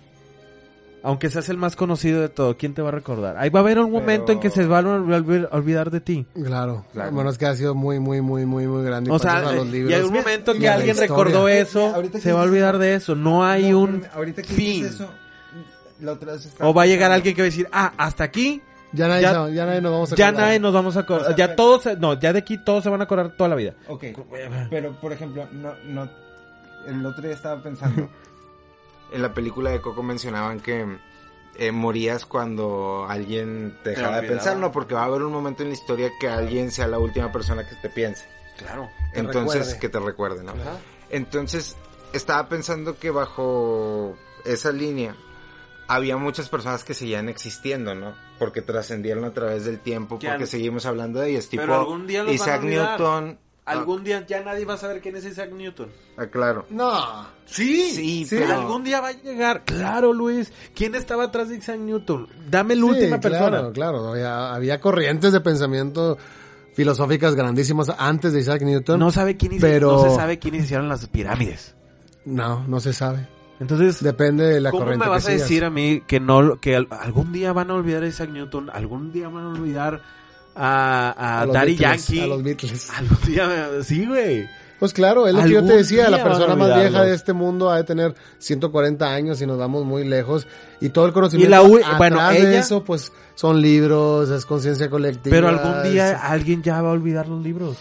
Aunque 1.04 1.30
seas 1.32 1.50
el 1.50 1.58
más 1.58 1.76
conocido 1.76 2.22
de 2.22 2.30
todo, 2.30 2.58
¿quién 2.58 2.74
te 2.76 2.82
va 2.84 2.90
a 2.90 2.92
recordar? 2.92 3.36
Ahí 3.38 3.50
va 3.50 3.60
a 3.60 3.64
haber 3.64 3.80
un 3.80 3.92
momento 3.92 4.32
en 4.32 4.40
que 4.40 4.52
se 4.52 4.66
van 4.66 4.86
a 4.86 4.98
olvid- 5.00 5.48
olvidar 5.52 5.90
de 5.90 6.00
ti. 6.00 6.28
Claro, 6.36 6.86
Claro. 6.94 7.10
a 7.10 7.12
menos 7.12 7.38
que 7.40 7.48
ha 7.48 7.56
sido 7.56 7.74
muy, 7.74 8.00
muy, 8.00 8.22
muy, 8.22 8.46
muy, 8.46 8.68
muy 8.68 8.84
grande. 8.84 9.10
O 9.10 9.18
sea, 9.18 9.34
pasas 9.34 9.50
a 9.50 9.56
los 9.56 9.68
libros 9.68 9.92
y 9.92 9.96
hay 9.96 10.02
un 10.04 10.14
momento 10.14 10.54
que 10.54 10.70
alguien 10.70 10.92
historia. 10.96 11.10
recordó 11.10 11.48
eso, 11.48 11.88
Ahorita 11.96 12.20
que 12.20 12.24
se 12.24 12.32
va 12.34 12.42
a 12.42 12.44
dices 12.44 12.52
olvidar 12.52 12.76
eso- 12.76 12.80
de 12.84 12.94
eso. 12.96 13.16
No 13.16 13.44
hay 13.44 13.72
No, 13.72 13.80
un 13.80 14.06
ahorita 14.14 14.44
que 14.44 14.54
fin. 14.54 14.86
eso, 14.86 15.10
la 16.02 16.12
otra 16.14 16.34
vez 16.34 16.50
O 16.60 16.74
va 16.74 16.84
a 16.84 16.86
llegar 16.86 17.12
alguien 17.12 17.36
que 17.36 17.42
va 17.42 17.46
a 17.46 17.50
decir, 17.50 17.68
ah, 17.72 17.94
hasta 17.98 18.24
aquí, 18.24 18.62
Ya 18.94 19.08
nadie, 19.08 19.22
Ya- 19.22 19.32
sabe- 19.32 19.54
ya 19.54 19.66
nadie 19.66 19.80
nos 19.82 19.92
vamos 19.94 20.12
a 20.12 20.16
ya 20.18 20.28
acordar. 20.28 20.46
nadie 20.48 20.60
nos 20.60 20.74
vamos 20.74 20.98
a 20.98 21.00
acordar. 21.00 21.22
O 21.24 21.28
sea, 21.30 21.36
ya 21.38 21.46
pero- 21.46 21.56
todos, 21.56 21.84
se- 21.84 21.96
no, 21.96 22.20
ya 22.20 22.34
de 22.34 22.40
aquí 22.40 22.58
todos 22.58 22.84
se 22.84 22.90
van 22.90 23.00
a 23.00 23.06
acordar 23.06 23.30
toda 23.38 23.48
la 23.50 23.56
vida. 23.56 23.74
Ok, 23.88 24.04
pero 24.70 25.00
por 25.00 25.14
ejemplo, 25.14 25.48
no, 25.54 25.74
no, 25.88 26.10
el 26.86 27.06
otro 27.06 27.24
día 27.24 27.32
estaba 27.32 27.64
pensando, 27.64 28.10
En 29.12 29.22
la 29.22 29.34
película 29.34 29.70
de 29.72 29.82
Coco 29.82 30.04
mencionaban 30.04 30.60
que 30.60 30.98
eh, 31.56 31.72
morías 31.72 32.26
cuando 32.26 33.06
alguien 33.08 33.78
te 33.84 33.92
dejaba 33.92 34.22
de 34.22 34.28
pensar, 34.28 34.58
¿no? 34.58 34.72
Porque 34.72 34.94
va 34.94 35.02
a 35.02 35.06
haber 35.06 35.24
un 35.24 35.34
momento 35.34 35.64
en 35.64 35.70
la 35.70 35.76
historia 35.76 36.12
que 36.20 36.30
alguien 36.30 36.72
sea 36.72 36.88
la 36.88 36.98
última 36.98 37.32
persona 37.32 37.68
que 37.68 37.76
te 37.76 37.90
piense. 37.90 38.26
Claro. 38.58 38.90
Te 39.14 39.20
Entonces, 39.20 39.62
recuerde. 39.68 39.80
que 39.80 39.90
te 39.90 40.00
recuerde, 40.00 40.44
¿no? 40.44 40.54
Entonces, 41.10 41.76
estaba 42.14 42.48
pensando 42.48 42.98
que 42.98 43.12
bajo 43.12 44.16
esa 44.46 44.72
línea 44.72 45.16
había 45.88 46.16
muchas 46.16 46.48
personas 46.48 46.84
que 46.86 46.94
seguían 46.94 47.28
existiendo, 47.28 47.96
¿no? 47.96 48.16
Porque 48.40 48.62
trascendieron 48.62 49.26
a 49.26 49.34
través 49.34 49.66
del 49.66 49.80
tiempo, 49.80 50.20
Que 50.20 50.30
porque 50.30 50.46
seguimos 50.46 50.86
hablando 50.86 51.20
de 51.20 51.32
ellos, 51.32 51.50
tipo 51.50 51.64
Pero 51.64 51.80
algún 51.80 52.08
día 52.08 52.24
los 52.24 52.28
van 52.28 52.50
a 52.50 52.56
Isaac. 52.56 52.64
Newton. 52.64 53.40
Algún 53.66 54.04
día 54.04 54.26
ya 54.28 54.44
nadie 54.44 54.66
va 54.66 54.74
a 54.74 54.78
saber 54.78 55.02
quién 55.02 55.16
es 55.16 55.24
Isaac 55.26 55.52
Newton. 55.52 55.90
Ah, 56.18 56.26
claro. 56.28 56.66
No. 56.72 57.28
Sí, 57.46 57.92
Sí, 57.92 58.26
sí, 58.26 58.36
pero- 58.40 58.54
algún 58.60 58.84
día 58.84 59.00
va 59.02 59.10
a 59.10 59.12
llegar. 59.22 59.64
Claro, 59.66 60.14
Luis. 60.14 60.52
¿Quién 60.74 60.96
estaba 60.96 61.26
atrás 61.26 61.50
de 61.50 61.58
Isaac 61.58 61.80
Newton? 61.80 62.28
Dame 62.50 62.76
la 62.76 62.82
Sí, 62.82 62.90
última 62.90 63.20
persona. 63.20 63.50
Claro, 63.50 63.72
claro. 63.74 64.08
Había, 64.10 64.54
había 64.54 64.82
corrientes 64.82 65.32
de 65.32 65.42
pensamiento 65.42 66.18
filosóficas 66.74 67.36
grandísimas 67.36 67.92
antes 67.98 68.34
de 68.34 68.40
Isaac 68.40 68.62
Newton. 68.64 69.00
No 69.00 69.12
sabe 69.12 69.38
quién 69.38 69.54
hizo- 69.54 69.62
Pero- 69.62 69.92
no 69.92 70.10
se 70.10 70.16
sabe 70.16 70.40
quiénes 70.40 70.64
hicieron 70.64 70.90
las 70.90 71.08
pirámides. 71.08 71.76
No, 72.26 72.66
no 72.68 72.80
se 72.80 72.94
sabe. 72.94 73.28
Entonces, 73.60 74.02
Depende 74.02 74.46
de 74.46 74.60
la 74.60 74.72
¿cómo 74.72 74.84
corriente 74.86 75.06
me 75.06 75.12
vas 75.12 75.26
que 75.26 75.34
a 75.34 75.36
decir 75.36 75.64
a 75.64 75.70
mí 75.70 76.02
que 76.08 76.20
no 76.20 76.60
que 76.60 76.76
al- 76.76 76.88
algún 76.90 77.32
día 77.32 77.54
van 77.54 77.70
a 77.70 77.76
olvidar 77.76 78.02
a 78.04 78.08
Isaac 78.08 78.30
Newton, 78.32 78.72
algún 78.74 79.12
día 79.12 79.30
van 79.30 79.44
a 79.44 79.50
olvidar 79.50 80.02
a, 80.56 81.12
a, 81.18 81.42
A 81.42 81.46
los 81.46 81.54
Daddy 81.54 81.76
Beatles, 81.78 82.08
Yankee? 82.08 82.22
A 82.24 82.28
los 82.28 82.44
Beatles. 82.44 82.90
Algún 82.98 83.18
día, 83.26 83.70
sí, 83.84 84.06
güey. 84.06 84.50
Pues 84.80 84.94
claro, 84.94 85.28
es 85.28 85.36
lo 85.36 85.44
que 85.44 85.50
yo 85.52 85.64
te 85.64 85.74
decía, 85.78 86.10
la 86.10 86.24
persona 86.24 86.56
más 86.56 86.76
vieja 86.80 87.04
de 87.04 87.14
este 87.14 87.34
mundo 87.34 87.70
ha 87.70 87.78
de 87.78 87.84
tener 87.84 88.16
140 88.40 89.06
años 89.14 89.40
y 89.40 89.46
nos 89.46 89.60
vamos 89.60 89.86
muy 89.86 90.04
lejos 90.06 90.48
y 90.80 90.90
todo 90.90 91.06
el 91.06 91.14
conocimiento 91.14 91.50
Y 91.50 91.52
la 91.52 91.62
u- 91.62 91.78
atrás 91.78 91.98
bueno, 92.00 92.30
de 92.30 92.40
ella- 92.40 92.60
eso 92.62 92.84
pues 92.84 93.12
son 93.36 93.62
libros, 93.62 94.32
es 94.32 94.44
conciencia 94.44 94.90
colectiva. 94.90 95.36
Pero 95.36 95.50
algún 95.50 95.84
día 95.92 96.14
es- 96.14 96.18
alguien 96.20 96.64
ya 96.64 96.82
va 96.82 96.90
a 96.90 96.94
olvidar 96.94 97.28
los 97.28 97.44
libros. 97.44 97.78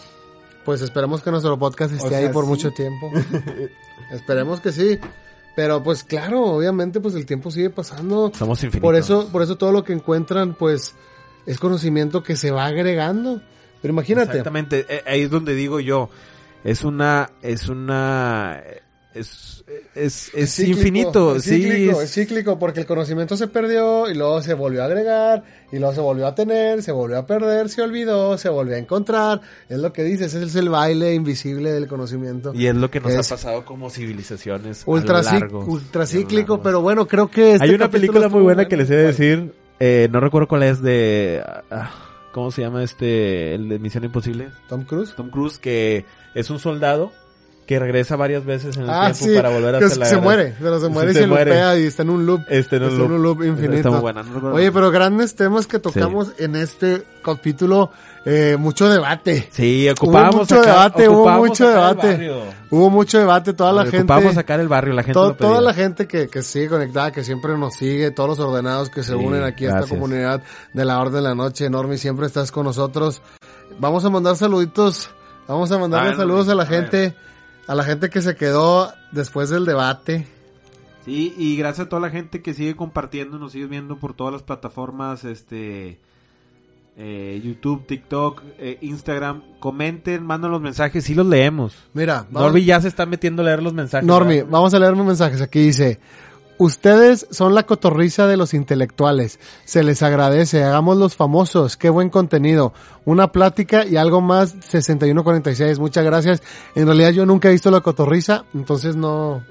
pues 0.66 0.82
esperemos 0.82 1.22
que 1.22 1.30
nuestro 1.30 1.58
podcast 1.58 1.94
esté 1.94 2.06
O 2.06 2.08
sea, 2.10 2.18
ahí 2.18 2.28
por 2.28 2.44
sí. 2.44 2.50
mucho 2.50 2.70
tiempo. 2.70 3.10
esperemos 4.12 4.60
que 4.60 4.70
sí. 4.72 4.98
Pero 5.56 5.82
pues 5.82 6.04
claro, 6.04 6.42
obviamente 6.44 7.00
pues 7.00 7.14
el 7.14 7.26
tiempo 7.26 7.50
sigue 7.50 7.70
pasando. 7.70 8.30
Somos 8.34 8.62
infinitos. 8.62 8.82
Por 8.86 8.94
eso, 8.94 9.28
por 9.32 9.42
eso 9.42 9.56
todo 9.56 9.72
lo 9.72 9.84
que 9.84 9.92
encuentran 9.92 10.54
pues 10.54 10.94
es 11.46 11.58
conocimiento 11.58 12.22
que 12.22 12.36
se 12.36 12.50
va 12.50 12.66
agregando. 12.66 13.40
Pero 13.82 13.92
imagínate, 13.94 14.30
Exactamente, 14.32 14.86
eh, 14.88 15.02
ahí 15.06 15.22
es 15.22 15.30
donde 15.30 15.54
digo 15.54 15.80
yo, 15.80 16.10
es 16.64 16.84
una, 16.84 17.30
es 17.42 17.68
una, 17.68 18.62
es, 19.14 19.64
es, 19.94 20.30
es 20.34 20.54
cíclico, 20.54 20.78
infinito, 20.78 21.36
es 21.36 21.42
sí, 21.44 21.62
cíclico, 21.62 21.92
es- 22.02 22.04
es 22.04 22.12
cíclico 22.14 22.58
porque 22.58 22.80
el 22.80 22.86
conocimiento 22.86 23.36
se 23.38 23.48
perdió 23.48 24.08
y 24.10 24.14
luego 24.14 24.42
se 24.42 24.52
volvió 24.54 24.82
a 24.82 24.84
agregar 24.86 25.42
y 25.72 25.78
luego 25.78 25.94
se 25.94 26.00
volvió 26.00 26.26
a 26.26 26.34
tener, 26.34 26.82
se 26.82 26.92
volvió 26.92 27.16
a 27.18 27.26
perder, 27.26 27.70
se 27.70 27.80
olvidó, 27.80 28.36
se 28.36 28.48
volvió 28.50 28.74
a 28.76 28.78
encontrar. 28.78 29.40
Es 29.70 29.78
lo 29.78 29.92
que 29.94 30.04
dices, 30.04 30.34
es 30.34 30.54
el 30.56 30.68
baile 30.68 31.14
invisible 31.14 31.72
del 31.72 31.86
conocimiento. 31.88 32.52
y 32.54 32.66
es 32.66 32.74
lo 32.74 32.90
que 32.90 33.00
nos 33.00 33.14
ha 33.14 33.34
pasado 33.34 33.64
como 33.64 33.88
civilizaciones 33.88 34.82
Ultra, 34.84 35.20
a 35.20 35.22
lo 35.22 35.28
cic- 35.28 35.40
largo. 35.40 35.64
ultra 35.64 36.02
a 36.02 36.04
lo 36.04 36.10
cíclico, 36.10 36.52
largo. 36.54 36.62
pero 36.62 36.80
bueno, 36.82 37.08
creo 37.08 37.30
que 37.30 37.54
este 37.54 37.64
Hay 37.64 37.74
una 37.74 37.90
película 37.90 38.28
muy 38.28 38.42
buena 38.42 38.56
bueno. 38.64 38.68
que 38.68 38.76
les 38.76 38.90
he 38.90 38.96
de 38.96 39.02
decir, 39.04 39.54
eh, 39.80 40.08
no 40.10 40.20
recuerdo 40.20 40.46
cuál 40.46 40.62
es 40.62 40.82
de, 40.82 41.42
ah, 41.70 41.90
¿cómo 42.32 42.50
se 42.50 42.62
llama 42.62 42.84
este, 42.84 43.54
el 43.54 43.68
de 43.68 43.78
Misión 43.78 44.04
Imposible? 44.04 44.50
Tom 44.68 44.84
Cruise. 44.84 45.14
Tom 45.16 45.30
Cruise, 45.30 45.58
que 45.58 46.04
es 46.34 46.50
un 46.50 46.58
soldado 46.58 47.12
que 47.70 47.78
regresa 47.78 48.16
varias 48.16 48.44
veces 48.44 48.76
en 48.76 48.82
el 48.82 48.90
Ah, 48.90 49.12
tiempo 49.12 49.24
sí, 49.26 49.36
para 49.36 49.48
volver 49.50 49.76
a 49.76 49.78
hacer 49.78 49.96
la 49.96 50.06
se 50.06 50.10
guerra. 50.16 50.22
muere, 50.24 50.54
pero 50.60 50.80
se 50.80 50.86
Sí, 50.86 50.92
muere 50.92 51.10
y 51.12 51.14
se 51.14 51.26
muere. 51.28 51.50
lupea 51.52 51.78
y 51.78 51.82
está 51.84 52.02
en 52.02 52.10
un 52.10 52.26
loop. 52.26 52.40
Este 52.48 52.76
en 52.76 52.82
un 52.82 52.88
Está 52.90 53.04
en 53.04 53.12
un 53.12 53.22
loop. 53.22 53.38
loop 53.38 53.46
infinito. 53.48 53.76
Está 53.76 53.90
muy 53.90 54.00
buena, 54.00 54.22
no. 54.24 54.52
Oye, 54.54 54.72
pero 54.72 54.90
grandes 54.90 55.36
temas 55.36 55.68
que 55.68 55.78
tocamos 55.78 56.32
en 56.38 56.56
este 56.56 57.04
capítulo, 57.22 57.92
eh, 58.24 58.56
mucho 58.58 58.88
debate. 58.88 59.48
Sí, 59.52 59.88
ocupábamos 59.88 60.34
mucho 60.34 60.56
sacar- 60.56 60.66
debate, 60.74 61.08
hubo 61.08 61.30
mucho 61.30 61.68
debate. 61.68 62.32
Hubo 62.70 62.90
mucho 62.90 63.18
debate, 63.20 63.52
toda 63.52 63.72
la 63.72 63.82
gente. 63.84 63.98
Ocupábamos 63.98 64.34
sacar 64.34 64.58
el 64.58 64.66
barrio, 64.66 64.92
la 64.92 65.02
gente 65.04 65.14
To- 65.14 65.28
lo 65.28 65.36
pedía. 65.36 65.48
toda 65.48 65.60
la 65.60 65.72
gente 65.72 66.08
que, 66.08 66.26
que 66.28 66.42
sigue 66.42 66.68
conectada, 66.70 67.12
que 67.12 67.22
siempre 67.22 67.56
nos 67.56 67.74
sigue, 67.74 68.10
todos 68.10 68.30
los 68.30 68.40
ordenados 68.40 68.90
que 68.90 69.04
se 69.04 69.12
Sí, 69.12 69.14
unen 69.14 69.44
aquí 69.44 69.66
a 69.66 69.78
esta 69.78 69.86
comunidad 69.86 70.42
de 70.74 70.84
la 70.84 70.98
Orden 71.00 71.14
de 71.22 71.28
la 71.28 71.34
Noche, 71.36 71.66
enorme, 71.66 71.98
siempre 71.98 72.26
estás 72.26 72.50
con 72.50 72.64
nosotros. 72.64 73.22
Vamos 73.78 74.04
a 74.04 74.10
mandar 74.10 74.34
saluditos, 74.36 75.08
vamos 75.46 75.70
a 75.72 75.78
mandarle 75.78 76.08
A 76.08 76.10
ver, 76.10 76.18
saludos 76.18 76.48
a 76.48 76.54
la 76.56 76.64
a 76.64 76.66
ver. 76.66 76.82
gente, 76.90 77.14
a 77.70 77.74
la 77.76 77.84
gente 77.84 78.10
que 78.10 78.20
se 78.20 78.34
quedó 78.34 78.92
después 79.12 79.48
del 79.48 79.64
debate. 79.64 80.26
Sí, 81.04 81.32
Y, 81.38 81.56
gracias 81.56 81.86
a 81.86 81.88
toda 81.88 82.02
la 82.02 82.10
gente 82.10 82.42
que 82.42 82.52
sigue 82.52 82.74
compartiendo, 82.74 83.38
nos 83.38 83.52
sigue 83.52 83.66
viendo 83.66 83.96
por 83.96 84.12
todas 84.12 84.32
las 84.32 84.42
plataformas, 84.42 85.24
este, 85.24 86.00
eh, 86.96 87.40
YouTube, 87.44 87.86
TikTok, 87.86 88.42
eh, 88.58 88.78
Instagram. 88.80 89.42
Comenten, 89.60 90.26
mandan 90.26 90.50
los 90.50 90.60
mensajes, 90.60 91.04
sí 91.04 91.14
los 91.14 91.24
leemos. 91.24 91.76
Mira, 91.94 92.26
Norby 92.32 92.64
ya 92.64 92.80
se 92.80 92.88
está 92.88 93.06
metiendo 93.06 93.42
a 93.42 93.44
leer 93.44 93.62
los 93.62 93.72
mensajes. 93.72 94.04
Normi, 94.04 94.42
vamos 94.42 94.74
a 94.74 94.78
leer 94.80 94.94
unos 94.94 95.06
mensajes. 95.06 95.40
Aquí 95.40 95.60
dice, 95.60 96.00
ustedes 96.60 97.26
son 97.30 97.54
la 97.54 97.64
cotorriza 97.64 98.26
de 98.26 98.36
los 98.36 98.52
intelectuales. 98.54 99.40
Se 99.64 99.82
les 99.82 100.02
agradece, 100.02 100.62
hagamos 100.62 100.98
los 100.98 101.16
famosos. 101.16 101.76
Qué 101.76 101.88
buen 101.88 102.10
contenido. 102.10 102.72
Una 103.06 103.32
plática 103.32 103.86
y 103.86 103.96
algo 103.96 104.20
más 104.20 104.54
6146. 104.60 105.78
Muchas 105.78 106.04
gracias. 106.04 106.42
En 106.74 106.86
realidad 106.86 107.10
yo 107.10 107.24
nunca 107.26 107.48
he 107.48 107.52
visto 107.52 107.70
la 107.70 107.80
cotorriza, 107.80 108.44
entonces 108.54 108.94
no, 108.94 109.42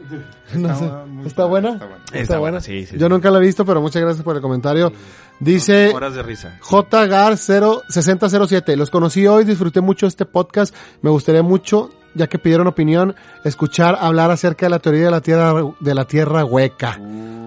no 0.54 0.76
sé. 0.78 0.86
muy 1.08 1.26
¿Está 1.26 1.48
padre, 1.48 1.50
buena? 1.50 1.70
está 1.74 1.86
buena. 1.88 2.04
Está 2.14 2.38
buena, 2.38 2.62
sí, 2.62 2.86
sí, 2.86 2.96
Yo 2.98 3.08
sí. 3.08 3.14
nunca 3.14 3.32
la 3.32 3.40
he 3.40 3.42
visto, 3.42 3.66
pero 3.66 3.82
muchas 3.82 4.02
gracias 4.04 4.24
por 4.24 4.36
el 4.36 4.42
comentario. 4.42 4.94
Dice... 5.40 5.92
Horas 5.94 6.14
de 6.16 6.24
risa. 6.24 6.58
JGAR 6.62 7.38
6007. 7.38 8.76
Los 8.76 8.90
conocí 8.90 9.26
hoy, 9.28 9.46
disfruté 9.46 9.82
mucho 9.82 10.06
este 10.08 10.26
podcast. 10.26 10.76
Me 11.02 11.10
gustaría 11.10 11.44
mucho, 11.44 11.92
ya 12.14 12.28
que 12.28 12.38
pidieron 12.40 12.68
opinión, 12.68 13.16
escuchar 13.44 13.98
hablar 14.00 14.32
acerca 14.32 14.66
de 14.66 14.70
la 14.72 14.80
teoría 14.80 15.06
de 15.06 15.12
la 15.12 15.22
tierra 15.22 15.54
de 15.80 15.96
la 15.96 16.06
tierra 16.06 16.44
hueca. 16.44 17.00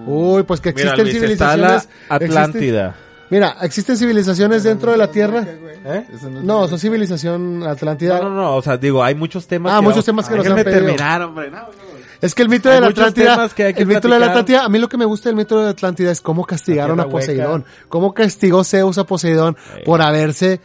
Uy, 0.05 0.43
pues 0.43 0.59
que 0.59 0.73
Mira, 0.73 0.93
existen 0.95 1.21
Luis, 1.21 1.31
está 1.31 1.55
la 1.55 1.79
civilizaciones. 1.79 1.89
Atlántida. 2.09 2.87
existen- 2.89 3.27
mira, 3.29 3.55
existen 3.61 3.97
civilizaciones 3.97 4.63
dentro 4.63 4.91
de 4.91 4.97
la 4.97 5.07
tierra. 5.11 5.45
¿Eh? 5.85 6.05
No, 6.23 6.41
No, 6.61 6.67
son 6.67 6.79
civilización 6.79 7.63
Atlántida. 7.63 8.17
No, 8.19 8.29
no, 8.29 8.35
no, 8.41 8.55
o 8.55 8.61
sea, 8.61 8.77
digo, 8.77 9.03
hay 9.03 9.15
muchos 9.15 9.47
temas 9.47 9.73
Ah, 9.73 9.79
que 9.79 9.83
muchos 9.85 10.03
temas 10.05 10.27
que 10.27 10.35
nos 10.35 10.47
han 10.47 10.55
pedido. 10.55 10.71
terminar, 10.71 11.21
hombre. 11.21 11.51
No, 11.51 11.57
no. 11.57 11.92
Es 12.23 12.33
que 12.35 12.41
el 12.41 12.49
mito 12.49 12.69
Hay 12.69 12.75
de 12.75 12.81
la 12.81 12.87
Atlántida, 12.87 13.49
que 13.49 13.73
que 13.73 13.81
el 13.81 13.87
mito 13.87 14.07
de 14.07 14.19
la. 14.19 14.27
Atlántida, 14.27 14.63
a 14.63 14.69
mí 14.69 14.79
lo 14.79 14.87
que 14.89 14.97
me 14.97 15.05
gusta 15.05 15.29
del 15.29 15.35
mito 15.35 15.57
de 15.59 15.65
la 15.65 15.69
Atlántida 15.71 16.11
es 16.11 16.21
cómo 16.21 16.45
castigaron 16.45 16.99
a 16.99 17.03
hueca. 17.03 17.11
Poseidón, 17.17 17.65
cómo 17.89 18.13
castigó 18.13 18.63
Zeus 18.63 18.97
a 18.97 19.03
Poseidón 19.05 19.57
Sí. 19.57 19.81
por 19.85 20.01
haberse, 20.01 20.61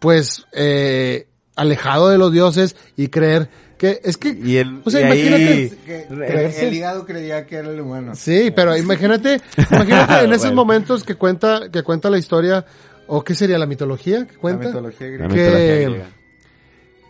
pues, 0.00 0.46
eh, 0.52 1.28
alejado 1.54 2.08
de 2.08 2.18
los 2.18 2.32
dioses 2.32 2.76
y 2.96 3.08
creer 3.08 3.48
que, 3.78 4.00
es 4.04 4.16
que, 4.16 4.30
Y, 4.30 4.56
el, 4.56 4.80
o 4.84 4.90
sea, 4.90 5.00
y 5.00 5.04
ahí- 5.04 5.26
imagínate, 5.28 5.76
Que- 5.86 6.66
el 6.66 6.74
hígado 6.74 7.04
creía 7.06 7.46
que 7.46 7.56
era 7.56 7.68
el 7.70 7.80
humano. 7.80 8.14
sí, 8.14 8.50
pero 8.54 8.76
imagínate, 8.76 9.40
imagínate 9.70 10.24
en 10.24 10.32
esos 10.32 10.46
Bueno. 10.46 10.56
momentos 10.56 11.04
que 11.04 11.14
cuenta, 11.14 11.70
que 11.70 11.82
cuenta 11.82 12.10
la 12.10 12.18
historia, 12.18 12.64
o 13.06 13.22
qué 13.22 13.34
sería 13.34 13.58
la 13.58 13.66
mitología 13.66 14.26
que 14.26 14.32
La 14.34 14.38
cuenta, 14.40 14.66
mitología 14.68 15.06
La 15.06 15.12
griega. 15.12 15.28
que- 15.28 15.40
mitología 15.44 15.74
griega. 15.88 16.06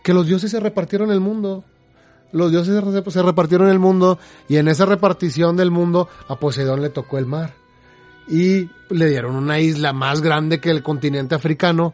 que 0.03 0.13
los 0.13 0.27
dioses 0.27 0.51
se 0.51 0.59
repartieron 0.59 1.11
el 1.11 1.19
mundo. 1.19 1.65
Los 2.31 2.51
dioses 2.51 2.83
se- 3.13 3.21
repartieron 3.23 3.69
el 3.69 3.79
mundo 3.79 4.19
y 4.49 4.57
en 4.57 4.67
esa 4.67 4.85
repartición 4.85 5.55
del 5.55 5.71
mundo 5.71 6.09
a 6.27 6.35
Poseidón 6.39 6.81
le 6.81 6.89
tocó 6.89 7.17
el 7.17 7.25
mar. 7.25 7.53
Y 8.27 8.69
le 8.89 9.09
dieron 9.09 9.35
una 9.35 9.59
isla 9.59 9.93
más 9.93 10.21
grande 10.21 10.59
que 10.59 10.69
el 10.69 10.83
continente 10.83 11.35
africano, 11.35 11.93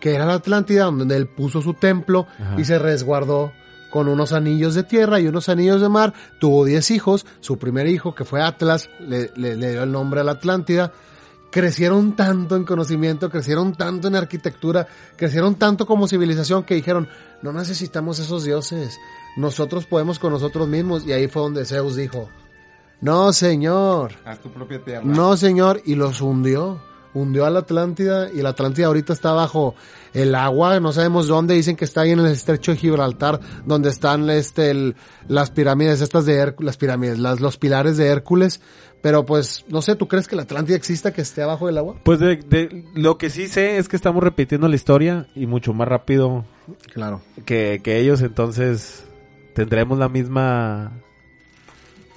que 0.00 0.14
era 0.14 0.26
la 0.26 0.34
Atlántida, 0.34 0.84
donde 0.84 1.16
él 1.16 1.26
puso 1.26 1.60
su 1.62 1.74
templo 1.74 2.26
Ajá. 2.38 2.54
y 2.60 2.64
se 2.64 2.78
resguardó 2.78 3.52
con 3.90 4.08
unos 4.08 4.32
anillos 4.32 4.74
de 4.74 4.84
tierra 4.84 5.20
y 5.20 5.26
unos 5.26 5.48
anillos 5.48 5.80
de 5.80 5.88
mar. 5.88 6.14
Tuvo 6.40 6.64
10 6.64 6.90
hijos. 6.92 7.26
Su 7.40 7.58
primer 7.58 7.86
hijo, 7.88 8.14
que 8.14 8.24
fue 8.24 8.40
Atlas, 8.40 8.88
le, 9.00 9.30
le- 9.36 9.56
le 9.56 9.70
dio 9.72 9.82
el 9.82 9.90
nombre 9.92 10.20
a 10.20 10.24
la 10.24 10.32
Atlántida. 10.32 10.92
Crecieron 11.52 12.16
tanto 12.16 12.56
en 12.56 12.64
conocimiento, 12.64 13.30
crecieron 13.30 13.74
tanto 13.74 14.08
en 14.08 14.16
arquitectura, 14.16 14.88
crecieron 15.16 15.54
tanto 15.56 15.86
como 15.86 16.08
civilización 16.08 16.64
que 16.64 16.74
dijeron, 16.74 17.08
no 17.42 17.52
necesitamos 17.52 18.18
esos 18.18 18.42
dioses, 18.44 18.98
nosotros 19.36 19.86
podemos 19.86 20.18
con 20.18 20.32
nosotros 20.32 20.66
mismos. 20.66 21.06
Y 21.06 21.12
ahí 21.12 21.28
fue 21.28 21.42
donde 21.42 21.64
Zeus 21.66 21.94
dijo, 21.94 22.28
no 23.00 23.32
señor, 23.34 24.12
Haz 24.24 24.38
tu 24.40 24.50
propia 24.50 24.82
tierra. 24.82 25.02
no 25.04 25.36
señor, 25.36 25.82
y 25.84 25.94
los 25.94 26.20
hundió. 26.20 26.80
Hundió 27.14 27.44
a 27.44 27.50
la 27.50 27.58
Atlántida 27.58 28.30
y 28.32 28.40
la 28.40 28.48
Atlántida 28.50 28.86
ahorita 28.86 29.12
está 29.12 29.32
bajo 29.32 29.74
el 30.14 30.34
agua, 30.34 30.80
no 30.80 30.92
sabemos 30.92 31.26
dónde, 31.28 31.52
dicen 31.52 31.76
que 31.76 31.84
está 31.84 32.00
ahí 32.00 32.12
en 32.12 32.20
el 32.20 32.26
estrecho 32.28 32.70
de 32.72 32.78
Gibraltar, 32.78 33.38
donde 33.66 33.90
están 33.90 34.30
este, 34.30 34.70
el- 34.70 34.96
las 35.28 35.50
pirámides 35.50 36.00
estas 36.00 36.24
de 36.24 36.36
Hércules, 36.36 36.64
las 36.68 36.76
pirámides, 36.78 37.18
las, 37.18 37.40
los 37.40 37.58
pilares 37.58 37.98
de 37.98 38.06
Hércules, 38.06 38.62
pero 39.02 39.26
pues, 39.26 39.64
no 39.68 39.82
sé, 39.82 39.94
¿tú 39.96 40.08
crees 40.08 40.26
que 40.28 40.36
la 40.36 40.42
Atlántida 40.42 40.76
exista 40.76 41.12
que 41.12 41.20
esté 41.20 41.42
abajo 41.42 41.66
del 41.66 41.76
agua? 41.78 41.96
Pues 42.04 42.18
de, 42.20 42.36
de- 42.36 42.84
lo 42.94 43.18
que 43.18 43.28
sí 43.30 43.48
sé 43.48 43.76
es 43.76 43.88
que 43.88 43.96
estamos 43.96 44.22
repitiendo 44.22 44.68
la 44.68 44.76
historia 44.76 45.26
y 45.34 45.46
mucho 45.46 45.74
más 45.74 45.88
rápido 45.88 46.44
Claro. 46.94 47.20
que, 47.44 47.80
que 47.82 47.98
ellos, 47.98 48.22
entonces 48.22 49.04
tendremos 49.54 49.98
la 49.98 50.08
misma, 50.08 50.92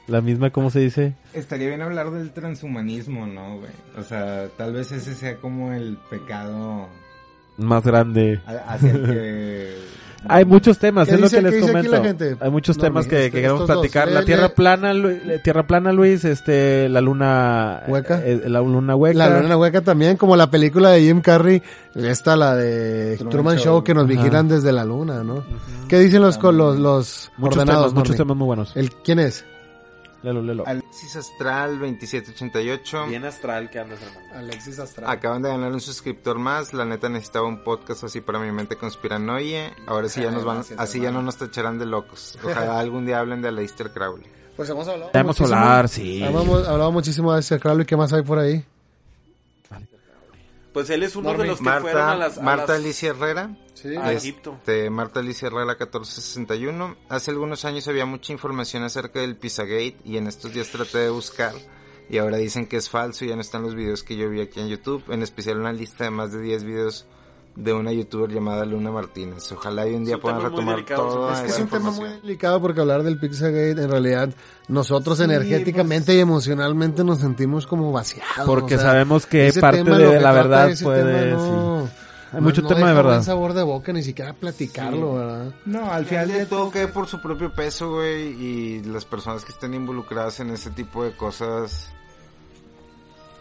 la 0.07 0.21
misma, 0.21 0.51
¿cómo 0.51 0.69
se 0.69 0.79
dice? 0.79 1.15
Estaría 1.33 1.67
bien 1.69 1.81
hablar 1.81 2.11
del 2.11 2.31
transhumanismo, 2.31 3.25
¿no, 3.27 3.57
güey? 3.57 3.71
O 3.97 4.03
sea, 4.03 4.47
tal 4.57 4.71
vez 4.73 4.91
ese 4.91 5.15
sea 5.15 5.37
como 5.37 5.73
el 5.73 5.97
pecado 6.09 6.87
Más 7.57 7.83
grande. 7.83 8.39
hacia 8.45 8.91
el 8.91 9.05
que... 9.05 9.75
Hay 10.27 10.45
muchos 10.45 10.77
temas, 10.79 11.07
¿Qué 11.07 11.15
es 11.15 11.21
lo 11.21 11.29
que 11.29 11.41
les 11.41 11.61
comento. 11.61 11.91
la 11.91 12.01
gente? 12.03 12.37
Hay 12.39 12.49
muchos 12.51 12.77
No, 12.77 12.83
temas 12.83 13.07
que, 13.07 13.15
este- 13.25 13.31
que 13.31 13.41
queremos 13.41 13.59
dos. 13.67 13.69
platicar. 13.69 14.11
La 14.11 14.23
tierra 14.23 14.49
plana, 14.49 14.93
la 14.93 15.37
tierra 15.43 15.67
plana, 15.67 15.91
Luis, 15.91 16.25
este, 16.25 16.89
la 16.89 17.01
luna 17.01 17.83
Hueca. 17.87 18.21
eh, 18.25 18.43
la 18.47 18.59
luna 18.61 18.95
hueca. 18.95 19.17
La 19.17 19.39
luna 19.41 19.57
hueca 19.57 19.81
también, 19.81 20.17
como 20.17 20.35
la 20.35 20.49
película 20.49 20.91
de 20.91 21.01
Jim 21.01 21.21
Carrey, 21.21 21.61
esta 21.95 22.35
la 22.35 22.55
de 22.55 23.15
Truman, 23.17 23.31
Truman 23.31 23.55
Show, 23.57 23.63
Show. 23.75 23.83
que 23.83 23.93
nos 23.93 24.05
Ajá. 24.05 24.13
vigilan 24.13 24.47
desde 24.47 24.71
la 24.71 24.85
luna, 24.85 25.23
¿no? 25.23 25.43
¿Qué 25.87 25.99
dicen 25.99 26.21
los, 26.21 26.37
con 26.37 26.57
los, 26.57 26.77
los 26.79 27.31
muchos 27.37 27.57
ordenados? 27.59 27.85
temas, 27.87 27.93
muchos 27.93 28.15
temas 28.15 28.37
muy 28.37 28.45
buenos. 28.45 28.75
El, 28.75 28.91
¿Quién 29.03 29.19
es? 29.19 29.45
Lelo, 30.23 30.41
lelo. 30.41 30.63
Alexis 30.95 31.17
Astral 31.17 31.77
2788. 31.79 33.07
Bien 33.07 33.25
astral 33.25 33.69
que 33.69 33.79
andas, 33.79 33.99
hermano. 34.01 34.33
Alexis 34.33 34.79
Astral. 34.79 35.09
Acaban 35.11 35.41
de 35.41 35.49
ganar 35.49 35.73
un 35.73 35.81
suscriptor 35.81 36.39
más. 36.39 36.73
La 36.73 36.85
neta 36.85 37.09
necesitaba 37.09 37.45
un 37.49 37.65
podcast 37.65 38.05
así 38.05 38.21
para 38.21 38.39
mi 38.39 38.49
mente 38.53 38.77
conspiranoie. 38.77 39.73
Ahora 39.87 40.07
sí 40.07 40.21
ya 40.21 40.31
nos 40.31 40.45
van, 40.45 40.59
Gracias, 40.59 40.79
así 40.79 41.01
ya 41.01 41.11
no 41.11 41.21
nos 41.21 41.35
tacharán 41.35 41.79
de 41.79 41.85
locos. 41.85 42.39
Ojalá 42.41 42.79
algún 42.79 43.05
día 43.05 43.19
hablen 43.19 43.41
de 43.41 43.49
Aleister 43.49 43.91
Crowley. 43.91 44.25
Pues 44.55 44.69
hemos 44.69 44.87
hablado. 44.87 45.11
Ya 45.13 45.19
hemos 45.19 45.37
muchísimo. 45.37 45.57
hablar, 45.59 45.89
sí. 45.89 46.23
Hemos 46.23 46.65
hablado 46.65 46.91
muchísimo 46.93 47.33
de 47.33 47.41
ese 47.41 47.59
Crowley. 47.59 47.85
¿Qué 47.85 47.97
más 47.97 48.13
hay 48.13 48.21
por 48.23 48.39
ahí? 48.39 48.63
Pues 50.75 50.89
él 50.91 51.01
es 51.03 51.15
uno 51.15 51.33
de 51.33 51.47
los 51.47 51.57
que 51.59 51.69
fueron 51.79 52.01
a 52.09 52.15
las, 52.15 52.37
a 52.37 52.41
Marta 52.41 52.73
las- 52.73 52.81
Alicia 52.81 53.09
Herrera. 53.11 53.57
Sí. 53.73 53.95
a 53.95 54.11
Es- 54.11 54.23
Egipto. 54.23 54.59
De 54.65 54.89
Marta 54.91 55.21
Alicia 55.21 55.47
Herrera 55.47 55.65
1461. 55.65 56.95
Hace 57.09 57.31
algunos 57.31 57.65
años 57.65 57.87
había 57.87 58.05
mucha 58.05 58.31
información 58.33 58.83
acerca 58.83 59.21
del 59.21 59.35
Pizzagate 59.37 59.97
y 60.03 60.17
en 60.17 60.27
estos 60.27 60.53
días 60.53 60.67
traté 60.69 60.97
de 60.99 61.09
buscar 61.09 61.53
y 62.09 62.17
ahora 62.19 62.37
dicen 62.37 62.67
que 62.67 62.77
es 62.77 62.89
falso 62.89 63.25
y 63.25 63.29
ya 63.29 63.35
no 63.35 63.41
están 63.41 63.63
los 63.63 63.73
videos 63.73 64.03
que 64.03 64.15
yo 64.15 64.29
vi 64.29 64.41
aquí 64.41 64.59
en 64.59 64.67
YouTube, 64.67 65.03
en 65.11 65.23
especial 65.23 65.57
una 65.59 65.73
lista 65.73 66.03
de 66.03 66.09
más 66.11 66.31
de 66.31 66.41
10 66.41 66.63
videos 66.63 67.07
de 67.55 67.71
una 67.73 67.93
youtuber 67.93 68.29
llamada 68.31 68.65
Luna 68.65 68.91
Martínez. 68.91 69.49
Ojalá 69.53 69.87
y 69.87 69.93
un 69.95 70.03
día 70.03 70.17
puedan 70.17 70.41
retomar 70.41 70.75
delicado, 70.75 71.07
toda 71.07 71.33
Es 71.35 71.41
que 71.41 71.51
es 71.51 71.59
un 71.59 71.67
tema 71.69 71.91
muy 71.91 72.09
delicado 72.21 72.59
porque 72.61 72.81
hablar 72.81 73.03
del 73.03 73.17
Pizzagate, 73.17 73.71
en 73.81 73.89
realidad, 73.89 74.29
nosotros 74.67 75.17
Sí, 75.19 75.23
energéticamente 75.23 76.07
pues- 76.07 76.17
y 76.17 76.19
emocionalmente 76.19 77.03
nos 77.05 77.19
sentimos 77.19 77.65
como 77.65 77.91
vaciados. 77.93 78.45
Porque 78.45 78.75
o 78.75 78.77
sea, 78.77 78.87
sabemos 78.91 79.25
que 79.25 79.53
parte 79.61 79.83
tema, 79.83 79.97
de 79.97 80.05
lo 80.05 80.11
que 80.11 80.19
la 80.19 80.31
verdad 80.33 80.69
puede, 80.83 81.03
tema, 81.29 81.37
no- 81.37 81.89
Hay 82.33 82.41
no- 82.41 82.41
mucho 82.41 82.61
no 82.63 82.67
tema 82.67 82.89
de 82.89 82.93
verdad. 82.93 83.23
sabor 83.23 83.53
de 83.53 83.63
boca, 83.63 83.93
ni 83.93 84.03
siquiera 84.03 84.33
platicarlo, 84.33 85.13
¿verdad? 85.15 85.53
No, 85.65 85.89
al 85.89 86.05
final 86.05 86.27
de 86.27 86.45
todo 86.47 86.69
cae 86.69 86.89
por 86.89 87.07
su 87.07 87.21
propio 87.21 87.53
peso, 87.53 87.89
güey, 87.93 88.33
y 88.33 88.83
las 88.83 89.05
personas 89.05 89.45
que 89.45 89.53
estén 89.53 89.73
involucradas 89.73 90.41
en 90.41 90.49
ese 90.49 90.71
tipo 90.71 91.05
de 91.05 91.15
cosas, 91.15 91.87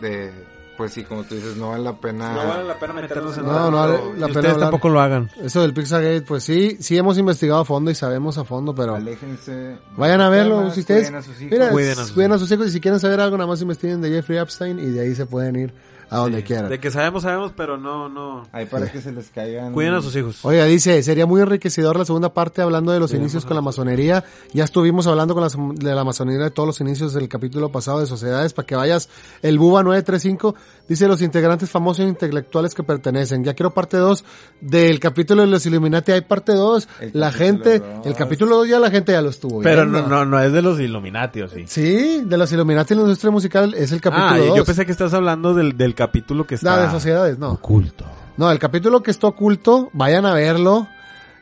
de, 0.00 0.30
pues 0.76 0.92
sí, 0.92 1.05
como 1.05 1.22
tú 1.24 1.34
dices, 1.36 1.56
no 1.56 1.70
vale 1.70 1.84
la 1.84 1.92
pena. 1.96 2.62
la 2.64 2.78
pena 2.78 2.92
meternos 2.94 3.36
en 3.38 3.44
No, 3.46 3.70
no 3.70 3.76
vale 3.78 3.92
la 3.94 3.98
Y 3.98 4.10
pena 4.12 4.26
ustedes 4.26 4.44
hablar. 4.46 4.59
tampoco 4.60 4.88
lo 4.88 5.01
hagan. 5.01 5.30
Eso 5.42 5.62
del 5.62 5.72
Pizzagate, 5.74 6.22
pues 6.22 6.44
sí, 6.44 6.76
sí 6.80 6.96
hemos 6.96 7.16
investigado 7.18 7.60
a 7.60 7.64
fondo 7.64 7.90
y 7.90 7.94
sabemos 7.94 8.38
a 8.38 8.44
fondo, 8.44 8.74
pero 8.74 8.96
Aléjense. 8.96 9.78
vayan 9.96 10.20
a 10.20 10.28
verlo. 10.30 10.59
Temas, 10.59 10.74
Si 10.74 10.80
ustedes, 10.80 11.02
cuiden 11.10 11.18
a 11.18 11.22
sus 11.22 11.40
hijos. 11.40 11.51
mira, 11.52 11.70
Cuiden 11.70 11.92
a 11.98 12.02
sus 12.02 12.12
cuiden 12.12 12.32
a 12.32 12.38
sus 12.38 12.51
hijos 12.52 12.66
y 12.66 12.70
si 12.70 12.80
quieren 12.80 13.01
saber 13.01 13.20
algo, 13.20 13.36
nada 13.36 13.46
más 13.48 13.60
investiguen 13.62 14.01
de 14.01 14.10
Jeffrey 14.10 14.38
Epstein 14.38 14.78
y 14.78 14.86
de 14.86 15.01
ahí 15.01 15.14
se 15.14 15.26
pueden 15.26 15.56
ir 15.56 15.74
a 16.14 16.18
donde 16.18 16.38
Sí. 16.38 16.44
quieran. 16.44 16.68
De 16.70 16.78
que 16.80 16.90
sabemos, 16.90 17.22
sabemos, 17.24 17.52
pero 17.56 17.76
no, 17.76 18.08
no. 18.08 18.44
Ahí 18.52 18.66
para 18.66 18.90
que 18.90 19.00
se 19.00 19.12
les 19.12 19.28
caigan. 19.30 19.72
Cuiden 19.72 19.94
a 19.94 20.02
sus 20.02 20.14
hijos. 20.16 20.44
Oiga, 20.44 20.64
dice, 20.66 21.02
sería 21.02 21.26
muy 21.26 21.40
enriquecedor 21.42 21.98
la 21.98 22.04
segunda 22.04 22.32
parte 22.32 22.62
hablando 22.62 22.92
de 22.92 23.00
los 23.00 23.12
inicios 23.12 23.44
con 23.44 23.56
la 23.56 23.62
masonería. 23.62 24.24
Ya 24.52 24.64
estuvimos 24.64 25.06
hablando 25.06 25.34
con 25.34 25.42
la, 25.42 25.50
de 25.74 25.94
la 25.94 26.04
masonería 26.04 26.44
de 26.44 26.50
todos 26.50 26.66
los 26.66 26.80
inicios 26.80 27.12
del 27.14 27.28
capítulo 27.28 27.70
pasado 27.70 28.00
de 28.00 28.06
sociedades 28.06 28.52
para 28.52 28.66
que 28.66 28.76
vayas. 28.76 29.08
El 29.42 29.58
Buba 29.58 29.82
935 29.82 30.54
dice 30.88 31.08
los 31.08 31.20
integrantes 31.22 31.70
famosos 31.70 32.04
e 32.04 32.08
intelectuales 32.08 32.74
que 32.74 32.82
pertenecen. 32.82 33.42
Ya 33.44 33.54
quiero 33.54 33.72
parte 33.72 33.96
2 33.96 34.24
del 34.60 35.00
capítulo 35.00 35.42
de 35.42 35.48
los 35.48 35.66
Illuminati. 35.66 36.12
Hay 36.12 36.20
parte 36.22 36.52
2. 36.54 36.88
El 37.00 37.10
La 37.14 37.32
gente, 37.32 37.80
dos. 37.80 38.06
el 38.06 38.14
capítulo 38.14 38.56
2 38.58 38.68
ya 38.68 38.78
la 38.78 38.90
gente 38.90 39.12
ya 39.12 39.20
lo 39.22 39.30
estuvo 39.30 39.60
Pero 39.62 39.84
no, 39.84 40.06
no, 40.06 40.24
no 40.24 40.40
es 40.40 40.52
de 40.52 40.62
los 40.62 40.78
Illuminati, 40.78 41.42
¿o 41.42 41.48
sí? 41.48 41.64
Sí, 41.66 42.22
de 42.24 42.36
los 42.38 42.52
Illuminati 42.52 42.92
en 42.94 42.98
la 42.98 43.02
industria 43.04 43.30
musical 43.30 43.74
es 43.74 43.90
el 43.92 44.00
capítulo 44.00 44.28
Ah, 44.30 44.38
2. 44.38 44.56
yo 44.56 44.64
pensé 44.64 44.86
que 44.86 44.92
estás 44.92 45.12
hablando 45.14 45.54
del, 45.54 45.76
del 45.76 45.90
capítulo 45.94 46.03
que 46.12 46.55
está 46.55 46.76
No, 46.76 46.82
de 46.82 46.90
sociedades, 46.90 47.39
no. 47.39 47.52
oculto. 47.52 48.05
No, 48.36 48.51
el 48.51 48.59
capítulo 48.59 49.02
que 49.02 49.10
está 49.10 49.28
oculto, 49.28 49.90
vayan 49.93 50.26
a 50.26 50.35
verlo. 50.35 50.89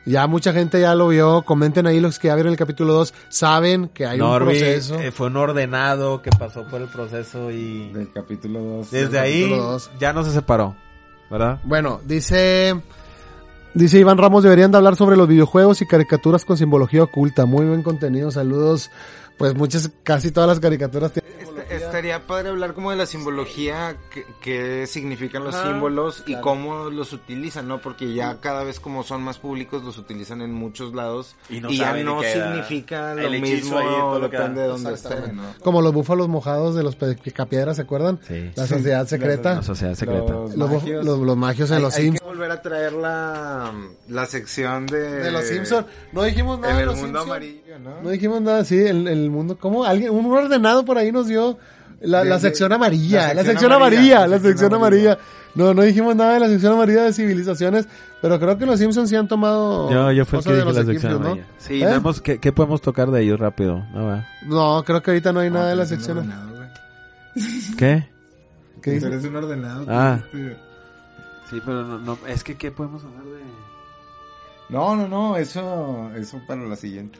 Ya 0.05 0.27
mucha 0.27 0.51
gente 0.51 0.81
ya 0.81 0.95
lo 0.95 1.07
vio. 1.07 1.43
Comenten 1.43 1.87
ahí 1.87 1.99
los 2.01 2.19
que 2.19 2.27
ya 2.27 2.35
vieron 2.35 2.51
el 2.51 2.57
capítulo 2.57 2.93
2. 2.93 3.13
Saben 3.29 3.87
que 3.87 4.05
hay 4.05 4.19
un 4.19 4.35
proceso. 4.37 4.99
eh, 4.99 5.11
fue 5.11 5.27
un 5.27 5.37
ordenado 5.37 6.21
que 6.21 6.29
pasó 6.29 6.67
por 6.67 6.81
el 6.81 6.89
proceso 6.89 7.49
y 7.51 7.89
Del 7.93 8.11
capítulo 8.11 8.59
2. 8.59 8.91
desde 8.91 9.17
ahí 9.19 9.43
capítulo 9.43 9.63
dos. 9.71 9.91
ya 9.99 10.11
no 10.11 10.23
se 10.25 10.31
separó, 10.31 10.75
¿verdad? 11.31 11.59
Bueno, 11.63 12.01
dice... 12.05 12.75
Dice 13.75 13.97
Iván 13.97 14.19
Ramos, 14.19 14.43
deberían 14.43 14.69
de 14.69 14.77
hablar 14.77 14.95
sobre 14.95 15.15
los 15.17 15.27
videojuegos 15.27 15.81
y 15.81 15.87
caricaturas 15.87 16.45
con 16.45 16.57
simbología 16.57 17.01
oculta. 17.03 17.45
Muy 17.47 17.65
buen 17.65 17.81
contenido, 17.81 18.29
saludos. 18.29 18.91
Pues 19.37 19.55
muchas, 19.55 19.89
casi 20.03 20.31
todas 20.31 20.47
las 20.49 20.59
caricaturas 20.59 21.11
tienen 21.11 21.31
Est- 21.33 21.53
estaría 21.83 22.25
padre 22.27 22.49
hablar 22.49 22.73
como 22.73 22.91
de 22.91 22.97
la 22.97 23.05
simbología, 23.05 23.95
que, 24.11 24.25
que 24.41 24.85
significan 24.87 25.43
los 25.43 25.55
Ajá, 25.55 25.67
símbolos 25.69 26.23
y 26.27 26.35
cómo 26.39 26.89
los 26.89 27.13
utilizan, 27.13 27.67
¿no? 27.67 27.81
Porque 27.81 28.13
ya 28.13 28.39
cada 28.41 28.63
vez 28.63 28.79
como 28.79 29.03
son 29.03 29.23
más 29.23 29.37
públicos 29.39 29.83
los 29.83 29.97
utilizan 29.97 30.41
en 30.41 30.51
muchos 30.53 30.93
lados 30.93 31.35
Y 31.49 31.61
ya 31.77 31.93
no 31.95 32.21
significa 32.23 33.15
lo 33.15 33.29
mismo, 33.31 33.77
ahí, 33.77 33.85
todo 33.87 34.19
depende 34.19 34.61
de 34.61 34.67
dónde 34.67 34.91
Exactamente. 34.91 35.29
esté, 35.31 35.41
¿no? 35.59 35.63
como 35.63 35.81
los 35.81 35.93
búfalos 35.93 36.27
mojados 36.27 36.75
de 36.75 36.83
los 36.83 36.95
picapiedras, 36.95 37.77
¿se 37.77 37.81
acuerdan? 37.83 38.19
Sí. 38.27 38.51
La 38.55 38.67
sociedad 38.67 39.07
secreta. 39.07 39.55
La 39.55 39.63
sociedad 39.63 39.95
secreta. 39.95 40.33
Los 40.33 40.55
magios. 40.57 41.05
los- 41.05 41.19
los 41.19 41.37
magios 41.37 41.69
en 41.71 41.77
Hay, 41.77 41.81
los 41.81 41.95
hay 41.95 42.03
Sims. 42.05 42.19
que 42.19 42.25
volver 42.25 42.51
a 42.51 42.61
traer 42.61 42.93
la, 42.93 43.71
la 44.09 44.25
sección 44.25 44.85
de... 44.85 44.99
De 45.23 45.31
los 45.31 45.43
Simpsons. 45.45 45.87
No 46.11 46.23
dijimos 46.23 46.59
nada 46.59 46.73
En 46.73 46.79
de 46.79 46.85
los 46.85 46.95
mundo 46.97 47.19
Simpson. 47.19 47.29
amarillo, 47.37 47.79
¿no? 47.79 48.01
No 48.01 48.09
dijimos 48.09 48.41
nada, 48.41 48.63
sí, 48.65 48.77
el, 48.77 49.07
el 49.07 49.22
mundo, 49.29 49.57
¿cómo? 49.59 49.83
Alguien, 49.85 50.11
un 50.11 50.25
ordenado 50.31 50.83
por 50.85 50.97
ahí 50.97 51.11
nos 51.11 51.27
dio 51.27 51.57
la, 52.01 52.23
De- 52.23 52.29
la 52.29 52.35
de- 52.35 52.41
sección 52.41 52.71
amarilla, 52.73 53.29
la 53.29 53.33
la 53.35 53.43
sección, 53.43 53.71
amarilla, 53.71 54.17
amarilla, 54.23 54.27
la 54.27 54.39
sección 54.39 54.73
amarilla. 54.73 55.17
No, 55.55 55.73
no 55.73 55.83
dijimos 55.83 56.15
nada 56.15 56.33
de 56.33 56.39
la 56.39 56.47
sección 56.47 56.73
amarilla 56.73 57.03
de 57.03 57.13
civilizaciones, 57.13 57.87
pero 58.21 58.39
creo 58.39 58.57
que 58.57 58.65
los 58.65 58.79
Simpsons 58.79 59.07
sí 59.09 59.15
han 59.15 59.27
tomado 59.27 59.89
Yo, 59.91 60.11
yo 60.11 60.25
fui 60.25 60.39
el 60.39 60.45
que 60.45 60.53
dije 60.53 60.65
la 60.65 60.83
sección 60.83 61.11
¿no? 61.21 61.27
amarilla. 61.27 61.47
Sí, 61.59 61.83
¿Eh? 61.83 61.85
vemos 61.85 62.21
¿qué, 62.21 62.39
qué 62.39 62.51
podemos 62.51 62.81
tocar 62.81 63.11
de 63.11 63.21
ellos 63.21 63.39
rápido. 63.39 63.85
No, 63.93 64.05
va. 64.07 64.25
No, 64.47 64.83
creo 64.83 65.01
que 65.03 65.11
ahorita 65.11 65.31
no 65.31 65.41
hay 65.41 65.51
nada 65.51 65.69
de 65.69 65.75
la 65.75 65.85
sección. 65.85 66.17
ordenado. 66.17 66.53
¿Qué? 67.77 68.07
¿Qué 68.81 68.99
Tú 68.99 69.05
eres 69.07 69.23
un 69.25 69.35
ordenado. 69.35 69.85
Ah. 69.87 70.19
eres- 70.33 70.57
Sí, 71.49 71.61
pero 71.63 71.83
no, 71.83 71.99
no, 71.99 72.17
es 72.27 72.43
que 72.43 72.55
¿qué 72.55 72.71
podemos 72.71 73.03
hablar 73.03 73.23
de...? 73.25 73.41
No, 74.69 74.95
no, 74.95 75.07
no, 75.07 75.37
eso, 75.37 76.09
eso 76.15 76.41
para 76.47 76.63
la 76.63 76.75
siguiente. 76.75 77.19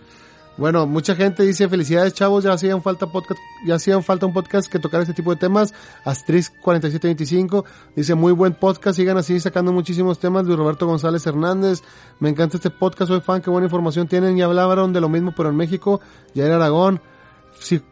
Bueno, 0.56 0.86
mucha 0.86 1.16
gente 1.16 1.42
dice 1.42 1.68
felicidades 1.68 2.14
chavos, 2.14 2.44
ya 2.44 2.54
hacían 2.54 2.84
falta 2.84 3.08
podcast, 3.08 3.40
ya 3.66 3.74
hacían 3.74 4.04
falta 4.04 4.28
un 4.28 4.34
podcast 4.34 4.72
que 4.72 4.78
tocara 4.78 5.02
este 5.02 5.16
tipo 5.16 5.32
de 5.32 5.38
temas. 5.38 5.74
Astriz 6.06 6.52
4725 6.62 7.66
dice 7.96 8.14
muy 8.14 8.34
buen 8.34 8.54
podcast, 8.54 8.98
sigan 8.98 9.18
así 9.18 9.40
sacando 9.40 9.72
muchísimos 9.72 10.20
temas. 10.20 10.46
Luis 10.46 10.58
Roberto 10.58 10.86
González 10.86 11.26
Hernández, 11.26 11.82
me 12.20 12.30
encanta 12.30 12.58
este 12.58 12.70
podcast, 12.70 13.10
soy 13.10 13.22
fan, 13.22 13.42
qué 13.42 13.50
buena 13.50 13.66
información 13.66 14.08
tienen. 14.08 14.38
Ya 14.38 14.46
hablaron 14.46 14.94
de 14.94 15.02
lo 15.02 15.10
mismo 15.10 15.34
pero 15.36 15.50
en 15.50 15.56
México, 15.56 16.02
ya 16.36 16.46
era 16.46 16.58
Aragón. 16.58 17.02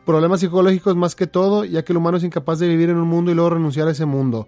Problemas 0.05 0.41
psicológicos 0.41 0.95
más 0.95 1.15
que 1.15 1.25
todo, 1.25 1.65
ya 1.65 1.83
que 1.83 1.93
el 1.93 1.97
humano 1.97 2.17
es 2.17 2.23
incapaz 2.23 2.59
de 2.59 2.67
vivir 2.67 2.91
en 2.91 2.97
un 2.97 3.07
mundo 3.07 3.31
y 3.31 3.33
luego 3.33 3.51
renunciar 3.51 3.87
a 3.87 3.91
ese 3.91 4.05
mundo. 4.05 4.47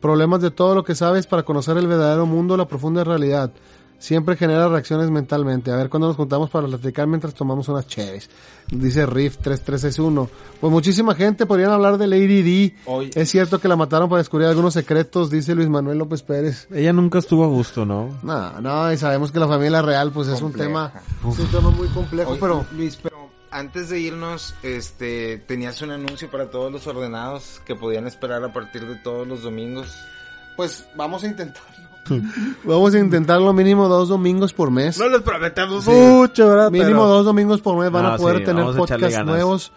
Problemas 0.00 0.42
de 0.42 0.50
todo 0.50 0.74
lo 0.74 0.84
que 0.84 0.94
sabes 0.94 1.26
para 1.26 1.44
conocer 1.44 1.78
el 1.78 1.86
verdadero 1.86 2.26
mundo, 2.26 2.58
la 2.58 2.68
profunda 2.68 3.04
realidad. 3.04 3.52
Siempre 3.98 4.36
genera 4.36 4.68
reacciones 4.68 5.10
mentalmente. 5.10 5.70
A 5.70 5.76
ver 5.76 5.88
cuándo 5.88 6.08
nos 6.08 6.16
juntamos 6.16 6.50
para 6.50 6.66
platicar 6.66 7.06
mientras 7.06 7.32
tomamos 7.32 7.68
unas 7.68 7.86
cheves. 7.86 8.28
Dice 8.70 9.06
Riff 9.06 9.38
3361. 9.38 10.28
Pues 10.60 10.70
muchísima 10.70 11.14
gente 11.14 11.46
podrían 11.46 11.70
hablar 11.70 11.96
de 11.96 12.06
Lady 12.06 12.42
D. 12.42 12.76
Hoy- 12.84 13.10
Es 13.14 13.30
cierto 13.30 13.58
que 13.60 13.68
la 13.68 13.76
mataron 13.76 14.08
para 14.10 14.18
descubrir 14.18 14.48
algunos 14.48 14.74
secretos, 14.74 15.30
dice 15.30 15.54
Luis 15.54 15.68
Manuel 15.70 15.96
López 15.98 16.22
Pérez. 16.22 16.68
Ella 16.72 16.92
nunca 16.92 17.18
estuvo 17.18 17.44
a 17.44 17.48
gusto, 17.48 17.86
¿no? 17.86 18.18
No, 18.22 18.60
no, 18.60 18.92
y 18.92 18.98
sabemos 18.98 19.32
que 19.32 19.38
la 19.40 19.48
familia 19.48 19.80
real 19.80 20.10
pues 20.12 20.28
es 20.28 20.42
un 20.42 20.52
tema, 20.52 20.92
es 21.32 21.38
un 21.38 21.46
tema 21.50 21.70
muy 21.70 21.88
complejo, 21.88 22.36
pero 22.38 22.66
Luis, 22.72 22.96
pero 23.02 23.30
antes 23.50 23.88
de 23.88 24.00
irnos, 24.00 24.54
este, 24.62 25.38
tenías 25.38 25.80
un 25.80 25.92
anuncio 25.92 26.30
para 26.30 26.50
todos 26.50 26.70
los 26.70 26.86
ordenados 26.86 27.62
que 27.64 27.74
podían 27.74 28.06
esperar 28.06 28.44
a 28.44 28.52
partir 28.52 28.86
de 28.86 28.96
todos 28.96 29.26
los 29.26 29.42
domingos. 29.42 29.94
pues 30.56 30.86
vamos 30.96 31.24
a 31.24 31.26
intentarlo. 31.26 31.83
vamos 32.64 32.94
a 32.94 32.98
intentarlo 32.98 33.52
mínimo 33.52 33.88
dos 33.88 34.08
domingos 34.08 34.52
por 34.52 34.70
mes. 34.70 34.96
les 34.98 35.22
prometemos 35.22 35.84
Sí. 35.84 35.90
mucho, 35.90 36.48
¿verdad? 36.48 36.70
Mínimo 36.70 36.90
Pero- 37.02 37.08
dos 37.08 37.24
domingos 37.24 37.60
por 37.60 37.78
mes 37.78 37.90
van 37.90 38.02
No, 38.04 38.08
a 38.10 38.16
poder 38.16 38.38
sí, 38.38 38.44
tener 38.44 38.64
podcasts 38.76 39.24
nuevos 39.24 39.72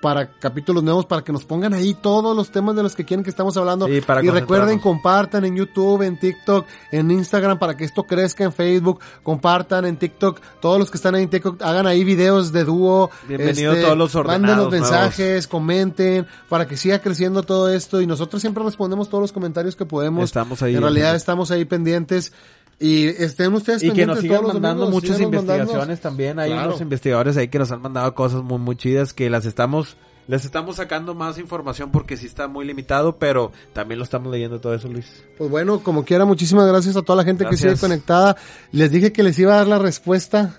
para 0.00 0.30
capítulos 0.38 0.82
nuevos 0.82 1.06
para 1.06 1.22
que 1.22 1.32
nos 1.32 1.44
pongan 1.44 1.74
ahí 1.74 1.94
todos 1.94 2.36
los 2.36 2.50
temas 2.50 2.74
de 2.76 2.82
los 2.82 2.94
que 2.94 3.04
quieren 3.04 3.22
que 3.22 3.30
estamos 3.30 3.56
hablando. 3.56 3.86
Sí, 3.86 4.00
para 4.00 4.24
y 4.24 4.30
recuerden 4.30 4.78
compartan 4.78 5.44
en 5.44 5.56
YouTube, 5.56 6.02
en 6.02 6.18
TikTok, 6.18 6.66
en 6.90 7.10
Instagram 7.10 7.58
para 7.58 7.76
que 7.76 7.84
esto 7.84 8.04
crezca 8.04 8.44
en 8.44 8.52
Facebook, 8.52 9.00
compartan 9.22 9.84
en 9.84 9.96
TikTok, 9.96 10.40
todos 10.60 10.78
los 10.78 10.90
que 10.90 10.96
están 10.96 11.14
ahí 11.14 11.24
en 11.24 11.30
TikTok 11.30 11.62
hagan 11.62 11.86
ahí 11.86 12.04
videos 12.04 12.52
de 12.52 12.64
dúo, 12.64 13.10
este, 13.22 13.36
Bienvenido 13.36 13.74
todos 13.76 13.98
los 13.98 14.14
manden 14.14 14.50
ordenados 14.50 14.72
los 14.72 14.80
mensajes, 14.80 15.46
comenten 15.46 16.26
para 16.48 16.66
que 16.66 16.76
siga 16.76 17.00
creciendo 17.00 17.42
todo 17.42 17.68
esto. 17.72 18.00
Y 18.00 18.06
nosotros 18.06 18.40
siempre 18.40 18.64
respondemos 18.64 19.08
todos 19.08 19.22
los 19.22 19.32
comentarios 19.32 19.76
que 19.76 19.84
podemos. 19.84 20.24
Estamos 20.24 20.62
ahí. 20.62 20.74
En 20.74 20.82
realidad 20.82 21.14
estamos 21.14 21.50
ahí 21.50 21.64
pendientes 21.64 22.32
y 22.80 23.08
estén 23.08 23.52
ustedes 23.52 23.82
Y 23.82 23.90
que 23.92 24.06
nos 24.06 24.20
sigan 24.20 24.42
mandando 24.42 24.90
muchas 24.90 25.20
investigaciones 25.20 26.00
también. 26.00 26.38
Hay 26.38 26.50
Claro. 26.50 26.70
unos 26.70 26.80
investigadores 26.80 27.36
ahí 27.36 27.48
que 27.48 27.58
nos 27.58 27.70
han 27.70 27.82
mandado 27.82 28.14
cosas 28.14 28.42
muy, 28.42 28.58
muy 28.58 28.74
chidas 28.74 29.12
que 29.12 29.28
las 29.28 29.44
estamos, 29.44 29.98
les 30.26 30.46
estamos 30.46 30.76
sacando 30.76 31.14
más 31.14 31.38
información 31.38 31.90
porque 31.90 32.16
sí 32.16 32.24
está 32.24 32.48
muy 32.48 32.64
limitado, 32.64 33.18
pero 33.18 33.52
también 33.74 33.98
lo 33.98 34.04
estamos 34.04 34.32
leyendo 34.32 34.60
todo 34.60 34.74
eso, 34.74 34.88
Luis. 34.88 35.22
Pues 35.36 35.50
bueno, 35.50 35.80
como 35.80 36.04
quiera, 36.04 36.24
muchísimas 36.24 36.66
gracias 36.68 36.96
a 36.96 37.02
toda 37.02 37.16
la 37.18 37.24
gente 37.24 37.44
que 37.44 37.56
sigue 37.56 37.76
conectada. 37.76 38.36
Les 38.72 38.90
dije 38.90 39.12
que 39.12 39.22
les 39.24 39.38
iba 39.38 39.52
a 39.52 39.56
dar 39.58 39.66
la 39.66 39.78
respuesta 39.78 40.56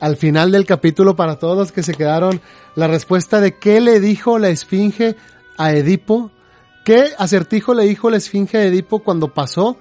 al 0.00 0.16
final 0.16 0.50
del 0.50 0.64
capítulo 0.66 1.14
para 1.16 1.38
todos 1.38 1.56
los 1.56 1.70
que 1.70 1.82
se 1.84 1.94
quedaron. 1.94 2.40
La 2.74 2.88
respuesta 2.88 3.40
de 3.40 3.56
qué 3.56 3.80
le 3.80 4.00
dijo 4.00 4.38
la 4.38 4.48
esfinge 4.48 5.16
a 5.56 5.72
Edipo. 5.72 6.32
¿Qué 6.84 7.10
acertijo 7.18 7.74
le 7.74 7.84
dijo 7.84 8.10
la 8.10 8.16
esfinge 8.16 8.58
a 8.58 8.64
Edipo 8.64 9.00
cuando 9.00 9.34
pasó? 9.34 9.76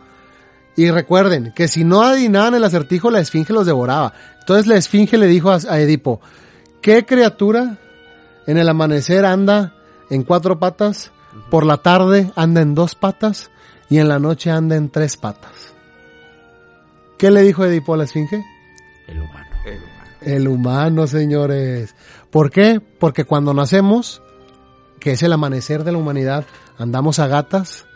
Y 0.77 0.89
recuerden 0.91 1.51
que 1.55 1.67
si 1.67 1.83
no 1.83 2.03
adivinaban 2.03 2.55
el 2.55 2.63
acertijo, 2.63 3.11
la 3.11 3.19
esfinge 3.19 3.51
los 3.51 3.65
devoraba. 3.65 4.13
Entonces 4.39 4.67
la 4.67 4.75
esfinge 4.77 5.17
le 5.17 5.25
dijo 5.27 5.49
a, 5.51 5.57
a 5.69 5.79
Edipo, 5.81 6.21
¿qué 6.81 7.03
criatura 7.05 7.77
en 8.45 8.57
el 8.57 8.69
amanecer 8.69 9.25
anda 9.25 9.73
en 10.09 10.23
cuatro 10.23 10.59
patas, 10.59 11.11
por 11.49 11.65
la 11.65 11.77
tarde 11.77 12.31
anda 12.35 12.61
en 12.61 12.75
dos 12.75 12.93
patas 12.95 13.49
y 13.89 13.97
en 13.97 14.07
la 14.07 14.19
noche 14.19 14.51
anda 14.51 14.75
en 14.75 14.89
tres 14.89 15.17
patas? 15.17 15.73
¿Qué 17.17 17.31
le 17.31 17.41
dijo 17.41 17.65
Edipo 17.65 17.95
a 17.95 17.97
la 17.97 18.03
esfinge? 18.03 18.45
El 19.07 19.19
humano. 19.19 19.47
El- 19.65 19.81
El 20.33 20.47
humano, 20.47 21.07
señores. 21.07 21.95
¿Por 22.29 22.51
qué? 22.51 22.79
Porque 22.99 23.23
cuando 23.25 23.53
nacemos, 23.55 24.21
que 24.99 25.13
es 25.13 25.23
el 25.23 25.33
amanecer 25.33 25.83
de 25.83 25.91
la 25.91 25.97
humanidad, 25.97 26.45
andamos 26.77 27.17
a 27.17 27.25
gatas. 27.27 27.86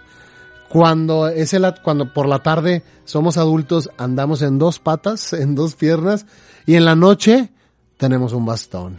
Cuando 0.72 1.27
es 1.27 1.53
el, 1.53 1.73
cuando 1.84 2.14
por 2.14 2.27
la 2.27 2.39
tarde 2.39 2.84
somos 3.03 3.38
adultos, 3.38 3.89
andamos 3.98 4.41
en 4.41 4.57
dos 4.57 4.80
patas, 4.80 5.34
en 5.34 5.53
dos 5.53 5.76
piernas, 5.76 6.26
y 6.65 6.76
en 6.76 6.85
la 6.85 6.95
noche 6.95 7.49
tenemos 7.98 8.34
un 8.34 8.45
bastón. 8.45 8.98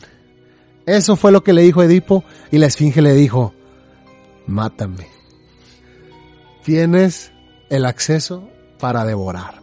Eso 0.84 1.16
fue 1.16 1.32
lo 1.32 1.42
que 1.42 1.52
le 1.52 1.62
dijo 1.62 1.82
Edipo, 1.82 2.24
y 2.50 2.58
la 2.58 2.66
esfinge 2.66 3.00
le 3.00 3.14
dijo, 3.14 3.54
mátame. 4.46 5.08
Tienes 6.64 7.32
el 7.70 7.86
acceso 7.86 8.48
para 8.78 9.04
devorarme. 9.04 9.62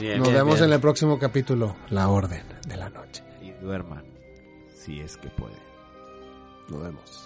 Bien, 0.00 0.18
Nos 0.18 0.28
bien, 0.28 0.38
vemos 0.38 0.54
bien. 0.56 0.64
en 0.68 0.72
el 0.74 0.80
próximo 0.80 1.18
capítulo, 1.18 1.76
La 1.90 2.08
Orden 2.08 2.42
de 2.66 2.76
la 2.76 2.88
Noche. 2.88 3.22
Y 3.42 3.50
duerman, 3.62 4.04
si 4.74 5.00
es 5.00 5.16
que 5.16 5.28
pueden. 5.28 5.58
Nos 6.68 6.82
vemos. 6.82 7.25